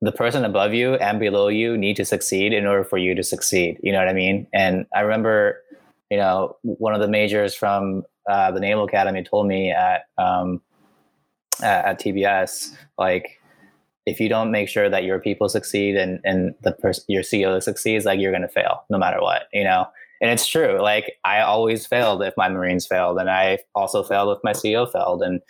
the 0.00 0.12
person 0.12 0.44
above 0.44 0.72
you 0.72 0.94
and 0.94 1.20
below 1.20 1.48
you 1.48 1.76
need 1.76 1.96
to 1.96 2.04
succeed 2.04 2.52
in 2.52 2.66
order 2.66 2.84
for 2.84 2.98
you 2.98 3.14
to 3.14 3.22
succeed. 3.22 3.78
You 3.82 3.92
know 3.92 3.98
what 3.98 4.08
I 4.08 4.14
mean? 4.14 4.46
And 4.52 4.86
I 4.94 5.00
remember, 5.00 5.62
you 6.10 6.16
know, 6.16 6.56
one 6.62 6.94
of 6.94 7.00
the 7.00 7.08
majors 7.08 7.54
from 7.54 8.02
uh, 8.28 8.50
the 8.50 8.60
Naval 8.60 8.84
Academy 8.84 9.22
told 9.22 9.46
me 9.46 9.70
at, 9.70 10.06
um, 10.18 10.60
at, 11.62 11.84
at 11.84 12.00
TBS, 12.00 12.74
like, 12.98 13.40
if 14.06 14.20
you 14.20 14.28
don't 14.28 14.50
make 14.50 14.68
sure 14.68 14.90
that 14.90 15.04
your 15.04 15.18
people 15.18 15.48
succeed 15.48 15.96
and, 15.96 16.20
and 16.24 16.54
the 16.62 17.02
your 17.08 17.22
CEO 17.22 17.62
succeeds, 17.62 18.04
like 18.04 18.20
you're 18.20 18.32
to 18.32 18.48
fail 18.48 18.84
no 18.90 18.98
matter 18.98 19.20
what, 19.20 19.44
you 19.52 19.64
know? 19.64 19.86
And 20.20 20.30
it's 20.30 20.46
true. 20.46 20.80
Like 20.80 21.16
I 21.24 21.40
always 21.40 21.86
failed 21.86 22.22
if 22.22 22.34
my 22.36 22.48
Marines 22.48 22.86
failed 22.86 23.18
and 23.18 23.30
I 23.30 23.58
also 23.74 24.02
failed 24.02 24.36
if 24.36 24.44
my 24.44 24.52
CEO 24.52 24.90
failed. 24.90 25.22
And, 25.22 25.40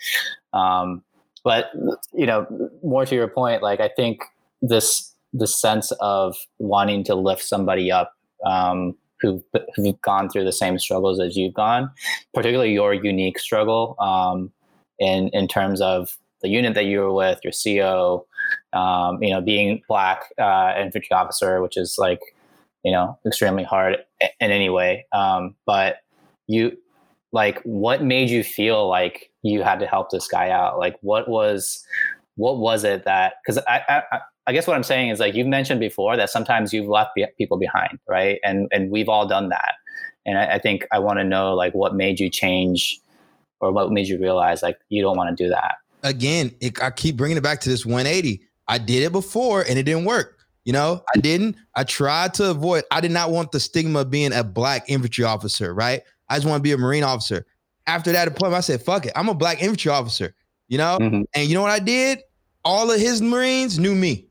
um, 0.53 1.03
but 1.43 1.71
you 2.13 2.25
know, 2.25 2.47
more 2.83 3.05
to 3.05 3.15
your 3.15 3.27
point, 3.27 3.61
like 3.61 3.79
I 3.79 3.89
think 3.89 4.21
this 4.61 5.13
the 5.33 5.47
sense 5.47 5.91
of 5.99 6.35
wanting 6.59 7.03
to 7.03 7.15
lift 7.15 7.43
somebody 7.43 7.91
up 7.91 8.13
um, 8.45 8.95
who 9.21 9.43
who've 9.75 9.99
gone 10.01 10.29
through 10.29 10.45
the 10.45 10.51
same 10.51 10.79
struggles 10.79 11.19
as 11.19 11.35
you've 11.35 11.53
gone, 11.53 11.89
particularly 12.33 12.73
your 12.73 12.93
unique 12.93 13.37
struggle 13.37 13.95
um, 13.99 14.51
in 14.99 15.29
in 15.29 15.47
terms 15.47 15.81
of 15.81 16.17
the 16.45 16.51
unit 16.51 16.75
that 16.75 16.85
you 16.85 16.99
were 16.99 17.13
with, 17.13 17.39
your 17.43 17.51
CO, 17.51 18.27
um, 18.73 19.21
you 19.21 19.31
know, 19.31 19.41
being 19.41 19.81
black 19.87 20.25
uh, 20.39 20.73
infantry 20.77 21.11
officer, 21.11 21.61
which 21.61 21.75
is 21.75 21.95
like 21.97 22.21
you 22.83 22.91
know 22.91 23.17
extremely 23.25 23.63
hard 23.63 23.97
in 24.21 24.51
any 24.51 24.69
way. 24.69 25.05
Um, 25.11 25.55
but 25.65 25.97
you 26.47 26.77
like 27.31 27.59
what 27.63 28.03
made 28.03 28.29
you 28.29 28.43
feel 28.43 28.87
like 28.87 29.31
you 29.41 29.63
had 29.63 29.79
to 29.79 29.87
help 29.87 30.11
this 30.11 30.27
guy 30.27 30.51
out? 30.51 30.77
Like 30.77 30.95
what 31.01 31.27
was 31.27 31.83
what 32.35 32.59
was 32.59 32.83
it 32.83 33.05
that 33.05 33.33
because 33.43 33.61
I, 33.67 33.81
I 34.11 34.19
I 34.47 34.53
guess 34.53 34.67
what 34.67 34.75
I'm 34.75 34.83
saying 34.83 35.09
is 35.09 35.19
like 35.19 35.33
you've 35.33 35.47
mentioned 35.47 35.79
before 35.79 36.15
that 36.15 36.29
sometimes 36.29 36.71
you've 36.73 36.87
left 36.87 37.17
people 37.37 37.57
behind, 37.57 37.97
right? 38.07 38.39
And 38.43 38.67
and 38.71 38.91
we've 38.91 39.09
all 39.09 39.27
done 39.27 39.49
that. 39.49 39.73
And 40.27 40.37
I, 40.37 40.55
I 40.55 40.59
think 40.59 40.85
I 40.91 40.99
want 40.99 41.17
to 41.17 41.23
know 41.23 41.55
like 41.55 41.73
what 41.73 41.95
made 41.95 42.19
you 42.19 42.29
change, 42.29 42.99
or 43.59 43.71
what 43.71 43.91
made 43.91 44.07
you 44.07 44.19
realize 44.19 44.61
like 44.61 44.77
you 44.89 45.01
don't 45.01 45.17
want 45.17 45.35
to 45.35 45.43
do 45.43 45.49
that. 45.49 45.75
Again, 46.05 46.55
it, 46.61 46.81
I 46.81 46.91
keep 46.91 47.17
bringing 47.17 47.37
it 47.37 47.43
back 47.43 47.59
to 47.61 47.69
this 47.69 47.85
180. 47.85 48.41
I 48.67 48.77
did 48.77 49.03
it 49.03 49.11
before 49.11 49.61
and 49.61 49.77
it 49.77 49.83
didn't 49.83 50.05
work. 50.05 50.35
You 50.63 50.73
know, 50.73 51.03
I 51.15 51.19
didn't. 51.19 51.57
I 51.75 51.83
tried 51.83 52.33
to 52.35 52.51
avoid. 52.51 52.83
I 52.89 52.99
did 52.99 53.11
not 53.11 53.29
want 53.29 53.51
the 53.51 53.59
stigma 53.59 53.99
of 53.99 54.09
being 54.09 54.33
a 54.33 54.43
black 54.43 54.85
infantry 54.87 55.23
officer, 55.23 55.73
right? 55.73 56.01
I 56.27 56.35
just 56.35 56.47
want 56.47 56.59
to 56.59 56.63
be 56.63 56.71
a 56.71 56.77
Marine 56.77 57.03
officer. 57.03 57.45
After 57.85 58.11
that 58.13 58.25
deployment, 58.25 58.57
I 58.57 58.61
said, 58.61 58.81
"Fuck 58.81 59.05
it, 59.05 59.11
I'm 59.15 59.29
a 59.29 59.35
black 59.35 59.61
infantry 59.61 59.91
officer." 59.91 60.33
You 60.67 60.79
know, 60.79 60.97
mm-hmm. 60.99 61.21
and 61.35 61.47
you 61.47 61.53
know 61.53 61.61
what 61.61 61.69
I 61.69 61.77
did? 61.77 62.23
All 62.63 62.91
of 62.91 62.99
his 62.99 63.21
Marines 63.21 63.77
knew 63.77 63.93
me. 63.93 64.25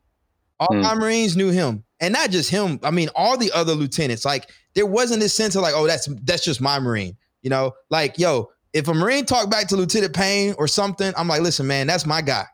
All 0.59 0.69
mm. 0.77 0.83
my 0.83 0.95
Marines 0.95 1.37
knew 1.37 1.51
him. 1.51 1.85
And 2.01 2.13
not 2.13 2.31
just 2.31 2.51
him. 2.51 2.81
I 2.83 2.91
mean, 2.91 3.09
all 3.15 3.37
the 3.37 3.53
other 3.53 3.73
lieutenants. 3.73 4.25
Like, 4.25 4.51
there 4.75 4.87
wasn't 4.87 5.21
this 5.21 5.33
sense 5.33 5.55
of 5.55 5.63
like, 5.63 5.75
oh, 5.75 5.87
that's 5.87 6.09
that's 6.23 6.45
just 6.45 6.61
my 6.61 6.79
Marine. 6.79 7.17
You 7.43 7.51
know, 7.51 7.73
like, 7.91 8.19
yo, 8.19 8.51
if 8.75 8.89
a 8.89 8.93
Marine 8.93 9.25
talked 9.25 9.51
back 9.51 9.69
to 9.69 9.77
Lieutenant 9.77 10.15
Payne 10.15 10.55
or 10.59 10.69
something, 10.69 11.15
I'm 11.17 11.29
like, 11.29 11.41
listen, 11.41 11.67
man, 11.67 11.87
that's 11.87 12.05
my 12.05 12.21
guy. 12.21 12.45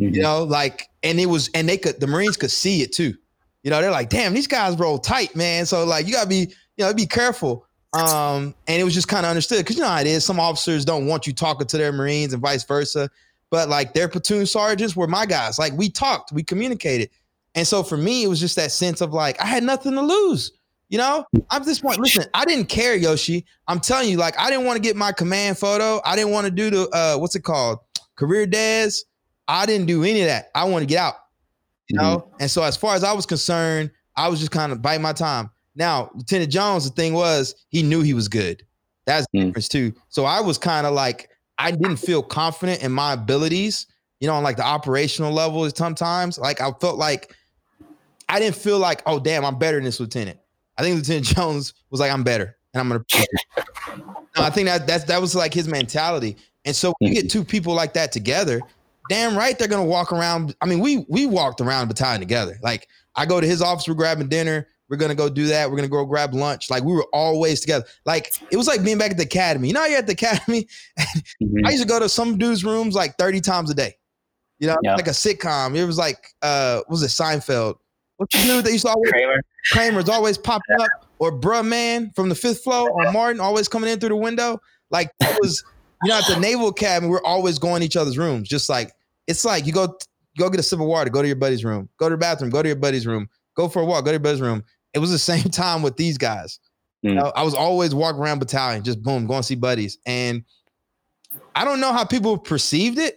Mm-hmm. 0.00 0.14
You 0.14 0.22
know, 0.22 0.44
like, 0.44 0.88
and 1.02 1.18
it 1.18 1.26
was, 1.26 1.48
and 1.54 1.66
they 1.68 1.78
could, 1.78 1.98
the 1.98 2.06
Marines 2.06 2.36
could 2.36 2.50
see 2.50 2.82
it 2.82 2.92
too. 2.92 3.14
You 3.62 3.70
know, 3.70 3.80
they're 3.80 3.90
like, 3.90 4.10
damn, 4.10 4.34
these 4.34 4.46
guys 4.46 4.78
roll 4.78 4.98
tight, 4.98 5.34
man. 5.34 5.64
So 5.66 5.84
like, 5.84 6.06
you 6.06 6.12
gotta 6.12 6.28
be, 6.28 6.52
you 6.76 6.84
know, 6.84 6.92
be 6.94 7.06
careful. 7.06 7.66
Um, 7.94 8.54
and 8.68 8.80
it 8.80 8.84
was 8.84 8.92
just 8.92 9.08
kind 9.08 9.24
of 9.24 9.30
understood 9.30 9.58
because 9.58 9.76
you 9.76 9.82
know 9.82 9.88
how 9.88 10.00
it 10.00 10.06
is. 10.06 10.24
Some 10.24 10.38
officers 10.38 10.84
don't 10.84 11.06
want 11.06 11.26
you 11.26 11.32
talking 11.32 11.66
to 11.66 11.78
their 11.78 11.90
Marines 11.90 12.34
and 12.34 12.42
vice 12.42 12.62
versa. 12.62 13.10
But 13.50 13.70
like 13.70 13.94
their 13.94 14.08
platoon 14.08 14.44
sergeants 14.44 14.94
were 14.94 15.06
my 15.06 15.24
guys. 15.24 15.58
Like 15.58 15.72
we 15.72 15.88
talked, 15.88 16.32
we 16.32 16.42
communicated. 16.42 17.08
And 17.54 17.66
so 17.66 17.82
for 17.82 17.96
me, 17.96 18.24
it 18.24 18.28
was 18.28 18.40
just 18.40 18.56
that 18.56 18.72
sense 18.72 19.00
of 19.00 19.14
like, 19.14 19.40
I 19.40 19.46
had 19.46 19.62
nothing 19.62 19.92
to 19.92 20.02
lose. 20.02 20.52
You 20.88 20.98
know, 20.98 21.24
I'm 21.50 21.64
this 21.64 21.80
point. 21.80 21.98
Listen, 21.98 22.24
I 22.32 22.44
didn't 22.44 22.66
care, 22.66 22.94
Yoshi. 22.94 23.44
I'm 23.66 23.80
telling 23.80 24.08
you, 24.08 24.18
like, 24.18 24.38
I 24.38 24.50
didn't 24.50 24.66
want 24.66 24.76
to 24.76 24.82
get 24.82 24.94
my 24.94 25.10
command 25.10 25.58
photo. 25.58 26.00
I 26.04 26.14
didn't 26.14 26.30
want 26.30 26.44
to 26.46 26.50
do 26.50 26.70
the 26.70 26.88
uh, 26.90 27.16
what's 27.16 27.34
it 27.34 27.42
called, 27.42 27.80
career 28.14 28.46
days. 28.46 29.04
I 29.48 29.66
didn't 29.66 29.86
do 29.86 30.04
any 30.04 30.20
of 30.20 30.26
that. 30.26 30.50
I 30.54 30.64
want 30.64 30.82
to 30.82 30.86
get 30.86 30.98
out. 30.98 31.14
You 31.88 31.98
know, 31.98 32.18
mm-hmm. 32.18 32.36
and 32.40 32.50
so 32.50 32.62
as 32.62 32.76
far 32.76 32.94
as 32.94 33.04
I 33.04 33.12
was 33.12 33.26
concerned, 33.26 33.90
I 34.16 34.28
was 34.28 34.40
just 34.40 34.52
kind 34.52 34.72
of 34.72 34.82
biting 34.82 35.02
my 35.02 35.12
time. 35.12 35.50
Now, 35.74 36.10
Lieutenant 36.14 36.50
Jones, 36.50 36.88
the 36.88 36.94
thing 36.94 37.12
was, 37.12 37.54
he 37.68 37.82
knew 37.82 38.02
he 38.02 38.14
was 38.14 38.28
good. 38.28 38.64
That's 39.06 39.26
the 39.32 39.38
mm-hmm. 39.38 39.48
difference 39.48 39.68
too. 39.68 39.92
So 40.08 40.24
I 40.24 40.40
was 40.40 40.58
kind 40.58 40.86
of 40.86 40.94
like, 40.94 41.30
I 41.58 41.70
didn't 41.70 41.98
feel 41.98 42.22
confident 42.22 42.82
in 42.82 42.92
my 42.92 43.12
abilities. 43.12 43.86
You 44.20 44.28
know, 44.28 44.34
on 44.34 44.42
like 44.42 44.56
the 44.56 44.64
operational 44.64 45.30
level, 45.32 45.68
sometimes 45.70 46.38
like 46.38 46.60
I 46.60 46.70
felt 46.80 46.96
like 46.96 47.34
I 48.30 48.40
didn't 48.40 48.56
feel 48.56 48.78
like, 48.78 49.02
oh 49.04 49.20
damn, 49.20 49.44
I'm 49.44 49.58
better 49.58 49.76
than 49.76 49.84
this 49.84 50.00
lieutenant. 50.00 50.38
I 50.78 50.82
think 50.82 50.96
Lieutenant 50.96 51.26
Jones 51.36 51.74
was 51.90 52.00
like, 52.00 52.10
I'm 52.10 52.22
better, 52.22 52.56
and 52.74 52.80
I'm 52.80 52.88
gonna. 52.88 53.04
no, 54.36 54.42
I 54.42 54.50
think 54.50 54.66
that 54.66 54.86
that's 54.86 55.04
that 55.04 55.20
was 55.20 55.34
like 55.34 55.54
his 55.54 55.68
mentality. 55.68 56.36
And 56.64 56.74
so 56.74 56.92
when 56.98 57.12
you 57.12 57.22
get 57.22 57.30
two 57.30 57.44
people 57.44 57.74
like 57.74 57.94
that 57.94 58.12
together, 58.12 58.60
damn 59.08 59.36
right 59.36 59.58
they're 59.58 59.68
gonna 59.68 59.84
walk 59.84 60.12
around. 60.12 60.54
I 60.60 60.66
mean, 60.66 60.80
we 60.80 61.06
we 61.08 61.26
walked 61.26 61.60
around 61.60 61.88
battalion 61.88 62.20
together. 62.20 62.58
Like 62.62 62.88
I 63.14 63.26
go 63.26 63.40
to 63.40 63.46
his 63.46 63.62
office, 63.62 63.88
we're 63.88 63.94
grabbing 63.94 64.28
dinner. 64.28 64.68
We're 64.88 64.98
gonna 64.98 65.14
go 65.14 65.28
do 65.28 65.46
that. 65.46 65.70
We're 65.70 65.76
gonna 65.76 65.88
go 65.88 66.04
grab 66.04 66.34
lunch. 66.34 66.70
Like 66.70 66.84
we 66.84 66.92
were 66.92 67.06
always 67.12 67.60
together. 67.60 67.84
Like 68.04 68.40
it 68.50 68.56
was 68.56 68.66
like 68.66 68.84
being 68.84 68.98
back 68.98 69.10
at 69.10 69.16
the 69.16 69.24
academy. 69.24 69.68
You 69.68 69.74
know, 69.74 69.84
you're 69.84 69.98
at 69.98 70.06
the 70.06 70.12
academy. 70.12 70.68
mm-hmm. 70.98 71.66
I 71.66 71.70
used 71.70 71.82
to 71.82 71.88
go 71.88 71.98
to 71.98 72.08
some 72.08 72.38
dudes' 72.38 72.64
rooms 72.64 72.94
like 72.94 73.16
30 73.16 73.40
times 73.40 73.70
a 73.70 73.74
day. 73.74 73.96
You 74.58 74.68
know, 74.68 74.76
like 74.84 75.06
a 75.06 75.10
sitcom. 75.10 75.76
It 75.76 75.84
was 75.84 75.98
like 75.98 76.34
uh 76.42 76.82
was 76.88 77.02
it 77.02 77.08
Seinfeld? 77.08 77.76
What's 78.16 78.34
the 78.34 78.46
dude 78.46 78.64
that 78.64 78.72
used 78.72 78.86
to 78.86 78.90
always 78.90 79.10
Kramer? 79.10 79.42
Kramer's 79.72 80.08
always 80.08 80.38
popping 80.38 80.80
up, 80.80 80.88
or 81.18 81.32
bruh 81.32 81.66
man 81.66 82.12
from 82.14 82.28
the 82.28 82.34
fifth 82.34 82.62
floor, 82.62 82.90
or 82.90 83.10
Martin 83.12 83.40
always 83.40 83.68
coming 83.68 83.90
in 83.90 83.98
through 83.98 84.10
the 84.10 84.16
window. 84.16 84.60
Like 84.90 85.10
it 85.20 85.38
was, 85.40 85.64
you 86.04 86.10
know, 86.10 86.18
at 86.18 86.26
the 86.28 86.38
Naval 86.38 86.68
Academy, 86.68 87.08
we're 87.08 87.22
always 87.22 87.58
going 87.58 87.82
each 87.82 87.96
other's 87.96 88.18
rooms. 88.18 88.48
Just 88.48 88.68
like 88.68 88.92
it's 89.26 89.44
like 89.44 89.66
you 89.66 89.72
go 89.72 89.96
go 90.38 90.50
get 90.50 90.60
a 90.60 90.62
sip 90.62 90.80
of 90.80 90.86
water, 90.86 91.10
go 91.10 91.22
to 91.22 91.28
your 91.28 91.36
buddy's 91.36 91.64
room, 91.64 91.88
go 91.98 92.08
to 92.08 92.14
the 92.14 92.18
bathroom, 92.18 92.50
go 92.50 92.62
to 92.62 92.68
your 92.68 92.76
buddy's 92.76 93.06
room, 93.06 93.28
go 93.56 93.68
for 93.68 93.82
a 93.82 93.84
walk, 93.84 94.04
go 94.04 94.10
to 94.10 94.14
your 94.14 94.20
buddy's 94.20 94.40
room. 94.40 94.62
It 94.94 94.98
was 94.98 95.10
the 95.10 95.18
same 95.32 95.44
time 95.44 95.82
with 95.82 95.96
these 95.96 96.18
guys. 96.18 96.60
Mm. 97.04 97.10
You 97.10 97.14
know, 97.16 97.32
I 97.34 97.42
was 97.42 97.54
always 97.54 97.94
walking 97.94 98.20
around 98.20 98.38
battalion, 98.38 98.84
just 98.84 99.02
boom, 99.02 99.26
going 99.26 99.40
to 99.40 99.46
see 99.46 99.54
buddies. 99.54 99.98
And 100.06 100.44
I 101.54 101.64
don't 101.64 101.80
know 101.80 101.92
how 101.92 102.04
people 102.04 102.38
perceived 102.38 102.98
it. 102.98 103.16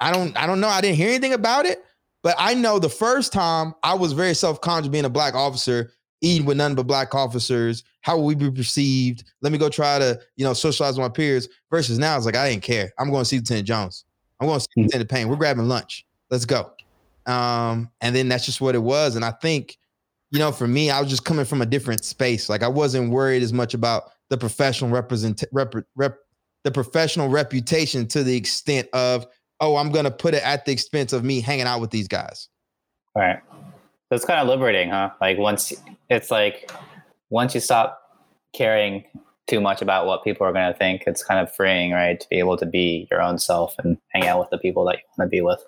I 0.00 0.12
don't, 0.12 0.36
I 0.36 0.46
don't 0.46 0.60
know. 0.60 0.68
I 0.68 0.80
didn't 0.80 0.96
hear 0.96 1.10
anything 1.10 1.34
about 1.34 1.66
it. 1.66 1.82
But 2.22 2.34
I 2.38 2.54
know 2.54 2.78
the 2.78 2.88
first 2.88 3.32
time 3.32 3.74
I 3.82 3.94
was 3.94 4.12
very 4.12 4.34
self-conscious 4.34 4.88
being 4.88 5.04
a 5.04 5.10
black 5.10 5.34
officer, 5.34 5.92
eating 6.20 6.46
with 6.46 6.56
none 6.56 6.74
but 6.74 6.86
black 6.86 7.14
officers. 7.14 7.82
How 8.02 8.16
will 8.16 8.26
we 8.26 8.34
be 8.34 8.50
perceived? 8.50 9.24
Let 9.40 9.52
me 9.52 9.58
go 9.58 9.68
try 9.68 9.98
to, 9.98 10.20
you 10.36 10.44
know, 10.44 10.52
socialize 10.52 10.98
with 10.98 11.04
my 11.04 11.08
peers. 11.08 11.48
Versus 11.70 11.98
now, 11.98 12.16
it's 12.16 12.26
like 12.26 12.36
I 12.36 12.50
didn't 12.50 12.62
care. 12.62 12.92
I'm 12.98 13.10
going 13.10 13.22
to 13.22 13.24
see 13.24 13.38
Lieutenant 13.38 13.66
Jones. 13.66 14.04
I'm 14.38 14.48
going 14.48 14.58
to 14.58 14.62
see 14.64 14.68
hmm. 14.76 14.82
Lieutenant 14.82 15.10
Payne. 15.10 15.28
We're 15.28 15.36
grabbing 15.36 15.68
lunch. 15.68 16.04
Let's 16.30 16.44
go. 16.44 16.72
Um, 17.26 17.90
and 18.00 18.14
then 18.14 18.28
that's 18.28 18.44
just 18.44 18.60
what 18.60 18.74
it 18.74 18.82
was. 18.82 19.16
And 19.16 19.24
I 19.24 19.30
think, 19.30 19.78
you 20.30 20.38
know, 20.38 20.52
for 20.52 20.66
me, 20.66 20.90
I 20.90 21.00
was 21.00 21.10
just 21.10 21.24
coming 21.24 21.44
from 21.44 21.62
a 21.62 21.66
different 21.66 22.04
space. 22.04 22.48
Like 22.48 22.62
I 22.62 22.68
wasn't 22.68 23.10
worried 23.10 23.42
as 23.42 23.52
much 23.52 23.74
about 23.74 24.10
the 24.28 24.38
professional 24.38 24.90
represent 24.90 25.42
rep, 25.52 25.74
rep 25.96 26.18
the 26.64 26.70
professional 26.70 27.28
reputation 27.28 28.06
to 28.08 28.22
the 28.22 28.36
extent 28.36 28.88
of 28.92 29.26
oh, 29.60 29.76
I'm 29.76 29.90
gonna 29.90 30.10
put 30.10 30.34
it 30.34 30.44
at 30.44 30.64
the 30.64 30.72
expense 30.72 31.12
of 31.12 31.24
me 31.24 31.40
hanging 31.40 31.66
out 31.66 31.80
with 31.80 31.90
these 31.90 32.08
guys. 32.08 32.48
Right. 33.16 33.40
That's 34.10 34.24
kind 34.24 34.40
of 34.40 34.48
liberating, 34.48 34.90
huh? 34.90 35.10
Like 35.20 35.38
once 35.38 35.72
it's 36.08 36.30
like 36.30 36.70
once 37.30 37.54
you 37.54 37.60
stop 37.60 38.00
caring 38.52 39.04
too 39.46 39.60
much 39.60 39.82
about 39.82 40.06
what 40.06 40.22
people 40.22 40.46
are 40.46 40.52
going 40.52 40.72
to 40.72 40.78
think, 40.78 41.02
it's 41.06 41.24
kind 41.24 41.40
of 41.40 41.54
freeing, 41.54 41.92
right? 41.92 42.18
To 42.20 42.28
be 42.28 42.38
able 42.38 42.56
to 42.56 42.66
be 42.66 43.08
your 43.10 43.20
own 43.20 43.38
self 43.38 43.74
and 43.78 43.98
hang 44.08 44.26
out 44.26 44.38
with 44.38 44.50
the 44.50 44.58
people 44.58 44.84
that 44.86 44.96
you 44.96 45.02
want 45.18 45.28
to 45.28 45.30
be 45.30 45.40
with. 45.40 45.62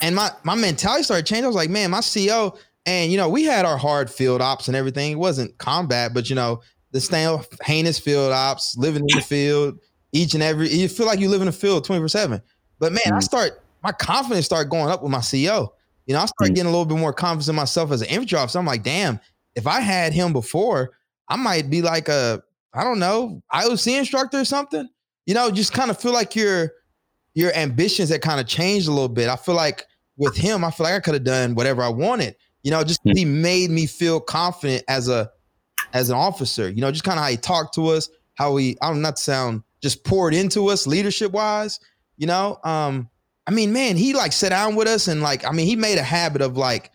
And 0.00 0.16
my 0.16 0.30
my 0.44 0.54
mentality 0.54 1.02
started 1.02 1.26
changing. 1.26 1.44
I 1.44 1.48
was 1.48 1.56
like, 1.56 1.70
man, 1.70 1.90
my 1.90 2.00
CO, 2.00 2.56
and 2.86 3.12
you 3.12 3.18
know, 3.18 3.28
we 3.28 3.44
had 3.44 3.64
our 3.66 3.76
hard 3.76 4.10
field 4.10 4.40
ops 4.40 4.68
and 4.68 4.76
everything. 4.76 5.12
It 5.12 5.18
wasn't 5.18 5.56
combat, 5.58 6.14
but 6.14 6.30
you 6.30 6.36
know, 6.36 6.62
the 6.92 7.00
stale 7.00 7.44
heinous 7.62 7.98
field 7.98 8.32
ops, 8.32 8.76
living 8.78 9.02
in 9.06 9.18
the 9.18 9.22
field, 9.22 9.78
each 10.12 10.34
and 10.34 10.42
every. 10.42 10.68
You 10.68 10.88
feel 10.88 11.06
like 11.06 11.20
you 11.20 11.28
live 11.28 11.42
in 11.42 11.46
the 11.46 11.52
field 11.52 11.84
twenty 11.84 12.00
four 12.00 12.08
seven. 12.08 12.40
But 12.78 12.92
man, 12.92 13.00
mm-hmm. 13.06 13.14
I 13.14 13.20
start 13.20 13.62
my 13.82 13.92
confidence 13.92 14.46
start 14.46 14.70
going 14.70 14.90
up 14.90 15.02
with 15.02 15.12
my 15.12 15.20
CO. 15.20 15.74
You 16.06 16.14
know, 16.14 16.20
I 16.20 16.26
start 16.26 16.48
mm-hmm. 16.48 16.54
getting 16.54 16.68
a 16.68 16.70
little 16.70 16.86
bit 16.86 16.98
more 16.98 17.12
confidence 17.12 17.48
in 17.48 17.54
myself 17.54 17.92
as 17.92 18.02
an 18.02 18.08
infantry 18.08 18.38
officer. 18.38 18.58
I'm 18.58 18.66
like, 18.66 18.82
damn, 18.82 19.20
if 19.54 19.66
I 19.66 19.80
had 19.80 20.12
him 20.12 20.32
before, 20.32 20.92
I 21.28 21.36
might 21.36 21.68
be 21.70 21.82
like 21.82 22.08
a, 22.08 22.42
I 22.72 22.82
don't 22.84 22.98
know, 22.98 23.42
IOC 23.52 23.98
instructor 23.98 24.40
or 24.40 24.44
something. 24.44 24.88
You 25.26 25.34
know, 25.34 25.50
just 25.50 25.72
kind 25.72 25.90
of 25.90 26.00
feel 26.00 26.12
like 26.12 26.34
your 26.34 26.72
your 27.34 27.54
ambitions 27.54 28.08
had 28.08 28.22
kind 28.22 28.40
of 28.40 28.46
changed 28.46 28.88
a 28.88 28.90
little 28.90 29.08
bit. 29.08 29.28
I 29.28 29.36
feel 29.36 29.54
like 29.54 29.84
with 30.16 30.36
him, 30.36 30.64
I 30.64 30.70
feel 30.70 30.84
like 30.84 30.94
I 30.94 31.00
could 31.00 31.14
have 31.14 31.24
done 31.24 31.54
whatever 31.54 31.82
I 31.82 31.88
wanted. 31.88 32.34
You 32.62 32.70
know, 32.70 32.82
just 32.82 33.00
he 33.04 33.24
made 33.24 33.70
me 33.70 33.86
feel 33.86 34.20
confident 34.20 34.84
as 34.88 35.08
a 35.08 35.30
as 35.92 36.10
an 36.10 36.16
officer. 36.16 36.68
You 36.68 36.80
know, 36.80 36.90
just 36.90 37.04
kind 37.04 37.18
of 37.18 37.24
how 37.24 37.30
he 37.30 37.36
talked 37.36 37.74
to 37.74 37.88
us, 37.88 38.08
how 38.34 38.56
he 38.56 38.76
I'm 38.82 39.00
not 39.00 39.18
sound 39.18 39.62
just 39.80 40.04
poured 40.04 40.34
into 40.34 40.68
us 40.68 40.86
leadership 40.86 41.32
wise. 41.32 41.78
You 42.18 42.26
know, 42.26 42.58
um, 42.64 43.08
I 43.46 43.50
mean, 43.50 43.72
man, 43.72 43.96
he 43.96 44.12
like 44.12 44.32
sat 44.32 44.50
down 44.50 44.74
with 44.76 44.86
us 44.86 45.08
and 45.08 45.22
like, 45.22 45.46
I 45.46 45.52
mean, 45.52 45.66
he 45.66 45.74
made 45.74 45.96
a 45.96 46.02
habit 46.02 46.42
of 46.42 46.58
like 46.58 46.92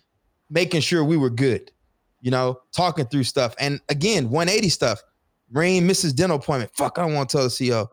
making 0.52 0.82
sure 0.82 1.04
we 1.04 1.18
were 1.18 1.32
good. 1.32 1.72
You 2.22 2.32
know, 2.32 2.62
talking 2.74 3.06
through 3.06 3.24
stuff. 3.24 3.56
And 3.60 3.82
again, 3.90 4.30
180 4.30 4.70
stuff. 4.70 5.02
Marine 5.52 5.86
misses 5.86 6.14
dental 6.14 6.38
appointment. 6.38 6.72
Fuck, 6.74 6.98
I 6.98 7.02
don't 7.02 7.14
want 7.14 7.30
to 7.30 7.38
tell 7.38 7.44
the 7.44 7.50
CEO. 7.50 7.88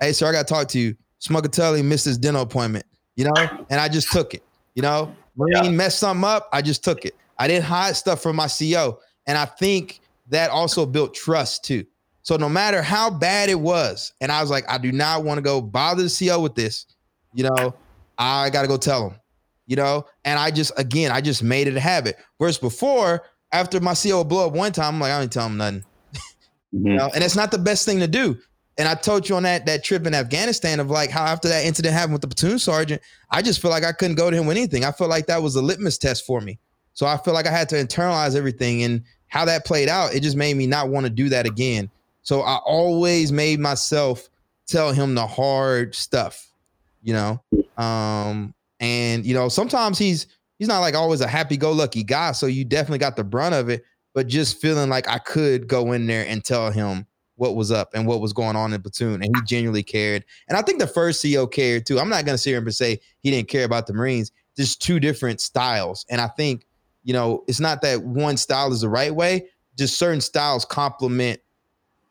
hey, 0.00 0.12
sir, 0.12 0.28
I 0.28 0.32
got 0.32 0.46
to 0.46 0.52
talk 0.52 0.68
to 0.68 0.78
you. 0.78 0.96
Smuggatelli 1.20 1.82
missed 1.84 2.04
his 2.04 2.18
dental 2.18 2.42
appointment. 2.42 2.84
You 3.14 3.24
know, 3.24 3.64
and 3.70 3.80
I 3.80 3.88
just 3.88 4.12
took 4.12 4.34
it. 4.34 4.42
You 4.74 4.82
know, 4.82 5.14
Marine 5.36 5.64
yeah. 5.64 5.70
messed 5.70 5.98
something 5.98 6.24
up. 6.24 6.48
I 6.52 6.60
just 6.60 6.84
took 6.84 7.04
it. 7.04 7.14
I 7.38 7.48
didn't 7.48 7.64
hide 7.64 7.96
stuff 7.96 8.22
from 8.22 8.36
my 8.36 8.46
CEO. 8.46 8.98
And 9.26 9.38
I 9.38 9.44
think 9.44 10.00
that 10.28 10.50
also 10.50 10.84
built 10.86 11.14
trust 11.14 11.64
too. 11.64 11.86
So 12.26 12.36
no 12.36 12.48
matter 12.48 12.82
how 12.82 13.08
bad 13.08 13.50
it 13.50 13.60
was, 13.60 14.12
and 14.20 14.32
I 14.32 14.40
was 14.40 14.50
like, 14.50 14.64
I 14.68 14.78
do 14.78 14.90
not 14.90 15.22
want 15.22 15.38
to 15.38 15.42
go 15.42 15.60
bother 15.60 16.02
the 16.02 16.08
CEO 16.08 16.42
with 16.42 16.56
this, 16.56 16.86
you 17.32 17.44
know, 17.44 17.72
I 18.18 18.50
got 18.50 18.62
to 18.62 18.68
go 18.68 18.76
tell 18.76 19.10
him, 19.10 19.20
you 19.68 19.76
know, 19.76 20.06
and 20.24 20.36
I 20.36 20.50
just, 20.50 20.72
again, 20.76 21.12
I 21.12 21.20
just 21.20 21.44
made 21.44 21.68
it 21.68 21.76
a 21.76 21.80
habit. 21.80 22.16
Whereas 22.38 22.58
before, 22.58 23.22
after 23.52 23.78
my 23.78 23.92
CEO 23.92 24.28
blow 24.28 24.48
up 24.48 24.54
one 24.54 24.72
time, 24.72 24.96
I'm 24.96 25.00
like, 25.00 25.12
I 25.12 25.20
don't 25.20 25.32
tell 25.32 25.46
him 25.46 25.56
nothing, 25.56 25.84
mm-hmm. 26.74 26.86
you 26.88 26.94
know, 26.94 27.08
and 27.14 27.22
it's 27.22 27.36
not 27.36 27.52
the 27.52 27.58
best 27.58 27.84
thing 27.84 28.00
to 28.00 28.08
do. 28.08 28.36
And 28.76 28.88
I 28.88 28.96
told 28.96 29.28
you 29.28 29.36
on 29.36 29.44
that 29.44 29.64
that 29.66 29.84
trip 29.84 30.04
in 30.04 30.12
Afghanistan 30.12 30.80
of 30.80 30.90
like 30.90 31.10
how 31.10 31.26
after 31.26 31.46
that 31.46 31.64
incident 31.64 31.94
happened 31.94 32.14
with 32.14 32.22
the 32.22 32.28
platoon 32.28 32.58
sergeant, 32.58 33.02
I 33.30 33.40
just 33.40 33.62
feel 33.62 33.70
like 33.70 33.84
I 33.84 33.92
couldn't 33.92 34.16
go 34.16 34.32
to 34.32 34.36
him 34.36 34.46
with 34.46 34.56
anything. 34.56 34.84
I 34.84 34.90
felt 34.90 35.10
like 35.10 35.26
that 35.26 35.44
was 35.44 35.54
a 35.54 35.62
litmus 35.62 35.96
test 35.96 36.26
for 36.26 36.40
me. 36.40 36.58
So 36.92 37.06
I 37.06 37.18
feel 37.18 37.34
like 37.34 37.46
I 37.46 37.52
had 37.52 37.68
to 37.68 37.76
internalize 37.76 38.34
everything 38.34 38.82
and 38.82 39.04
how 39.28 39.44
that 39.44 39.64
played 39.64 39.88
out. 39.88 40.12
It 40.12 40.24
just 40.24 40.36
made 40.36 40.56
me 40.56 40.66
not 40.66 40.88
want 40.88 41.06
to 41.06 41.10
do 41.10 41.28
that 41.28 41.46
again. 41.46 41.88
So 42.26 42.40
I 42.40 42.56
always 42.56 43.30
made 43.30 43.60
myself 43.60 44.28
tell 44.66 44.90
him 44.90 45.14
the 45.14 45.24
hard 45.24 45.94
stuff, 45.94 46.50
you 47.00 47.12
know. 47.12 47.40
Um, 47.80 48.52
and 48.80 49.24
you 49.24 49.32
know, 49.32 49.48
sometimes 49.48 49.96
he's 49.96 50.26
he's 50.58 50.66
not 50.66 50.80
like 50.80 50.96
always 50.96 51.20
a 51.20 51.28
happy-go-lucky 51.28 52.02
guy, 52.02 52.32
so 52.32 52.46
you 52.46 52.64
definitely 52.64 52.98
got 52.98 53.14
the 53.14 53.22
brunt 53.22 53.54
of 53.54 53.68
it. 53.68 53.84
But 54.12 54.26
just 54.26 54.60
feeling 54.60 54.90
like 54.90 55.08
I 55.08 55.18
could 55.18 55.68
go 55.68 55.92
in 55.92 56.08
there 56.08 56.26
and 56.26 56.44
tell 56.44 56.72
him 56.72 57.06
what 57.36 57.54
was 57.54 57.70
up 57.70 57.90
and 57.94 58.08
what 58.08 58.20
was 58.20 58.32
going 58.32 58.56
on 58.56 58.72
in 58.72 58.82
platoon, 58.82 59.22
and 59.22 59.32
he 59.36 59.42
genuinely 59.44 59.84
cared. 59.84 60.24
And 60.48 60.58
I 60.58 60.62
think 60.62 60.80
the 60.80 60.88
first 60.88 61.22
CO 61.22 61.46
cared 61.46 61.86
too. 61.86 62.00
I'm 62.00 62.08
not 62.08 62.24
gonna 62.24 62.38
sit 62.38 62.50
here 62.50 62.58
and 62.58 62.74
say 62.74 62.98
he 63.20 63.30
didn't 63.30 63.48
care 63.48 63.64
about 63.64 63.86
the 63.86 63.94
Marines. 63.94 64.32
Just 64.56 64.82
two 64.82 64.98
different 64.98 65.40
styles, 65.40 66.04
and 66.10 66.20
I 66.20 66.26
think 66.26 66.66
you 67.04 67.12
know 67.12 67.44
it's 67.46 67.60
not 67.60 67.82
that 67.82 68.02
one 68.02 68.36
style 68.36 68.72
is 68.72 68.80
the 68.80 68.88
right 68.88 69.14
way. 69.14 69.46
Just 69.78 69.96
certain 69.96 70.20
styles 70.20 70.64
complement 70.64 71.40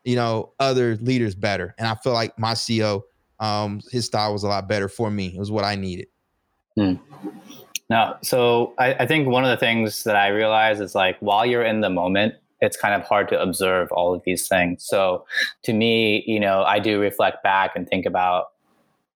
you 0.06 0.14
know, 0.14 0.52
other 0.60 0.96
leaders 1.02 1.34
better. 1.34 1.74
And 1.78 1.88
I 1.88 1.96
feel 1.96 2.12
like 2.12 2.38
my 2.38 2.52
CEO, 2.52 3.02
um, 3.40 3.80
his 3.90 4.06
style 4.06 4.32
was 4.32 4.44
a 4.44 4.48
lot 4.48 4.68
better 4.68 4.88
for 4.88 5.10
me. 5.10 5.34
It 5.34 5.38
was 5.38 5.50
what 5.50 5.64
I 5.64 5.74
needed. 5.74 6.06
Hmm. 6.76 6.94
Now, 7.90 8.16
so 8.22 8.72
I, 8.78 8.94
I 8.94 9.06
think 9.06 9.26
one 9.26 9.44
of 9.44 9.50
the 9.50 9.56
things 9.56 10.04
that 10.04 10.14
I 10.14 10.28
realize 10.28 10.80
is 10.80 10.94
like 10.94 11.18
while 11.18 11.44
you're 11.44 11.64
in 11.64 11.80
the 11.80 11.90
moment, 11.90 12.34
it's 12.60 12.76
kind 12.76 12.94
of 12.94 13.02
hard 13.02 13.28
to 13.28 13.40
observe 13.40 13.90
all 13.90 14.14
of 14.14 14.22
these 14.24 14.46
things. 14.46 14.86
So 14.86 15.26
to 15.64 15.72
me, 15.72 16.22
you 16.26 16.38
know, 16.38 16.62
I 16.62 16.78
do 16.78 17.00
reflect 17.00 17.42
back 17.42 17.72
and 17.74 17.88
think 17.88 18.06
about 18.06 18.52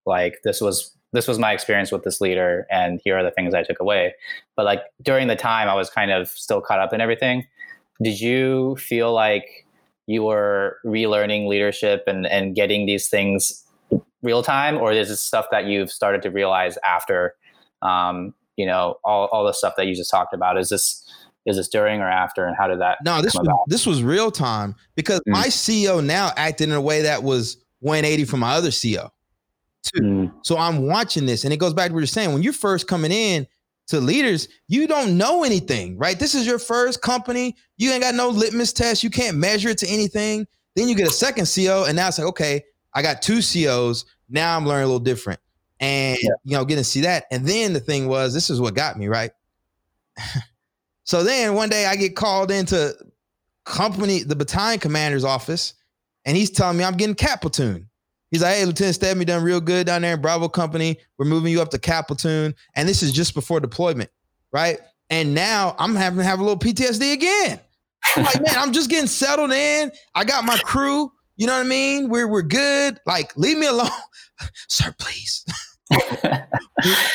like 0.06 0.40
this 0.42 0.60
was 0.60 0.92
this 1.12 1.28
was 1.28 1.38
my 1.38 1.52
experience 1.52 1.90
with 1.92 2.04
this 2.04 2.20
leader 2.20 2.66
and 2.70 3.00
here 3.04 3.16
are 3.16 3.22
the 3.22 3.32
things 3.32 3.54
I 3.54 3.62
took 3.62 3.80
away. 3.80 4.14
But 4.56 4.64
like 4.64 4.82
during 5.02 5.28
the 5.28 5.36
time 5.36 5.68
I 5.68 5.74
was 5.74 5.88
kind 5.88 6.10
of 6.10 6.28
still 6.28 6.60
caught 6.60 6.80
up 6.80 6.92
in 6.92 7.00
everything. 7.00 7.46
Did 8.02 8.20
you 8.20 8.76
feel 8.76 9.12
like 9.12 9.66
you 10.06 10.24
were 10.24 10.78
relearning 10.84 11.48
leadership 11.48 12.04
and 12.06 12.26
and 12.26 12.54
getting 12.54 12.86
these 12.86 13.08
things 13.08 13.64
real 14.22 14.42
time, 14.42 14.76
or 14.76 14.92
is 14.92 15.08
this 15.08 15.20
stuff 15.20 15.46
that 15.50 15.66
you've 15.66 15.90
started 15.90 16.22
to 16.22 16.30
realize 16.30 16.76
after, 16.86 17.34
um, 17.82 18.34
you 18.56 18.66
know, 18.66 18.96
all 19.04 19.26
all 19.32 19.44
the 19.44 19.52
stuff 19.52 19.74
that 19.76 19.86
you 19.86 19.94
just 19.94 20.10
talked 20.10 20.34
about? 20.34 20.58
Is 20.58 20.68
this 20.68 21.06
is 21.46 21.56
this 21.56 21.68
during 21.68 22.00
or 22.00 22.08
after, 22.08 22.44
and 22.44 22.56
how 22.56 22.68
did 22.68 22.80
that? 22.80 22.98
No, 23.04 23.22
this 23.22 23.34
was 23.34 23.46
about? 23.46 23.60
this 23.66 23.86
was 23.86 24.02
real 24.02 24.30
time 24.30 24.74
because 24.94 25.20
mm. 25.20 25.32
my 25.32 25.46
CEO 25.46 26.04
now 26.04 26.32
acted 26.36 26.68
in 26.68 26.74
a 26.74 26.80
way 26.80 27.02
that 27.02 27.22
was 27.22 27.56
180 27.80 28.24
from 28.24 28.40
my 28.40 28.52
other 28.52 28.70
CEO. 28.70 29.10
Too. 29.82 30.02
Mm. 30.02 30.32
So 30.42 30.58
I'm 30.58 30.86
watching 30.86 31.26
this, 31.26 31.44
and 31.44 31.52
it 31.52 31.56
goes 31.56 31.72
back 31.72 31.88
to 31.88 31.94
what 31.94 32.00
you're 32.00 32.06
saying. 32.06 32.32
When 32.32 32.42
you're 32.42 32.52
first 32.52 32.86
coming 32.86 33.10
in, 33.10 33.46
to 33.90 34.00
leaders, 34.00 34.48
you 34.68 34.86
don't 34.86 35.18
know 35.18 35.44
anything, 35.44 35.98
right? 35.98 36.18
This 36.18 36.34
is 36.34 36.46
your 36.46 36.58
first 36.58 37.02
company. 37.02 37.56
You 37.76 37.90
ain't 37.92 38.02
got 38.02 38.14
no 38.14 38.28
litmus 38.28 38.72
test. 38.72 39.02
You 39.02 39.10
can't 39.10 39.36
measure 39.36 39.68
it 39.70 39.78
to 39.78 39.86
anything. 39.86 40.46
Then 40.76 40.88
you 40.88 40.94
get 40.94 41.08
a 41.08 41.12
second 41.12 41.52
CO, 41.52 41.84
and 41.86 41.96
now 41.96 42.08
it's 42.08 42.18
like, 42.18 42.28
okay, 42.28 42.64
I 42.94 43.02
got 43.02 43.22
two 43.22 43.40
COs. 43.40 44.04
Now 44.28 44.56
I'm 44.56 44.66
learning 44.66 44.84
a 44.84 44.86
little 44.86 45.00
different. 45.00 45.40
And 45.80 46.18
yeah. 46.22 46.30
you 46.44 46.56
know, 46.56 46.64
getting 46.64 46.84
to 46.84 46.88
see 46.88 47.00
that. 47.02 47.24
And 47.30 47.46
then 47.46 47.72
the 47.72 47.80
thing 47.80 48.06
was, 48.06 48.32
this 48.32 48.50
is 48.50 48.60
what 48.60 48.74
got 48.74 48.96
me, 48.98 49.08
right? 49.08 49.32
so 51.04 51.24
then 51.24 51.54
one 51.54 51.68
day 51.68 51.86
I 51.86 51.96
get 51.96 52.14
called 52.14 52.50
into 52.50 52.94
company, 53.64 54.22
the 54.22 54.36
battalion 54.36 54.78
commander's 54.78 55.24
office, 55.24 55.74
and 56.24 56.36
he's 56.36 56.50
telling 56.50 56.76
me 56.76 56.84
I'm 56.84 56.96
getting 56.96 57.16
CAAT 57.16 57.40
platoon. 57.40 57.89
He's 58.30 58.42
like, 58.42 58.56
hey, 58.56 58.64
Lieutenant 58.64 58.94
Stedman, 58.94 59.26
done 59.26 59.42
real 59.42 59.60
good 59.60 59.86
down 59.86 60.02
there 60.02 60.14
in 60.14 60.20
Bravo 60.20 60.48
Company. 60.48 60.98
We're 61.18 61.26
moving 61.26 61.52
you 61.52 61.60
up 61.60 61.70
to 61.70 61.78
CAAT 61.78 62.06
platoon. 62.06 62.54
And 62.76 62.88
this 62.88 63.02
is 63.02 63.12
just 63.12 63.34
before 63.34 63.58
deployment, 63.60 64.10
right? 64.52 64.78
And 65.10 65.34
now 65.34 65.74
I'm 65.78 65.96
having 65.96 66.18
to 66.18 66.24
have 66.24 66.38
a 66.38 66.42
little 66.42 66.58
PTSD 66.58 67.12
again. 67.12 67.60
I'm 68.16 68.24
like, 68.24 68.40
man, 68.40 68.56
I'm 68.56 68.72
just 68.72 68.88
getting 68.88 69.08
settled 69.08 69.50
in. 69.50 69.90
I 70.14 70.24
got 70.24 70.44
my 70.44 70.56
crew. 70.58 71.10
You 71.36 71.46
know 71.46 71.54
what 71.54 71.66
I 71.66 71.68
mean? 71.68 72.08
We're 72.08 72.28
we're 72.28 72.42
good. 72.42 72.98
Like, 73.06 73.36
leave 73.36 73.58
me 73.58 73.66
alone. 73.66 73.88
sir, 74.68 74.94
please. 74.98 75.44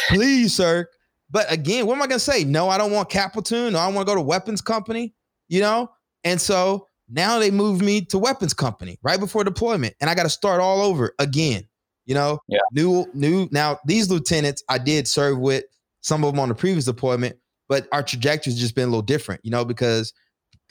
please, 0.09 0.53
sir. 0.53 0.87
But 1.29 1.51
again, 1.51 1.85
what 1.85 1.95
am 1.95 2.01
I 2.01 2.07
gonna 2.07 2.19
say? 2.19 2.43
No, 2.43 2.69
I 2.69 2.77
don't 2.77 2.91
want 2.91 3.09
CAAT 3.09 3.33
platoon. 3.33 3.73
No, 3.73 3.79
I 3.79 3.87
want 3.87 4.07
to 4.07 4.11
go 4.11 4.15
to 4.15 4.21
weapons 4.21 4.61
company, 4.61 5.13
you 5.47 5.61
know? 5.61 5.89
And 6.23 6.39
so 6.41 6.87
now 7.09 7.39
they 7.39 7.51
moved 7.51 7.83
me 7.83 8.01
to 8.05 8.17
weapons 8.17 8.53
company 8.53 8.97
right 9.03 9.19
before 9.19 9.43
deployment, 9.43 9.95
and 10.01 10.09
I 10.09 10.15
got 10.15 10.23
to 10.23 10.29
start 10.29 10.61
all 10.61 10.81
over 10.81 11.13
again. 11.19 11.63
You 12.05 12.15
know, 12.15 12.39
yeah. 12.47 12.59
new, 12.71 13.05
new. 13.13 13.47
Now 13.51 13.79
these 13.85 14.09
lieutenants 14.09 14.63
I 14.69 14.77
did 14.77 15.07
serve 15.07 15.39
with 15.39 15.65
some 16.01 16.23
of 16.23 16.31
them 16.31 16.39
on 16.39 16.49
the 16.49 16.55
previous 16.55 16.85
deployment, 16.85 17.37
but 17.67 17.87
our 17.91 18.03
trajectory's 18.03 18.59
just 18.59 18.75
been 18.75 18.85
a 18.85 18.91
little 18.91 19.01
different. 19.01 19.41
You 19.43 19.51
know, 19.51 19.65
because 19.65 20.13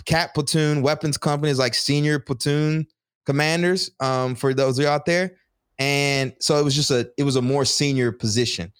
CAAT 0.06 0.34
platoon 0.34 0.82
weapons 0.82 1.16
companies 1.16 1.58
like 1.58 1.74
senior 1.74 2.18
platoon 2.18 2.86
commanders. 3.26 3.90
Um, 4.00 4.34
for 4.34 4.54
those 4.54 4.78
of 4.78 4.84
you 4.84 4.88
out 4.88 5.06
there, 5.06 5.36
and 5.78 6.34
so 6.40 6.58
it 6.58 6.64
was 6.64 6.74
just 6.74 6.90
a 6.90 7.10
it 7.18 7.24
was 7.24 7.36
a 7.36 7.42
more 7.42 7.64
senior 7.64 8.12
position. 8.12 8.72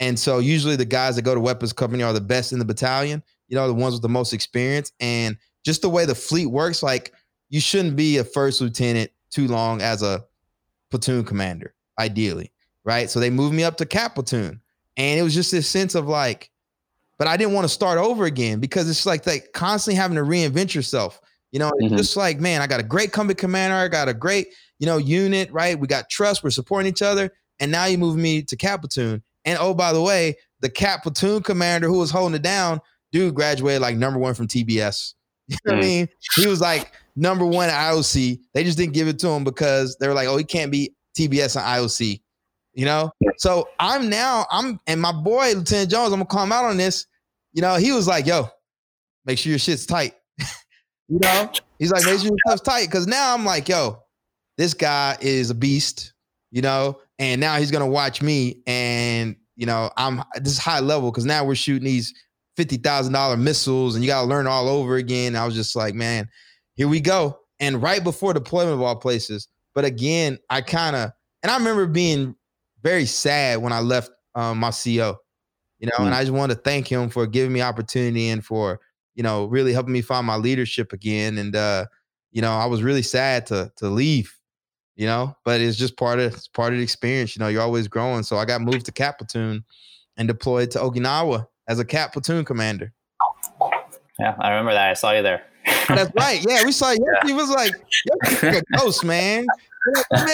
And 0.00 0.18
so 0.18 0.38
usually 0.38 0.76
the 0.76 0.86
guys 0.86 1.16
that 1.16 1.22
go 1.22 1.34
to 1.34 1.40
weapons 1.40 1.74
company 1.74 2.02
are 2.02 2.14
the 2.14 2.22
best 2.22 2.52
in 2.52 2.58
the 2.58 2.64
battalion, 2.64 3.22
you 3.48 3.54
know, 3.54 3.66
the 3.66 3.74
ones 3.74 3.92
with 3.92 4.02
the 4.02 4.08
most 4.08 4.32
experience. 4.32 4.92
And 4.98 5.36
just 5.64 5.82
the 5.82 5.90
way 5.90 6.04
the 6.04 6.14
fleet 6.14 6.46
works, 6.46 6.82
like 6.82 7.12
you 7.48 7.60
shouldn't 7.60 7.96
be 7.96 8.18
a 8.18 8.24
first 8.24 8.60
lieutenant 8.60 9.10
too 9.30 9.48
long 9.48 9.82
as 9.82 10.02
a 10.02 10.24
platoon 10.90 11.24
commander, 11.24 11.74
ideally, 11.98 12.52
right? 12.84 13.10
So 13.10 13.20
they 13.20 13.30
moved 13.30 13.54
me 13.54 13.64
up 13.64 13.76
to 13.78 13.86
CAAT 13.86 14.14
platoon, 14.14 14.60
and 14.96 15.20
it 15.20 15.22
was 15.22 15.34
just 15.34 15.50
this 15.50 15.68
sense 15.68 15.94
of 15.94 16.08
like, 16.08 16.50
but 17.18 17.28
I 17.28 17.36
didn't 17.36 17.54
want 17.54 17.64
to 17.64 17.68
start 17.68 17.98
over 17.98 18.24
again 18.24 18.60
because 18.60 18.88
it's 18.88 19.06
like 19.06 19.26
like 19.26 19.52
constantly 19.52 19.96
having 19.96 20.16
to 20.16 20.22
reinvent 20.22 20.74
yourself. 20.74 21.20
You 21.52 21.58
know, 21.58 21.70
mm-hmm. 21.70 21.96
just 21.96 22.16
like 22.16 22.40
man, 22.40 22.62
I 22.62 22.66
got 22.66 22.80
a 22.80 22.84
great 22.84 23.12
company 23.12 23.34
commander, 23.34 23.76
I 23.76 23.88
got 23.88 24.08
a 24.08 24.14
great 24.14 24.48
you 24.78 24.86
know 24.86 24.96
unit, 24.96 25.50
right? 25.52 25.78
We 25.78 25.86
got 25.86 26.08
trust, 26.08 26.42
we're 26.42 26.50
supporting 26.50 26.88
each 26.88 27.02
other, 27.02 27.30
and 27.58 27.70
now 27.70 27.84
you 27.86 27.98
move 27.98 28.16
me 28.16 28.42
to 28.42 28.56
CAAT 28.56 28.80
platoon, 28.80 29.22
and 29.44 29.58
oh 29.60 29.74
by 29.74 29.92
the 29.92 30.02
way, 30.02 30.36
the 30.60 30.70
CAAT 30.70 31.02
platoon 31.02 31.42
commander 31.42 31.88
who 31.88 31.98
was 31.98 32.10
holding 32.10 32.36
it 32.36 32.42
down, 32.42 32.80
dude 33.12 33.34
graduated 33.34 33.82
like 33.82 33.96
number 33.96 34.18
one 34.18 34.34
from 34.34 34.46
TBS 34.46 35.14
you 35.50 35.56
know 35.64 35.74
what 35.74 35.84
I 35.84 35.86
mm. 35.86 35.88
mean? 35.88 36.08
He 36.36 36.46
was 36.46 36.60
like 36.60 36.92
number 37.16 37.44
one 37.44 37.68
IOC. 37.68 38.38
They 38.54 38.64
just 38.64 38.78
didn't 38.78 38.94
give 38.94 39.08
it 39.08 39.18
to 39.18 39.28
him 39.28 39.42
because 39.42 39.96
they 40.00 40.06
were 40.06 40.14
like, 40.14 40.28
oh, 40.28 40.36
he 40.36 40.44
can't 40.44 40.70
be 40.70 40.94
TBS 41.18 41.56
and 41.56 41.64
IOC. 41.64 42.20
You 42.74 42.84
know? 42.84 43.10
So 43.38 43.68
I'm 43.80 44.08
now, 44.08 44.46
I'm 44.50 44.78
and 44.86 45.00
my 45.00 45.12
boy, 45.12 45.52
Lieutenant 45.54 45.90
Jones, 45.90 46.12
I'm 46.12 46.20
gonna 46.20 46.26
call 46.26 46.44
him 46.44 46.52
out 46.52 46.66
on 46.66 46.76
this. 46.76 47.06
You 47.52 47.62
know, 47.62 47.74
he 47.74 47.90
was 47.90 48.06
like, 48.06 48.26
yo, 48.26 48.48
make 49.24 49.38
sure 49.38 49.50
your 49.50 49.58
shit's 49.58 49.86
tight. 49.86 50.14
you 51.08 51.18
know? 51.18 51.50
He's 51.80 51.90
like, 51.90 52.04
make 52.04 52.20
sure 52.20 52.28
your 52.28 52.38
stuff's 52.46 52.62
tight. 52.62 52.88
Cause 52.90 53.08
now 53.08 53.34
I'm 53.34 53.44
like, 53.44 53.68
yo, 53.68 54.04
this 54.56 54.72
guy 54.72 55.18
is 55.20 55.50
a 55.50 55.54
beast, 55.54 56.14
you 56.52 56.62
know, 56.62 57.00
and 57.18 57.40
now 57.40 57.56
he's 57.56 57.72
gonna 57.72 57.88
watch 57.88 58.22
me 58.22 58.62
and 58.68 59.34
you 59.56 59.66
know, 59.66 59.90
I'm 59.96 60.22
this 60.36 60.52
is 60.52 60.58
high 60.58 60.80
level 60.80 61.10
because 61.10 61.24
now 61.24 61.44
we're 61.44 61.56
shooting 61.56 61.84
these 61.84 62.14
fifty 62.60 62.76
thousand 62.76 63.14
dollar 63.14 63.38
missiles, 63.38 63.94
and 63.94 64.04
you 64.04 64.10
got 64.10 64.20
to 64.20 64.26
learn 64.26 64.46
all 64.46 64.68
over 64.68 64.96
again. 64.96 65.34
I 65.34 65.46
was 65.46 65.54
just 65.54 65.74
like, 65.74 65.94
man, 65.94 66.28
here 66.74 66.88
we 66.88 67.00
go. 67.00 67.38
And 67.58 67.82
right 67.82 68.04
before 68.04 68.34
deployment 68.34 68.74
of 68.74 68.82
all 68.82 68.96
places, 68.96 69.48
but 69.74 69.86
again, 69.86 70.38
I 70.50 70.60
kind 70.60 70.94
of 70.94 71.10
and 71.42 71.50
I 71.50 71.56
remember 71.56 71.86
being 71.86 72.34
very 72.82 73.06
sad 73.06 73.62
when 73.62 73.72
I 73.72 73.80
left 73.80 74.10
um, 74.34 74.58
my 74.58 74.72
CO, 74.72 75.16
you 75.78 75.86
know, 75.86 75.96
mm. 75.96 76.04
and 76.04 76.14
I 76.14 76.20
just 76.20 76.34
wanted 76.34 76.56
to 76.56 76.60
thank 76.60 76.86
him 76.86 77.08
for 77.08 77.26
giving 77.26 77.50
me 77.50 77.62
opportunity 77.62 78.28
and 78.28 78.44
for 78.44 78.78
you 79.14 79.22
know 79.22 79.46
really 79.46 79.72
helping 79.72 79.94
me 79.94 80.02
find 80.02 80.26
my 80.26 80.36
leadership 80.36 80.92
again. 80.92 81.38
And 81.38 81.56
uh, 81.56 81.86
you 82.30 82.42
know, 82.42 82.52
I 82.52 82.66
was 82.66 82.82
really 82.82 83.02
sad 83.02 83.46
to 83.46 83.72
to 83.76 83.88
leave, 83.88 84.38
you 84.96 85.06
know, 85.06 85.34
but 85.46 85.62
it's 85.62 85.78
just 85.78 85.96
part 85.96 86.18
of 86.18 86.34
it's 86.34 86.48
part 86.48 86.74
of 86.74 86.78
the 86.78 86.82
experience. 86.82 87.34
You 87.34 87.40
know, 87.40 87.48
you're 87.48 87.62
always 87.62 87.88
growing. 87.88 88.22
So 88.22 88.36
I 88.36 88.44
got 88.44 88.60
moved 88.60 88.84
to 88.84 88.92
Cat 88.92 89.16
Platoon 89.16 89.64
and 90.18 90.28
deployed 90.28 90.70
to 90.72 90.78
Okinawa 90.80 91.46
as 91.70 91.78
a 91.78 91.84
Cat 91.84 92.12
Platoon 92.12 92.44
commander. 92.44 92.92
Yeah, 94.18 94.34
I 94.40 94.50
remember 94.50 94.72
that. 94.72 94.90
I 94.90 94.94
saw 94.94 95.12
you 95.12 95.22
there. 95.22 95.44
That's 95.88 96.12
right. 96.16 96.44
Yeah, 96.46 96.64
we 96.64 96.72
saw 96.72 96.90
Yoshi. 96.90 97.00
Yeah. 97.24 97.34
was 97.34 97.48
like, 97.50 97.72
Yoshi 98.24 98.46
like 98.46 98.56
a 98.56 98.76
ghost, 98.76 99.04
man. 99.04 99.46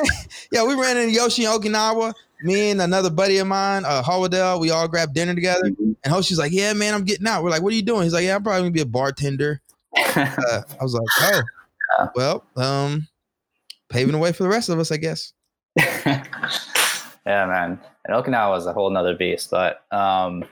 yeah, 0.50 0.64
we 0.64 0.74
ran 0.74 0.96
into 0.96 1.12
Yoshi 1.12 1.44
in 1.44 1.50
Okinawa. 1.50 2.14
Me 2.42 2.70
and 2.70 2.80
another 2.80 3.10
buddy 3.10 3.36
of 3.38 3.46
mine, 3.46 3.84
uh, 3.84 4.02
Howardell, 4.02 4.60
we 4.60 4.70
all 4.70 4.88
grabbed 4.88 5.14
dinner 5.14 5.34
together. 5.34 5.70
Mm-hmm. 5.70 5.92
And 6.04 6.12
Hoshi's 6.12 6.38
like, 6.38 6.52
"Yeah, 6.52 6.72
man, 6.72 6.94
I'm 6.94 7.04
getting 7.04 7.26
out." 7.26 7.42
We're 7.42 7.50
like, 7.50 7.62
"What 7.62 7.72
are 7.72 7.76
you 7.76 7.82
doing?" 7.82 8.02
He's 8.02 8.12
like, 8.12 8.24
"Yeah, 8.24 8.36
I'm 8.36 8.42
probably 8.42 8.62
gonna 8.62 8.70
be 8.72 8.80
a 8.80 8.86
bartender." 8.86 9.60
Uh, 9.96 10.62
I 10.78 10.82
was 10.82 10.94
like, 10.94 11.04
"Oh, 11.98 12.08
well, 12.14 12.44
um, 12.56 13.08
paving 13.88 14.12
the 14.12 14.18
way 14.18 14.32
for 14.32 14.42
the 14.42 14.48
rest 14.48 14.68
of 14.68 14.78
us, 14.78 14.90
I 14.92 14.96
guess." 14.98 15.32
yeah, 15.76 16.24
man. 17.24 17.80
And 18.06 18.24
Okinawa 18.24 18.50
was 18.50 18.66
a 18.66 18.72
whole 18.72 18.90
nother 18.90 19.16
beast. 19.16 19.50
But 19.50 19.82
um, 19.92 20.44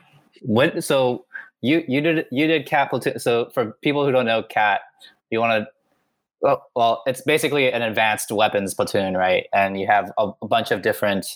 when 0.45 0.81
so 0.83 1.25
you 1.63 1.83
you 1.89 2.01
did 2.01 2.27
you 2.31 2.47
did 2.47 2.67
cat 2.67 2.91
platoon. 2.91 3.19
So 3.19 3.51
for 3.55 3.73
people 3.83 4.05
who 4.05 4.13
don't 4.13 4.27
know 4.27 4.43
cat, 4.43 4.83
you 5.31 5.41
want 5.41 5.65
to 5.65 6.59
well, 6.77 7.03
it's 7.07 7.23
basically 7.23 7.73
an 7.73 7.81
advanced 7.81 8.31
weapons 8.31 8.75
platoon, 8.75 9.17
right? 9.17 9.47
And 9.55 9.81
you 9.81 9.87
have 9.87 10.13
a, 10.19 10.31
a, 10.43 10.47
bunch 10.47 10.71
of 10.71 10.83
different 10.83 11.27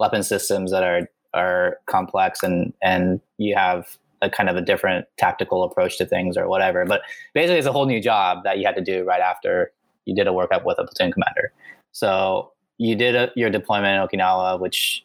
weapon 0.00 0.24
systems 0.24 0.72
that 0.72 0.82
are 0.82 1.08
are 1.34 1.78
complex, 1.86 2.42
and 2.42 2.72
and 2.82 3.20
you 3.38 3.54
have 3.54 3.96
a 4.22 4.28
kind 4.28 4.48
of 4.48 4.56
a 4.56 4.60
different 4.60 5.06
tactical 5.18 5.62
approach 5.62 5.98
to 5.98 6.06
things 6.06 6.36
or 6.36 6.48
whatever. 6.48 6.84
But 6.84 7.02
basically, 7.32 7.58
it's 7.58 7.66
a 7.66 7.72
whole 7.72 7.86
new 7.86 8.02
job 8.02 8.42
that 8.42 8.58
you 8.58 8.66
had 8.66 8.74
to 8.74 8.82
do 8.82 9.04
right 9.04 9.20
after 9.20 9.70
you 10.04 10.14
did 10.16 10.26
a 10.26 10.30
workup 10.30 10.64
with 10.64 10.78
a 10.78 10.84
platoon 10.84 11.12
commander. 11.12 11.52
So 11.92 12.52
you 12.78 12.96
did 12.96 13.14
a, 13.14 13.30
your 13.36 13.50
deployment 13.50 14.12
in 14.12 14.18
Okinawa, 14.20 14.58
which 14.58 15.04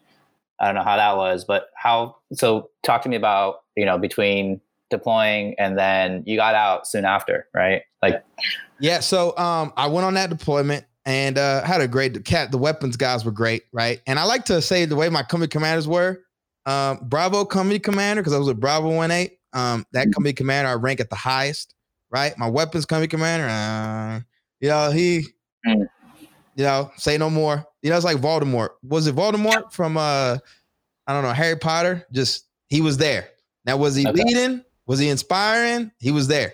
I 0.62 0.68
don't 0.68 0.76
know 0.76 0.84
how 0.84 0.96
that 0.96 1.18
was, 1.18 1.44
but 1.44 1.70
how? 1.76 2.16
So 2.34 2.70
talk 2.84 3.02
to 3.02 3.10
me 3.10 3.16
about 3.16 3.62
you 3.76 3.86
know 3.86 3.98
between 3.98 4.62
deploying 4.92 5.56
and 5.58 5.78
then 5.78 6.24
you 6.28 6.38
got 6.38 6.54
out 6.54 6.86
soon 6.86 7.04
after, 7.04 7.48
right? 7.56 7.82
Like, 8.04 8.24
yeah. 8.80 9.00
So 9.00 9.36
um, 9.38 9.74
I 9.76 9.88
went 9.88 10.06
on 10.06 10.14
that 10.14 10.30
deployment 10.30 10.86
and 11.06 11.40
uh, 11.40 11.64
had 11.64 11.82
a 11.82 11.88
great 11.88 12.24
cat. 12.26 12.52
The 12.52 12.60
weapons 12.60 12.98
guys 12.98 13.26
were 13.26 13.32
great, 13.32 13.64
right? 13.72 14.02
And 14.06 14.20
I 14.20 14.26
like 14.26 14.46
to 14.46 14.62
say 14.62 14.86
the 14.86 14.96
way 14.96 15.10
my 15.10 15.24
company 15.24 15.48
commanders 15.48 15.88
were. 15.88 16.22
Um, 16.68 17.00
Bravo 17.02 17.44
company 17.44 17.80
commander 17.80 18.22
because 18.22 18.34
I 18.34 18.38
was 18.38 18.48
a 18.48 18.54
Bravo 18.54 18.96
one 18.96 19.10
eight. 19.10 19.40
Um, 19.54 19.86
that 19.94 20.04
mm-hmm. 20.04 20.12
company 20.12 20.34
commander 20.34 20.70
I 20.70 20.76
rank 20.76 21.00
at 21.00 21.10
the 21.10 21.16
highest, 21.16 21.74
right? 22.12 22.38
My 22.38 22.50
weapons 22.50 22.86
company 22.86 23.08
commander, 23.08 23.48
uh, 23.48 24.22
you 24.60 24.70
know 24.70 24.92
he, 24.92 25.26
mm. 25.68 25.88
You 26.56 26.64
know, 26.64 26.91
say 26.98 27.18
no 27.18 27.30
more. 27.30 27.65
You 27.82 27.90
know, 27.90 27.95
it's 27.95 28.06
like 28.06 28.18
Voldemort. 28.18 28.69
Was 28.84 29.07
it 29.07 29.15
Voldemort 29.15 29.72
from 29.72 29.98
uh, 29.98 30.38
I 31.07 31.14
don't 31.14 31.23
know 31.23 31.34
Harry 31.34 31.57
Potter? 31.57 32.06
Just 32.11 32.45
he 32.68 32.82
was 32.82 32.98
there. 32.98 33.30
Now 33.65 33.78
was 33.78 33.95
he 33.95 34.07
okay. 34.07 34.23
leading? 34.23 34.64
Was 34.86 34.99
he 34.99 35.10
inspiring? 35.10 35.91
He 35.99 36.11
was 36.11 36.28
there. 36.28 36.53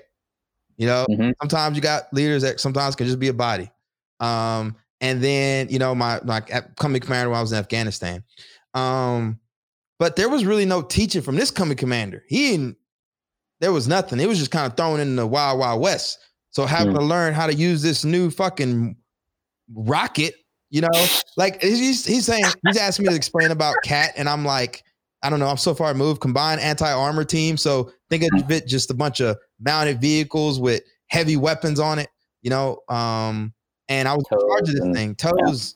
You 0.78 0.88
know, 0.88 1.06
mm-hmm. 1.10 1.32
sometimes 1.42 1.76
you 1.76 1.82
got 1.82 2.14
leaders 2.14 2.44
that 2.44 2.60
sometimes 2.60 2.96
can 2.96 3.08
just 3.08 3.20
be 3.20 3.30
a 3.30 3.34
body. 3.34 3.72
Um, 4.20 4.76
and 5.02 5.24
then 5.24 5.70
you 5.70 5.80
know 5.80 5.94
my 5.94 6.20
my 6.24 6.42
coming 6.78 7.02
commander 7.02 7.30
when 7.30 7.38
I 7.38 7.42
was 7.42 7.52
in 7.52 7.60
Afghanistan. 7.60 8.24
Um, 8.74 9.40
but 10.00 10.16
there 10.16 10.30
was 10.30 10.46
really 10.46 10.66
no 10.66 10.82
teaching 10.82 11.22
from 11.22 11.36
this 11.36 11.52
coming 11.52 11.78
commander. 11.78 12.24
He 12.28 12.52
didn't. 12.52 12.78
There 13.60 13.74
was 13.74 13.88
nothing. 13.88 14.20
It 14.20 14.28
was 14.28 14.38
just 14.38 14.52
kind 14.52 14.68
of 14.68 14.78
thrown 14.78 15.00
in 15.00 15.16
the 15.16 15.26
wild 15.26 15.60
wild 15.60 15.82
west. 15.82 16.20
So 16.52 16.66
having 16.66 16.94
mm. 16.94 17.00
to 17.00 17.06
learn 17.06 17.34
how 17.34 17.48
to 17.48 17.54
use 17.54 17.82
this 17.82 18.06
new 18.06 18.30
fucking 18.30 18.96
rocket, 19.74 20.34
you 20.70 20.82
know, 20.82 21.06
like 21.38 21.62
he's 21.62 22.06
he's 22.06 22.26
saying 22.26 22.44
he's 22.66 22.78
asking 22.78 23.06
me 23.06 23.10
to 23.12 23.16
explain 23.16 23.52
about 23.52 23.76
cat, 23.84 24.14
and 24.18 24.28
I'm 24.28 24.46
like, 24.46 24.84
I 25.24 25.30
don't 25.30 25.40
know. 25.40 25.48
I'm 25.48 25.58
so 25.58 25.74
far 25.74 25.92
removed. 25.92 26.22
Combined 26.22 26.62
anti 26.62 26.92
armor 26.92 27.24
team. 27.24 27.58
So 27.58 27.92
think 28.10 28.24
of 28.24 28.52
it 28.52 28.68
just 28.68 28.92
a 28.92 28.94
bunch 28.94 29.20
of 29.20 29.38
mounted 29.60 30.02
vehicles 30.02 30.60
with 30.60 30.84
heavy 31.08 31.38
weapons 31.38 31.80
on 31.80 32.00
it. 32.00 32.10
You 32.42 32.50
know, 32.50 32.80
um, 32.90 33.54
and 33.90 34.08
I 34.08 34.14
was 34.14 34.24
in 34.32 34.40
charge 34.40 34.70
of 34.70 34.76
this 34.76 34.96
thing, 34.96 35.16
TOWs, 35.16 35.76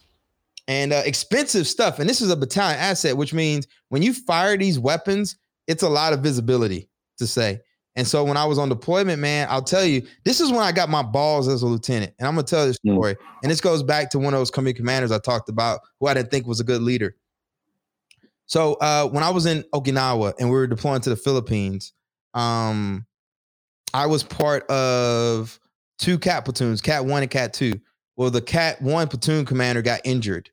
yeah. 0.67 0.75
and 0.75 0.93
uh, 0.93 1.01
expensive 1.05 1.67
stuff. 1.67 1.99
And 1.99 2.09
this 2.09 2.21
is 2.21 2.29
a 2.29 2.35
battalion 2.35 2.79
asset, 2.79 3.17
which 3.17 3.33
means 3.33 3.67
when 3.89 4.01
you 4.01 4.13
fire 4.13 4.57
these 4.57 4.77
weapons, 4.77 5.37
it's 5.67 5.83
a 5.83 5.89
lot 5.89 6.13
of 6.13 6.19
visibility 6.19 6.89
to 7.17 7.27
say. 7.27 7.61
And 7.95 8.07
so 8.07 8.23
when 8.23 8.37
I 8.37 8.45
was 8.45 8.57
on 8.57 8.69
deployment, 8.69 9.19
man, 9.19 9.47
I'll 9.49 9.61
tell 9.61 9.83
you, 9.83 10.03
this 10.23 10.39
is 10.39 10.49
when 10.49 10.61
I 10.61 10.71
got 10.71 10.89
my 10.89 11.03
balls 11.03 11.47
as 11.47 11.61
a 11.61 11.67
lieutenant. 11.67 12.13
And 12.19 12.27
I'm 12.27 12.35
gonna 12.35 12.47
tell 12.47 12.65
this 12.65 12.77
mm. 12.85 12.93
story. 12.93 13.15
And 13.43 13.51
this 13.51 13.59
goes 13.59 13.83
back 13.83 14.09
to 14.11 14.19
one 14.19 14.33
of 14.33 14.39
those 14.39 14.51
company 14.51 14.73
commanders 14.73 15.11
I 15.11 15.19
talked 15.19 15.49
about, 15.49 15.81
who 15.99 16.07
I 16.07 16.13
didn't 16.13 16.31
think 16.31 16.47
was 16.47 16.59
a 16.59 16.63
good 16.63 16.81
leader. 16.81 17.15
So 18.45 18.73
uh, 18.75 19.07
when 19.07 19.23
I 19.23 19.29
was 19.29 19.45
in 19.45 19.63
Okinawa 19.73 20.33
and 20.39 20.49
we 20.49 20.55
were 20.55 20.67
deploying 20.67 21.01
to 21.01 21.09
the 21.09 21.15
Philippines, 21.15 21.93
um, 22.33 23.05
I 23.93 24.07
was 24.07 24.23
part 24.23 24.69
of 24.69 25.59
two 25.99 26.17
cat 26.17 26.45
platoons, 26.45 26.81
cat 26.81 27.05
one 27.05 27.23
and 27.23 27.31
cat 27.31 27.53
two. 27.53 27.73
Well, 28.15 28.29
the 28.29 28.41
cat 28.41 28.81
one 28.81 29.07
platoon 29.07 29.45
commander 29.45 29.81
got 29.81 30.01
injured 30.03 30.49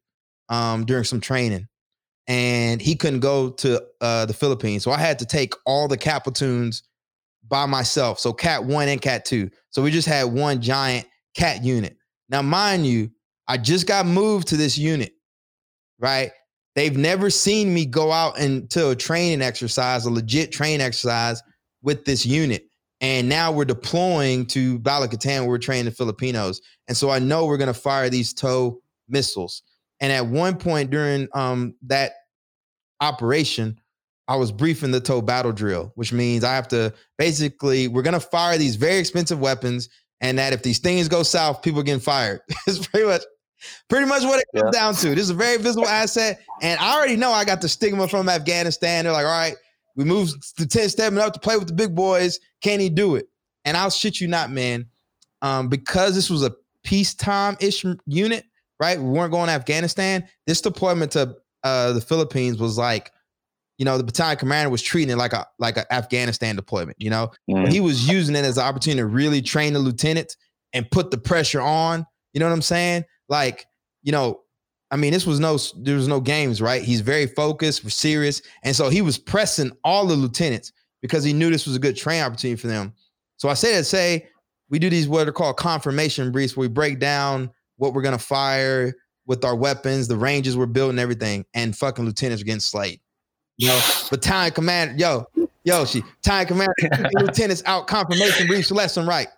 um, 0.48 0.86
during 0.86 1.04
some 1.04 1.20
training 1.20 1.68
and 2.26 2.80
he 2.80 2.94
couldn't 2.94 3.20
go 3.20 3.50
to 3.50 3.82
uh, 4.00 4.26
the 4.26 4.34
Philippines. 4.34 4.84
So 4.84 4.90
I 4.90 4.98
had 4.98 5.18
to 5.20 5.26
take 5.26 5.54
all 5.64 5.88
the 5.88 5.96
cat 5.96 6.24
platoons 6.24 6.82
by 7.48 7.66
myself. 7.66 8.18
So 8.18 8.32
cat 8.32 8.64
one 8.64 8.88
and 8.88 9.00
cat 9.00 9.24
two. 9.24 9.50
So 9.70 9.82
we 9.82 9.90
just 9.90 10.08
had 10.08 10.24
one 10.24 10.60
giant 10.60 11.06
cat 11.34 11.64
unit. 11.64 11.96
Now, 12.28 12.42
mind 12.42 12.86
you, 12.86 13.10
I 13.46 13.56
just 13.56 13.86
got 13.86 14.06
moved 14.06 14.48
to 14.48 14.56
this 14.56 14.76
unit, 14.76 15.12
right? 15.98 16.30
They've 16.74 16.96
never 16.96 17.30
seen 17.30 17.72
me 17.72 17.86
go 17.86 18.12
out 18.12 18.38
into 18.38 18.90
a 18.90 18.96
training 18.96 19.42
exercise, 19.42 20.04
a 20.04 20.10
legit 20.10 20.52
training 20.52 20.80
exercise 20.80 21.42
with 21.82 22.04
this 22.04 22.26
unit. 22.26 22.64
And 23.00 23.28
now 23.28 23.52
we're 23.52 23.64
deploying 23.64 24.46
to 24.46 24.78
Balikatan, 24.80 25.46
we're 25.46 25.58
training 25.58 25.86
the 25.86 25.90
Filipinos. 25.92 26.60
And 26.88 26.96
so 26.96 27.10
I 27.10 27.20
know 27.20 27.46
we're 27.46 27.56
going 27.56 27.72
to 27.72 27.80
fire 27.80 28.10
these 28.10 28.34
TOW 28.34 28.78
missiles. 29.08 29.62
And 30.00 30.12
at 30.12 30.26
one 30.26 30.56
point 30.56 30.90
during 30.90 31.28
um, 31.34 31.74
that 31.86 32.12
operation, 33.00 33.80
I 34.28 34.36
was 34.36 34.52
briefing 34.52 34.90
the 34.90 35.00
TOW 35.00 35.22
battle 35.22 35.52
drill, 35.52 35.92
which 35.94 36.12
means 36.12 36.44
I 36.44 36.54
have 36.54 36.68
to 36.68 36.92
basically, 37.16 37.88
we're 37.88 38.02
going 38.02 38.14
to 38.14 38.20
fire 38.20 38.58
these 38.58 38.76
very 38.76 38.98
expensive 38.98 39.40
weapons. 39.40 39.88
And 40.20 40.38
that 40.38 40.52
if 40.52 40.62
these 40.62 40.80
things 40.80 41.08
go 41.08 41.22
south, 41.22 41.62
people 41.62 41.80
are 41.80 41.84
getting 41.84 42.00
fired. 42.00 42.40
it's 42.66 42.86
pretty 42.86 43.06
much 43.06 43.22
Pretty 43.88 44.06
much 44.06 44.22
what 44.22 44.40
it 44.40 44.46
comes 44.54 44.74
yeah. 44.74 44.80
down 44.80 44.94
to. 44.94 45.08
This 45.10 45.24
is 45.24 45.30
a 45.30 45.34
very 45.34 45.56
visible 45.56 45.88
asset. 45.88 46.40
And 46.62 46.78
I 46.78 46.96
already 46.96 47.16
know 47.16 47.32
I 47.32 47.44
got 47.44 47.60
the 47.60 47.68
stigma 47.68 48.06
from 48.08 48.28
Afghanistan. 48.28 49.04
They're 49.04 49.12
like, 49.12 49.26
all 49.26 49.32
right, 49.32 49.56
we 49.96 50.04
moved 50.04 50.56
to 50.58 50.66
10 50.66 50.88
stepping 50.88 51.18
up 51.18 51.32
to 51.32 51.40
play 51.40 51.56
with 51.56 51.68
the 51.68 51.74
big 51.74 51.94
boys. 51.94 52.38
Can 52.62 52.80
he 52.80 52.88
do 52.88 53.16
it? 53.16 53.26
And 53.64 53.76
I'll 53.76 53.90
shit 53.90 54.20
you 54.20 54.28
not, 54.28 54.50
man. 54.50 54.86
Um, 55.42 55.68
because 55.68 56.14
this 56.14 56.30
was 56.30 56.44
a 56.44 56.54
peacetime-ish 56.84 57.84
unit, 58.06 58.44
right? 58.80 58.98
We 58.98 59.08
weren't 59.08 59.32
going 59.32 59.48
to 59.48 59.52
Afghanistan. 59.52 60.28
This 60.46 60.60
deployment 60.60 61.12
to 61.12 61.36
uh, 61.64 61.92
the 61.92 62.00
Philippines 62.00 62.58
was 62.58 62.78
like, 62.78 63.10
you 63.78 63.84
know, 63.84 63.96
the 63.96 64.04
battalion 64.04 64.36
commander 64.36 64.70
was 64.70 64.82
treating 64.82 65.10
it 65.10 65.16
like 65.16 65.32
a 65.32 65.46
like 65.58 65.76
an 65.76 65.84
Afghanistan 65.90 66.56
deployment. 66.56 67.00
You 67.00 67.10
know, 67.10 67.30
mm. 67.50 67.72
he 67.72 67.80
was 67.80 68.08
using 68.08 68.36
it 68.36 68.44
as 68.44 68.58
an 68.58 68.64
opportunity 68.64 69.00
to 69.00 69.06
really 69.06 69.40
train 69.40 69.72
the 69.72 69.78
lieutenants 69.78 70.36
and 70.72 70.90
put 70.90 71.10
the 71.10 71.18
pressure 71.18 71.60
on. 71.60 72.04
You 72.32 72.40
know 72.40 72.46
what 72.46 72.52
I'm 72.52 72.62
saying? 72.62 73.04
like, 73.28 73.66
you 74.02 74.12
know, 74.12 74.40
I 74.90 74.96
mean, 74.96 75.12
this 75.12 75.26
was 75.26 75.38
no, 75.38 75.58
there 75.82 75.96
was 75.96 76.08
no 76.08 76.20
games, 76.20 76.62
right? 76.62 76.82
He's 76.82 77.02
very 77.02 77.26
focused, 77.26 77.88
serious. 77.90 78.40
And 78.62 78.74
so 78.74 78.88
he 78.88 79.02
was 79.02 79.18
pressing 79.18 79.70
all 79.84 80.06
the 80.06 80.14
lieutenants 80.14 80.72
because 81.02 81.24
he 81.24 81.32
knew 81.32 81.50
this 81.50 81.66
was 81.66 81.76
a 81.76 81.80
good 81.80 81.96
training 81.96 82.24
opportunity 82.24 82.60
for 82.60 82.68
them. 82.68 82.94
So 83.36 83.48
I 83.48 83.54
say 83.54 83.74
that 83.74 83.84
say 83.84 84.28
we 84.70 84.78
do 84.78 84.90
these 84.90 85.06
what 85.06 85.28
are 85.28 85.32
called 85.32 85.58
confirmation 85.58 86.32
briefs 86.32 86.56
where 86.56 86.68
we 86.68 86.72
break 86.72 86.98
down 86.98 87.50
what 87.76 87.92
we're 87.92 88.02
gonna 88.02 88.18
fire 88.18 88.94
with 89.26 89.44
our 89.44 89.54
weapons, 89.54 90.08
the 90.08 90.16
ranges 90.16 90.56
we're 90.56 90.66
building, 90.66 90.98
everything, 90.98 91.44
and 91.54 91.76
fucking 91.76 92.04
lieutenants 92.04 92.42
are 92.42 92.46
getting 92.46 92.60
slayed. 92.60 92.98
You 93.58 93.68
know, 93.68 93.80
battalion 94.10 94.54
commander, 94.54 94.94
yo, 94.96 95.26
yo, 95.64 95.84
she 95.84 96.00
battalion 96.22 96.46
commander, 96.46 97.10
lieutenants 97.20 97.62
out 97.66 97.86
confirmation 97.86 98.46
briefs 98.46 98.70
and 98.70 99.06
right. 99.08 99.28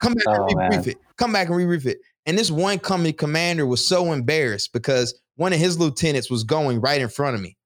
Come 0.00 0.14
back 0.14 0.24
oh, 0.28 0.46
and 0.46 0.58
rebrief 0.58 0.86
it. 0.86 0.98
Come 1.16 1.32
back 1.32 1.48
and 1.48 1.56
rebrief 1.56 1.86
it. 1.86 1.98
And 2.26 2.38
this 2.38 2.50
one 2.50 2.78
company 2.78 3.12
commander 3.12 3.66
was 3.66 3.86
so 3.86 4.12
embarrassed 4.12 4.72
because 4.72 5.18
one 5.36 5.52
of 5.52 5.58
his 5.58 5.78
lieutenants 5.78 6.30
was 6.30 6.44
going 6.44 6.80
right 6.80 7.00
in 7.00 7.08
front 7.08 7.34
of 7.34 7.42
me, 7.42 7.56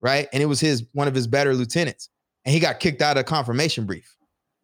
right? 0.00 0.28
And 0.32 0.42
it 0.42 0.46
was 0.46 0.60
his 0.60 0.84
one 0.92 1.08
of 1.08 1.14
his 1.14 1.26
better 1.26 1.54
lieutenants. 1.54 2.08
And 2.44 2.52
he 2.52 2.60
got 2.60 2.80
kicked 2.80 3.02
out 3.02 3.16
of 3.16 3.26
confirmation 3.26 3.86
brief. 3.86 4.16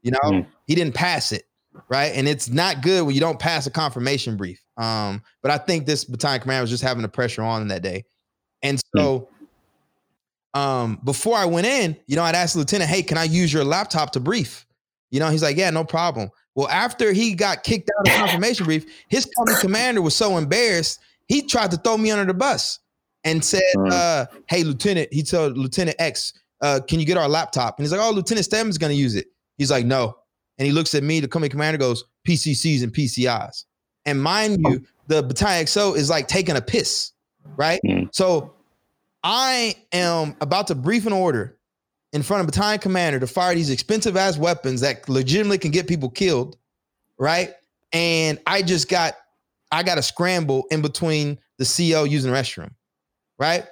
You 0.02 0.12
know, 0.12 0.30
mm. 0.30 0.46
he 0.66 0.74
didn't 0.74 0.94
pass 0.94 1.32
it. 1.32 1.44
right? 1.88 2.12
And 2.14 2.28
it's 2.28 2.48
not 2.48 2.82
good 2.82 3.04
when 3.04 3.14
you 3.14 3.20
don't 3.20 3.38
pass 3.38 3.66
a 3.66 3.70
confirmation 3.70 4.36
brief. 4.36 4.62
Um, 4.76 5.22
but 5.42 5.50
I 5.50 5.58
think 5.58 5.86
this 5.86 6.04
battalion 6.04 6.42
commander 6.42 6.62
was 6.62 6.70
just 6.70 6.82
having 6.82 7.02
the 7.02 7.08
pressure 7.08 7.42
on 7.42 7.68
that 7.68 7.82
day. 7.82 8.04
And 8.62 8.80
so 8.96 9.28
um, 10.54 11.00
before 11.04 11.36
I 11.36 11.44
went 11.44 11.66
in, 11.66 11.96
you 12.06 12.16
know, 12.16 12.22
I'd 12.22 12.34
asked 12.34 12.54
the 12.54 12.60
lieutenant, 12.60 12.90
hey, 12.90 13.02
can 13.02 13.18
I 13.18 13.24
use 13.24 13.52
your 13.52 13.64
laptop 13.64 14.12
to 14.12 14.20
brief? 14.20 14.66
You 15.10 15.20
know, 15.20 15.28
he's 15.28 15.42
like, 15.42 15.56
yeah, 15.56 15.70
no 15.70 15.84
problem. 15.84 16.30
Well, 16.54 16.68
after 16.68 17.12
he 17.12 17.34
got 17.34 17.62
kicked 17.62 17.90
out 17.98 18.08
of 18.08 18.14
confirmation 18.14 18.66
brief, 18.66 18.86
his 19.08 19.26
company 19.36 19.58
commander 19.60 20.02
was 20.02 20.14
so 20.14 20.36
embarrassed, 20.36 21.00
he 21.26 21.42
tried 21.42 21.70
to 21.70 21.76
throw 21.76 21.96
me 21.96 22.10
under 22.10 22.24
the 22.24 22.34
bus 22.34 22.80
and 23.24 23.44
said, 23.44 23.62
uh, 23.90 24.26
hey, 24.48 24.64
Lieutenant, 24.64 25.12
he 25.12 25.22
told 25.22 25.56
Lieutenant 25.56 25.96
X, 26.00 26.32
uh, 26.60 26.80
can 26.86 27.00
you 27.00 27.06
get 27.06 27.16
our 27.16 27.28
laptop? 27.28 27.78
And 27.78 27.84
he's 27.84 27.92
like, 27.92 28.00
oh, 28.00 28.10
Lieutenant 28.10 28.44
Stedman's 28.44 28.78
going 28.78 28.92
to 28.92 28.98
use 28.98 29.14
it. 29.14 29.26
He's 29.58 29.70
like, 29.70 29.86
no. 29.86 30.16
And 30.58 30.66
he 30.66 30.72
looks 30.72 30.94
at 30.94 31.02
me, 31.02 31.20
the 31.20 31.28
company 31.28 31.48
commander 31.48 31.78
goes, 31.78 32.04
PCCs 32.26 32.82
and 32.82 32.92
PCIs. 32.92 33.64
And 34.06 34.22
mind 34.22 34.58
you, 34.66 34.82
the 35.06 35.22
battalion 35.22 35.66
XO 35.66 35.96
is 35.96 36.10
like 36.10 36.28
taking 36.28 36.56
a 36.56 36.60
piss, 36.60 37.12
right? 37.56 37.80
Mm. 37.86 38.08
So 38.12 38.54
I 39.22 39.76
am 39.92 40.36
about 40.40 40.68
to 40.68 40.74
brief 40.74 41.06
an 41.06 41.12
order 41.12 41.58
in 42.12 42.22
front 42.22 42.40
of 42.40 42.46
battalion 42.46 42.80
commander 42.80 43.20
to 43.20 43.26
fire 43.26 43.54
these 43.54 43.70
expensive 43.70 44.16
ass 44.16 44.36
weapons 44.36 44.80
that 44.80 45.08
legitimately 45.08 45.58
can 45.58 45.70
get 45.70 45.86
people 45.86 46.10
killed, 46.10 46.56
right? 47.18 47.54
And 47.92 48.40
I 48.46 48.62
just 48.62 48.88
got, 48.88 49.14
I 49.70 49.82
got 49.82 49.96
to 49.96 50.02
scramble 50.02 50.66
in 50.70 50.82
between 50.82 51.38
the 51.58 51.64
CO 51.64 52.04
using 52.04 52.32
the 52.32 52.36
restroom, 52.36 52.70
right? 53.38 53.66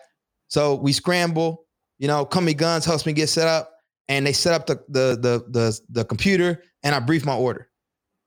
So 0.48 0.74
we 0.74 0.92
scramble, 0.92 1.66
you 1.98 2.08
know, 2.08 2.24
Company 2.24 2.54
Guns 2.54 2.84
helps 2.84 3.06
me 3.06 3.12
get 3.12 3.28
set 3.28 3.48
up, 3.48 3.72
and 4.08 4.26
they 4.26 4.32
set 4.32 4.54
up 4.54 4.66
the 4.66 4.82
the 4.88 5.18
the 5.20 5.44
the, 5.50 5.80
the 5.90 6.04
computer, 6.04 6.62
and 6.82 6.94
I 6.94 7.00
brief 7.00 7.26
my 7.26 7.34
order. 7.34 7.68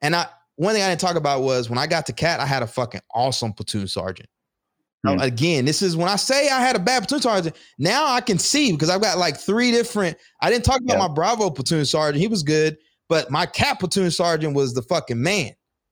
And 0.02 0.16
I 0.16 0.28
one 0.56 0.74
thing 0.74 0.84
I 0.84 0.90
didn't 0.90 1.02
talk 1.02 1.16
about 1.16 1.42
was 1.42 1.70
when 1.70 1.80
I 1.80 1.88
got 1.88 2.06
to 2.08 2.14
CAT, 2.14 2.40
I 2.40 2.46
had 2.46 2.62
a 2.62 2.68
fucking 2.68 3.02
awesome 3.14 3.54
platoon 3.54 3.88
sergeant. 3.88 4.30
Now, 5.04 5.18
again, 5.20 5.66
this 5.66 5.82
is 5.82 5.98
when 5.98 6.08
I 6.08 6.16
say 6.16 6.50
I 6.50 6.60
had 6.62 6.76
a 6.76 6.80
bad 6.80 7.00
platoon 7.08 7.22
sergeant. 7.22 7.56
Now 7.80 8.06
I 8.08 8.22
can 8.22 8.38
see 8.38 8.72
because 8.72 8.90
I've 8.90 9.02
got 9.02 9.18
like 9.18 9.36
three 9.38 9.72
different. 9.72 10.16
I 10.42 10.52
didn't 10.52 10.64
talk 10.66 10.80
about 10.82 10.94
Yeah. 11.00 11.08
my 11.08 11.14
Bravo 11.14 11.50
platoon 11.50 11.86
sergeant; 11.86 12.22
he 12.22 12.28
was 12.28 12.44
good, 12.44 12.78
but 13.10 13.32
my 13.32 13.46
Cat 13.48 13.80
platoon 13.80 14.12
sergeant 14.12 14.54
was 14.54 14.74
the 14.76 14.84
fucking 14.84 15.22
man, 15.22 15.52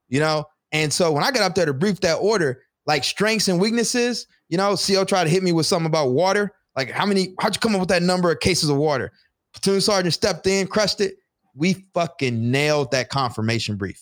you 0.09 0.19
know. 0.19 0.45
And 0.71 0.93
so 0.93 1.11
when 1.11 1.23
I 1.23 1.31
got 1.31 1.41
up 1.41 1.55
there 1.55 1.65
to 1.65 1.73
brief 1.73 1.99
that 2.01 2.15
order, 2.17 2.61
like 2.85 3.03
strengths 3.03 3.47
and 3.47 3.59
weaknesses, 3.59 4.27
you 4.47 4.57
know, 4.57 4.75
CO 4.75 5.03
tried 5.05 5.23
to 5.23 5.29
hit 5.31 5.41
me 5.41 5.51
with 5.53 5.65
something 5.65 5.87
about 5.87 6.11
water. 6.11 6.51
Like 6.75 6.91
how 6.91 7.07
many? 7.07 7.33
How'd 7.39 7.55
you 7.55 7.59
come 7.59 7.73
up 7.73 7.79
with 7.79 7.89
that 7.89 8.03
number 8.03 8.31
of 8.31 8.39
cases 8.41 8.69
of 8.69 8.77
water? 8.77 9.11
Platoon 9.53 9.81
sergeant 9.81 10.13
stepped 10.13 10.45
in, 10.45 10.67
crushed 10.67 11.01
it. 11.01 11.15
We 11.55 11.87
fucking 11.95 12.51
nailed 12.51 12.91
that 12.91 13.09
confirmation 13.09 13.75
brief. 13.75 13.99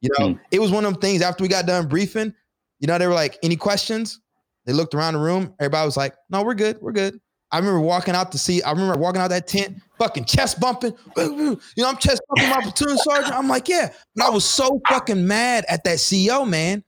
You 0.00 0.08
know, 0.18 0.28
Hmm. 0.30 0.38
it 0.50 0.60
was 0.60 0.70
one 0.70 0.86
of 0.86 0.92
them 0.94 1.00
things 1.02 1.20
after 1.20 1.42
we 1.42 1.48
got 1.48 1.66
done 1.66 1.88
briefing, 1.88 2.32
you 2.80 2.86
know, 2.86 2.96
they 2.96 3.06
were 3.06 3.12
like, 3.14 3.38
any 3.42 3.56
questions? 3.56 4.18
They 4.66 4.72
looked 4.72 4.94
around 4.94 5.14
the 5.14 5.20
room. 5.20 5.54
Everybody 5.60 5.86
was 5.86 5.96
like, 5.96 6.14
no, 6.28 6.42
we're 6.42 6.54
good. 6.54 6.78
We're 6.82 6.92
good. 6.92 7.20
I 7.52 7.58
remember 7.58 7.80
walking 7.80 8.14
out 8.14 8.32
to 8.32 8.38
see, 8.38 8.60
I 8.62 8.72
remember 8.72 8.98
walking 8.98 9.22
out 9.22 9.28
that 9.28 9.46
tent, 9.46 9.78
fucking 9.98 10.24
chest 10.24 10.60
bumping. 10.60 10.92
You 11.16 11.58
know, 11.78 11.88
I'm 11.88 11.96
chest 11.96 12.20
bumping 12.28 12.50
my 12.50 12.60
platoon 12.60 12.98
sergeant. 12.98 13.32
I'm 13.32 13.48
like, 13.48 13.68
yeah. 13.68 13.92
And 14.16 14.22
I 14.22 14.28
was 14.30 14.44
so 14.44 14.80
fucking 14.88 15.26
mad 15.26 15.64
at 15.68 15.84
that 15.84 16.04
CO, 16.10 16.44
man, 16.44 16.82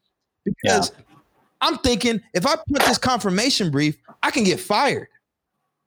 because 0.45 0.93
I'm 1.61 1.79
thinking 1.79 2.21
if 2.35 2.45
I 2.45 2.57
put 2.57 2.83
this 2.83 2.99
confirmation 2.99 3.71
brief, 3.71 3.97
I 4.23 4.31
can 4.33 4.43
get 4.43 4.59
fired, 4.59 5.09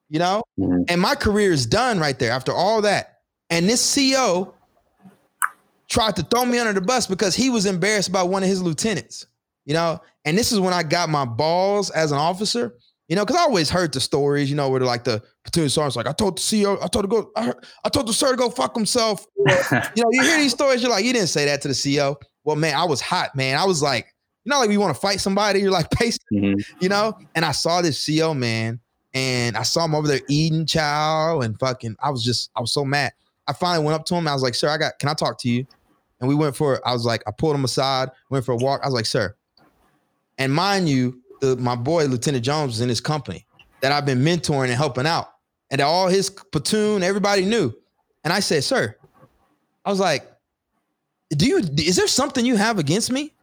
you 0.10 0.20
know? 0.20 0.44
Mhm. 0.60 0.86
And 0.90 1.02
my 1.02 1.16
career 1.16 1.52
is 1.52 1.66
done 1.66 2.00
right 2.00 2.18
there 2.18 2.32
after 2.32 2.54
all 2.54 2.82
that. 2.84 3.20
And 3.50 3.68
this 3.68 3.94
CO 3.94 4.54
tried 5.90 6.16
to 6.16 6.24
throw 6.24 6.46
me 6.46 6.58
under 6.58 6.74
the 6.74 6.82
bus 6.82 7.06
because 7.08 7.36
he 7.36 7.50
was 7.50 7.66
embarrassed 7.66 8.12
by 8.14 8.24
one 8.24 8.42
of 8.44 8.50
his 8.50 8.62
lieutenants, 8.62 9.26
you 9.66 9.74
know? 9.74 10.00
And 10.26 10.38
this 10.38 10.52
is 10.52 10.60
when 10.60 10.74
I 10.74 10.84
got 10.84 11.10
my 11.10 11.26
balls 11.26 11.90
as 11.92 12.12
an 12.12 12.18
officer, 12.18 12.76
you 13.08 13.16
know, 13.16 13.26
because 13.26 13.38
I 13.38 13.42
always 13.42 13.70
heard 13.70 13.92
the 13.94 14.00
stories, 14.00 14.50
you 14.50 14.56
know, 14.56 14.70
where 14.70 14.80
they're 14.80 14.88
like 14.88 15.04
the 15.04 15.22
platoon 15.44 15.70
sergeant's 15.70 15.96
like, 15.96 16.08
I 16.08 16.14
told 16.14 16.38
the 16.38 16.64
CO, 16.64 16.78
I 16.82 16.88
told 16.88 17.04
to 17.06 17.10
go, 17.10 17.32
I, 17.36 17.46
heard, 17.46 17.66
I 17.84 17.90
told 17.90 18.08
the 18.08 18.14
sir 18.14 18.32
to 18.32 18.38
go 18.38 18.50
fuck 18.50 18.76
himself. 18.76 19.26
you 19.38 19.44
know, 19.72 20.10
you 20.12 20.22
hear 20.24 20.38
these 20.38 20.52
stories, 20.54 20.82
you're 20.82 20.92
like, 20.92 21.04
you 21.06 21.14
didn't 21.14 21.28
say 21.30 21.46
that 21.46 21.62
to 21.64 21.68
the 21.68 21.96
CO. 21.98 22.18
Well, 22.44 22.56
man, 22.56 22.76
I 22.76 22.86
was 22.86 23.02
hot, 23.02 23.36
man. 23.36 23.58
I 23.58 23.66
was 23.66 23.82
like, 23.82 24.14
you 24.46 24.50
know, 24.50 24.60
like 24.60 24.70
we 24.70 24.78
want 24.78 24.96
to 24.96 25.00
fight 25.00 25.20
somebody, 25.20 25.60
you're 25.60 25.72
like 25.72 25.90
pacing 25.92 26.20
Mhm. 26.34 26.66
you 26.80 26.90
know? 26.90 27.18
And 27.36 27.44
I 27.46 27.52
saw 27.52 27.82
this 27.82 28.06
CO 28.06 28.34
man, 28.34 28.80
and 29.14 29.58
I 29.58 29.64
saw 29.64 29.86
him 29.86 29.94
over 29.94 30.08
there 30.08 30.22
eating 30.30 30.66
chow 30.66 31.42
and 31.42 31.60
fucking. 31.60 31.96
I 32.02 32.10
was 32.12 32.24
just, 32.24 32.50
I 32.56 32.62
was 32.62 32.72
so 32.72 32.86
mad. 32.86 33.12
I 33.48 33.54
finally 33.54 33.84
went 33.84 33.96
up 34.00 34.06
to 34.06 34.16
him. 34.16 34.28
I 34.28 34.34
was 34.34 34.42
like, 34.44 34.56
"Sir, 34.56 34.70
I 34.70 34.78
got. 34.78 34.98
Can 35.00 35.10
I 35.10 35.14
talk 35.14 35.38
to 35.40 35.50
you?" 35.50 35.66
And 36.22 36.30
we 36.30 36.36
went 36.36 36.56
for. 36.56 36.80
I 36.88 36.94
was 36.94 37.04
like, 37.06 37.22
I 37.28 37.32
pulled 37.32 37.56
him 37.56 37.66
aside, 37.66 38.10
went 38.30 38.46
for 38.46 38.54
a 38.54 38.56
walk. 38.56 38.80
I 38.84 38.88
was 38.88 38.94
like, 38.94 39.06
"Sir," 39.08 39.36
and 40.42 40.52
mind 40.52 40.90
you, 40.90 41.22
the, 41.40 41.56
my 41.58 41.76
boy 41.76 42.06
Lieutenant 42.06 42.44
Jones 42.44 42.74
was 42.74 42.82
in 42.82 42.90
his 42.90 43.00
company 43.00 43.46
that 43.82 43.92
I've 43.92 44.06
been 44.06 44.20
mentoring 44.20 44.70
and 44.70 44.74
helping 44.74 45.06
out, 45.06 45.28
and 45.70 45.80
all 45.82 46.08
his 46.08 46.30
platoon, 46.30 47.04
everybody 47.04 47.46
knew. 47.46 47.74
And 48.24 48.34
I 48.34 48.40
said, 48.40 48.64
"Sir," 48.64 48.96
I 49.86 49.90
was 49.90 50.00
like, 50.00 50.30
"Do 51.30 51.46
you? 51.46 51.58
Is 51.78 51.96
there 51.96 52.08
something 52.08 52.46
you 52.46 52.56
have 52.56 52.80
against 52.80 53.12
me?" 53.12 53.34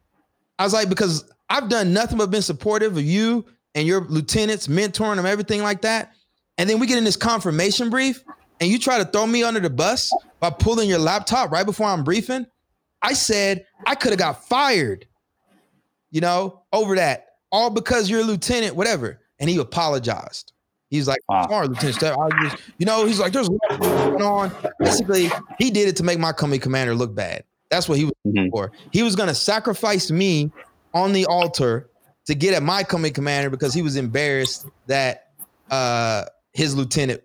I 0.58 0.64
was 0.64 0.72
like, 0.72 0.88
because 0.88 1.30
I've 1.48 1.68
done 1.68 1.92
nothing 1.92 2.18
but 2.18 2.30
been 2.30 2.42
supportive 2.42 2.96
of 2.96 3.04
you 3.04 3.46
and 3.74 3.86
your 3.86 4.00
lieutenants, 4.00 4.66
mentoring 4.66 5.16
them, 5.16 5.26
everything 5.26 5.62
like 5.62 5.82
that. 5.82 6.12
And 6.58 6.68
then 6.68 6.80
we 6.80 6.88
get 6.88 6.98
in 6.98 7.04
this 7.04 7.16
confirmation 7.16 7.90
brief, 7.90 8.24
and 8.60 8.68
you 8.68 8.78
try 8.80 8.98
to 8.98 9.04
throw 9.04 9.24
me 9.26 9.44
under 9.44 9.60
the 9.60 9.70
bus 9.70 10.10
by 10.40 10.50
pulling 10.50 10.88
your 10.88 10.98
laptop 10.98 11.52
right 11.52 11.64
before 11.64 11.86
I'm 11.86 12.02
briefing. 12.02 12.46
I 13.02 13.12
said 13.12 13.64
I 13.86 13.94
could 13.94 14.10
have 14.10 14.18
got 14.18 14.44
fired, 14.48 15.06
you 16.10 16.20
know, 16.20 16.62
over 16.72 16.96
that, 16.96 17.26
all 17.52 17.70
because 17.70 18.08
you're 18.10 18.20
a 18.20 18.24
lieutenant, 18.24 18.76
whatever. 18.76 19.20
And 19.40 19.48
he 19.48 19.56
apologized. 19.58 20.52
He's 20.90 21.06
like, 21.06 21.20
Wow. 21.28 21.46
sorry, 21.48 21.68
Lieutenant 21.68 21.94
Steph. 21.96 22.16
I 22.16 22.28
just, 22.44 22.56
you 22.78 22.86
know, 22.86 23.04
he's 23.06 23.20
like, 23.20 23.32
there's 23.32 23.48
a 23.48 23.52
lot 23.52 23.78
going 23.78 24.22
on. 24.22 24.52
Basically, 24.80 25.30
he 25.58 25.70
did 25.70 25.86
it 25.88 25.96
to 25.96 26.02
make 26.02 26.18
my 26.18 26.32
company 26.32 26.58
commander 26.58 26.94
look 26.94 27.14
bad. 27.14 27.44
That's 27.70 27.88
what 27.88 27.98
he 27.98 28.06
was 28.06 28.14
Mhm. 28.26 28.50
for. 28.50 28.72
He 28.90 29.02
was 29.02 29.14
going 29.14 29.28
to 29.28 29.34
sacrifice 29.34 30.10
me 30.10 30.50
on 30.94 31.12
the 31.12 31.26
altar 31.26 31.90
to 32.26 32.34
get 32.34 32.54
at 32.54 32.62
my 32.62 32.82
company 32.82 33.10
commander 33.10 33.50
because 33.50 33.74
he 33.74 33.82
was 33.82 33.96
embarrassed 33.96 34.66
that 34.86 35.24
uh, 35.70 36.24
his 36.54 36.74
lieutenant 36.74 37.22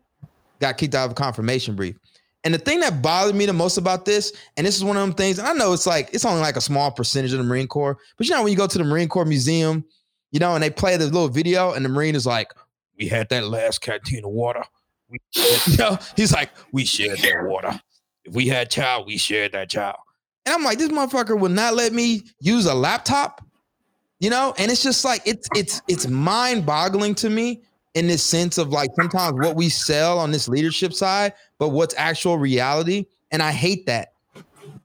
got 0.59 0.77
kicked 0.77 0.93
out 0.93 1.05
of 1.05 1.11
a 1.11 1.15
confirmation 1.15 1.75
brief. 1.75 1.95
And 2.43 2.53
the 2.53 2.57
thing 2.57 2.81
that 2.81 3.01
bothered 3.01 3.35
me 3.35 3.45
the 3.45 3.53
most 3.53 3.77
about 3.77 4.05
this, 4.05 4.33
and 4.57 4.67
this 4.67 4.75
is 4.75 4.83
one 4.83 4.97
of 4.97 5.01
them 5.01 5.13
things, 5.13 5.39
and 5.39 5.47
I 5.47 5.53
know 5.53 5.71
it's 5.73 5.87
like 5.87 6.09
it's 6.13 6.25
only 6.25 6.41
like 6.41 6.57
a 6.57 6.61
small 6.61 6.91
percentage 6.91 7.31
of 7.31 7.37
the 7.37 7.43
Marine 7.43 7.67
Corps, 7.67 7.97
but 8.17 8.27
you 8.27 8.35
know 8.35 8.43
when 8.43 8.51
you 8.51 8.57
go 8.57 8.67
to 8.67 8.77
the 8.77 8.83
Marine 8.83 9.07
Corps 9.07 9.25
Museum, 9.25 9.85
you 10.31 10.39
know, 10.39 10.53
and 10.53 10.63
they 10.63 10.69
play 10.69 10.97
this 10.97 11.11
little 11.11 11.29
video, 11.29 11.71
and 11.71 11.85
the 11.85 11.89
Marine 11.89 12.15
is 12.15 12.25
like, 12.25 12.51
"We 12.99 13.07
had 13.07 13.29
that 13.29 13.45
last 13.45 13.79
canteen 13.79 14.25
of 14.25 14.31
water." 14.31 14.63
We, 15.09 15.19
you 15.67 15.77
know, 15.77 15.97
he's 16.15 16.33
like, 16.33 16.51
"We 16.73 16.83
shared 16.85 17.19
that 17.19 17.43
water. 17.45 17.79
If 18.25 18.33
we 18.33 18.47
had 18.47 18.69
child, 18.69 19.07
we 19.07 19.17
shared 19.17 19.53
that 19.53 19.69
child." 19.69 19.97
And 20.45 20.53
I'm 20.53 20.63
like, 20.63 20.77
this 20.77 20.89
motherfucker 20.89 21.39
will 21.39 21.49
not 21.49 21.73
let 21.75 21.93
me 21.93 22.23
use 22.39 22.65
a 22.65 22.73
laptop, 22.73 23.45
you 24.19 24.29
know? 24.29 24.53
And 24.57 24.71
it's 24.71 24.83
just 24.83 25.05
like 25.05 25.21
it's 25.25 25.47
it's 25.55 25.81
it's 25.87 26.07
mind-boggling 26.07 27.15
to 27.15 27.29
me 27.29 27.61
in 27.93 28.07
this 28.07 28.23
sense 28.23 28.57
of 28.57 28.69
like 28.69 28.89
sometimes 28.95 29.33
what 29.39 29.55
we 29.55 29.69
sell 29.69 30.19
on 30.19 30.31
this 30.31 30.47
leadership 30.47 30.93
side, 30.93 31.33
but 31.59 31.69
what's 31.69 31.93
actual 31.97 32.37
reality. 32.37 33.05
And 33.31 33.41
I 33.41 33.51
hate 33.51 33.85
that. 33.85 34.13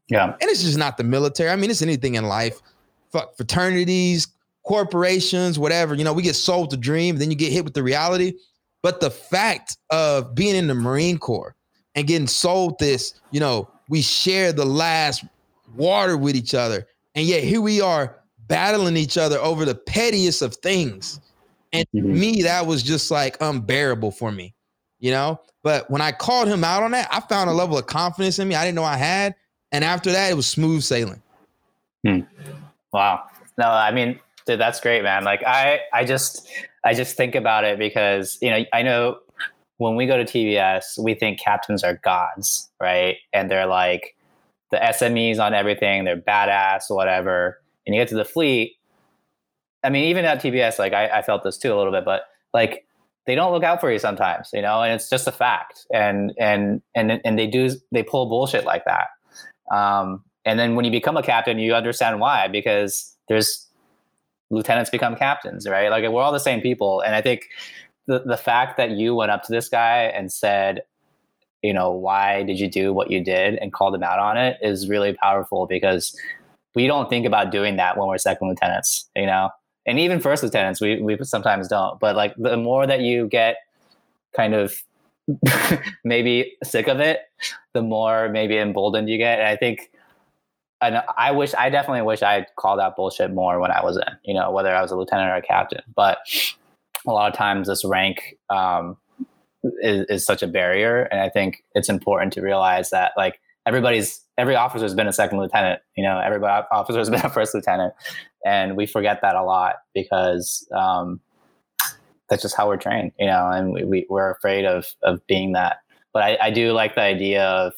Yeah. 0.08 0.24
And 0.24 0.42
it's 0.42 0.62
just 0.62 0.78
not 0.78 0.96
the 0.96 1.04
military. 1.04 1.50
I 1.50 1.56
mean, 1.56 1.70
it's 1.70 1.82
anything 1.82 2.14
in 2.14 2.24
life. 2.24 2.60
Fuck 3.10 3.36
fraternities, 3.36 4.28
corporations, 4.62 5.58
whatever. 5.58 5.94
You 5.94 6.04
know, 6.04 6.12
we 6.12 6.22
get 6.22 6.36
sold 6.36 6.70
the 6.70 6.76
dream, 6.76 7.16
then 7.16 7.30
you 7.30 7.36
get 7.36 7.52
hit 7.52 7.64
with 7.64 7.74
the 7.74 7.82
reality. 7.82 8.34
But 8.82 9.00
the 9.00 9.10
fact 9.10 9.76
of 9.90 10.34
being 10.34 10.54
in 10.54 10.66
the 10.66 10.74
Marine 10.74 11.18
Corps 11.18 11.54
and 11.94 12.06
getting 12.06 12.28
sold 12.28 12.78
this, 12.78 13.14
you 13.30 13.40
know, 13.40 13.68
we 13.88 14.02
share 14.02 14.52
the 14.52 14.64
last 14.64 15.24
water 15.74 16.16
with 16.16 16.36
each 16.36 16.54
other. 16.54 16.86
And 17.14 17.26
yet 17.26 17.42
here 17.42 17.60
we 17.60 17.80
are 17.80 18.16
battling 18.46 18.96
each 18.96 19.18
other 19.18 19.38
over 19.38 19.64
the 19.64 19.74
pettiest 19.74 20.42
of 20.42 20.54
things. 20.56 21.20
And 21.72 21.86
Mhm. 21.94 22.04
me, 22.04 22.42
that 22.42 22.66
was 22.66 22.82
just 22.82 23.10
like 23.10 23.36
unbearable 23.40 24.10
for 24.10 24.32
me, 24.32 24.54
you 24.98 25.10
know? 25.10 25.40
But 25.62 25.90
when 25.90 26.00
I 26.00 26.12
called 26.12 26.48
him 26.48 26.64
out 26.64 26.82
on 26.82 26.92
that, 26.92 27.08
I 27.10 27.20
found 27.20 27.50
a 27.50 27.52
level 27.52 27.76
of 27.76 27.86
confidence 27.86 28.38
in 28.38 28.48
me 28.48 28.54
I 28.54 28.64
didn't 28.64 28.76
know 28.76 28.84
I 28.84 28.96
had. 28.96 29.34
And 29.70 29.84
after 29.84 30.10
that, 30.12 30.30
it 30.30 30.34
was 30.34 30.46
smooth 30.46 30.82
sailing. 30.82 31.22
Wow. 32.92 33.24
No, 33.58 33.68
I 33.68 33.90
mean, 33.90 34.18
dude, 34.46 34.60
that's 34.60 34.80
great, 34.80 35.02
man. 35.02 35.24
Like 35.24 35.42
I, 35.44 35.80
I 35.92 36.04
just, 36.04 36.48
I 36.84 36.94
just 36.94 37.16
think 37.16 37.34
about 37.34 37.64
it 37.64 37.78
because 37.78 38.38
you 38.40 38.50
know, 38.50 38.64
I 38.72 38.82
know 38.82 39.18
when 39.76 39.94
we 39.94 40.06
go 40.06 40.16
to 40.16 40.24
TBS, 40.24 40.98
we 41.02 41.14
think 41.14 41.38
captains 41.38 41.84
are 41.84 41.94
gods, 42.02 42.70
right? 42.80 43.16
And 43.32 43.50
they're 43.50 43.66
like 43.66 44.16
the 44.70 44.78
SMEs 44.78 45.38
on 45.38 45.54
everything. 45.54 46.04
They're 46.04 46.20
badass, 46.20 46.84
whatever. 46.88 47.58
And 47.86 47.94
you 47.94 48.00
get 48.00 48.08
to 48.08 48.16
the 48.16 48.24
fleet. 48.24 48.76
I 49.84 49.90
mean, 49.90 50.04
even 50.04 50.24
at 50.24 50.40
TBS, 50.42 50.78
like 50.78 50.92
I, 50.92 51.08
I 51.08 51.22
felt 51.22 51.44
this 51.44 51.56
too 51.58 51.72
a 51.72 51.76
little 51.76 51.92
bit, 51.92 52.04
but 52.04 52.22
like 52.52 52.86
they 53.26 53.34
don't 53.34 53.52
look 53.52 53.62
out 53.62 53.80
for 53.80 53.92
you 53.92 53.98
sometimes, 53.98 54.50
you 54.52 54.62
know, 54.62 54.82
and 54.82 54.92
it's 54.92 55.08
just 55.08 55.28
a 55.28 55.32
fact. 55.32 55.86
And 55.92 56.32
and 56.38 56.82
and 56.94 57.20
and 57.24 57.38
they 57.38 57.46
do 57.46 57.70
they 57.92 58.02
pull 58.02 58.26
bullshit 58.28 58.64
like 58.64 58.84
that. 58.86 59.08
Um, 59.70 60.24
and 60.44 60.58
then 60.58 60.74
when 60.74 60.84
you 60.84 60.90
become 60.90 61.16
a 61.16 61.22
captain, 61.22 61.58
you 61.58 61.74
understand 61.74 62.20
why 62.20 62.48
because 62.48 63.14
there's 63.28 63.66
lieutenants 64.50 64.90
become 64.90 65.14
captains, 65.14 65.68
right? 65.68 65.90
Like 65.90 66.08
we're 66.10 66.22
all 66.22 66.32
the 66.32 66.40
same 66.40 66.60
people, 66.60 67.00
and 67.00 67.14
I 67.14 67.20
think 67.20 67.48
the 68.06 68.20
the 68.20 68.36
fact 68.36 68.76
that 68.78 68.92
you 68.92 69.14
went 69.14 69.30
up 69.30 69.42
to 69.44 69.52
this 69.52 69.68
guy 69.68 70.04
and 70.04 70.32
said, 70.32 70.82
you 71.62 71.72
know, 71.74 71.90
why 71.90 72.42
did 72.44 72.58
you 72.58 72.68
do 72.68 72.92
what 72.92 73.10
you 73.10 73.22
did 73.22 73.56
and 73.56 73.72
called 73.72 73.94
him 73.94 74.02
out 74.02 74.18
on 74.18 74.36
it 74.36 74.56
is 74.62 74.88
really 74.88 75.12
powerful 75.12 75.66
because 75.66 76.16
we 76.74 76.86
don't 76.86 77.10
think 77.10 77.26
about 77.26 77.50
doing 77.52 77.76
that 77.76 77.98
when 77.98 78.08
we're 78.08 78.18
second 78.18 78.48
lieutenants, 78.48 79.08
you 79.14 79.26
know, 79.26 79.50
and 79.88 79.98
even 79.98 80.20
first 80.20 80.42
lieutenants, 80.42 80.82
we 80.82 81.00
we 81.00 81.16
sometimes 81.22 81.66
don't. 81.66 81.98
But 81.98 82.14
like 82.14 82.34
the 82.36 82.58
more 82.58 82.86
that 82.86 83.00
you 83.00 83.26
get 83.26 83.56
kind 84.36 84.54
of 84.54 84.84
maybe 86.04 86.56
sick 86.62 86.88
of 86.88 87.00
it, 87.00 87.20
the 87.72 87.82
more 87.82 88.28
maybe 88.28 88.58
emboldened 88.58 89.08
you 89.08 89.16
get. 89.16 89.38
And 89.38 89.48
I 89.48 89.56
think 89.56 89.90
and 90.82 91.02
I 91.16 91.32
wish 91.32 91.54
I 91.54 91.70
definitely 91.70 92.02
wish 92.02 92.22
I 92.22 92.46
called 92.56 92.80
out 92.80 92.96
bullshit 92.96 93.32
more 93.32 93.58
when 93.60 93.70
I 93.70 93.82
was 93.82 93.96
in, 93.96 94.14
you 94.24 94.34
know, 94.34 94.50
whether 94.50 94.74
I 94.74 94.82
was 94.82 94.92
a 94.92 94.96
lieutenant 94.96 95.30
or 95.30 95.36
a 95.36 95.42
captain. 95.42 95.82
But 95.96 96.18
a 97.06 97.10
lot 97.10 97.32
of 97.32 97.36
times 97.36 97.66
this 97.66 97.82
rank 97.82 98.36
um, 98.50 98.98
is, 99.80 100.04
is 100.10 100.24
such 100.26 100.42
a 100.42 100.46
barrier, 100.46 101.04
and 101.04 101.18
I 101.18 101.30
think 101.30 101.64
it's 101.74 101.88
important 101.88 102.34
to 102.34 102.42
realize 102.42 102.90
that 102.90 103.12
like 103.16 103.40
everybody's 103.68 104.20
every 104.38 104.56
officer 104.56 104.84
has 104.84 104.94
been 104.94 105.06
a 105.06 105.12
second 105.12 105.38
lieutenant, 105.38 105.80
you 105.96 106.02
know, 106.02 106.18
every 106.18 106.40
officer 106.72 106.98
has 106.98 107.10
been 107.14 107.24
a 107.24 107.30
first 107.30 107.54
lieutenant, 107.54 107.92
and 108.44 108.76
we 108.76 108.86
forget 108.86 109.20
that 109.22 109.34
a 109.36 109.42
lot 109.42 109.76
because 109.94 110.66
um, 110.74 111.20
that's 112.28 112.42
just 112.42 112.56
how 112.56 112.66
we're 112.66 112.76
trained, 112.76 113.12
you 113.18 113.26
know, 113.26 113.48
and 113.50 113.72
we, 113.72 113.84
we 113.84 114.06
we're 114.08 114.30
afraid 114.30 114.64
of 114.64 114.86
of 115.02 115.24
being 115.26 115.52
that. 115.52 115.78
But 116.12 116.22
I, 116.22 116.38
I 116.42 116.50
do 116.50 116.72
like 116.72 116.94
the 116.94 117.02
idea 117.02 117.44
of 117.44 117.74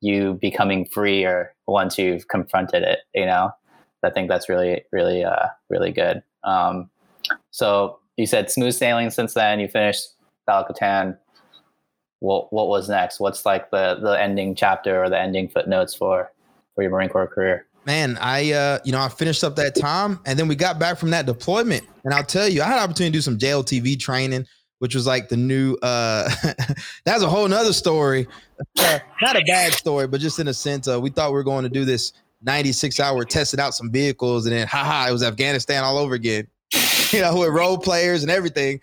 you 0.00 0.38
becoming 0.40 0.86
freer 0.86 1.54
once 1.66 1.98
you've 1.98 2.28
confronted 2.28 2.82
it 2.82 3.00
you 3.14 3.24
know 3.24 3.50
i 4.04 4.10
think 4.10 4.28
that's 4.28 4.48
really 4.48 4.82
really 4.92 5.24
uh 5.24 5.46
really 5.70 5.90
good 5.90 6.22
um 6.44 6.90
so 7.50 7.98
you 8.16 8.26
said 8.26 8.50
smooth 8.50 8.74
sailing 8.74 9.10
since 9.10 9.34
then 9.34 9.58
you 9.58 9.68
finished 9.68 10.16
Balikatan. 10.48 11.18
What 12.20 12.52
what 12.52 12.68
was 12.68 12.88
next? 12.88 13.20
What's 13.20 13.44
like 13.44 13.70
the 13.70 13.98
the 14.00 14.20
ending 14.20 14.54
chapter 14.54 15.02
or 15.02 15.10
the 15.10 15.18
ending 15.18 15.48
footnotes 15.48 15.94
for 15.94 16.30
for 16.74 16.82
your 16.82 16.90
marine 16.90 17.08
corps 17.08 17.26
career? 17.26 17.66
Man 17.84 18.18
i 18.20 18.52
uh 18.52 18.78
you 18.84 18.92
know 18.92 19.00
i 19.00 19.08
finished 19.08 19.44
up 19.44 19.54
that 19.56 19.76
time 19.76 20.18
and 20.26 20.38
then 20.38 20.48
we 20.48 20.56
got 20.56 20.78
back 20.78 20.98
from 20.98 21.10
that 21.10 21.26
deployment. 21.26 21.84
And 22.04 22.12
i'll 22.12 22.24
tell 22.24 22.48
you 22.48 22.62
i 22.62 22.66
had 22.66 22.78
opportunity 22.78 23.12
to 23.12 23.18
do 23.18 23.20
some 23.20 23.38
jltv 23.38 23.98
training 24.00 24.46
which 24.78 24.94
was 24.94 25.06
like 25.06 25.28
the 25.28 25.36
new 25.36 25.76
uh 25.82 26.28
that's 27.04 27.22
a 27.22 27.28
whole 27.28 27.46
nother 27.46 27.72
story. 27.72 28.26
Uh, 28.78 28.98
not 29.22 29.36
a 29.36 29.44
bad 29.46 29.72
story 29.72 30.08
but 30.08 30.20
just 30.20 30.38
in 30.38 30.48
a 30.48 30.54
sense 30.54 30.88
uh, 30.88 31.00
we 31.00 31.10
thought 31.10 31.30
we 31.30 31.34
were 31.34 31.44
going 31.44 31.62
to 31.62 31.68
do 31.68 31.84
this 31.84 32.12
96 32.42 32.98
hour 32.98 33.24
testing 33.24 33.60
out 33.60 33.74
some 33.74 33.90
vehicles 33.90 34.46
and 34.46 34.54
then 34.54 34.66
haha 34.66 35.08
it 35.08 35.12
was 35.12 35.22
afghanistan 35.22 35.84
all 35.84 35.98
over 35.98 36.14
again. 36.14 36.46
You 37.12 37.20
know 37.20 37.38
with 37.38 37.50
role 37.50 37.78
players 37.78 38.22
and 38.22 38.32
everything 38.32 38.80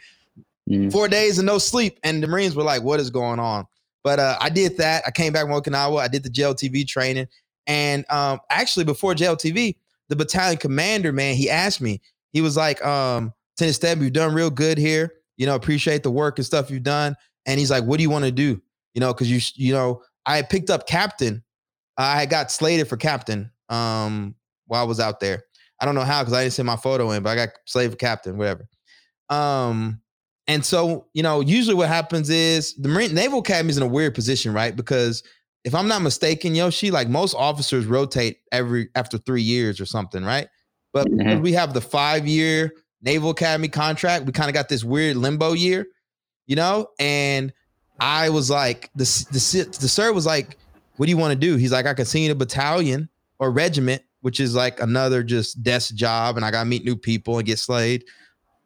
mm. 0.70 0.92
four 0.92 1.08
days 1.08 1.38
and 1.40 1.46
no 1.46 1.58
sleep 1.58 2.00
and 2.04 2.22
the 2.22 2.28
marines 2.28 2.56
were 2.56 2.64
like 2.64 2.84
what 2.84 3.00
is 3.00 3.10
going 3.10 3.40
on 3.40 3.66
but 4.04 4.20
uh, 4.20 4.38
i 4.40 4.50
did 4.50 4.78
that 4.78 5.04
i 5.06 5.12
came 5.12 5.34
back 5.34 5.44
from 5.44 5.52
okinawa 5.52 6.00
i 6.00 6.08
did 6.08 6.24
the 6.24 6.30
jltv 6.30 6.88
training 6.88 7.28
and 7.68 8.06
um, 8.10 8.40
actually 8.50 8.86
before 8.86 9.14
jltv 9.14 9.76
the 10.10 10.16
battalion 10.16 10.58
commander 10.58 11.12
man 11.12 11.36
he 11.36 11.50
asked 11.50 11.82
me 11.82 12.02
he 12.32 12.42
was 12.42 12.58
like 12.58 12.84
um 12.86 13.34
Tennis 13.56 13.78
Steb, 13.78 14.02
you've 14.02 14.14
done 14.14 14.34
real 14.34 14.50
good 14.50 14.80
here 14.80 15.14
you 15.38 15.46
know, 15.46 15.56
appreciate 15.56 16.04
the 16.04 16.12
work 16.12 16.38
and 16.38 16.46
stuff 16.46 16.70
you've 16.70 16.84
done. 16.84 17.16
And 17.46 17.60
he's 17.60 17.72
like, 17.72 17.84
what 17.84 17.98
do 17.98 18.04
you 18.04 18.10
want 18.10 18.26
to 18.26 18.32
do? 18.32 18.62
You 18.94 19.02
know, 19.02 19.14
because 19.14 19.30
you, 19.30 19.40
you 19.56 19.74
know, 19.74 20.02
I 20.26 20.42
picked 20.42 20.70
up 20.70 20.88
captain. 20.88 21.44
I 21.98 22.26
got 22.26 22.52
slated 22.52 22.88
for 22.88 22.98
captain 22.98 23.52
um, 23.70 24.36
while 24.68 24.82
I 24.82 24.86
was 24.86 25.00
out 25.00 25.20
there. 25.20 25.44
I 25.80 25.86
don't 25.86 25.96
know 25.96 26.02
how 26.02 26.22
because 26.22 26.34
I 26.34 26.44
didn't 26.44 26.54
send 26.54 26.66
my 26.66 26.76
photo 26.76 27.12
in, 27.12 27.24
but 27.24 27.32
I 27.32 27.36
got 27.36 27.50
slated 27.66 27.92
for 27.92 27.98
captain, 27.98 28.38
whatever. 28.38 28.68
Um, 29.30 30.02
and 30.48 30.66
so, 30.66 31.08
you 31.14 31.24
know, 31.24 31.42
usually 31.42 31.76
what 31.76 31.88
happens 31.88 32.30
is 32.30 32.76
the 32.76 32.90
Marine 32.90 33.14
Naval 33.14 33.40
Academy 33.40 33.70
is 33.70 33.78
in 33.78 33.84
a 33.84 33.88
weird 33.88 34.14
position, 34.14 34.54
right? 34.54 34.76
Because 34.76 35.24
if 35.64 35.74
I'm 35.74 35.88
not 35.88 36.02
mistaken, 36.02 36.54
Yoshi, 36.54 36.92
like 36.92 37.08
most 37.08 37.34
officers 37.36 37.86
rotate 37.86 38.40
every 38.52 38.90
after 38.96 39.18
three 39.18 39.42
years 39.42 39.80
or 39.80 39.86
something, 39.86 40.24
right? 40.24 40.48
But 40.92 41.08
mm-hmm. 41.08 41.42
we 41.42 41.54
have 41.54 41.74
the 41.74 41.82
five 41.82 42.28
year 42.28 42.74
Naval 43.02 43.30
Academy 43.30 43.70
contract. 43.70 44.26
We 44.26 44.34
kind 44.34 44.50
of 44.50 44.54
got 44.54 44.70
this 44.70 44.84
weird 44.84 45.18
limbo 45.18 45.54
year, 45.54 45.88
you 46.46 46.56
know? 46.56 46.88
And 47.00 47.54
I 48.00 48.30
was 48.30 48.50
like, 48.50 48.90
the, 48.96 49.06
the, 49.32 49.78
the 49.80 49.88
sir 49.88 50.12
was 50.12 50.26
like, 50.26 50.58
what 50.98 51.06
do 51.06 51.10
you 51.10 51.18
want 51.18 51.34
to 51.34 51.40
do? 51.40 51.56
He's 51.56 51.72
like, 51.72 51.86
I 51.86 51.94
can 51.94 52.06
send 52.06 52.26
you 52.26 52.32
a 52.32 52.36
battalion 52.36 53.10
or 53.40 53.50
regiment, 53.52 54.02
which 54.22 54.40
is 54.40 54.56
like 54.56 54.80
another 54.82 55.24
just 55.24 55.64
desk 55.64 55.96
job. 55.96 56.36
And 56.36 56.46
I 56.46 56.52
got 56.52 56.64
to 56.64 56.70
meet 56.70 56.84
new 56.84 56.96
people 56.96 57.38
and 57.38 57.48
get 57.48 57.60
slayed. 57.60 58.04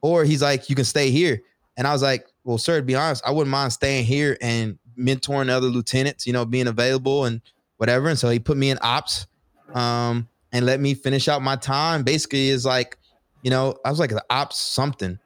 Or 0.02 0.24
he's 0.24 0.42
like, 0.42 0.70
you 0.70 0.76
can 0.76 0.86
stay 0.86 1.10
here. 1.12 1.42
And 1.78 1.88
I 1.88 1.94
was 1.94 2.02
like, 2.02 2.28
well, 2.44 2.58
sir, 2.58 2.80
to 2.80 2.84
be 2.84 2.96
honest, 2.96 3.24
I 3.26 3.32
wouldn't 3.32 3.52
mind 3.52 3.72
staying 3.72 4.06
here 4.06 4.38
and 4.42 4.78
mentoring 4.98 5.50
other 5.50 5.68
lieutenants, 5.68 6.26
you 6.26 6.34
know, 6.34 6.44
being 6.44 6.68
available 6.68 7.26
and 7.26 7.42
whatever. 7.78 8.10
And 8.10 8.18
so 8.18 8.30
he 8.30 8.40
put 8.40 8.58
me 8.58 8.72
in 8.72 8.80
ops 8.82 9.28
um, 9.74 10.28
and 10.52 10.66
let 10.66 10.80
me 10.80 10.96
finish 10.96 11.28
out 11.28 11.42
my 11.42 11.56
time. 11.56 12.04
Basically, 12.04 12.50
is 12.50 12.66
like 12.66 12.98
you 13.44 13.52
know, 13.52 13.76
I 13.86 13.90
was 13.90 14.00
like 14.00 14.10
the 14.10 14.26
ops 14.30 14.58
something. 14.58 15.18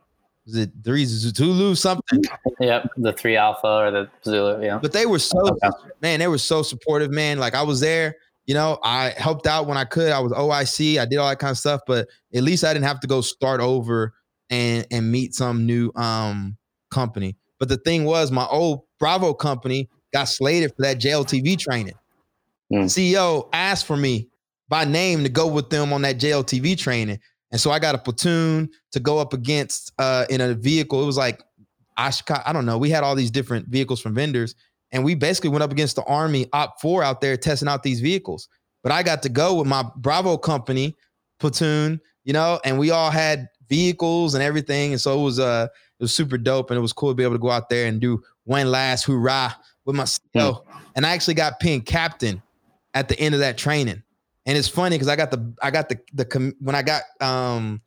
Was 0.46 0.56
it 0.56 0.72
three 0.84 1.06
Zulu 1.06 1.76
something? 1.76 2.24
Yep, 2.60 2.90
the 2.98 3.14
three 3.14 3.38
alpha 3.38 3.68
or 3.68 3.92
the 3.92 4.10
Zulu. 4.24 4.64
Yeah. 4.64 4.80
But 4.82 4.92
they 4.92 5.06
were 5.06 5.20
so 5.20 5.58
man, 6.02 6.20
they 6.20 6.28
were 6.28 6.38
so 6.38 6.62
supportive, 6.62 7.12
man. 7.12 7.40
Like 7.40 7.56
I 7.56 7.64
was 7.64 7.80
there, 7.80 8.16
you 8.46 8.54
know, 8.54 8.80
I 8.84 9.14
helped 9.18 9.48
out 9.48 9.68
when 9.68 9.78
I 9.78 9.86
could. 9.86 10.12
I 10.12 10.20
was 10.20 10.32
OIC, 10.34 11.00
I 11.00 11.06
did 11.06 11.18
all 11.18 11.30
that 11.30 11.40
kind 11.40 11.52
of 11.52 11.58
stuff, 11.58 11.82
but 11.88 12.08
at 12.34 12.44
least 12.44 12.64
I 12.64 12.74
didn't 12.74 12.86
have 12.86 13.00
to 13.02 13.08
go 13.08 13.22
start 13.22 13.62
over 13.62 14.14
and 14.52 14.86
and 14.92 15.12
meet 15.12 15.34
some 15.34 15.66
new 15.66 15.92
um 15.96 16.58
company. 16.92 17.36
But 17.60 17.70
the 17.70 17.78
thing 17.78 18.06
was, 18.06 18.32
my 18.32 18.46
old 18.46 18.84
Bravo 19.00 19.34
company 19.34 19.90
got 20.14 20.26
slated 20.26 20.72
for 20.76 20.84
that 20.84 21.00
JLTV 21.00 21.58
training. 21.58 21.96
Mm. 22.72 22.86
CEO 22.86 23.50
asked 23.54 23.86
for 23.86 23.98
me 23.98 24.30
by 24.70 24.86
name 24.86 25.24
to 25.24 25.30
go 25.30 25.48
with 25.48 25.70
them 25.70 25.92
on 25.94 26.02
that 26.04 26.18
JLTV 26.18 26.78
training. 26.78 27.20
And 27.52 27.60
so 27.60 27.72
I 27.72 27.80
got 27.80 27.96
a 27.96 27.98
platoon 27.98 28.70
to 28.94 29.00
go 29.00 29.20
up 29.20 29.34
against 29.34 29.92
uh, 30.00 30.26
in 30.30 30.40
a 30.40 30.54
vehicle. 30.54 31.04
It 31.04 31.06
was 31.06 31.18
like 31.18 31.44
Oshkosh, 31.98 32.42
I 32.46 32.54
don't 32.54 32.66
know. 32.66 32.78
We 32.78 32.90
had 32.90 33.04
all 33.04 33.16
these 33.16 33.32
different 33.32 33.68
vehicles 33.68 34.00
from 34.00 34.16
vendors, 34.16 34.56
and 34.92 35.04
we 35.04 35.16
basically 35.16 35.50
went 35.50 35.64
up 35.64 35.72
against 35.72 35.98
the 35.98 36.04
Army 36.04 36.46
OPFOR 36.48 37.04
out 37.04 37.22
there 37.22 37.36
testing 37.36 37.68
out 37.68 37.84
these 37.84 38.00
vehicles. 38.00 38.48
But 38.84 38.92
I 38.92 39.04
got 39.04 39.22
to 39.24 39.30
go 39.30 39.56
with 39.56 39.68
my 39.68 39.84
Bravo 39.98 40.38
company 40.38 40.96
platoon, 41.40 42.00
you 42.24 42.34
know, 42.34 42.60
and 42.64 42.80
we 42.80 42.92
all 42.92 43.12
had 43.12 43.48
vehicles 43.72 44.36
and 44.36 44.44
everything, 44.44 44.92
and 44.92 45.00
so 45.00 45.20
it 45.20 45.24
was 45.24 45.40
uh 45.40 45.68
it 46.00 46.04
was 46.04 46.14
super 46.14 46.38
dope, 46.38 46.70
and 46.70 46.78
it 46.78 46.82
was 46.82 46.94
cool 46.94 47.10
to 47.10 47.16
be 47.16 47.24
able 47.24 47.36
to 47.36 47.40
go 47.40 47.50
out 47.50 47.70
there 47.70 47.88
and 47.88 48.02
do 48.02 48.22
one 48.44 48.70
last 48.70 49.06
hoorah 49.06 49.56
with 49.86 49.96
my 49.96 50.04
mm. 50.04 50.64
And 50.96 51.06
I 51.06 51.12
actually 51.12 51.36
got 51.36 51.60
pinned 51.60 51.86
captain 51.86 52.44
at 52.94 53.08
the 53.08 53.18
end 53.18 53.34
of 53.34 53.40
that 53.40 53.58
training. 53.58 54.04
And 54.46 54.58
it's 54.58 54.68
funny 54.68 54.96
because 54.96 55.08
I 55.08 55.16
got 55.16 55.32
the 55.32 55.54
I 55.62 55.72
got 55.72 55.88
the 55.88 56.00
the 56.14 56.54
when 56.60 56.76
I 56.76 56.82
got 56.82 57.04
um 57.22 57.82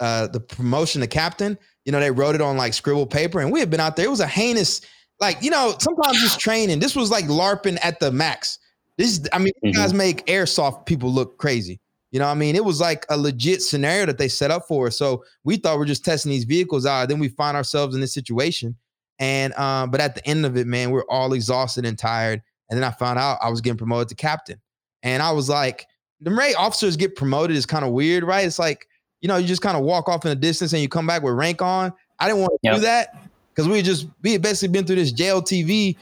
uh 0.00 0.28
the 0.28 0.40
promotion 0.40 1.02
to 1.02 1.06
captain, 1.06 1.58
you 1.84 1.92
know, 1.92 2.00
they 2.00 2.10
wrote 2.10 2.34
it 2.34 2.40
on 2.40 2.56
like 2.56 2.72
scribble 2.72 3.06
paper, 3.06 3.40
and 3.40 3.52
we 3.52 3.60
had 3.60 3.70
been 3.70 3.80
out 3.80 3.96
there. 3.96 4.06
It 4.06 4.10
was 4.10 4.20
a 4.20 4.26
heinous, 4.26 4.80
like 5.20 5.42
you 5.42 5.50
know, 5.50 5.74
sometimes 5.78 6.20
just 6.22 6.40
training. 6.40 6.78
This 6.78 6.96
was 6.96 7.10
like 7.10 7.26
LARPing 7.26 7.78
at 7.82 8.00
the 8.00 8.10
max. 8.10 8.58
This, 8.96 9.20
I 9.32 9.38
mean, 9.38 9.52
mm-hmm. 9.64 9.78
guys 9.78 9.92
make 9.92 10.26
airsoft 10.26 10.86
people 10.86 11.12
look 11.12 11.38
crazy. 11.38 11.80
You 12.10 12.18
know, 12.18 12.26
I 12.26 12.34
mean, 12.34 12.56
it 12.56 12.64
was 12.64 12.80
like 12.80 13.04
a 13.10 13.16
legit 13.16 13.62
scenario 13.62 14.06
that 14.06 14.18
they 14.18 14.28
set 14.28 14.50
up 14.50 14.66
for 14.66 14.86
us. 14.86 14.96
So 14.96 15.24
we 15.44 15.56
thought 15.56 15.78
we 15.78 15.82
are 15.82 15.86
just 15.86 16.04
testing 16.04 16.30
these 16.30 16.44
vehicles 16.44 16.86
out. 16.86 17.08
Then 17.08 17.18
we 17.18 17.28
find 17.28 17.56
ourselves 17.56 17.94
in 17.94 18.00
this 18.00 18.14
situation. 18.14 18.76
And 19.18 19.52
um, 19.54 19.90
but 19.90 20.00
at 20.00 20.14
the 20.14 20.26
end 20.26 20.46
of 20.46 20.56
it, 20.56 20.66
man, 20.66 20.90
we're 20.90 21.04
all 21.08 21.32
exhausted 21.32 21.84
and 21.84 21.98
tired. 21.98 22.42
And 22.70 22.78
then 22.78 22.84
I 22.84 22.92
found 22.92 23.18
out 23.18 23.38
I 23.42 23.50
was 23.50 23.60
getting 23.60 23.78
promoted 23.78 24.08
to 24.08 24.14
captain. 24.14 24.60
And 25.02 25.22
I 25.22 25.32
was 25.32 25.48
like, 25.48 25.86
the 26.20 26.30
Ray 26.30 26.54
officers 26.54 26.96
get 26.96 27.16
promoted 27.16 27.56
is 27.56 27.66
kind 27.66 27.84
of 27.84 27.92
weird, 27.92 28.24
right? 28.24 28.46
It's 28.46 28.58
like, 28.58 28.86
you 29.20 29.28
know, 29.28 29.36
you 29.36 29.46
just 29.46 29.62
kind 29.62 29.76
of 29.76 29.84
walk 29.84 30.08
off 30.08 30.24
in 30.24 30.30
the 30.30 30.36
distance 30.36 30.72
and 30.72 30.82
you 30.82 30.88
come 30.88 31.06
back 31.06 31.22
with 31.22 31.34
rank 31.34 31.62
on. 31.62 31.92
I 32.18 32.26
didn't 32.26 32.40
want 32.40 32.52
to 32.52 32.58
yep. 32.62 32.74
do 32.76 32.80
that 32.82 33.28
because 33.50 33.68
we 33.68 33.82
just 33.82 34.06
we 34.22 34.32
had 34.32 34.42
basically 34.42 34.72
been 34.72 34.86
through 34.86 34.96
this 34.96 35.12
JLTV 35.12 35.96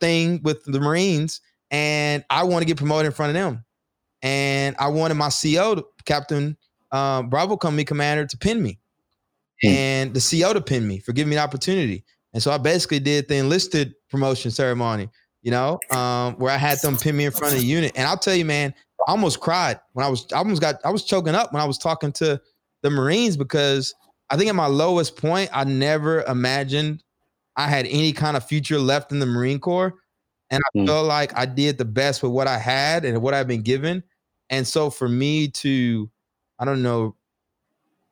thing 0.00 0.40
with 0.42 0.64
the 0.64 0.80
Marines, 0.80 1.40
and 1.70 2.24
I 2.30 2.44
want 2.44 2.62
to 2.62 2.66
get 2.66 2.76
promoted 2.76 3.06
in 3.06 3.12
front 3.12 3.30
of 3.30 3.34
them. 3.34 3.64
And 4.22 4.76
I 4.78 4.88
wanted 4.88 5.14
my 5.14 5.30
CO, 5.30 5.84
Captain 6.04 6.56
um, 6.90 7.28
Bravo 7.28 7.56
Company 7.56 7.84
Commander, 7.84 8.26
to 8.26 8.36
pin 8.36 8.62
me, 8.62 8.78
hmm. 9.62 9.68
and 9.68 10.14
the 10.14 10.20
CO 10.20 10.52
to 10.52 10.60
pin 10.60 10.86
me 10.86 10.98
for 10.98 11.12
giving 11.12 11.30
me 11.30 11.36
the 11.36 11.42
opportunity. 11.42 12.04
And 12.34 12.42
so 12.42 12.50
I 12.50 12.58
basically 12.58 13.00
did 13.00 13.28
the 13.28 13.36
enlisted 13.36 13.94
promotion 14.10 14.50
ceremony 14.50 15.08
you 15.42 15.50
know, 15.50 15.78
um, 15.90 16.34
where 16.34 16.52
I 16.52 16.56
had 16.56 16.78
them 16.80 16.96
pin 16.96 17.16
me 17.16 17.24
in 17.24 17.32
front 17.32 17.54
of 17.54 17.60
the 17.60 17.66
unit. 17.66 17.92
And 17.96 18.06
I'll 18.06 18.18
tell 18.18 18.34
you, 18.34 18.44
man, 18.44 18.74
I 19.06 19.10
almost 19.10 19.40
cried 19.40 19.80
when 19.92 20.04
I 20.04 20.08
was, 20.08 20.26
I 20.32 20.38
almost 20.38 20.60
got, 20.60 20.76
I 20.84 20.90
was 20.90 21.04
choking 21.04 21.34
up 21.34 21.52
when 21.52 21.62
I 21.62 21.64
was 21.64 21.78
talking 21.78 22.12
to 22.12 22.40
the 22.82 22.90
Marines 22.90 23.36
because 23.36 23.94
I 24.30 24.36
think 24.36 24.48
at 24.48 24.54
my 24.54 24.66
lowest 24.66 25.16
point, 25.16 25.50
I 25.52 25.64
never 25.64 26.22
imagined 26.22 27.02
I 27.56 27.68
had 27.68 27.86
any 27.86 28.12
kind 28.12 28.36
of 28.36 28.44
future 28.44 28.78
left 28.78 29.12
in 29.12 29.20
the 29.20 29.26
Marine 29.26 29.58
Corps. 29.58 29.94
And 30.50 30.62
I 30.62 30.78
mm. 30.78 30.86
felt 30.86 31.06
like 31.06 31.36
I 31.36 31.46
did 31.46 31.78
the 31.78 31.84
best 31.84 32.22
with 32.22 32.32
what 32.32 32.46
I 32.46 32.58
had 32.58 33.04
and 33.04 33.20
what 33.20 33.34
I've 33.34 33.48
been 33.48 33.62
given. 33.62 34.02
And 34.50 34.66
so 34.66 34.90
for 34.90 35.08
me 35.08 35.48
to, 35.48 36.10
I 36.58 36.64
don't 36.64 36.82
know, 36.82 37.14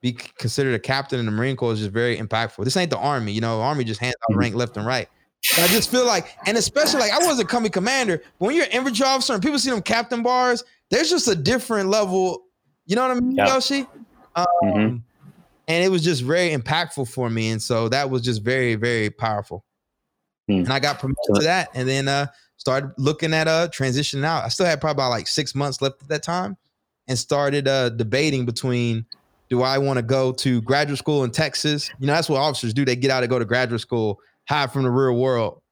be 0.02 0.12
considered 0.12 0.74
a 0.74 0.78
captain 0.78 1.18
in 1.18 1.26
the 1.26 1.32
Marine 1.32 1.56
Corps 1.56 1.72
is 1.72 1.80
just 1.80 1.92
very 1.92 2.16
impactful. 2.16 2.64
This 2.64 2.76
ain't 2.76 2.90
the 2.90 2.98
army, 2.98 3.32
you 3.32 3.40
know. 3.40 3.60
Army 3.60 3.84
just 3.84 4.00
hands 4.00 4.14
out 4.22 4.32
mm-hmm. 4.32 4.40
rank 4.40 4.54
left 4.54 4.76
and 4.76 4.86
right. 4.86 5.08
But 5.50 5.64
I 5.64 5.66
just 5.68 5.90
feel 5.90 6.06
like, 6.06 6.36
and 6.46 6.56
especially 6.56 7.00
like 7.00 7.12
I 7.12 7.18
wasn't 7.24 7.48
coming 7.48 7.70
commander, 7.70 8.18
but 8.38 8.46
when 8.46 8.54
you're 8.56 8.64
an 8.64 8.72
infantry 8.72 9.06
officer 9.06 9.32
and 9.32 9.42
people 9.42 9.58
see 9.58 9.70
them 9.70 9.82
captain 9.82 10.22
bars, 10.22 10.64
there's 10.90 11.08
just 11.08 11.28
a 11.28 11.34
different 11.34 11.88
level. 11.88 12.44
You 12.84 12.96
know 12.96 13.08
what 13.08 13.16
I 13.16 13.20
mean. 13.20 13.36
Yoshi? 13.36 13.86
Um, 14.34 14.46
mm-hmm. 14.62 14.96
And 15.68 15.84
it 15.84 15.88
was 15.88 16.04
just 16.04 16.22
very 16.22 16.50
impactful 16.50 17.08
for 17.08 17.28
me, 17.28 17.50
and 17.50 17.60
so 17.60 17.88
that 17.88 18.08
was 18.08 18.22
just 18.22 18.42
very, 18.42 18.76
very 18.76 19.10
powerful. 19.10 19.64
Mm. 20.48 20.64
And 20.64 20.72
I 20.72 20.78
got 20.78 21.00
promoted 21.00 21.34
to 21.34 21.42
that, 21.42 21.70
and 21.74 21.88
then 21.88 22.06
uh, 22.06 22.26
started 22.56 22.92
looking 22.98 23.34
at 23.34 23.48
uh 23.48 23.68
transitioning 23.68 24.24
out. 24.24 24.44
I 24.44 24.48
still 24.48 24.66
had 24.66 24.80
probably 24.80 25.02
about 25.02 25.10
like 25.10 25.28
six 25.28 25.54
months 25.54 25.80
left 25.80 26.02
at 26.02 26.08
that 26.08 26.22
time, 26.22 26.56
and 27.08 27.18
started 27.18 27.68
uh 27.68 27.90
debating 27.90 28.46
between 28.46 29.06
do 29.48 29.62
I 29.62 29.78
want 29.78 29.98
to 29.98 30.02
go 30.02 30.32
to 30.32 30.60
graduate 30.62 30.98
school 30.98 31.24
in 31.24 31.30
Texas? 31.30 31.90
You 32.00 32.06
know, 32.06 32.14
that's 32.14 32.28
what 32.28 32.40
officers 32.40 32.74
do. 32.74 32.84
They 32.84 32.96
get 32.96 33.10
out 33.10 33.22
and 33.22 33.30
go 33.30 33.38
to 33.38 33.44
graduate 33.44 33.80
school, 33.80 34.18
hide 34.48 34.72
from 34.72 34.82
the 34.82 34.90
real 34.90 35.16
world. 35.16 35.62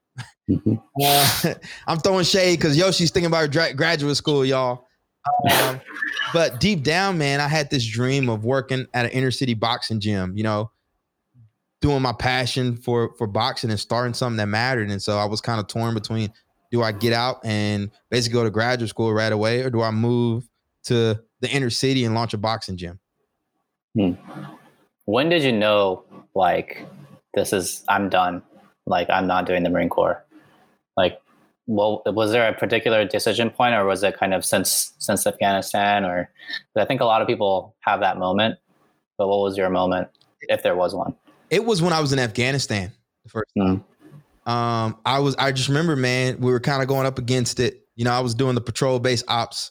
Mm-hmm. 0.48 0.74
Uh, 1.02 1.54
I'm 1.88 1.98
throwing 1.98 2.24
shade 2.24 2.56
because 2.56 2.76
Yoshi's 2.76 3.10
thinking 3.10 3.26
about 3.26 3.50
dra- 3.50 3.74
graduate 3.74 4.16
school, 4.16 4.44
y'all. 4.44 4.86
Um, 5.50 5.80
but 6.32 6.60
deep 6.60 6.84
down, 6.84 7.18
man, 7.18 7.40
I 7.40 7.48
had 7.48 7.68
this 7.68 7.84
dream 7.84 8.28
of 8.28 8.44
working 8.44 8.86
at 8.94 9.06
an 9.06 9.10
inner 9.10 9.32
city 9.32 9.54
boxing 9.54 9.98
gym. 9.98 10.36
You 10.36 10.44
know, 10.44 10.70
doing 11.80 12.00
my 12.00 12.12
passion 12.12 12.76
for 12.76 13.12
for 13.18 13.26
boxing 13.26 13.70
and 13.70 13.80
starting 13.80 14.14
something 14.14 14.36
that 14.36 14.46
mattered. 14.46 14.88
And 14.88 15.02
so 15.02 15.18
I 15.18 15.24
was 15.24 15.40
kind 15.40 15.58
of 15.58 15.66
torn 15.66 15.94
between: 15.94 16.32
do 16.74 16.82
I 16.82 16.90
get 16.90 17.12
out 17.12 17.38
and 17.44 17.88
basically 18.10 18.34
go 18.34 18.42
to 18.42 18.50
graduate 18.50 18.90
school 18.90 19.14
right 19.14 19.30
away, 19.32 19.62
or 19.62 19.70
do 19.70 19.80
I 19.80 19.92
move 19.92 20.48
to 20.86 21.20
the 21.40 21.48
inner 21.48 21.70
city 21.70 22.04
and 22.04 22.16
launch 22.16 22.34
a 22.34 22.36
boxing 22.36 22.76
gym? 22.76 22.98
Hmm. 23.96 24.14
When 25.04 25.28
did 25.28 25.44
you 25.44 25.52
know, 25.52 26.02
like, 26.34 26.84
this 27.34 27.52
is 27.52 27.84
I'm 27.88 28.08
done? 28.08 28.42
Like, 28.86 29.08
I'm 29.08 29.28
not 29.28 29.46
doing 29.46 29.62
the 29.62 29.70
Marine 29.70 29.88
Corps. 29.88 30.24
Like, 30.96 31.20
well, 31.68 32.02
was 32.06 32.32
there 32.32 32.48
a 32.48 32.52
particular 32.52 33.04
decision 33.04 33.50
point, 33.50 33.76
or 33.76 33.84
was 33.84 34.02
it 34.02 34.18
kind 34.18 34.34
of 34.34 34.44
since 34.44 34.94
since 34.98 35.28
Afghanistan? 35.28 36.04
Or 36.04 36.28
I 36.76 36.84
think 36.86 37.00
a 37.00 37.04
lot 37.04 37.22
of 37.22 37.28
people 37.28 37.76
have 37.82 38.00
that 38.00 38.18
moment. 38.18 38.58
But 39.16 39.28
what 39.28 39.38
was 39.38 39.56
your 39.56 39.70
moment, 39.70 40.08
if 40.48 40.64
there 40.64 40.74
was 40.74 40.92
one? 40.92 41.14
It 41.50 41.64
was 41.64 41.80
when 41.80 41.92
I 41.92 42.00
was 42.00 42.12
in 42.12 42.18
Afghanistan 42.18 42.90
the 43.22 43.30
first 43.30 43.52
time. 43.56 43.76
Mm. 43.76 43.84
Um, 44.46 44.98
I 45.04 45.18
was 45.20 45.34
I 45.36 45.52
just 45.52 45.68
remember, 45.68 45.96
man, 45.96 46.38
we 46.40 46.52
were 46.52 46.60
kind 46.60 46.82
of 46.82 46.88
going 46.88 47.06
up 47.06 47.18
against 47.18 47.60
it. 47.60 47.86
You 47.96 48.04
know, 48.04 48.12
I 48.12 48.20
was 48.20 48.34
doing 48.34 48.54
the 48.54 48.60
patrol 48.60 48.98
base 48.98 49.24
ops, 49.28 49.70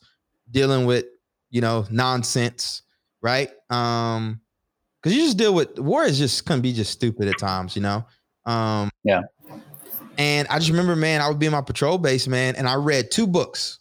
dealing 0.49 0.85
with 0.85 1.05
you 1.49 1.61
know 1.61 1.85
nonsense, 1.91 2.81
right? 3.21 3.49
Um, 3.69 4.41
because 5.01 5.15
you 5.15 5.23
just 5.23 5.37
deal 5.37 5.53
with 5.53 5.77
war 5.79 6.03
is 6.03 6.17
just 6.17 6.45
can 6.45 6.61
be 6.61 6.73
just 6.73 6.91
stupid 6.91 7.27
at 7.27 7.37
times, 7.37 7.75
you 7.75 7.81
know. 7.81 8.05
Um, 8.45 8.89
yeah. 9.03 9.21
And 10.17 10.47
I 10.47 10.59
just 10.59 10.69
remember, 10.69 10.95
man, 10.95 11.21
I 11.21 11.27
would 11.27 11.39
be 11.39 11.47
in 11.47 11.51
my 11.51 11.61
patrol 11.61 11.97
base, 11.97 12.27
man, 12.27 12.55
and 12.55 12.67
I 12.67 12.75
read 12.75 13.11
two 13.11 13.27
books, 13.27 13.79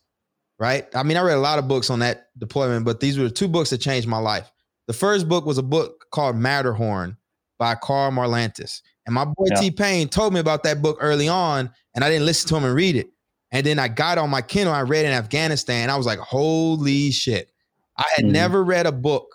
right? 0.58 0.86
I 0.94 1.02
mean, 1.02 1.16
I 1.16 1.22
read 1.22 1.36
a 1.36 1.40
lot 1.40 1.58
of 1.58 1.68
books 1.68 1.90
on 1.90 1.98
that 2.00 2.28
deployment, 2.38 2.84
but 2.84 3.00
these 3.00 3.18
were 3.18 3.24
the 3.24 3.30
two 3.30 3.48
books 3.48 3.70
that 3.70 3.78
changed 3.78 4.08
my 4.08 4.18
life. 4.18 4.50
The 4.86 4.94
first 4.94 5.28
book 5.28 5.44
was 5.46 5.58
a 5.58 5.62
book 5.62 6.06
called 6.10 6.36
Matterhorn 6.36 7.16
by 7.58 7.74
Karl 7.74 8.10
Marlantes. 8.10 8.82
And 9.06 9.14
my 9.14 9.24
boy 9.24 9.46
yeah. 9.50 9.60
T 9.60 9.70
Pain 9.70 10.08
told 10.08 10.32
me 10.32 10.40
about 10.40 10.62
that 10.64 10.82
book 10.82 10.98
early 11.00 11.28
on, 11.28 11.70
and 11.94 12.04
I 12.04 12.10
didn't 12.10 12.26
listen 12.26 12.48
to 12.50 12.56
him 12.56 12.64
and 12.64 12.74
read 12.74 12.96
it. 12.96 13.08
And 13.50 13.66
then 13.66 13.78
I 13.78 13.88
got 13.88 14.18
on 14.18 14.30
my 14.30 14.42
Kindle, 14.42 14.74
I 14.74 14.82
read 14.82 15.04
in 15.04 15.12
Afghanistan. 15.12 15.90
I 15.90 15.96
was 15.96 16.06
like, 16.06 16.18
holy 16.18 17.10
shit. 17.10 17.50
I 17.98 18.04
had 18.16 18.24
mm-hmm. 18.24 18.32
never 18.32 18.64
read 18.64 18.86
a 18.86 18.92
book 18.92 19.26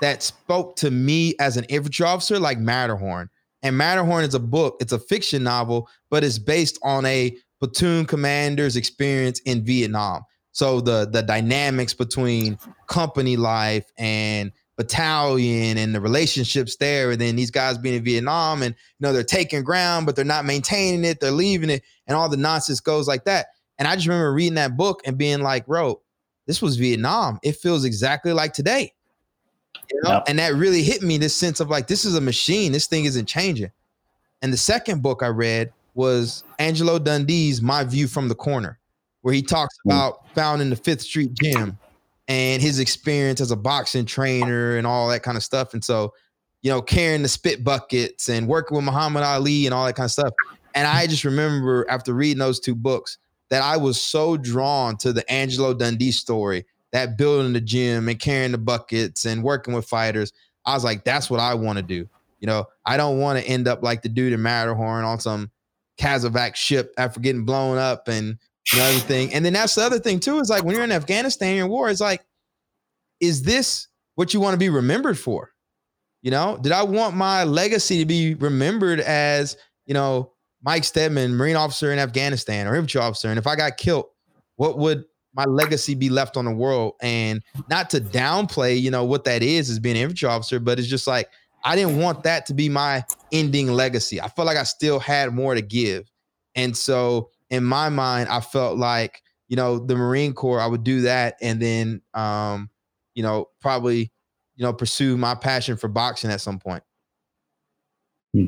that 0.00 0.22
spoke 0.22 0.76
to 0.76 0.90
me 0.90 1.34
as 1.38 1.56
an 1.56 1.64
infantry 1.64 2.06
officer 2.06 2.38
like 2.38 2.58
Matterhorn. 2.58 3.28
And 3.62 3.76
Matterhorn 3.76 4.24
is 4.24 4.34
a 4.34 4.40
book, 4.40 4.76
it's 4.80 4.92
a 4.92 4.98
fiction 4.98 5.42
novel, 5.42 5.88
but 6.08 6.24
it's 6.24 6.38
based 6.38 6.78
on 6.82 7.04
a 7.04 7.36
platoon 7.58 8.06
commander's 8.06 8.76
experience 8.76 9.38
in 9.40 9.62
Vietnam. 9.64 10.24
So 10.52 10.80
the 10.80 11.08
the 11.10 11.22
dynamics 11.22 11.94
between 11.94 12.58
company 12.88 13.36
life 13.36 13.84
and 13.98 14.50
battalion 14.80 15.76
and 15.76 15.94
the 15.94 16.00
relationships 16.00 16.76
there, 16.76 17.10
and 17.10 17.20
then 17.20 17.36
these 17.36 17.50
guys 17.50 17.76
being 17.76 17.96
in 17.96 18.02
Vietnam 18.02 18.62
and 18.62 18.74
you 18.74 19.06
know 19.06 19.12
they're 19.12 19.22
taking 19.22 19.62
ground, 19.62 20.06
but 20.06 20.16
they're 20.16 20.24
not 20.24 20.46
maintaining 20.46 21.04
it, 21.04 21.20
they're 21.20 21.30
leaving 21.30 21.68
it, 21.68 21.82
and 22.06 22.16
all 22.16 22.30
the 22.30 22.36
nonsense 22.36 22.80
goes 22.80 23.06
like 23.06 23.24
that. 23.24 23.48
And 23.78 23.86
I 23.86 23.94
just 23.94 24.06
remember 24.06 24.32
reading 24.32 24.54
that 24.54 24.78
book 24.78 25.02
and 25.04 25.18
being 25.18 25.42
like, 25.42 25.66
bro, 25.66 26.00
this 26.46 26.62
was 26.62 26.76
Vietnam. 26.76 27.38
It 27.42 27.56
feels 27.56 27.84
exactly 27.84 28.32
like 28.32 28.54
today. 28.54 28.92
You 29.90 30.00
know? 30.02 30.10
Yep. 30.10 30.24
And 30.28 30.38
that 30.38 30.54
really 30.54 30.82
hit 30.82 31.02
me 31.02 31.18
this 31.18 31.34
sense 31.34 31.60
of 31.60 31.68
like, 31.68 31.86
this 31.86 32.04
is 32.04 32.14
a 32.14 32.20
machine. 32.20 32.72
This 32.72 32.86
thing 32.86 33.04
isn't 33.04 33.26
changing. 33.26 33.70
And 34.42 34.52
the 34.52 34.58
second 34.58 35.02
book 35.02 35.22
I 35.22 35.28
read 35.28 35.72
was 35.94 36.44
Angelo 36.58 36.98
Dundee's 36.98 37.62
My 37.62 37.84
View 37.84 38.06
from 38.06 38.28
the 38.28 38.34
Corner, 38.34 38.78
where 39.22 39.34
he 39.34 39.42
talks 39.42 39.74
mm. 39.86 39.92
about 39.92 40.28
founding 40.34 40.70
the 40.70 40.76
Fifth 40.76 41.02
Street 41.02 41.32
Gym 41.34 41.78
and 42.30 42.62
his 42.62 42.78
experience 42.78 43.40
as 43.40 43.50
a 43.50 43.56
boxing 43.56 44.06
trainer 44.06 44.76
and 44.76 44.86
all 44.86 45.08
that 45.08 45.24
kind 45.24 45.36
of 45.36 45.42
stuff. 45.42 45.74
And 45.74 45.84
so, 45.84 46.14
you 46.62 46.70
know, 46.70 46.80
carrying 46.80 47.22
the 47.22 47.28
spit 47.28 47.64
buckets 47.64 48.28
and 48.28 48.46
working 48.46 48.76
with 48.76 48.84
Muhammad 48.84 49.24
Ali 49.24 49.66
and 49.66 49.74
all 49.74 49.84
that 49.84 49.96
kind 49.96 50.04
of 50.04 50.12
stuff. 50.12 50.32
And 50.76 50.86
I 50.86 51.08
just 51.08 51.24
remember 51.24 51.84
after 51.90 52.14
reading 52.14 52.38
those 52.38 52.60
two 52.60 52.76
books 52.76 53.18
that 53.48 53.64
I 53.64 53.76
was 53.76 54.00
so 54.00 54.36
drawn 54.36 54.96
to 54.98 55.12
the 55.12 55.28
Angelo 55.28 55.74
Dundee 55.74 56.12
story 56.12 56.64
that 56.92 57.18
building 57.18 57.52
the 57.52 57.60
gym 57.60 58.08
and 58.08 58.20
carrying 58.20 58.52
the 58.52 58.58
buckets 58.58 59.24
and 59.24 59.42
working 59.42 59.74
with 59.74 59.88
fighters. 59.88 60.32
I 60.64 60.74
was 60.74 60.84
like, 60.84 61.02
that's 61.02 61.30
what 61.30 61.40
I 61.40 61.54
want 61.54 61.78
to 61.78 61.82
do. 61.82 62.08
You 62.38 62.46
know, 62.46 62.66
I 62.86 62.96
don't 62.96 63.18
want 63.18 63.40
to 63.40 63.48
end 63.48 63.66
up 63.66 63.82
like 63.82 64.02
the 64.02 64.08
dude 64.08 64.32
in 64.32 64.40
Matterhorn 64.40 65.04
on 65.04 65.18
some 65.18 65.50
CASEVAC 65.98 66.54
ship 66.54 66.94
after 66.96 67.18
getting 67.18 67.44
blown 67.44 67.76
up 67.76 68.06
and 68.06 68.38
you 68.72 68.80
know, 68.80 68.86
everything. 68.86 69.34
And 69.34 69.44
then 69.44 69.52
that's 69.52 69.74
the 69.74 69.82
other 69.82 69.98
thing 69.98 70.20
too, 70.20 70.38
is 70.38 70.50
like 70.50 70.64
when 70.64 70.74
you're 70.74 70.84
in 70.84 70.92
Afghanistan, 70.92 71.56
you're 71.56 71.66
in 71.66 71.70
war, 71.70 71.90
it's 71.90 72.00
like, 72.00 72.24
is 73.20 73.42
this 73.42 73.88
what 74.14 74.32
you 74.34 74.40
want 74.40 74.54
to 74.54 74.58
be 74.58 74.68
remembered 74.68 75.18
for? 75.18 75.50
You 76.22 76.30
know, 76.30 76.58
did 76.60 76.72
I 76.72 76.82
want 76.82 77.16
my 77.16 77.44
legacy 77.44 77.98
to 77.98 78.04
be 78.04 78.34
remembered 78.34 79.00
as, 79.00 79.56
you 79.86 79.94
know, 79.94 80.32
Mike 80.62 80.84
Stedman, 80.84 81.34
Marine 81.34 81.56
officer 81.56 81.92
in 81.92 81.98
Afghanistan 81.98 82.66
or 82.66 82.74
infantry 82.74 83.00
officer? 83.00 83.28
And 83.28 83.38
if 83.38 83.46
I 83.46 83.56
got 83.56 83.78
killed, 83.78 84.06
what 84.56 84.78
would 84.78 85.04
my 85.34 85.44
legacy 85.44 85.94
be 85.94 86.10
left 86.10 86.36
on 86.36 86.44
the 86.44 86.50
world 86.50 86.94
and 87.00 87.42
not 87.68 87.90
to 87.90 88.00
downplay 88.00 88.80
you 88.80 88.90
know 88.90 89.04
what 89.04 89.24
that 89.24 89.42
is 89.42 89.70
is 89.70 89.78
being 89.78 89.96
an 89.96 90.02
infantry 90.02 90.28
officer 90.28 90.58
but 90.58 90.78
it's 90.78 90.88
just 90.88 91.06
like 91.06 91.28
i 91.64 91.76
didn't 91.76 91.98
want 91.98 92.22
that 92.24 92.46
to 92.46 92.54
be 92.54 92.68
my 92.68 93.04
ending 93.32 93.68
legacy 93.68 94.20
i 94.20 94.28
felt 94.28 94.46
like 94.46 94.56
i 94.56 94.64
still 94.64 94.98
had 94.98 95.32
more 95.32 95.54
to 95.54 95.62
give 95.62 96.10
and 96.56 96.76
so 96.76 97.30
in 97.50 97.64
my 97.64 97.88
mind 97.88 98.28
i 98.28 98.40
felt 98.40 98.78
like 98.78 99.22
you 99.48 99.56
know 99.56 99.78
the 99.78 99.94
marine 99.94 100.32
corps 100.32 100.60
i 100.60 100.66
would 100.66 100.84
do 100.84 101.02
that 101.02 101.36
and 101.40 101.60
then 101.60 102.00
um 102.14 102.70
you 103.14 103.22
know 103.22 103.46
probably 103.60 104.10
you 104.56 104.64
know 104.64 104.72
pursue 104.72 105.16
my 105.16 105.34
passion 105.34 105.76
for 105.76 105.88
boxing 105.88 106.30
at 106.30 106.40
some 106.40 106.58
point 106.58 106.82
hmm. 108.32 108.46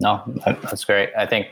No, 0.00 0.22
that's 0.44 0.84
great. 0.84 1.10
I 1.16 1.24
think 1.24 1.48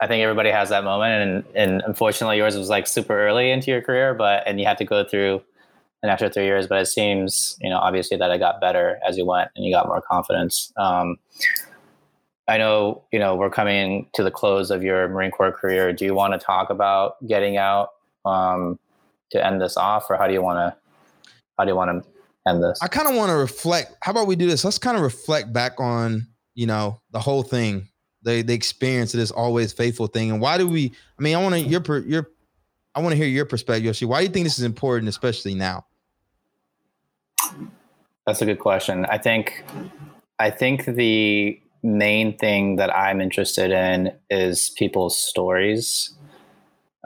I 0.00 0.06
think 0.06 0.22
everybody 0.22 0.50
has 0.50 0.70
that 0.70 0.84
moment, 0.84 1.22
and 1.22 1.44
and 1.54 1.82
unfortunately, 1.86 2.38
yours 2.38 2.56
was 2.56 2.68
like 2.68 2.86
super 2.86 3.26
early 3.26 3.50
into 3.50 3.70
your 3.70 3.82
career, 3.82 4.14
but 4.14 4.42
and 4.46 4.58
you 4.58 4.66
had 4.66 4.78
to 4.78 4.84
go 4.84 5.04
through 5.04 5.42
an 6.02 6.08
extra 6.08 6.30
three 6.30 6.46
years. 6.46 6.66
But 6.66 6.80
it 6.80 6.86
seems, 6.86 7.56
you 7.60 7.68
know, 7.68 7.78
obviously 7.78 8.16
that 8.16 8.30
it 8.30 8.38
got 8.38 8.60
better 8.60 8.98
as 9.06 9.18
you 9.18 9.26
went, 9.26 9.50
and 9.54 9.64
you 9.64 9.72
got 9.72 9.86
more 9.86 10.00
confidence. 10.00 10.72
Um, 10.76 11.18
I 12.46 12.58
know, 12.58 13.04
you 13.12 13.18
know, 13.18 13.36
we're 13.36 13.50
coming 13.50 14.08
to 14.14 14.22
the 14.22 14.30
close 14.30 14.70
of 14.70 14.82
your 14.82 15.08
Marine 15.08 15.30
Corps 15.30 15.52
career. 15.52 15.92
Do 15.92 16.04
you 16.04 16.14
want 16.14 16.38
to 16.38 16.44
talk 16.44 16.70
about 16.70 17.16
getting 17.26 17.56
out 17.56 17.90
um, 18.24 18.78
to 19.30 19.44
end 19.44 19.60
this 19.60 19.76
off, 19.76 20.10
or 20.10 20.16
how 20.16 20.26
do 20.26 20.32
you 20.32 20.42
want 20.42 20.58
to 20.58 20.76
how 21.58 21.64
do 21.64 21.70
you 21.70 21.76
want 21.76 22.04
to 22.04 22.50
end 22.50 22.62
this? 22.62 22.78
I 22.82 22.88
kind 22.88 23.08
of 23.08 23.14
want 23.14 23.30
to 23.30 23.36
reflect. 23.36 23.94
How 24.02 24.10
about 24.10 24.26
we 24.26 24.36
do 24.36 24.46
this? 24.46 24.64
Let's 24.64 24.78
kind 24.78 24.96
of 24.96 25.02
reflect 25.02 25.52
back 25.52 25.80
on 25.80 26.26
you 26.54 26.66
know, 26.66 27.00
the 27.10 27.20
whole 27.20 27.42
thing, 27.42 27.88
the 28.22 28.42
the 28.42 28.54
experience 28.54 29.12
of 29.14 29.20
this 29.20 29.30
always 29.30 29.72
faithful 29.72 30.06
thing. 30.06 30.30
And 30.30 30.40
why 30.40 30.58
do 30.58 30.66
we? 30.66 30.92
I 31.18 31.22
mean, 31.22 31.36
I 31.36 31.42
want 31.42 31.54
to 31.54 31.60
your 31.60 31.98
your, 32.06 32.30
I 32.94 33.00
want 33.00 33.12
to 33.12 33.16
hear 33.16 33.26
your 33.26 33.44
perspective, 33.44 33.84
Yoshi. 33.84 34.06
Why 34.06 34.20
do 34.20 34.26
you 34.26 34.32
think 34.32 34.44
this 34.44 34.58
is 34.58 34.64
important, 34.64 35.08
especially 35.08 35.54
now? 35.54 35.84
That's 38.26 38.40
a 38.40 38.46
good 38.46 38.58
question. 38.58 39.04
I 39.06 39.18
think, 39.18 39.64
I 40.38 40.50
think 40.50 40.86
the 40.86 41.60
main 41.84 42.36
thing 42.36 42.76
that 42.76 42.94
I'm 42.96 43.20
interested 43.20 43.70
in 43.70 44.12
is 44.30 44.70
people's 44.70 45.16
stories. 45.16 46.10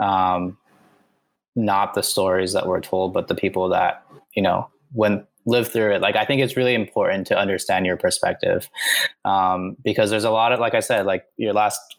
Um, 0.01 0.57
not 1.57 1.95
the 1.95 2.03
stories 2.03 2.53
that 2.53 2.69
we're 2.69 2.81
told, 2.81 3.13
but 3.13 3.27
the 3.27 3.35
people 3.35 3.69
that 3.71 4.05
you 4.35 4.43
know 4.43 4.69
when 4.93 5.27
live 5.45 5.69
through 5.69 5.95
it. 5.95 6.01
Like 6.01 6.15
i 6.15 6.25
think 6.25 6.41
it's 6.41 6.57
really 6.57 6.75
important 6.75 7.27
to 7.27 7.39
understand 7.39 7.85
your 7.85 7.97
perspective. 7.97 8.71
Um, 9.25 9.77
because 9.83 10.11
there's 10.11 10.25
a 10.25 10.31
lot 10.31 10.53
of 10.53 10.61
like 10.61 10.75
i 10.75 10.81
said 10.81 11.05
like 11.05 11.25
your 11.37 11.53
last 11.53 11.97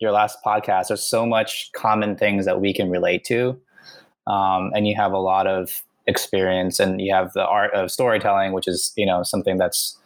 your 0.00 0.12
last 0.12 0.38
podcast 0.44 0.88
there's 0.88 1.02
so 1.02 1.26
much 1.26 1.70
common 1.76 2.16
things 2.16 2.44
that 2.46 2.60
we 2.60 2.72
can 2.72 2.90
relate 2.90 3.24
to. 3.24 3.60
Um, 4.26 4.70
and 4.74 4.86
you 4.86 4.94
have 4.96 5.12
a 5.12 5.18
lot 5.18 5.46
of 5.46 5.82
experience, 6.06 6.80
and 6.80 7.00
you 7.00 7.12
have 7.14 7.32
the 7.32 7.44
art 7.46 7.74
of 7.74 7.90
storytelling, 7.90 8.52
which 8.52 8.68
is 8.68 8.92
you 8.96 9.04
know 9.04 9.22
something 9.22 9.58
that's 9.58 9.98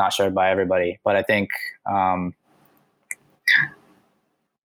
not 0.00 0.12
shared 0.12 0.34
by 0.34 0.50
everybody. 0.50 0.98
But 1.04 1.16
I 1.16 1.22
think 1.22 1.50
um, 1.86 2.34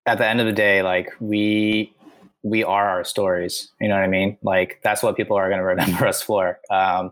at 0.06 0.18
the 0.18 0.28
end 0.28 0.40
of 0.40 0.46
the 0.46 0.54
day, 0.54 0.82
like 0.82 1.12
we 1.20 1.94
we 2.42 2.64
are 2.64 2.88
our 2.88 3.04
stories. 3.04 3.70
You 3.82 3.90
know 3.90 3.96
what 3.96 4.04
I 4.04 4.08
mean? 4.08 4.38
Like 4.42 4.80
that's 4.84 5.04
what 5.04 5.18
people 5.18 5.38
are 5.38 5.50
going 5.50 5.60
to 5.66 5.66
remember 5.66 6.08
us 6.08 6.22
for. 6.22 6.60
Um, 6.70 7.12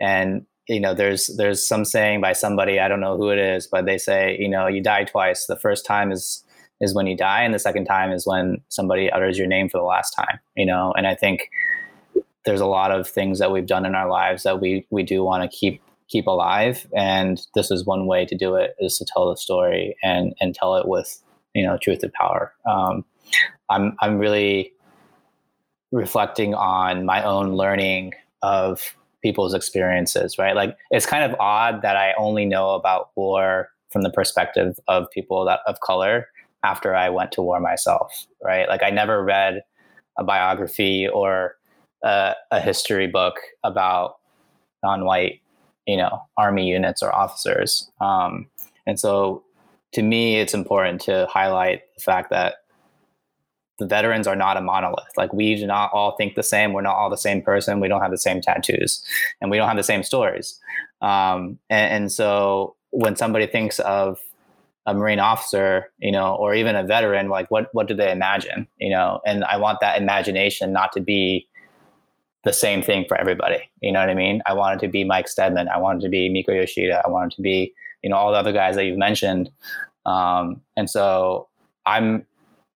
and 0.00 0.46
you 0.68 0.80
know, 0.80 0.94
there's 0.94 1.28
there's 1.36 1.66
some 1.66 1.84
saying 1.84 2.20
by 2.20 2.32
somebody 2.32 2.78
I 2.78 2.88
don't 2.88 3.00
know 3.00 3.16
who 3.16 3.30
it 3.30 3.38
is, 3.38 3.66
but 3.66 3.86
they 3.86 3.98
say 3.98 4.36
you 4.38 4.48
know 4.48 4.66
you 4.66 4.82
die 4.82 5.04
twice. 5.04 5.46
The 5.46 5.56
first 5.56 5.86
time 5.86 6.12
is 6.12 6.44
is 6.80 6.94
when 6.94 7.06
you 7.06 7.16
die, 7.16 7.42
and 7.42 7.54
the 7.54 7.58
second 7.58 7.86
time 7.86 8.12
is 8.12 8.26
when 8.26 8.60
somebody 8.68 9.10
utters 9.10 9.38
your 9.38 9.46
name 9.46 9.70
for 9.70 9.78
the 9.78 9.84
last 9.84 10.10
time. 10.10 10.38
You 10.56 10.66
know, 10.66 10.92
and 10.96 11.06
I 11.06 11.14
think 11.14 11.48
there's 12.44 12.60
a 12.60 12.66
lot 12.66 12.90
of 12.92 13.08
things 13.08 13.38
that 13.38 13.50
we've 13.50 13.66
done 13.66 13.86
in 13.86 13.94
our 13.94 14.10
lives 14.10 14.42
that 14.42 14.60
we 14.60 14.86
we 14.90 15.02
do 15.02 15.24
want 15.24 15.42
to 15.42 15.56
keep 15.56 15.80
keep 16.08 16.26
alive, 16.26 16.86
and 16.96 17.40
this 17.54 17.70
is 17.70 17.84
one 17.84 18.06
way 18.06 18.24
to 18.24 18.36
do 18.36 18.54
it 18.54 18.74
is 18.78 18.98
to 18.98 19.04
tell 19.04 19.28
the 19.28 19.36
story 19.36 19.96
and 20.02 20.34
and 20.40 20.54
tell 20.54 20.76
it 20.76 20.88
with 20.88 21.22
you 21.54 21.64
know 21.64 21.78
truth 21.78 22.02
and 22.02 22.12
power. 22.12 22.52
Um, 22.68 23.04
I'm 23.70 23.96
I'm 24.00 24.18
really 24.18 24.72
reflecting 25.92 26.54
on 26.54 27.04
my 27.04 27.22
own 27.22 27.54
learning 27.54 28.12
of 28.42 28.96
people's 29.22 29.54
experiences, 29.54 30.38
right? 30.38 30.54
Like 30.54 30.76
it's 30.90 31.06
kind 31.06 31.24
of 31.24 31.38
odd 31.40 31.82
that 31.82 31.96
I 31.96 32.12
only 32.18 32.44
know 32.44 32.70
about 32.70 33.10
war 33.16 33.70
from 33.90 34.02
the 34.02 34.10
perspective 34.10 34.78
of 34.88 35.10
people 35.10 35.44
that 35.46 35.60
of 35.66 35.80
color 35.80 36.28
after 36.62 36.94
I 36.94 37.08
went 37.08 37.32
to 37.32 37.42
war 37.42 37.60
myself, 37.60 38.26
right? 38.42 38.68
Like 38.68 38.82
I 38.82 38.90
never 38.90 39.24
read 39.24 39.62
a 40.18 40.24
biography 40.24 41.08
or 41.08 41.56
a, 42.02 42.34
a 42.50 42.60
history 42.60 43.06
book 43.06 43.36
about 43.64 44.16
non-white, 44.82 45.40
you 45.86 45.96
know, 45.96 46.22
army 46.36 46.66
units 46.66 47.02
or 47.02 47.14
officers. 47.14 47.90
Um, 48.00 48.48
and 48.86 48.98
so 48.98 49.44
to 49.92 50.02
me, 50.02 50.38
it's 50.40 50.54
important 50.54 51.00
to 51.02 51.26
highlight 51.30 51.82
the 51.96 52.02
fact 52.02 52.30
that 52.30 52.56
the 53.78 53.86
veterans 53.86 54.26
are 54.26 54.36
not 54.36 54.56
a 54.56 54.60
monolith. 54.60 55.10
Like 55.16 55.32
we 55.32 55.54
do 55.54 55.66
not 55.66 55.90
all 55.92 56.16
think 56.16 56.34
the 56.34 56.42
same. 56.42 56.72
We're 56.72 56.82
not 56.82 56.96
all 56.96 57.10
the 57.10 57.16
same 57.16 57.42
person. 57.42 57.80
We 57.80 57.88
don't 57.88 58.00
have 58.00 58.10
the 58.10 58.18
same 58.18 58.40
tattoos, 58.40 59.02
and 59.40 59.50
we 59.50 59.56
don't 59.56 59.68
have 59.68 59.76
the 59.76 59.82
same 59.82 60.02
stories. 60.02 60.58
Um, 61.02 61.58
and, 61.68 61.92
and, 61.92 62.12
so 62.12 62.74
when 62.90 63.16
somebody 63.16 63.46
thinks 63.46 63.78
of 63.80 64.18
a 64.86 64.94
Marine 64.94 65.20
officer, 65.20 65.92
you 65.98 66.10
know, 66.10 66.34
or 66.34 66.54
even 66.54 66.74
a 66.74 66.84
veteran, 66.84 67.28
like 67.28 67.50
what 67.50 67.68
what 67.72 67.86
do 67.86 67.94
they 67.94 68.10
imagine? 68.10 68.66
You 68.78 68.90
know, 68.90 69.20
and 69.26 69.44
I 69.44 69.58
want 69.58 69.80
that 69.80 70.00
imagination 70.00 70.72
not 70.72 70.92
to 70.92 71.00
be 71.00 71.46
the 72.46 72.52
same 72.52 72.80
thing 72.80 73.04
for 73.08 73.16
everybody. 73.16 73.58
You 73.80 73.90
know 73.90 73.98
what 73.98 74.08
I 74.08 74.14
mean? 74.14 74.40
I 74.46 74.54
wanted 74.54 74.78
to 74.78 74.88
be 74.88 75.02
Mike 75.02 75.26
Stedman. 75.26 75.68
I 75.68 75.78
wanted 75.78 76.02
to 76.02 76.08
be 76.08 76.28
Miko 76.28 76.52
Yoshida. 76.52 77.02
I 77.04 77.10
wanted 77.10 77.34
to 77.34 77.42
be, 77.42 77.74
you 78.02 78.08
know, 78.08 78.14
all 78.14 78.30
the 78.30 78.38
other 78.38 78.52
guys 78.52 78.76
that 78.76 78.84
you've 78.84 78.96
mentioned. 78.96 79.50
Um, 80.06 80.62
and 80.76 80.88
so 80.88 81.48
I'm 81.86 82.24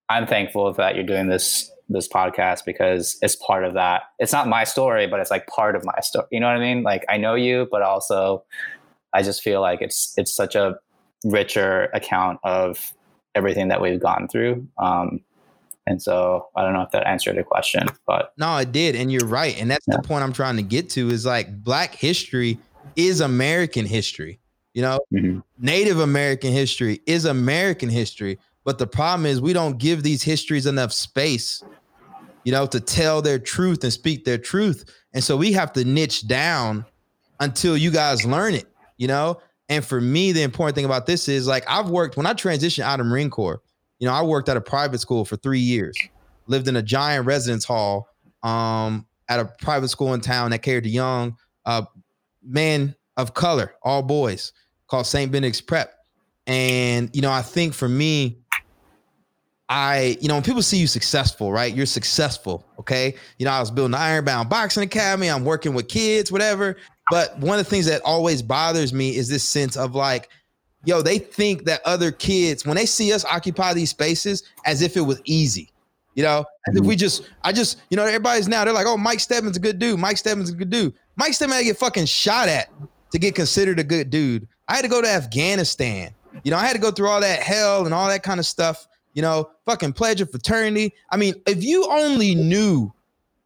I'm 0.08 0.26
thankful 0.26 0.72
that 0.72 0.96
you're 0.96 1.04
doing 1.04 1.28
this 1.28 1.70
this 1.88 2.08
podcast 2.08 2.64
because 2.64 3.16
it's 3.22 3.36
part 3.36 3.64
of 3.64 3.74
that. 3.74 4.02
It's 4.18 4.32
not 4.32 4.48
my 4.48 4.64
story, 4.64 5.06
but 5.06 5.20
it's 5.20 5.30
like 5.30 5.46
part 5.46 5.76
of 5.76 5.84
my 5.84 6.00
story. 6.00 6.26
You 6.32 6.40
know 6.40 6.48
what 6.48 6.56
I 6.56 6.60
mean? 6.60 6.82
Like 6.82 7.04
I 7.08 7.16
know 7.16 7.36
you, 7.36 7.68
but 7.70 7.82
also 7.82 8.42
I 9.12 9.22
just 9.22 9.40
feel 9.40 9.60
like 9.60 9.82
it's 9.82 10.12
it's 10.16 10.34
such 10.34 10.56
a 10.56 10.80
richer 11.24 11.90
account 11.94 12.40
of 12.42 12.92
everything 13.36 13.68
that 13.68 13.80
we've 13.80 14.00
gone 14.00 14.26
through. 14.26 14.66
Um, 14.78 15.20
and 15.90 16.00
so 16.00 16.48
I 16.54 16.62
don't 16.62 16.72
know 16.72 16.82
if 16.82 16.90
that 16.92 17.06
answered 17.06 17.36
the 17.36 17.42
question, 17.42 17.88
but 18.06 18.32
no, 18.38 18.56
it 18.58 18.70
did, 18.70 18.94
and 18.94 19.10
you're 19.10 19.26
right, 19.26 19.60
and 19.60 19.70
that's 19.70 19.86
yeah. 19.88 19.96
the 19.96 20.02
point 20.06 20.22
I'm 20.22 20.32
trying 20.32 20.56
to 20.56 20.62
get 20.62 20.88
to. 20.90 21.10
Is 21.10 21.26
like 21.26 21.62
Black 21.64 21.94
history 21.94 22.58
is 22.94 23.20
American 23.20 23.86
history. 23.86 24.38
You 24.72 24.82
know, 24.82 25.00
mm-hmm. 25.12 25.40
Native 25.58 25.98
American 25.98 26.52
history 26.52 27.00
is 27.06 27.24
American 27.24 27.88
history. 27.88 28.38
But 28.64 28.78
the 28.78 28.86
problem 28.86 29.26
is 29.26 29.40
we 29.40 29.52
don't 29.52 29.78
give 29.78 30.02
these 30.02 30.22
histories 30.22 30.66
enough 30.66 30.92
space, 30.92 31.62
you 32.44 32.52
know, 32.52 32.66
to 32.66 32.78
tell 32.78 33.22
their 33.22 33.38
truth 33.38 33.82
and 33.82 33.92
speak 33.92 34.24
their 34.24 34.38
truth. 34.38 34.84
And 35.12 35.24
so 35.24 35.36
we 35.36 35.52
have 35.52 35.72
to 35.72 35.84
niche 35.84 36.28
down 36.28 36.84
until 37.40 37.76
you 37.76 37.90
guys 37.90 38.24
learn 38.24 38.54
it, 38.54 38.66
you 38.96 39.08
know? 39.08 39.40
And 39.68 39.84
for 39.84 40.00
me, 40.00 40.32
the 40.32 40.42
important 40.42 40.74
thing 40.74 40.84
about 40.84 41.06
this 41.06 41.28
is 41.28 41.46
like 41.46 41.64
I've 41.68 41.90
worked 41.90 42.16
when 42.16 42.26
I 42.26 42.34
transitioned 42.34 42.82
out 42.82 43.00
of 43.00 43.06
Marine 43.06 43.30
Corps, 43.30 43.62
you 44.00 44.08
know, 44.08 44.14
I 44.14 44.22
worked 44.22 44.48
at 44.48 44.56
a 44.56 44.60
private 44.60 44.98
school 44.98 45.24
for 45.24 45.36
three 45.36 45.60
years, 45.60 45.96
lived 46.46 46.66
in 46.66 46.76
a 46.76 46.82
giant 46.82 47.26
residence 47.26 47.64
hall 47.64 48.08
um, 48.42 49.06
at 49.28 49.38
a 49.38 49.44
private 49.60 49.88
school 49.88 50.14
in 50.14 50.20
town 50.20 50.50
that 50.50 50.62
catered 50.62 50.84
to 50.84 50.90
young 50.90 51.36
uh, 51.66 51.82
men 52.42 52.96
of 53.16 53.34
color, 53.34 53.74
all 53.82 54.02
boys, 54.02 54.52
called 54.88 55.06
St. 55.06 55.30
Benedict's 55.30 55.60
Prep. 55.60 55.94
And, 56.46 57.14
you 57.14 57.20
know, 57.20 57.30
I 57.30 57.42
think 57.42 57.74
for 57.74 57.88
me, 57.88 58.38
I, 59.68 60.18
you 60.20 60.26
know, 60.26 60.34
when 60.34 60.42
people 60.42 60.62
see 60.62 60.78
you 60.78 60.88
successful, 60.88 61.52
right? 61.52 61.72
You're 61.72 61.86
successful. 61.86 62.66
Okay. 62.80 63.14
You 63.38 63.44
know, 63.44 63.52
I 63.52 63.60
was 63.60 63.70
building 63.70 63.92
the 63.92 63.98
Ironbound 63.98 64.48
Boxing 64.48 64.82
Academy. 64.82 65.28
I'm 65.28 65.44
working 65.44 65.74
with 65.74 65.86
kids, 65.86 66.32
whatever. 66.32 66.76
But 67.10 67.38
one 67.38 67.58
of 67.58 67.64
the 67.64 67.70
things 67.70 67.86
that 67.86 68.02
always 68.02 68.42
bothers 68.42 68.92
me 68.92 69.14
is 69.14 69.28
this 69.28 69.44
sense 69.44 69.76
of 69.76 69.94
like, 69.94 70.28
yo, 70.84 71.02
they 71.02 71.18
think 71.18 71.64
that 71.64 71.80
other 71.84 72.10
kids, 72.10 72.64
when 72.66 72.76
they 72.76 72.86
see 72.86 73.12
us 73.12 73.24
occupy 73.24 73.74
these 73.74 73.90
spaces, 73.90 74.44
as 74.64 74.82
if 74.82 74.96
it 74.96 75.02
was 75.02 75.20
easy. 75.24 75.70
You 76.14 76.24
know, 76.24 76.44
as 76.68 76.76
if 76.76 76.84
we 76.84 76.96
just, 76.96 77.28
I 77.44 77.52
just, 77.52 77.80
you 77.88 77.96
know, 77.96 78.04
everybody's 78.04 78.48
now, 78.48 78.64
they're 78.64 78.74
like, 78.74 78.86
oh, 78.86 78.96
Mike 78.96 79.20
Stedman's 79.20 79.56
a 79.56 79.60
good 79.60 79.78
dude. 79.78 80.00
Mike 80.00 80.16
Stedman's 80.16 80.50
a 80.50 80.54
good 80.54 80.70
dude. 80.70 80.92
Mike 81.16 81.34
Stedman 81.34 81.54
had 81.54 81.60
to 81.60 81.66
get 81.66 81.78
fucking 81.78 82.06
shot 82.06 82.48
at 82.48 82.68
to 83.12 83.18
get 83.18 83.34
considered 83.34 83.78
a 83.78 83.84
good 83.84 84.10
dude. 84.10 84.46
I 84.68 84.74
had 84.74 84.82
to 84.82 84.88
go 84.88 85.00
to 85.00 85.08
Afghanistan. 85.08 86.12
You 86.42 86.50
know, 86.50 86.56
I 86.56 86.66
had 86.66 86.74
to 86.74 86.80
go 86.80 86.90
through 86.90 87.08
all 87.08 87.20
that 87.20 87.40
hell 87.40 87.84
and 87.84 87.94
all 87.94 88.08
that 88.08 88.22
kind 88.22 88.40
of 88.40 88.46
stuff 88.46 88.88
you 89.14 89.22
know, 89.22 89.50
fucking 89.66 89.92
pledge 89.92 90.20
of 90.20 90.30
fraternity. 90.30 90.92
I 91.10 91.16
mean, 91.16 91.34
if 91.46 91.62
you 91.62 91.86
only 91.90 92.34
knew 92.34 92.92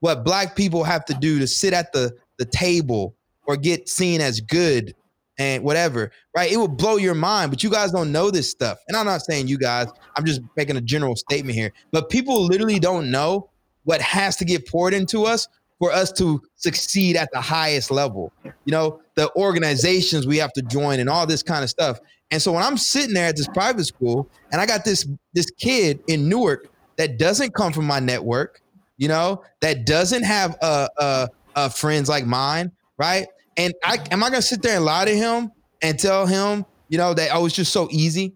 what 0.01 0.24
black 0.24 0.56
people 0.56 0.85
have 0.85 1.05
to 1.06 1.15
do 1.15 1.39
to 1.39 1.47
sit 1.47 1.73
at 1.73 1.93
the 1.93 2.16
the 2.39 2.44
table 2.44 3.15
or 3.47 3.56
get 3.56 3.89
seen 3.89 4.20
as 4.20 4.40
good 4.40 4.94
and 5.39 5.65
whatever, 5.65 6.11
right? 6.36 6.51
It 6.51 6.56
will 6.56 6.69
blow 6.69 6.97
your 6.97 7.15
mind, 7.15 7.51
but 7.51 7.62
you 7.62 7.70
guys 7.70 7.90
don't 7.90 8.12
know 8.12 8.31
this 8.31 8.51
stuff. 8.51 8.78
And 8.89 8.97
I'm 8.97 9.06
not 9.06 9.23
saying 9.23 9.48
you 9.48 9.59
guys, 9.59 9.89
I'm 10.16 10.24
just 10.24 10.40
making 10.56 10.77
a 10.77 10.81
general 10.81 11.16
statement 11.16 11.56
here. 11.56 11.73
But 11.93 12.09
people 12.11 12.44
literally 12.44 12.78
don't 12.78 13.11
know 13.11 13.51
what 13.85 14.01
has 14.01 14.36
to 14.36 14.44
get 14.44 14.66
poured 14.69 14.94
into 14.94 15.24
us 15.24 15.48
for 15.78 15.93
us 15.93 16.12
to 16.12 16.40
succeed 16.56 17.16
at 17.16 17.31
the 17.32 17.40
highest 17.40 17.90
level. 17.90 18.32
You 18.44 18.73
know, 18.73 19.01
the 19.16 19.31
organizations 19.36 20.27
we 20.27 20.39
have 20.39 20.52
to 20.55 20.62
join 20.62 21.01
and 21.01 21.09
all 21.09 21.27
this 21.27 21.43
kind 21.43 21.65
of 21.65 21.70
stuff. 21.70 21.98
And 22.31 22.40
so 22.40 22.52
when 22.52 22.62
I'm 22.62 22.77
sitting 22.77 23.15
there 23.15 23.28
at 23.28 23.36
this 23.36 23.48
private 23.48 23.85
school 23.85 24.28
and 24.52 24.61
I 24.61 24.66
got 24.66 24.85
this 24.85 25.06
this 25.35 25.51
kid 25.51 26.01
in 26.09 26.28
Newark 26.28 26.69
that 26.97 27.19
doesn't 27.19 27.55
come 27.55 27.73
from 27.73 27.86
my 27.86 28.01
network, 28.01 28.61
you 28.97 29.09
know, 29.09 29.43
that 29.61 29.85
doesn't 29.85 30.23
have 30.23 30.56
uh 30.62 30.89
uh, 30.97 31.27
uh 31.55 31.69
friends 31.69 32.09
like 32.09 32.27
mine, 32.27 32.73
right? 32.98 33.27
And 33.57 33.75
I 33.85 33.99
am 34.11 34.23
I 34.23 34.31
gonna 34.31 34.43
sit 34.43 34.63
there 34.63 34.77
and 34.77 34.85
lie 34.85 35.05
to 35.05 35.15
him 35.15 35.51
and 35.83 35.99
tell 35.99 36.27
him, 36.27 36.65
you 36.89 36.99
know, 36.99 37.15
that 37.15 37.31
oh 37.33 37.47
it's 37.47 37.55
just 37.55 37.73
so 37.73 37.89
easy, 37.91 38.35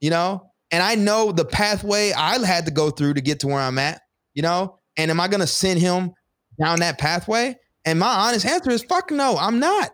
you 0.00 0.10
know? 0.10 0.50
And 0.70 0.82
I 0.82 0.94
know 0.94 1.32
the 1.32 1.44
pathway 1.44 2.12
I 2.12 2.44
had 2.44 2.66
to 2.66 2.72
go 2.72 2.90
through 2.90 3.14
to 3.14 3.20
get 3.20 3.40
to 3.40 3.46
where 3.48 3.60
I'm 3.60 3.78
at, 3.78 4.00
you 4.34 4.42
know? 4.42 4.78
And 4.96 5.10
am 5.10 5.20
I 5.20 5.28
gonna 5.28 5.46
send 5.46 5.80
him 5.80 6.12
down 6.60 6.80
that 6.80 6.98
pathway? 6.98 7.56
And 7.84 7.98
my 7.98 8.28
honest 8.28 8.46
answer 8.46 8.70
is 8.70 8.82
fuck 8.82 9.10
no, 9.10 9.36
I'm 9.36 9.58
not. 9.58 9.90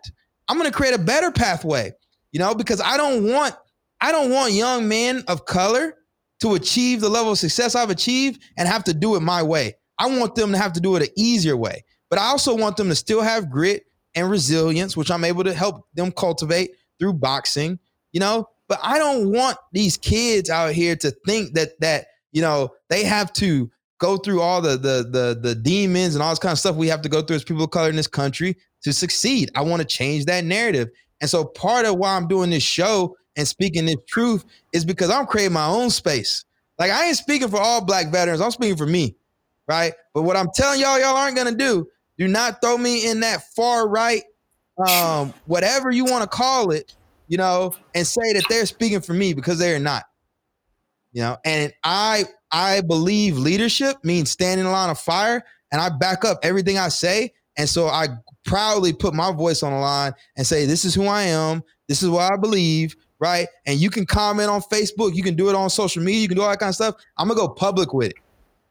I'm 0.47 0.57
gonna 0.57 0.71
create 0.71 0.93
a 0.93 0.99
better 0.99 1.31
pathway 1.31 1.93
you 2.31 2.39
know, 2.39 2.55
because 2.55 2.81
I 2.81 2.97
don't 2.97 3.25
want 3.25 3.55
I 3.99 4.11
don't 4.11 4.31
want 4.31 4.53
young 4.53 4.87
men 4.87 5.23
of 5.27 5.45
color 5.45 5.95
to 6.41 6.55
achieve 6.55 7.01
the 7.01 7.09
level 7.09 7.33
of 7.33 7.37
success 7.37 7.75
I've 7.75 7.91
achieved 7.91 8.41
and 8.57 8.67
have 8.67 8.83
to 8.85 8.93
do 8.93 9.15
it 9.15 9.21
my 9.21 9.43
way. 9.43 9.75
I 9.99 10.07
want 10.07 10.33
them 10.35 10.51
to 10.53 10.57
have 10.57 10.73
to 10.73 10.79
do 10.79 10.95
it 10.95 11.03
an 11.03 11.09
easier 11.15 11.55
way. 11.55 11.83
But 12.09 12.17
I 12.17 12.25
also 12.25 12.55
want 12.55 12.77
them 12.77 12.89
to 12.89 12.95
still 12.95 13.21
have 13.21 13.51
grit 13.51 13.83
and 14.15 14.29
resilience, 14.29 14.97
which 14.97 15.11
I'm 15.11 15.23
able 15.23 15.43
to 15.43 15.53
help 15.53 15.85
them 15.93 16.11
cultivate 16.11 16.71
through 16.99 17.13
boxing, 17.13 17.79
you 18.11 18.19
know. 18.19 18.47
But 18.67 18.79
I 18.81 18.97
don't 18.97 19.31
want 19.31 19.57
these 19.73 19.97
kids 19.97 20.49
out 20.49 20.71
here 20.71 20.95
to 20.97 21.11
think 21.25 21.53
that 21.55 21.79
that, 21.81 22.07
you 22.31 22.41
know, 22.41 22.69
they 22.89 23.03
have 23.03 23.33
to 23.33 23.69
go 23.97 24.17
through 24.17 24.41
all 24.41 24.61
the 24.61 24.77
the 24.77 25.07
the 25.09 25.39
the 25.39 25.55
demons 25.55 26.15
and 26.15 26.23
all 26.23 26.31
this 26.31 26.39
kind 26.39 26.51
of 26.51 26.59
stuff 26.59 26.75
we 26.75 26.87
have 26.87 27.01
to 27.03 27.09
go 27.09 27.21
through 27.21 27.35
as 27.35 27.43
people 27.43 27.63
of 27.63 27.71
color 27.71 27.89
in 27.89 27.95
this 27.95 28.07
country 28.07 28.57
to 28.83 28.93
succeed. 28.93 29.51
I 29.55 29.61
want 29.61 29.81
to 29.81 29.87
change 29.87 30.25
that 30.25 30.43
narrative. 30.43 30.89
And 31.21 31.29
so 31.29 31.45
part 31.45 31.85
of 31.85 31.97
why 31.97 32.15
I'm 32.15 32.27
doing 32.27 32.49
this 32.49 32.63
show 32.63 33.15
and 33.35 33.47
speaking 33.47 33.85
this 33.85 33.97
truth 34.07 34.43
is 34.73 34.83
because 34.83 35.09
I'm 35.09 35.25
creating 35.25 35.53
my 35.53 35.67
own 35.67 35.89
space. 35.89 36.45
Like 36.79 36.91
I 36.91 37.07
ain't 37.07 37.17
speaking 37.17 37.47
for 37.47 37.59
all 37.59 37.83
black 37.85 38.11
veterans. 38.11 38.41
I'm 38.41 38.51
speaking 38.51 38.77
for 38.77 38.87
me. 38.87 39.15
Right. 39.67 39.93
But 40.13 40.23
what 40.23 40.35
I'm 40.35 40.49
telling 40.53 40.81
y'all, 40.81 40.99
y'all 40.99 41.15
aren't 41.15 41.37
gonna 41.37 41.55
do, 41.55 41.87
do 42.21 42.27
not 42.27 42.61
throw 42.61 42.77
me 42.77 43.09
in 43.09 43.21
that 43.21 43.41
far 43.55 43.89
right, 43.89 44.21
um, 44.87 45.33
whatever 45.47 45.89
you 45.89 46.05
want 46.05 46.21
to 46.21 46.29
call 46.29 46.69
it, 46.69 46.95
you 47.27 47.35
know, 47.35 47.73
and 47.95 48.05
say 48.05 48.33
that 48.33 48.45
they're 48.47 48.67
speaking 48.67 49.01
for 49.01 49.13
me 49.13 49.33
because 49.33 49.57
they're 49.57 49.79
not. 49.79 50.03
You 51.13 51.23
know, 51.23 51.37
and 51.43 51.73
I 51.83 52.25
I 52.51 52.81
believe 52.81 53.39
leadership 53.39 53.97
means 54.03 54.29
standing 54.29 54.67
in 54.67 54.71
line 54.71 54.91
of 54.91 54.99
fire, 54.99 55.43
and 55.71 55.81
I 55.81 55.89
back 55.89 56.23
up 56.23 56.37
everything 56.43 56.77
I 56.77 56.89
say. 56.89 57.33
And 57.57 57.67
so 57.67 57.87
I 57.87 58.09
proudly 58.45 58.93
put 58.93 59.15
my 59.15 59.31
voice 59.31 59.63
on 59.63 59.73
the 59.73 59.79
line 59.79 60.13
and 60.37 60.45
say, 60.45 60.67
"This 60.67 60.85
is 60.85 60.93
who 60.93 61.07
I 61.07 61.23
am. 61.23 61.63
This 61.87 62.03
is 62.03 62.09
what 62.09 62.31
I 62.31 62.37
believe." 62.37 62.95
Right, 63.19 63.47
and 63.65 63.79
you 63.79 63.89
can 63.89 64.05
comment 64.05 64.49
on 64.49 64.61
Facebook, 64.61 65.15
you 65.15 65.23
can 65.23 65.35
do 65.35 65.49
it 65.49 65.55
on 65.55 65.69
social 65.71 66.01
media, 66.03 66.21
you 66.21 66.27
can 66.27 66.37
do 66.37 66.43
all 66.43 66.49
that 66.49 66.59
kind 66.59 66.69
of 66.69 66.75
stuff. 66.75 66.95
I'm 67.17 67.27
gonna 67.27 67.39
go 67.39 67.49
public 67.49 67.93
with 67.93 68.11
it 68.11 68.15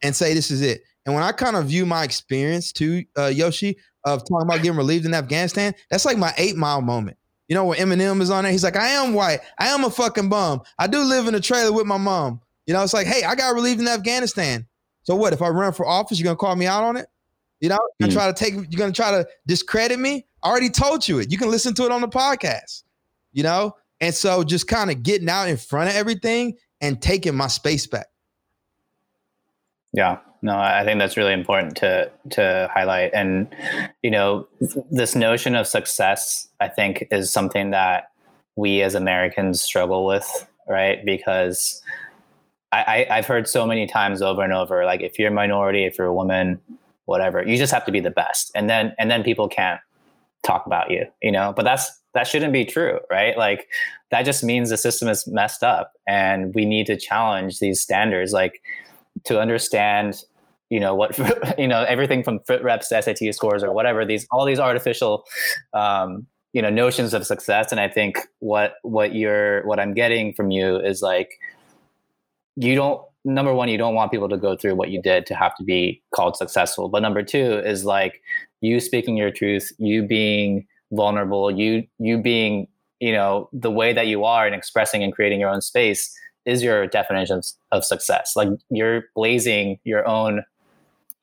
and 0.01 0.15
say 0.15 0.33
this 0.33 0.51
is 0.51 0.61
it. 0.61 0.83
And 1.05 1.15
when 1.15 1.23
I 1.23 1.31
kind 1.31 1.55
of 1.55 1.65
view 1.65 1.85
my 1.85 2.03
experience 2.03 2.71
to 2.73 3.03
uh, 3.17 3.27
Yoshi 3.27 3.77
of 4.03 4.21
talking 4.21 4.47
about 4.47 4.61
getting 4.61 4.77
relieved 4.77 5.05
in 5.05 5.13
Afghanistan, 5.13 5.73
that's 5.89 6.05
like 6.05 6.17
my 6.17 6.33
eight 6.37 6.55
mile 6.55 6.81
moment. 6.81 7.17
You 7.47 7.55
know, 7.55 7.65
when 7.65 7.79
Eminem 7.79 8.21
is 8.21 8.29
on 8.29 8.43
there, 8.43 8.51
he's 8.51 8.63
like, 8.63 8.77
I 8.77 8.89
am 8.89 9.13
white. 9.13 9.39
I 9.59 9.67
am 9.67 9.83
a 9.83 9.89
fucking 9.89 10.29
bum. 10.29 10.61
I 10.79 10.87
do 10.87 10.99
live 10.99 11.27
in 11.27 11.35
a 11.35 11.39
trailer 11.39 11.73
with 11.73 11.85
my 11.85 11.97
mom. 11.97 12.39
You 12.65 12.73
know, 12.73 12.83
it's 12.83 12.93
like, 12.93 13.07
hey, 13.07 13.23
I 13.23 13.35
got 13.35 13.53
relieved 13.53 13.81
in 13.81 13.87
Afghanistan. 13.87 14.65
So 15.03 15.15
what? 15.15 15.33
If 15.33 15.41
I 15.41 15.49
run 15.49 15.73
for 15.73 15.85
office, 15.85 16.19
you're 16.19 16.25
gonna 16.25 16.37
call 16.37 16.55
me 16.55 16.67
out 16.67 16.83
on 16.83 16.95
it? 16.95 17.07
You 17.59 17.69
know, 17.69 17.79
you're 17.99 18.07
gonna 18.07 18.11
mm. 18.11 18.23
try 18.23 18.31
to 18.31 18.33
take, 18.33 18.53
you're 18.71 18.79
gonna 18.79 18.93
try 18.93 19.11
to 19.11 19.27
discredit 19.47 19.99
me. 19.99 20.25
I 20.43 20.49
already 20.49 20.69
told 20.69 21.07
you 21.07 21.19
it. 21.19 21.31
You 21.31 21.37
can 21.37 21.51
listen 21.51 21.73
to 21.75 21.83
it 21.83 21.91
on 21.91 22.01
the 22.01 22.07
podcast. 22.07 22.83
You 23.33 23.43
know, 23.43 23.75
and 23.99 24.13
so 24.13 24.43
just 24.43 24.67
kind 24.67 24.89
of 24.89 25.03
getting 25.03 25.29
out 25.29 25.49
in 25.49 25.57
front 25.57 25.89
of 25.89 25.95
everything 25.95 26.57
and 26.79 27.01
taking 27.01 27.35
my 27.35 27.47
space 27.47 27.85
back. 27.87 28.07
Yeah, 29.93 30.19
no, 30.41 30.57
I 30.57 30.83
think 30.83 30.99
that's 30.99 31.17
really 31.17 31.33
important 31.33 31.77
to 31.77 32.11
to 32.31 32.69
highlight. 32.73 33.11
And 33.13 33.47
you 34.01 34.09
know, 34.09 34.47
this 34.89 35.15
notion 35.15 35.55
of 35.55 35.67
success, 35.67 36.47
I 36.59 36.67
think, 36.67 37.07
is 37.11 37.31
something 37.31 37.71
that 37.71 38.11
we 38.55 38.81
as 38.81 38.95
Americans 38.95 39.61
struggle 39.61 40.05
with, 40.05 40.47
right? 40.67 41.03
Because 41.05 41.81
I, 42.71 43.05
I, 43.09 43.15
have 43.17 43.25
heard 43.25 43.47
so 43.47 43.65
many 43.65 43.85
times 43.85 44.21
over 44.21 44.41
and 44.41 44.53
over, 44.53 44.85
like 44.85 45.01
if 45.01 45.19
you're 45.19 45.29
a 45.29 45.33
minority, 45.33 45.85
if 45.85 45.97
you're 45.97 46.07
a 46.07 46.13
woman, 46.13 46.59
whatever, 47.05 47.45
you 47.45 47.57
just 47.57 47.73
have 47.73 47.85
to 47.85 47.91
be 47.91 47.99
the 47.99 48.11
best, 48.11 48.51
and 48.55 48.69
then 48.69 48.93
and 48.97 49.11
then 49.11 49.23
people 49.23 49.47
can't 49.47 49.79
talk 50.43 50.65
about 50.65 50.89
you, 50.89 51.05
you 51.21 51.31
know. 51.31 51.53
But 51.55 51.63
that's 51.63 51.91
that 52.13 52.27
shouldn't 52.27 52.53
be 52.53 52.65
true, 52.65 52.99
right? 53.11 53.37
Like 53.37 53.67
that 54.09 54.23
just 54.23 54.43
means 54.43 54.69
the 54.69 54.77
system 54.77 55.07
is 55.07 55.27
messed 55.27 55.63
up, 55.63 55.93
and 56.07 56.55
we 56.55 56.65
need 56.65 56.87
to 56.87 56.97
challenge 56.97 57.59
these 57.59 57.79
standards, 57.79 58.33
like 58.33 58.61
to 59.25 59.39
understand 59.39 60.23
you 60.71 60.79
know 60.79 60.95
what 60.95 61.15
you 61.59 61.67
know 61.67 61.83
everything 61.83 62.23
from 62.23 62.39
foot 62.47 62.63
reps 62.63 62.87
to 62.87 62.99
SAT 62.99 63.35
scores 63.35 63.63
or 63.63 63.71
whatever 63.71 64.03
these 64.05 64.25
all 64.31 64.45
these 64.45 64.59
artificial 64.59 65.23
um, 65.73 66.25
you 66.53 66.61
know 66.61 66.71
notions 66.71 67.13
of 67.13 67.27
success. 67.27 67.71
And 67.71 67.79
I 67.79 67.87
think 67.87 68.17
what 68.39 68.75
what 68.81 69.13
you're 69.13 69.63
what 69.67 69.79
I'm 69.79 69.93
getting 69.93 70.33
from 70.33 70.49
you 70.49 70.77
is 70.77 71.01
like 71.03 71.37
you 72.55 72.73
don't 72.73 73.01
number 73.23 73.53
one 73.53 73.69
you 73.69 73.77
don't 73.77 73.93
want 73.93 74.11
people 74.11 74.29
to 74.29 74.37
go 74.37 74.55
through 74.55 74.75
what 74.75 74.89
you 74.89 75.01
did 75.01 75.25
to 75.27 75.35
have 75.35 75.55
to 75.57 75.63
be 75.63 76.01
called 76.15 76.37
successful. 76.37 76.89
But 76.89 77.01
number 77.01 77.21
two 77.21 77.61
is 77.63 77.85
like 77.85 78.21
you 78.61 78.79
speaking 78.79 79.17
your 79.17 79.31
truth 79.31 79.71
you 79.77 80.03
being 80.03 80.65
vulnerable 80.93 81.49
you 81.49 81.87
you 81.99 82.21
being 82.21 82.67
you 82.99 83.13
know 83.13 83.49
the 83.53 83.71
way 83.71 83.93
that 83.93 84.07
you 84.07 84.23
are 84.23 84.45
and 84.45 84.53
expressing 84.53 85.03
and 85.03 85.13
creating 85.13 85.39
your 85.39 85.49
own 85.49 85.61
space 85.61 86.13
is 86.45 86.63
your 86.63 86.87
definition 86.87 87.37
of, 87.37 87.45
of 87.71 87.85
success. 87.85 88.33
Like 88.35 88.49
you're 88.69 89.03
blazing 89.15 89.79
your 89.83 90.07
own 90.07 90.43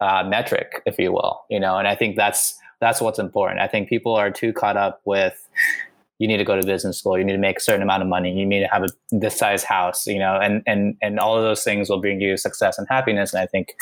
uh, 0.01 0.25
metric, 0.27 0.83
if 0.87 0.99
you 0.99 1.12
will, 1.12 1.45
you 1.51 1.59
know, 1.61 1.79
and 1.79 1.89
I 1.89 1.95
think 1.95 2.16
that's 2.16 2.59
that's 2.81 3.01
what's 3.01 3.19
important. 3.19 3.61
I 3.61 3.66
think 3.66 3.89
people 3.89 4.15
are 4.15 4.31
too 4.31 4.53
caught 4.53 4.77
up 4.77 5.01
with 5.05 5.49
you 6.19 6.27
need 6.27 6.39
to 6.39 6.45
go 6.45 6.61
to 6.61 6.66
business 6.66 6.99
school, 6.99 7.16
you 7.16 7.25
need 7.25 7.33
to 7.33 7.39
make 7.39 7.59
a 7.59 7.61
certain 7.61 7.83
amount 7.83 8.03
of 8.03 8.09
money, 8.09 8.33
you 8.33 8.45
need 8.45 8.61
to 8.61 8.66
have 8.66 8.83
a 8.83 8.89
this 9.11 9.39
size 9.39 9.62
house, 9.65 10.07
you 10.07 10.19
know, 10.19 10.37
and 10.37 10.62
and 10.66 10.97
and 11.01 11.19
all 11.19 11.37
of 11.37 11.43
those 11.43 11.62
things 11.62 11.89
will 11.89 12.01
bring 12.01 12.20
you 12.20 12.37
success 12.37 12.79
and 12.79 12.87
happiness. 12.89 13.33
And 13.33 13.43
I 13.43 13.47
think 13.47 13.75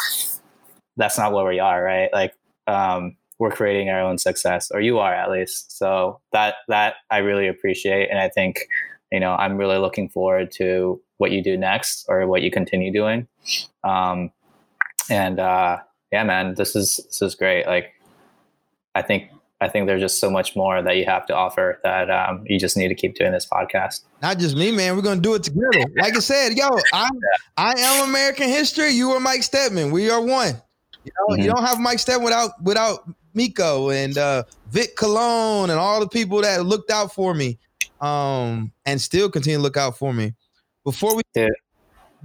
that's 0.97 1.19
not 1.19 1.33
where 1.33 1.47
we 1.47 1.59
are, 1.59 1.83
right? 1.83 2.11
Like 2.13 2.35
um, 2.67 3.17
we're 3.39 3.51
creating 3.51 3.91
our 3.91 4.01
own 4.01 4.19
success, 4.19 4.71
or 4.71 4.81
you 4.81 4.99
are 4.99 5.15
at 5.15 5.31
least. 5.31 5.77
So 5.77 6.21
that 6.33 6.57
that 6.69 6.97
I 7.11 7.19
really 7.19 7.49
appreciate, 7.49 8.11
and 8.11 8.19
I 8.19 8.29
think 8.29 8.67
you 9.13 9.21
know 9.21 9.35
I'm 9.35 9.57
really 9.57 9.79
looking 9.79 10.09
forward 10.09 10.51
to 10.53 11.01
what 11.19 11.31
you 11.31 11.43
do 11.43 11.57
next 11.57 12.05
or 12.09 12.27
what 12.27 12.43
you 12.43 12.51
continue 12.51 12.93
doing. 12.93 13.27
Um, 13.83 14.31
and 15.09 15.39
uh, 15.39 15.79
yeah, 16.17 16.25
man, 16.25 16.55
this 16.55 16.75
is 16.75 16.97
this 16.97 17.21
is 17.21 17.35
great. 17.35 17.67
Like, 17.67 17.93
I 18.95 19.03
think 19.03 19.31
I 19.61 19.69
think 19.69 19.87
there's 19.87 20.01
just 20.01 20.19
so 20.19 20.31
much 20.31 20.57
more 20.57 20.81
that 20.81 20.97
you 20.97 21.05
have 21.05 21.27
to 21.27 21.35
offer 21.35 21.79
that 21.83 22.11
um, 22.11 22.43
you 22.47 22.59
just 22.59 22.75
need 22.75 22.89
to 22.89 22.95
keep 22.95 23.17
doing 23.17 23.33
this 23.33 23.47
podcast. 23.47 24.05
Not 24.23 24.39
just 24.39 24.57
me, 24.57 24.73
man. 24.73 24.97
We're 24.97 25.03
gonna 25.03 25.21
do 25.21 25.35
it 25.35 25.43
together. 25.43 25.85
Like 25.95 26.17
I 26.17 26.21
said, 26.21 26.55
yo, 26.55 26.71
I 26.95 27.11
I 27.59 27.75
am 27.79 28.09
American 28.09 28.49
history. 28.49 28.93
You 28.93 29.11
are 29.11 29.21
Mike 29.21 29.43
Stedman. 29.43 29.91
We 29.91 30.09
are 30.09 30.23
one. 30.23 30.55
You 31.05 31.13
know, 31.19 31.35
mm-hmm. 31.35 31.43
you 31.43 31.51
don't 31.51 31.65
have 31.65 31.79
Mike 31.79 31.99
Stedman 31.99 32.25
without 32.25 32.51
without 32.63 33.01
Miko 33.35 33.91
and 33.91 34.17
uh, 34.17 34.45
Vic 34.71 34.97
Cologne 34.97 35.69
and 35.69 35.79
all 35.79 36.01
the 36.01 36.09
people 36.09 36.41
that 36.41 36.65
looked 36.65 36.91
out 36.91 37.13
for 37.13 37.35
me, 37.35 37.59
um, 38.01 38.73
and 38.87 38.99
still 38.99 39.31
continue 39.31 39.59
to 39.59 39.63
look 39.63 39.77
out 39.77 39.99
for 39.99 40.15
me. 40.15 40.33
Before 40.83 41.15
we 41.15 41.23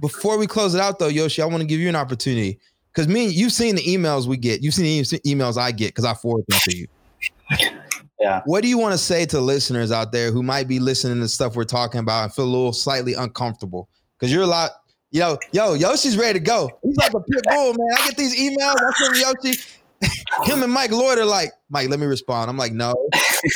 before 0.00 0.38
we 0.38 0.46
close 0.46 0.74
it 0.74 0.80
out, 0.80 0.98
though, 0.98 1.08
Yoshi, 1.08 1.42
I 1.42 1.44
want 1.44 1.60
to 1.60 1.66
give 1.66 1.78
you 1.78 1.90
an 1.90 1.96
opportunity 1.96 2.58
because 2.92 3.08
me, 3.08 3.26
you've 3.26 3.52
seen 3.52 3.74
the 3.74 3.82
emails 3.82 4.26
we 4.26 4.36
get. 4.36 4.62
You've 4.62 4.74
seen 4.74 5.02
the 5.02 5.20
emails 5.20 5.56
I 5.56 5.72
get 5.72 5.88
because 5.88 6.04
I 6.04 6.14
forward 6.14 6.44
them 6.48 6.58
to 6.64 6.76
you. 6.76 6.86
Yeah. 8.20 8.40
What 8.44 8.62
do 8.62 8.68
you 8.68 8.78
want 8.78 8.92
to 8.92 8.98
say 8.98 9.26
to 9.26 9.40
listeners 9.40 9.90
out 9.90 10.12
there 10.12 10.30
who 10.30 10.44
might 10.44 10.68
be 10.68 10.78
listening 10.78 11.20
to 11.20 11.28
stuff 11.28 11.56
we're 11.56 11.64
talking 11.64 11.98
about 11.98 12.22
and 12.22 12.32
feel 12.32 12.44
a 12.44 12.46
little 12.46 12.72
slightly 12.72 13.14
uncomfortable? 13.14 13.88
Because 14.16 14.32
you're 14.32 14.44
a 14.44 14.46
lot, 14.46 14.70
yo, 15.10 15.38
yo, 15.50 15.74
Yoshi's 15.74 16.16
ready 16.16 16.38
to 16.38 16.44
go. 16.44 16.70
He's 16.84 16.96
like 16.98 17.14
a 17.14 17.20
pit 17.20 17.42
bull, 17.48 17.74
man. 17.74 17.98
I 17.98 18.06
get 18.06 18.16
these 18.16 18.38
emails. 18.38 18.76
I 18.78 18.92
send 18.92 19.34
Yoshi. 19.44 19.60
Him 20.44 20.62
and 20.62 20.72
Mike 20.72 20.92
Lloyd 20.92 21.18
are 21.18 21.24
like, 21.24 21.52
Mike, 21.68 21.88
let 21.88 21.98
me 21.98 22.06
respond. 22.06 22.48
I'm 22.48 22.56
like, 22.56 22.72
no, 22.72 22.94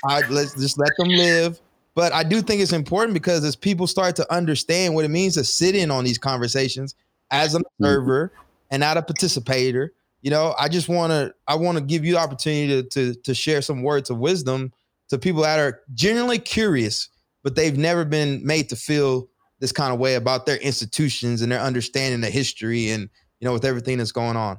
I, 0.04 0.22
let's 0.30 0.54
just 0.54 0.78
let 0.78 0.90
them 0.98 1.08
live. 1.08 1.60
But 1.94 2.12
I 2.12 2.24
do 2.24 2.42
think 2.42 2.60
it's 2.60 2.72
important 2.72 3.14
because 3.14 3.44
as 3.44 3.54
people 3.54 3.86
start 3.86 4.16
to 4.16 4.34
understand 4.34 4.94
what 4.94 5.04
it 5.04 5.10
means 5.10 5.34
to 5.34 5.44
sit 5.44 5.76
in 5.76 5.92
on 5.92 6.02
these 6.02 6.18
conversations 6.18 6.96
as 7.30 7.54
an 7.54 7.62
mm-hmm. 7.62 7.84
observer, 7.84 8.32
mm-hmm 8.34 8.45
and 8.76 8.82
not 8.82 8.98
a 8.98 9.02
participator. 9.02 9.94
You 10.20 10.30
know, 10.30 10.54
I 10.58 10.68
just 10.68 10.86
want 10.86 11.10
to 11.10 11.34
I 11.48 11.54
want 11.54 11.78
to 11.78 11.84
give 11.84 12.04
you 12.04 12.12
the 12.12 12.20
opportunity 12.20 12.82
to, 12.82 12.88
to 12.90 13.14
to 13.22 13.34
share 13.34 13.62
some 13.62 13.82
words 13.82 14.10
of 14.10 14.18
wisdom 14.18 14.70
to 15.08 15.18
people 15.18 15.42
that 15.42 15.58
are 15.58 15.80
genuinely 15.94 16.38
curious, 16.38 17.08
but 17.42 17.56
they've 17.56 17.78
never 17.78 18.04
been 18.04 18.44
made 18.44 18.68
to 18.68 18.76
feel 18.76 19.28
this 19.60 19.72
kind 19.72 19.94
of 19.94 19.98
way 19.98 20.14
about 20.14 20.44
their 20.44 20.58
institutions 20.58 21.40
and 21.40 21.50
their 21.50 21.60
understanding 21.60 22.20
the 22.20 22.28
history 22.28 22.90
and 22.90 23.08
you 23.40 23.46
know 23.46 23.52
with 23.54 23.64
everything 23.64 23.96
that's 23.96 24.12
going 24.12 24.36
on. 24.36 24.58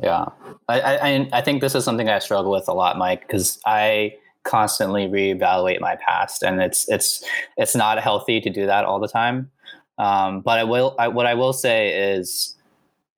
Yeah, 0.00 0.26
I 0.68 0.80
I, 0.80 1.28
I 1.32 1.40
think 1.40 1.62
this 1.62 1.74
is 1.74 1.84
something 1.84 2.08
I 2.08 2.20
struggle 2.20 2.52
with 2.52 2.68
a 2.68 2.74
lot, 2.74 2.96
Mike, 2.96 3.26
because 3.26 3.58
I 3.66 4.14
constantly 4.44 5.08
reevaluate 5.08 5.80
my 5.80 5.96
past, 5.96 6.44
and 6.44 6.62
it's 6.62 6.88
it's 6.88 7.24
it's 7.56 7.74
not 7.74 7.98
healthy 7.98 8.40
to 8.40 8.50
do 8.50 8.66
that 8.66 8.84
all 8.84 9.00
the 9.00 9.08
time. 9.08 9.50
Um, 9.98 10.40
but 10.40 10.58
I 10.58 10.64
will, 10.64 10.94
I, 10.98 11.08
what 11.08 11.26
I 11.26 11.34
will 11.34 11.52
say 11.52 12.14
is 12.14 12.56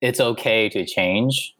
it's 0.01 0.19
okay 0.19 0.69
to 0.69 0.85
change, 0.85 1.55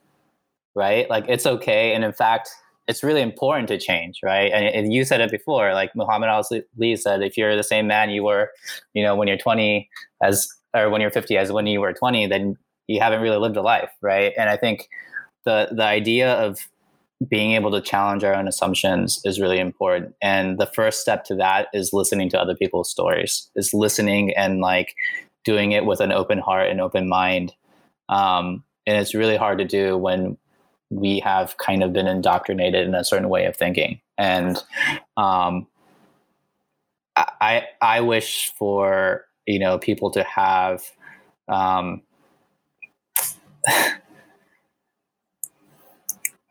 right? 0.76 1.10
Like 1.10 1.26
it's 1.28 1.46
okay. 1.46 1.94
And 1.94 2.04
in 2.04 2.14
fact, 2.14 2.50
it's 2.88 3.04
really 3.04 3.22
important 3.22 3.68
to 3.70 3.80
change, 3.80 4.20
right? 4.24 4.52
And, 4.52 4.66
and 4.66 4.94
you 4.94 5.06
said 5.06 5.22
it 5.22 5.32
before, 5.32 5.74
like 5.74 5.96
Muhammad 5.96 6.30
Ali 6.30 6.96
said, 6.96 7.24
if 7.24 7.38
you're 7.38 7.56
the 7.56 7.64
same 7.64 7.88
man 7.88 8.10
you 8.10 8.24
were, 8.24 8.52
you 8.94 9.02
know, 9.02 9.16
when 9.16 9.28
you're 9.28 9.38
20 9.38 9.90
as, 10.22 10.48
or 10.76 10.90
when 10.90 11.02
you're 11.02 11.10
50 11.10 11.38
as 11.38 11.52
when 11.52 11.66
you 11.66 11.82
were 11.82 11.94
20, 11.94 12.28
then 12.28 12.58
you 12.88 13.00
haven't 13.00 13.22
really 13.22 13.38
lived 13.38 13.58
a 13.58 13.62
life, 13.62 13.90
right? 14.02 14.34
And 14.38 14.50
I 14.50 14.58
think 14.58 14.88
the 15.46 15.70
the 15.72 15.84
idea 15.84 16.34
of 16.34 16.60
being 17.30 17.52
able 17.52 17.72
to 17.72 17.82
challenge 17.82 18.24
our 18.24 18.34
own 18.34 18.48
assumptions 18.48 19.22
is 19.24 19.40
really 19.40 19.60
important. 19.60 20.16
And 20.22 20.58
the 20.58 20.66
first 20.66 21.02
step 21.02 21.24
to 21.26 21.36
that 21.36 21.68
is 21.74 21.94
listening 21.94 22.30
to 22.30 22.40
other 22.40 22.56
people's 22.56 22.90
stories 22.90 23.50
is 23.56 23.74
listening 23.74 24.34
and 24.36 24.60
like 24.60 24.96
doing 25.44 25.72
it 25.72 25.86
with 25.86 26.02
an 26.02 26.12
open 26.12 26.40
heart 26.40 26.70
and 26.70 26.82
open 26.82 27.08
mind. 27.08 27.54
Um, 28.10 28.64
and 28.86 28.98
it's 28.98 29.16
really 29.16 29.38
hard 29.38 29.60
to 29.60 29.66
do 29.66 29.98
when 29.98 30.38
we 30.90 31.20
have 31.20 31.58
kind 31.58 31.84
of 31.84 31.94
been 31.94 32.08
indoctrinated 32.08 32.88
in 32.88 32.94
a 32.94 33.04
certain 33.04 33.30
way 33.30 33.46
of 33.46 33.56
thinking. 33.56 34.02
And 34.18 34.62
um, 35.18 35.68
i 37.16 37.64
i 37.82 38.02
wish 38.02 38.52
for 38.58 39.26
you 39.46 39.60
know 39.60 39.78
people 39.78 40.12
to 40.12 40.24
have 40.24 40.84
um, 41.48 42.02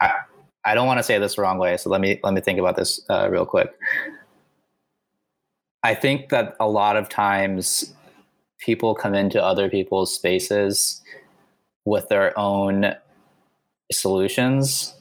I, 0.01 0.12
I 0.65 0.74
don't 0.74 0.86
want 0.86 0.99
to 0.99 1.03
say 1.03 1.19
this 1.19 1.36
the 1.36 1.43
wrong 1.43 1.59
way, 1.59 1.77
so 1.77 1.91
let 1.91 2.01
me 2.01 2.20
let 2.23 2.35
me 2.35 2.41
think 2.41 2.59
about 2.59 2.77
this 2.77 3.01
uh, 3.11 3.28
real 3.31 3.47
quick. 3.47 3.73
I 5.82 5.95
think 5.95 6.31
that 6.31 6.57
a 6.59 6.69
lot 6.69 6.97
of 6.97 7.09
times 7.09 7.93
people 8.59 8.95
come 8.95 9.15
into 9.15 9.43
other 9.43 9.69
people's 9.69 10.15
spaces 10.15 11.03
with 11.85 12.09
their 12.09 12.36
own 12.39 12.95
solutions 13.93 14.95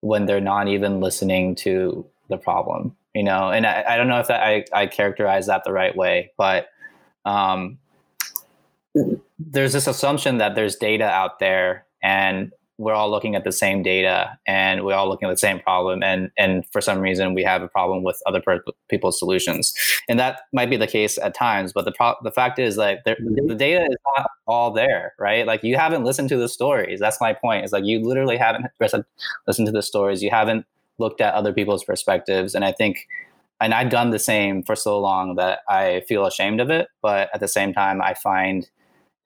when 0.00 0.24
they're 0.24 0.40
not 0.40 0.68
even 0.68 1.00
listening 1.00 1.54
to 1.56 2.06
the 2.28 2.38
problem, 2.38 2.96
you 3.14 3.22
know. 3.22 3.50
And 3.50 3.66
I, 3.66 3.84
I 3.86 3.96
don't 3.96 4.08
know 4.08 4.20
if 4.20 4.28
that, 4.28 4.42
I 4.42 4.64
I 4.72 4.86
characterize 4.86 5.46
that 5.46 5.64
the 5.64 5.72
right 5.72 5.94
way, 5.94 6.32
but 6.38 6.68
um, 7.26 7.78
there's 9.38 9.74
this 9.74 9.86
assumption 9.86 10.38
that 10.38 10.54
there's 10.54 10.76
data 10.76 11.04
out 11.04 11.38
there 11.38 11.84
and 12.02 12.52
we're 12.78 12.94
all 12.94 13.10
looking 13.10 13.34
at 13.34 13.42
the 13.42 13.52
same 13.52 13.82
data 13.82 14.38
and 14.46 14.84
we're 14.84 14.94
all 14.94 15.08
looking 15.08 15.28
at 15.28 15.32
the 15.32 15.36
same 15.36 15.58
problem 15.58 16.02
and 16.02 16.30
and 16.38 16.64
for 16.72 16.80
some 16.80 17.00
reason 17.00 17.34
we 17.34 17.42
have 17.42 17.60
a 17.60 17.68
problem 17.68 18.04
with 18.04 18.22
other 18.24 18.40
per- 18.40 18.62
people's 18.88 19.18
solutions. 19.18 19.74
And 20.08 20.18
that 20.18 20.42
might 20.52 20.70
be 20.70 20.76
the 20.76 20.86
case 20.86 21.18
at 21.18 21.34
times 21.34 21.72
but 21.72 21.84
the 21.84 21.92
pro- 21.92 22.14
the 22.22 22.30
fact 22.30 22.58
is 22.58 22.76
like 22.76 23.04
the 23.04 23.16
data 23.56 23.84
is 23.84 23.96
not 24.16 24.30
all 24.46 24.70
there 24.70 25.12
right? 25.18 25.46
Like 25.46 25.64
you 25.64 25.76
haven't 25.76 26.04
listened 26.04 26.28
to 26.30 26.36
the 26.36 26.48
stories. 26.48 27.00
That's 27.00 27.20
my 27.20 27.32
point. 27.32 27.64
Is 27.64 27.72
like 27.72 27.84
you 27.84 28.00
literally 28.00 28.36
haven't 28.36 28.66
listened 28.80 29.66
to 29.66 29.72
the 29.72 29.82
stories. 29.82 30.22
You 30.22 30.30
haven't 30.30 30.64
looked 30.98 31.20
at 31.20 31.34
other 31.34 31.52
people's 31.52 31.84
perspectives. 31.84 32.54
And 32.54 32.64
i 32.64 32.72
think 32.72 33.06
and 33.60 33.74
i've 33.74 33.90
done 33.90 34.10
the 34.10 34.18
same 34.18 34.62
for 34.62 34.76
so 34.76 35.00
long 35.00 35.34
that 35.34 35.60
i 35.68 36.02
feel 36.06 36.26
ashamed 36.26 36.60
of 36.60 36.70
it 36.70 36.88
but 37.02 37.28
at 37.34 37.40
the 37.40 37.48
same 37.48 37.72
time 37.72 38.00
i 38.00 38.14
find 38.14 38.68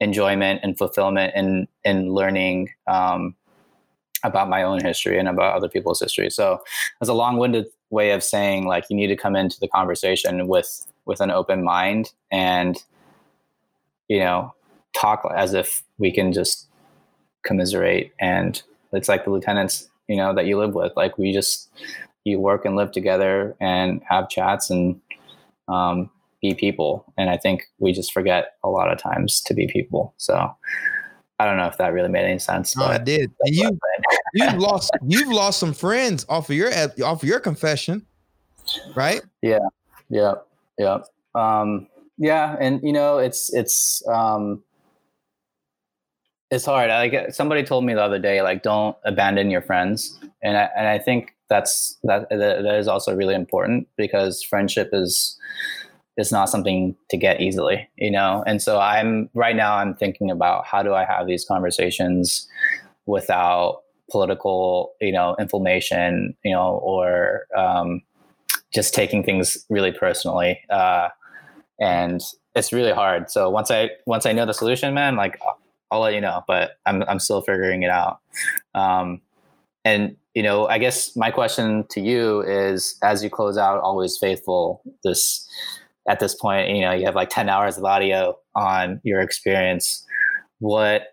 enjoyment 0.01 0.61
and 0.63 0.77
fulfillment 0.77 1.33
in 1.37 1.69
in 1.85 2.13
learning 2.13 2.69
um, 2.89 3.35
about 4.25 4.49
my 4.49 4.63
own 4.63 4.81
history 4.83 5.19
and 5.19 5.29
about 5.29 5.55
other 5.55 5.69
people's 5.69 6.01
history. 6.01 6.31
So 6.31 6.61
it's 7.01 7.09
a 7.09 7.15
long-winded 7.15 7.67
way 7.91 8.13
of 8.13 8.23
saying 8.23 8.67
like 8.67 8.85
you 8.89 8.97
need 8.97 9.09
to 9.09 9.17
come 9.17 9.37
into 9.37 9.61
the 9.61 9.69
conversation 9.69 10.49
with 10.49 10.87
with 11.05 11.21
an 11.21 11.31
open 11.31 11.63
mind 11.63 12.13
and 12.31 12.83
you 14.09 14.19
know 14.19 14.55
talk 14.97 15.31
as 15.37 15.53
if 15.53 15.83
we 15.99 16.13
can 16.13 16.33
just 16.33 16.69
commiserate. 17.45 18.13
And 18.21 18.63
it's 18.93 19.09
like 19.09 19.25
the 19.25 19.31
lieutenants 19.31 19.89
you 20.09 20.17
know 20.17 20.35
that 20.35 20.47
you 20.47 20.59
live 20.59 20.75
with. 20.75 20.93
Like 20.97 21.19
we 21.19 21.33
just 21.33 21.71
you 22.25 22.39
work 22.39 22.65
and 22.65 22.77
live 22.77 22.93
together 22.93 23.57
and 23.61 24.01
have 24.09 24.29
chats 24.29 24.71
and 24.71 25.01
um, 25.69 26.11
be 26.41 26.55
people. 26.55 27.05
And 27.17 27.31
i 27.31 27.37
think 27.37 27.65
we 27.79 27.93
just 27.93 28.13
forget 28.13 28.57
a 28.65 28.69
lot 28.69 28.93
of 28.93 28.99
times 28.99 29.41
to 29.43 29.55
be 29.55 29.67
people. 29.67 30.15
So 30.17 30.55
I 31.43 31.47
don't 31.47 31.57
know 31.57 31.67
if 31.67 31.77
that 31.79 31.93
really 31.93 32.09
made 32.09 32.25
any 32.25 32.39
sense. 32.39 32.77
No, 32.77 32.89
it 32.91 33.05
did. 33.05 33.33
And 33.41 33.55
you 33.55 33.79
you've 34.35 34.55
lost 34.55 34.93
you've 35.05 35.29
lost 35.29 35.59
some 35.59 35.73
friends 35.73 36.25
off 36.29 36.49
of 36.49 36.57
your 36.57 36.73
off 36.73 37.23
of 37.23 37.25
your 37.25 37.41
confession, 37.41 38.07
right? 38.95 39.23
Yeah, 39.43 39.59
yeah, 40.09 40.35
yeah, 40.79 40.99
um, 41.35 41.89
yeah. 42.17 42.57
And 42.61 42.81
you 42.85 42.93
know, 42.93 43.19
it's 43.19 43.53
it's 43.53 44.07
um, 44.07 44.63
it's 46.53 46.65
hard. 46.65 46.91
I 46.91 47.09
like 47.09 47.35
somebody 47.35 47.65
told 47.65 47.85
me 47.85 47.95
the 47.95 48.03
other 48.03 48.21
day, 48.21 48.41
like 48.41 48.63
don't 48.63 48.97
abandon 49.05 49.51
your 49.51 49.63
friends, 49.63 50.17
and 50.43 50.57
I, 50.57 50.69
and 50.77 50.87
I 50.87 51.01
think 51.01 51.35
that's 51.49 51.99
that 52.05 52.29
that 52.31 52.77
is 52.79 52.87
also 52.87 53.17
really 53.17 53.35
important 53.35 53.89
because 53.97 54.45
friendship 54.45 54.91
is 54.93 55.37
is 56.19 56.31
not 56.31 56.49
something 56.49 56.95
to 57.11 57.17
get 57.17 57.41
easily, 57.41 57.89
you 57.97 58.11
know? 58.11 58.45
And 58.47 58.61
so 58.61 58.79
I'm 58.79 59.31
right 59.35 59.57
now 59.57 59.77
I'm 59.77 59.95
thinking 59.95 60.31
about 60.31 60.67
how 60.67 60.83
do 60.83 60.95
I 60.95 61.05
have 61.05 61.27
these 61.27 61.45
conversations 61.45 62.49
without 63.07 63.83
political, 64.11 64.93
you 65.01 65.13
know, 65.13 65.35
inflammation, 65.39 66.37
you 66.45 66.53
know, 66.53 66.81
or 66.83 67.47
um, 67.57 68.03
just 68.73 68.95
taking 68.95 69.23
things 69.23 69.65
really 69.71 69.93
personally. 69.93 70.61
Uh, 70.71 71.09
and 71.81 72.21
it's 72.55 72.73
really 72.73 72.93
hard. 72.93 73.31
So 73.31 73.49
once 73.51 73.71
I 73.71 73.91
once 74.07 74.27
I 74.27 74.33
know 74.33 74.47
the 74.47 74.55
solution, 74.55 74.95
man, 74.95 75.17
like 75.17 75.41
I'll, 75.43 75.59
I'll 75.91 76.01
let 76.01 76.15
you 76.15 76.21
know. 76.21 76.45
But 76.47 76.73
I'm 76.87 77.03
I'm 77.05 77.19
still 77.19 77.41
figuring 77.41 77.83
it 77.83 77.91
out. 77.91 78.21
Um, 78.75 79.23
and 79.85 80.17
you 80.35 80.43
know, 80.43 80.67
I 80.67 80.79
guess 80.79 81.17
my 81.17 81.31
question 81.31 81.85
to 81.91 82.01
you 82.01 82.43
is, 82.43 82.99
as 83.03 83.23
you 83.23 83.31
close 83.31 83.59
out, 83.59 83.81
always 83.81 84.17
faithful. 84.17 84.83
This 85.05 85.47
at 86.09 86.21
this 86.21 86.35
point, 86.35 86.71
you 86.71 86.81
know, 86.81 86.93
you 86.93 87.05
have 87.05 87.15
like 87.15 87.31
10 87.31 87.49
hours 87.49 87.79
of 87.79 87.85
audio 87.85 88.37
on 88.55 89.01
your 89.05 89.21
experience. 89.21 90.05
What 90.59 91.09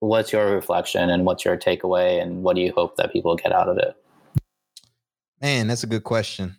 what's 0.00 0.32
your 0.32 0.54
reflection 0.54 1.08
and 1.08 1.24
what's 1.24 1.44
your 1.44 1.56
takeaway 1.56 2.20
and 2.20 2.42
what 2.42 2.56
do 2.56 2.62
you 2.62 2.72
hope 2.72 2.96
that 2.96 3.12
people 3.12 3.36
get 3.36 3.52
out 3.52 3.68
of 3.68 3.78
it? 3.78 3.96
Man, 5.40 5.66
that's 5.66 5.82
a 5.82 5.86
good 5.86 6.04
question. 6.04 6.56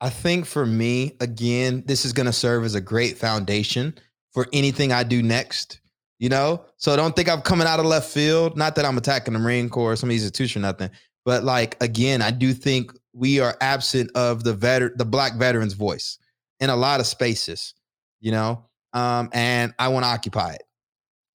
I 0.00 0.10
think 0.10 0.46
for 0.46 0.66
me, 0.66 1.16
again, 1.20 1.84
this 1.86 2.04
is 2.04 2.12
going 2.12 2.26
to 2.26 2.32
serve 2.32 2.64
as 2.64 2.74
a 2.74 2.80
great 2.80 3.16
foundation 3.16 3.94
for 4.32 4.48
anything 4.52 4.92
I 4.92 5.04
do 5.04 5.22
next. 5.22 5.78
You 6.18 6.28
know, 6.28 6.64
so 6.76 6.94
don't 6.94 7.16
think 7.16 7.28
I'm 7.28 7.42
coming 7.42 7.66
out 7.66 7.80
of 7.80 7.86
left 7.86 8.08
field. 8.08 8.56
Not 8.56 8.76
that 8.76 8.84
I'm 8.84 8.96
attacking 8.96 9.34
the 9.34 9.40
Marine 9.40 9.68
Corps, 9.68 9.96
some 9.96 10.08
institutions, 10.08 10.62
nothing. 10.62 10.90
But 11.24 11.42
like 11.42 11.82
again, 11.82 12.22
I 12.22 12.30
do 12.30 12.52
think 12.52 12.92
we 13.12 13.40
are 13.40 13.56
absent 13.60 14.12
of 14.14 14.44
the 14.44 14.54
veteran, 14.54 14.92
the 14.96 15.04
black 15.04 15.34
veterans' 15.34 15.72
voice 15.72 16.18
in 16.62 16.70
a 16.70 16.76
lot 16.76 17.00
of 17.00 17.06
spaces, 17.06 17.74
you 18.20 18.30
know, 18.30 18.64
um, 18.92 19.28
and 19.32 19.74
I 19.80 19.88
want 19.88 20.04
to 20.04 20.08
occupy 20.08 20.52
it. 20.52 20.62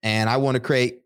And 0.02 0.30
I 0.30 0.38
want 0.38 0.56
to 0.56 0.62
create 0.62 1.02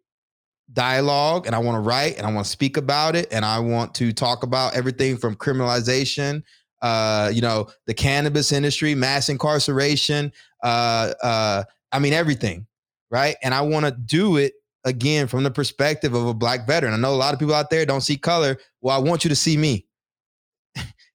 dialogue 0.72 1.48
and 1.48 1.56
I 1.56 1.58
want 1.58 1.76
to 1.76 1.80
write 1.80 2.18
and 2.18 2.28
I 2.28 2.32
want 2.32 2.46
to 2.46 2.52
speak 2.52 2.78
about 2.78 3.16
it 3.16 3.34
and 3.34 3.44
I 3.44 3.58
want 3.60 3.96
to 3.96 4.14
talk 4.14 4.44
about 4.44 4.76
everything 4.76 5.18
from 5.18 5.36
criminalization, 5.36 6.44
uh, 6.84 7.32
you 7.34 7.42
know, 7.42 7.68
the 7.88 7.96
cannabis 7.96 8.52
industry, 8.52 8.94
mass 8.94 9.28
incarceration, 9.28 10.32
uh, 10.64 11.14
uh, 11.24 11.64
I 11.92 11.98
mean, 11.98 12.14
everything, 12.14 12.68
right? 13.10 13.38
And 13.42 13.56
I 13.56 13.62
want 13.62 13.88
to 13.88 13.92
do 13.92 14.38
it 14.38 14.54
again 14.86 15.26
from 15.26 15.42
the 15.42 15.52
perspective 15.52 16.14
of 16.14 16.28
a 16.28 16.34
black 16.36 16.68
veteran. 16.68 16.94
I 16.94 16.98
know 16.98 17.14
a 17.14 17.16
lot 17.16 17.34
of 17.34 17.40
people 17.40 17.56
out 17.56 17.72
there 17.72 17.88
don't 17.88 18.02
see 18.02 18.18
color. 18.18 18.58
Well, 18.82 18.96
I 18.96 19.00
want 19.00 19.26
you 19.26 19.30
to 19.30 19.36
see 19.36 19.58
me. 19.58 19.88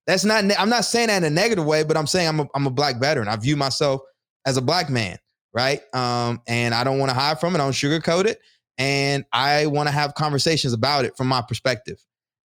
That's 0.06 0.24
not. 0.24 0.44
I'm 0.58 0.68
not 0.68 0.84
saying 0.84 1.08
that 1.08 1.18
in 1.18 1.24
a 1.24 1.30
negative 1.30 1.64
way, 1.64 1.82
but 1.82 1.96
I'm 1.96 2.06
saying 2.06 2.28
I'm 2.28 2.40
a, 2.40 2.48
I'm 2.54 2.66
a 2.66 2.70
black 2.70 3.00
veteran. 3.00 3.28
I 3.28 3.36
view 3.36 3.56
myself 3.56 4.00
as 4.46 4.56
a 4.56 4.62
black 4.62 4.88
man, 4.88 5.18
right? 5.52 5.80
Um, 5.94 6.40
and 6.46 6.74
I 6.74 6.84
don't 6.84 6.98
want 6.98 7.10
to 7.10 7.14
hide 7.14 7.40
from 7.40 7.54
it. 7.54 7.58
I 7.58 7.64
don't 7.64 7.72
sugarcoat 7.72 8.26
it, 8.26 8.40
and 8.78 9.24
I 9.32 9.66
want 9.66 9.88
to 9.88 9.92
have 9.92 10.14
conversations 10.14 10.72
about 10.72 11.04
it 11.04 11.16
from 11.16 11.26
my 11.26 11.42
perspective. 11.42 11.98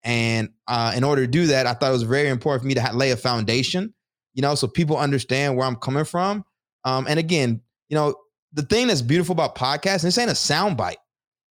And 0.03 0.49
uh, 0.67 0.93
in 0.95 1.03
order 1.03 1.23
to 1.23 1.27
do 1.27 1.47
that, 1.47 1.67
I 1.67 1.73
thought 1.73 1.89
it 1.89 1.93
was 1.93 2.03
very 2.03 2.29
important 2.29 2.61
for 2.61 2.67
me 2.67 2.73
to 2.75 2.81
ha- 2.81 2.95
lay 2.95 3.11
a 3.11 3.17
foundation, 3.17 3.93
you 4.33 4.41
know, 4.41 4.55
so 4.55 4.67
people 4.67 4.97
understand 4.97 5.57
where 5.57 5.67
I'm 5.67 5.75
coming 5.75 6.05
from. 6.05 6.45
Um, 6.85 7.05
and 7.09 7.19
again, 7.19 7.61
you 7.89 7.95
know, 7.95 8.15
the 8.53 8.61
thing 8.61 8.87
that's 8.87 9.01
beautiful 9.01 9.33
about 9.33 9.55
podcasts, 9.55 10.03
this 10.03 10.17
ain't 10.17 10.29
a 10.29 10.33
soundbite, 10.33 10.95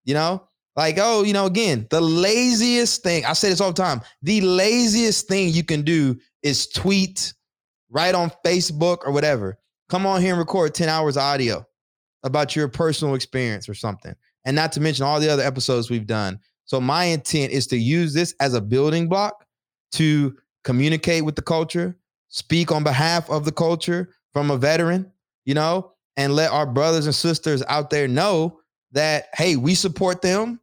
you 0.04 0.14
know. 0.14 0.46
Like, 0.76 0.98
oh, 1.00 1.22
you 1.22 1.32
know, 1.32 1.46
again, 1.46 1.86
the 1.90 2.00
laziest 2.00 3.02
thing, 3.02 3.24
I 3.24 3.32
say 3.32 3.48
this 3.48 3.62
all 3.62 3.72
the 3.72 3.82
time, 3.82 4.02
the 4.22 4.42
laziest 4.42 5.26
thing 5.26 5.48
you 5.48 5.64
can 5.64 5.82
do 5.82 6.18
is 6.42 6.66
tweet, 6.66 7.32
write 7.90 8.14
on 8.14 8.30
Facebook 8.44 8.98
or 9.06 9.12
whatever. 9.12 9.58
Come 9.88 10.04
on 10.04 10.20
here 10.20 10.32
and 10.32 10.38
record 10.38 10.74
10 10.74 10.88
hours 10.88 11.16
audio 11.16 11.66
about 12.24 12.54
your 12.54 12.68
personal 12.68 13.14
experience 13.14 13.68
or 13.68 13.74
something. 13.74 14.14
And 14.44 14.54
not 14.54 14.70
to 14.72 14.80
mention 14.80 15.04
all 15.06 15.18
the 15.18 15.30
other 15.30 15.42
episodes 15.42 15.88
we've 15.88 16.06
done. 16.06 16.38
So 16.66 16.80
my 16.80 17.04
intent 17.04 17.52
is 17.52 17.66
to 17.68 17.76
use 17.76 18.12
this 18.12 18.34
as 18.40 18.52
a 18.52 18.60
building 18.60 19.08
block 19.08 19.46
to 19.92 20.36
communicate 20.62 21.24
with 21.24 21.36
the 21.36 21.42
culture, 21.42 21.96
speak 22.28 22.70
on 22.70 22.84
behalf 22.84 23.30
of 23.30 23.44
the 23.44 23.52
culture 23.52 24.10
from 24.32 24.50
a 24.50 24.56
veteran, 24.58 25.10
you 25.44 25.54
know, 25.54 25.92
and 26.16 26.34
let 26.34 26.50
our 26.50 26.66
brothers 26.66 27.06
and 27.06 27.14
sisters 27.14 27.62
out 27.68 27.88
there 27.88 28.08
know 28.08 28.60
that, 28.92 29.26
hey, 29.34 29.56
we 29.56 29.74
support 29.74 30.20
them 30.20 30.60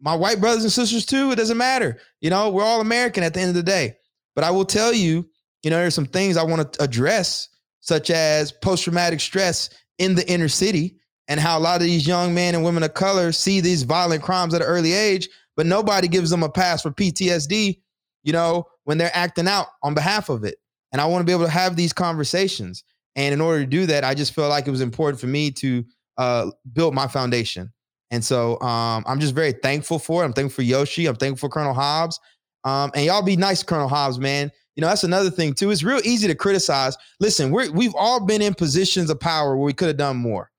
my 0.00 0.14
white 0.14 0.40
brothers 0.40 0.64
and 0.64 0.72
sisters 0.72 1.04
too. 1.06 1.30
It 1.30 1.36
doesn't 1.36 1.56
matter. 1.56 1.98
You 2.20 2.30
know, 2.30 2.50
we're 2.50 2.64
all 2.64 2.80
American 2.80 3.22
at 3.22 3.34
the 3.34 3.40
end 3.40 3.50
of 3.50 3.54
the 3.54 3.62
day. 3.62 3.96
But 4.34 4.44
I 4.44 4.50
will 4.50 4.64
tell 4.64 4.92
you, 4.92 5.28
you 5.62 5.70
know, 5.70 5.76
there's 5.76 5.94
some 5.94 6.06
things 6.06 6.36
I 6.36 6.42
want 6.42 6.72
to 6.72 6.82
address, 6.82 7.48
such 7.80 8.10
as 8.10 8.52
post 8.52 8.84
traumatic 8.84 9.20
stress 9.20 9.70
in 9.98 10.14
the 10.14 10.28
inner 10.30 10.48
city 10.48 10.96
and 11.28 11.38
how 11.38 11.58
a 11.58 11.60
lot 11.60 11.80
of 11.80 11.86
these 11.86 12.06
young 12.06 12.34
men 12.34 12.54
and 12.54 12.64
women 12.64 12.82
of 12.82 12.94
color 12.94 13.32
see 13.32 13.60
these 13.60 13.84
violent 13.84 14.22
crimes 14.22 14.54
at 14.54 14.62
an 14.62 14.66
early 14.66 14.92
age, 14.92 15.28
but 15.56 15.66
nobody 15.66 16.08
gives 16.08 16.30
them 16.30 16.42
a 16.42 16.48
pass 16.48 16.82
for 16.82 16.90
PTSD, 16.90 17.78
you 18.24 18.32
know, 18.32 18.64
when 18.84 18.98
they're 18.98 19.14
acting 19.14 19.46
out 19.46 19.66
on 19.82 19.94
behalf 19.94 20.28
of 20.28 20.42
it. 20.42 20.56
And 20.92 21.00
I 21.00 21.06
want 21.06 21.22
to 21.22 21.26
be 21.26 21.32
able 21.32 21.44
to 21.44 21.50
have 21.50 21.76
these 21.76 21.92
conversations. 21.92 22.82
And 23.14 23.32
in 23.32 23.40
order 23.40 23.60
to 23.60 23.66
do 23.66 23.86
that, 23.86 24.02
I 24.02 24.14
just 24.14 24.34
felt 24.34 24.50
like 24.50 24.66
it 24.66 24.72
was 24.72 24.80
important 24.80 25.20
for 25.20 25.28
me 25.28 25.50
to 25.52 25.84
uh, 26.18 26.50
build 26.72 26.94
my 26.94 27.06
foundation. 27.06 27.72
And 28.10 28.24
so 28.24 28.60
um, 28.60 29.04
I'm 29.06 29.20
just 29.20 29.34
very 29.34 29.52
thankful 29.52 29.98
for 29.98 30.22
it. 30.22 30.26
I'm 30.26 30.32
thankful 30.32 30.56
for 30.56 30.62
Yoshi. 30.62 31.06
I'm 31.06 31.16
thankful 31.16 31.48
for 31.48 31.52
Colonel 31.52 31.74
Hobbs. 31.74 32.18
Um, 32.64 32.90
and 32.94 33.04
y'all 33.04 33.22
be 33.22 33.36
nice 33.36 33.62
Colonel 33.62 33.88
Hobbs, 33.88 34.18
man. 34.18 34.50
You 34.76 34.82
know, 34.82 34.88
that's 34.88 35.04
another 35.04 35.30
thing 35.30 35.54
too. 35.54 35.70
It's 35.70 35.82
real 35.82 36.00
easy 36.04 36.26
to 36.26 36.34
criticize. 36.34 36.96
Listen, 37.20 37.50
we're, 37.50 37.70
we've 37.70 37.94
all 37.94 38.24
been 38.24 38.42
in 38.42 38.54
positions 38.54 39.10
of 39.10 39.20
power 39.20 39.56
where 39.56 39.64
we 39.64 39.72
could 39.72 39.88
have 39.88 39.96
done 39.96 40.16
more. 40.16 40.50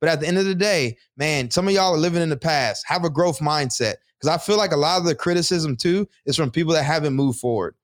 But 0.00 0.10
at 0.10 0.20
the 0.20 0.28
end 0.28 0.38
of 0.38 0.44
the 0.44 0.54
day, 0.54 0.96
man, 1.16 1.50
some 1.50 1.66
of 1.66 1.74
y'all 1.74 1.94
are 1.94 1.98
living 1.98 2.22
in 2.22 2.28
the 2.28 2.36
past. 2.36 2.84
Have 2.86 3.04
a 3.04 3.10
growth 3.10 3.40
mindset. 3.40 3.94
Because 4.18 4.34
I 4.34 4.38
feel 4.38 4.56
like 4.56 4.72
a 4.72 4.76
lot 4.76 4.98
of 4.98 5.04
the 5.04 5.14
criticism 5.14 5.76
too 5.76 6.08
is 6.26 6.36
from 6.36 6.50
people 6.50 6.72
that 6.72 6.84
haven't 6.84 7.14
moved 7.14 7.38
forward. 7.38 7.74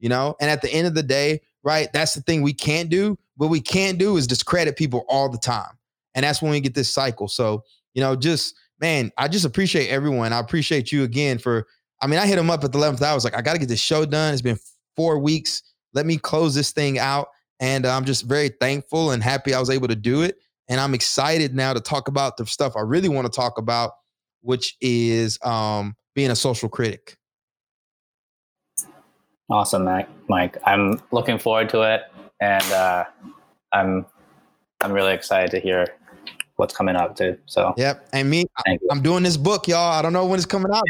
You 0.00 0.08
know, 0.08 0.36
and 0.40 0.50
at 0.50 0.60
the 0.60 0.72
end 0.72 0.86
of 0.86 0.94
the 0.94 1.02
day, 1.02 1.40
right, 1.62 1.88
that's 1.92 2.14
the 2.14 2.20
thing 2.20 2.42
we 2.42 2.52
can't 2.52 2.90
do. 2.90 3.16
What 3.36 3.48
we 3.48 3.60
can't 3.60 3.98
do 3.98 4.16
is 4.16 4.26
discredit 4.26 4.76
people 4.76 5.04
all 5.08 5.28
the 5.28 5.38
time. 5.38 5.78
And 6.14 6.24
that's 6.24 6.42
when 6.42 6.50
we 6.50 6.60
get 6.60 6.74
this 6.74 6.92
cycle. 6.92 7.26
So, 7.26 7.64
you 7.94 8.02
know, 8.02 8.14
just 8.14 8.54
man, 8.80 9.12
I 9.16 9.28
just 9.28 9.44
appreciate 9.44 9.88
everyone. 9.88 10.32
I 10.32 10.38
appreciate 10.38 10.92
you 10.92 11.02
again 11.02 11.38
for. 11.38 11.66
I 12.02 12.06
mean, 12.06 12.18
I 12.18 12.26
hit 12.26 12.38
him 12.38 12.50
up 12.50 12.62
at 12.64 12.72
the 12.72 12.78
11th 12.78 13.00
hour. 13.00 13.12
I 13.12 13.14
was 13.14 13.24
like, 13.24 13.36
I 13.36 13.40
got 13.40 13.54
to 13.54 13.58
get 13.58 13.68
this 13.68 13.80
show 13.80 14.04
done. 14.04 14.32
It's 14.32 14.42
been 14.42 14.58
four 14.96 15.18
weeks. 15.18 15.62
Let 15.94 16.06
me 16.06 16.18
close 16.18 16.54
this 16.54 16.72
thing 16.72 16.98
out. 16.98 17.28
And 17.60 17.86
uh, 17.86 17.96
I'm 17.96 18.04
just 18.04 18.24
very 18.24 18.50
thankful 18.60 19.12
and 19.12 19.22
happy 19.22 19.54
I 19.54 19.60
was 19.60 19.70
able 19.70 19.88
to 19.88 19.96
do 19.96 20.22
it. 20.22 20.36
And 20.68 20.80
I'm 20.80 20.92
excited 20.92 21.54
now 21.54 21.72
to 21.72 21.80
talk 21.80 22.08
about 22.08 22.36
the 22.36 22.46
stuff 22.46 22.74
I 22.76 22.80
really 22.80 23.08
want 23.08 23.26
to 23.26 23.34
talk 23.34 23.58
about, 23.58 23.92
which 24.42 24.76
is 24.80 25.38
um, 25.42 25.94
being 26.14 26.30
a 26.30 26.36
social 26.36 26.68
critic. 26.68 27.16
Awesome, 29.50 29.88
Mike. 30.28 30.56
I'm 30.64 31.00
looking 31.10 31.38
forward 31.38 31.68
to 31.70 31.82
it, 31.82 32.02
and 32.40 32.64
uh, 32.72 33.04
I'm 33.72 34.06
I'm 34.80 34.92
really 34.92 35.12
excited 35.12 35.50
to 35.50 35.60
hear 35.60 35.86
what's 36.56 36.74
coming 36.74 36.96
up 36.96 37.16
too. 37.16 37.36
So 37.46 37.74
yep, 37.76 38.08
and 38.12 38.28
me, 38.28 38.44
I, 38.66 38.78
am 38.90 39.02
doing 39.02 39.22
this 39.22 39.36
book, 39.36 39.68
y'all. 39.68 39.92
I 39.92 40.02
don't 40.02 40.12
know 40.12 40.26
when 40.26 40.38
it's 40.38 40.46
coming 40.46 40.72
out. 40.72 40.82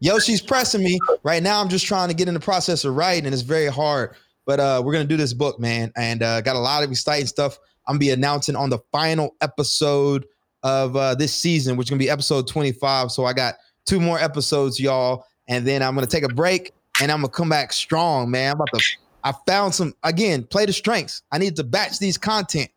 Yoshi's 0.00 0.40
pressing 0.46 0.82
me 0.82 0.98
right 1.22 1.42
now. 1.42 1.60
I'm 1.60 1.68
just 1.68 1.86
trying 1.86 2.08
to 2.08 2.14
get 2.14 2.28
in 2.28 2.34
the 2.34 2.40
process 2.40 2.84
of 2.84 2.96
writing, 2.96 3.26
and 3.26 3.34
it's 3.34 3.42
very 3.42 3.66
hard. 3.66 4.14
But 4.46 4.60
uh, 4.60 4.82
we're 4.84 4.92
gonna 4.92 5.04
do 5.04 5.16
this 5.16 5.32
book, 5.32 5.58
man, 5.58 5.92
and 5.96 6.22
uh, 6.22 6.40
got 6.40 6.56
a 6.56 6.60
lot 6.60 6.82
of 6.82 6.90
exciting 6.90 7.26
stuff. 7.26 7.58
I'm 7.86 7.94
gonna 7.94 8.00
be 8.00 8.10
announcing 8.10 8.56
on 8.56 8.70
the 8.70 8.78
final 8.92 9.34
episode 9.40 10.26
of 10.62 10.96
uh, 10.96 11.14
this 11.14 11.34
season, 11.34 11.76
which 11.76 11.86
is 11.86 11.90
gonna 11.90 11.98
be 11.98 12.10
episode 12.10 12.46
25. 12.46 13.10
So 13.10 13.24
I 13.24 13.32
got 13.32 13.54
two 13.84 14.00
more 14.00 14.18
episodes, 14.18 14.78
y'all, 14.78 15.24
and 15.48 15.66
then 15.66 15.82
I'm 15.82 15.94
gonna 15.94 16.06
take 16.06 16.24
a 16.24 16.28
break 16.28 16.72
and 17.00 17.10
I'm 17.10 17.18
gonna 17.18 17.28
come 17.28 17.48
back 17.48 17.72
strong, 17.72 18.30
man. 18.30 18.52
I'm 18.52 18.56
about 18.56 18.68
to. 18.74 18.84
I 19.24 19.32
found 19.46 19.74
some 19.74 19.94
again. 20.04 20.44
Play 20.44 20.66
the 20.66 20.72
strengths. 20.72 21.22
I 21.32 21.38
need 21.38 21.56
to 21.56 21.64
batch 21.64 21.98
these 21.98 22.16
content. 22.16 22.70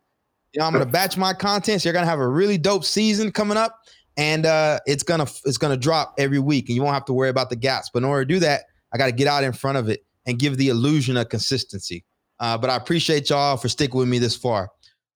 You 0.52 0.60
know, 0.60 0.66
I'm 0.66 0.72
gonna 0.72 0.86
batch 0.86 1.16
my 1.16 1.32
content. 1.32 1.82
So 1.82 1.88
you're 1.88 1.94
gonna 1.94 2.06
have 2.06 2.18
a 2.18 2.28
really 2.28 2.58
dope 2.58 2.84
season 2.84 3.32
coming 3.32 3.56
up, 3.56 3.78
and 4.16 4.46
uh, 4.46 4.80
it's 4.86 5.02
gonna 5.02 5.26
it's 5.44 5.58
gonna 5.58 5.76
drop 5.76 6.14
every 6.18 6.38
week, 6.38 6.68
and 6.68 6.76
you 6.76 6.82
won't 6.82 6.94
have 6.94 7.06
to 7.06 7.12
worry 7.12 7.30
about 7.30 7.50
the 7.50 7.56
gaps. 7.56 7.90
But 7.92 8.00
in 8.00 8.08
order 8.08 8.24
to 8.24 8.34
do 8.34 8.40
that, 8.40 8.64
I 8.92 8.98
got 8.98 9.06
to 9.06 9.12
get 9.12 9.26
out 9.26 9.44
in 9.44 9.52
front 9.52 9.78
of 9.78 9.88
it 9.88 10.04
and 10.26 10.38
give 10.38 10.56
the 10.56 10.68
illusion 10.68 11.16
of 11.16 11.28
consistency. 11.28 12.04
Uh, 12.38 12.58
but 12.58 12.70
I 12.70 12.76
appreciate 12.76 13.30
y'all 13.30 13.56
for 13.56 13.68
sticking 13.68 13.98
with 13.98 14.08
me 14.08 14.18
this 14.18 14.36
far. 14.36 14.68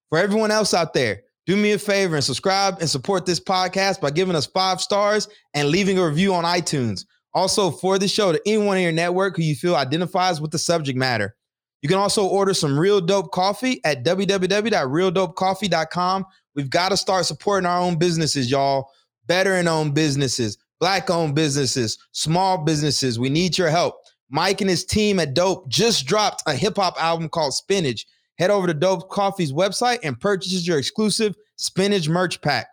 For 0.08 0.18
everyone 0.18 0.50
else 0.50 0.72
out 0.74 0.94
there, 0.94 1.22
do 1.46 1.56
me 1.56 1.72
a 1.72 1.78
favor 1.78 2.16
and 2.16 2.24
subscribe 2.24 2.78
and 2.80 2.88
support 2.88 3.26
this 3.26 3.40
podcast 3.40 4.00
by 4.00 4.10
giving 4.10 4.34
us 4.34 4.46
five 4.46 4.80
stars 4.80 5.28
and 5.54 5.68
leaving 5.68 5.98
a 5.98 6.06
review 6.06 6.34
on 6.34 6.44
iTunes. 6.44 7.04
Also, 7.34 7.70
for 7.70 7.98
the 7.98 8.08
show 8.08 8.32
to 8.32 8.40
anyone 8.46 8.76
in 8.76 8.82
your 8.82 8.92
network 8.92 9.36
who 9.36 9.42
you 9.42 9.54
feel 9.54 9.76
identifies 9.76 10.40
with 10.40 10.50
the 10.50 10.58
subject 10.58 10.98
matter. 10.98 11.36
You 11.86 11.88
can 11.88 11.98
also 11.98 12.26
order 12.26 12.52
some 12.52 12.76
real 12.76 13.00
dope 13.00 13.30
coffee 13.30 13.80
at 13.84 14.04
www.realdopecoffee.com. 14.04 16.26
We've 16.56 16.68
got 16.68 16.88
to 16.88 16.96
start 16.96 17.26
supporting 17.26 17.64
our 17.64 17.78
own 17.78 17.96
businesses, 17.96 18.50
y'all. 18.50 18.90
Veteran 19.28 19.68
owned 19.68 19.94
businesses, 19.94 20.58
black 20.80 21.10
owned 21.10 21.36
businesses, 21.36 21.96
small 22.10 22.64
businesses. 22.64 23.20
We 23.20 23.28
need 23.28 23.56
your 23.56 23.70
help. 23.70 23.94
Mike 24.30 24.60
and 24.60 24.68
his 24.68 24.84
team 24.84 25.20
at 25.20 25.34
Dope 25.34 25.68
just 25.68 26.08
dropped 26.08 26.42
a 26.48 26.54
hip 26.54 26.74
hop 26.74 27.00
album 27.00 27.28
called 27.28 27.54
Spinach. 27.54 28.04
Head 28.36 28.50
over 28.50 28.66
to 28.66 28.74
Dope 28.74 29.08
Coffee's 29.08 29.52
website 29.52 30.00
and 30.02 30.18
purchase 30.18 30.66
your 30.66 30.80
exclusive 30.80 31.36
Spinach 31.54 32.08
merch 32.08 32.40
pack. 32.40 32.66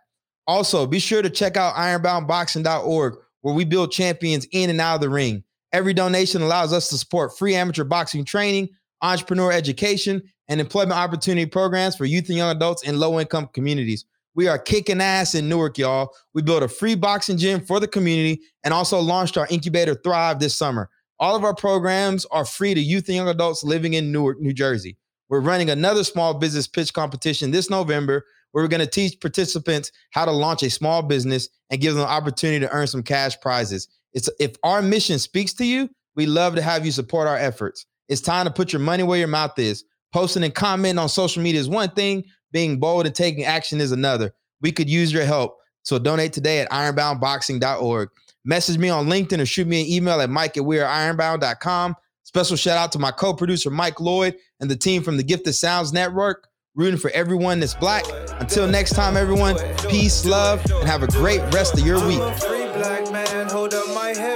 Also, 0.48 0.88
be 0.88 0.98
sure 0.98 1.22
to 1.22 1.30
check 1.30 1.56
out 1.56 1.76
ironboundboxing.org 1.76 3.14
where 3.42 3.54
we 3.54 3.64
build 3.64 3.92
champions 3.92 4.48
in 4.50 4.70
and 4.70 4.80
out 4.80 4.96
of 4.96 5.02
the 5.02 5.08
ring. 5.08 5.44
Every 5.72 5.94
donation 5.94 6.42
allows 6.42 6.72
us 6.72 6.88
to 6.88 6.98
support 6.98 7.38
free 7.38 7.54
amateur 7.54 7.84
boxing 7.84 8.24
training, 8.24 8.70
entrepreneur 9.02 9.52
education, 9.52 10.22
and 10.48 10.60
employment 10.60 10.98
opportunity 10.98 11.46
programs 11.46 11.96
for 11.96 12.04
youth 12.04 12.28
and 12.28 12.36
young 12.36 12.54
adults 12.54 12.82
in 12.82 12.98
low 12.98 13.18
income 13.18 13.48
communities. 13.52 14.04
We 14.34 14.48
are 14.48 14.58
kicking 14.58 15.00
ass 15.00 15.34
in 15.34 15.48
Newark, 15.48 15.78
y'all. 15.78 16.12
We 16.34 16.42
built 16.42 16.62
a 16.62 16.68
free 16.68 16.96
boxing 16.96 17.38
gym 17.38 17.60
for 17.64 17.78
the 17.78 17.86
community 17.86 18.42
and 18.64 18.74
also 18.74 18.98
launched 18.98 19.38
our 19.38 19.46
incubator 19.48 19.94
Thrive 19.94 20.40
this 20.40 20.54
summer. 20.54 20.90
All 21.20 21.36
of 21.36 21.44
our 21.44 21.54
programs 21.54 22.26
are 22.26 22.44
free 22.44 22.74
to 22.74 22.80
youth 22.80 23.06
and 23.08 23.16
young 23.16 23.28
adults 23.28 23.62
living 23.62 23.94
in 23.94 24.10
Newark, 24.10 24.40
New 24.40 24.52
Jersey. 24.52 24.96
We're 25.28 25.40
running 25.40 25.70
another 25.70 26.04
small 26.04 26.34
business 26.34 26.66
pitch 26.66 26.92
competition 26.92 27.52
this 27.52 27.70
November 27.70 28.24
where 28.50 28.62
we're 28.62 28.68
going 28.68 28.80
to 28.80 28.86
teach 28.86 29.20
participants 29.20 29.90
how 30.10 30.24
to 30.24 30.32
launch 30.32 30.62
a 30.62 30.70
small 30.70 31.02
business 31.02 31.48
and 31.70 31.80
give 31.80 31.94
them 31.94 32.02
the 32.02 32.08
opportunity 32.08 32.60
to 32.60 32.72
earn 32.72 32.86
some 32.86 33.02
cash 33.02 33.40
prizes. 33.40 33.88
It's 34.12 34.28
if 34.38 34.56
our 34.62 34.82
mission 34.82 35.18
speaks 35.18 35.52
to 35.54 35.64
you, 35.64 35.88
we 36.16 36.26
love 36.26 36.54
to 36.56 36.62
have 36.62 36.84
you 36.84 36.92
support 36.92 37.26
our 37.26 37.36
efforts. 37.36 37.86
It's 38.08 38.20
time 38.20 38.46
to 38.46 38.52
put 38.52 38.72
your 38.72 38.80
money 38.80 39.02
where 39.02 39.18
your 39.18 39.28
mouth 39.28 39.58
is. 39.58 39.84
Posting 40.12 40.44
and 40.44 40.54
commenting 40.54 40.98
on 40.98 41.08
social 41.08 41.42
media 41.42 41.60
is 41.60 41.68
one 41.68 41.90
thing, 41.90 42.24
being 42.52 42.78
bold 42.78 43.06
and 43.06 43.14
taking 43.14 43.44
action 43.44 43.80
is 43.80 43.92
another. 43.92 44.32
We 44.60 44.72
could 44.72 44.88
use 44.88 45.12
your 45.12 45.24
help. 45.24 45.58
So 45.82 45.98
donate 45.98 46.32
today 46.32 46.60
at 46.60 46.70
ironboundboxing.org. 46.70 48.08
Message 48.44 48.78
me 48.78 48.90
on 48.90 49.06
LinkedIn 49.06 49.40
or 49.40 49.46
shoot 49.46 49.66
me 49.66 49.82
an 49.82 49.88
email 49.88 50.20
at 50.20 50.30
mike 50.30 50.56
at 50.56 50.62
weareironbound.com. 50.62 51.96
Special 52.22 52.56
shout 52.56 52.78
out 52.78 52.92
to 52.92 52.98
my 52.98 53.10
co 53.10 53.34
producer, 53.34 53.70
Mike 53.70 54.00
Lloyd, 54.00 54.36
and 54.60 54.70
the 54.70 54.76
team 54.76 55.02
from 55.02 55.16
the 55.16 55.22
Gifted 55.22 55.54
Sounds 55.54 55.92
Network, 55.92 56.48
rooting 56.74 56.98
for 56.98 57.10
everyone 57.10 57.60
that's 57.60 57.74
black. 57.74 58.04
Until 58.40 58.66
next 58.66 58.94
time, 58.94 59.16
everyone, 59.16 59.56
peace, 59.88 60.24
love, 60.24 60.64
and 60.70 60.88
have 60.88 61.02
a 61.02 61.06
great 61.08 61.40
rest 61.52 61.74
of 61.74 61.86
your 61.86 62.04
week 62.06 62.63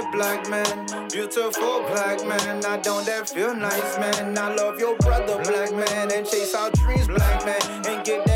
that 0.01 0.11
black 0.11 0.49
man, 0.49 1.07
beautiful 1.09 1.81
black 1.87 2.25
man. 2.25 2.65
I 2.65 2.77
don't 2.77 3.05
that 3.05 3.29
feel 3.29 3.53
nice, 3.53 3.97
man. 3.97 4.37
I 4.37 4.53
love 4.53 4.79
your 4.79 4.95
brother, 4.97 5.41
black 5.43 5.71
man, 5.71 6.11
and 6.11 6.25
chase 6.25 6.53
our 6.55 6.71
dreams, 6.71 7.07
black 7.07 7.45
man, 7.45 7.85
and 7.85 8.05
get 8.05 8.28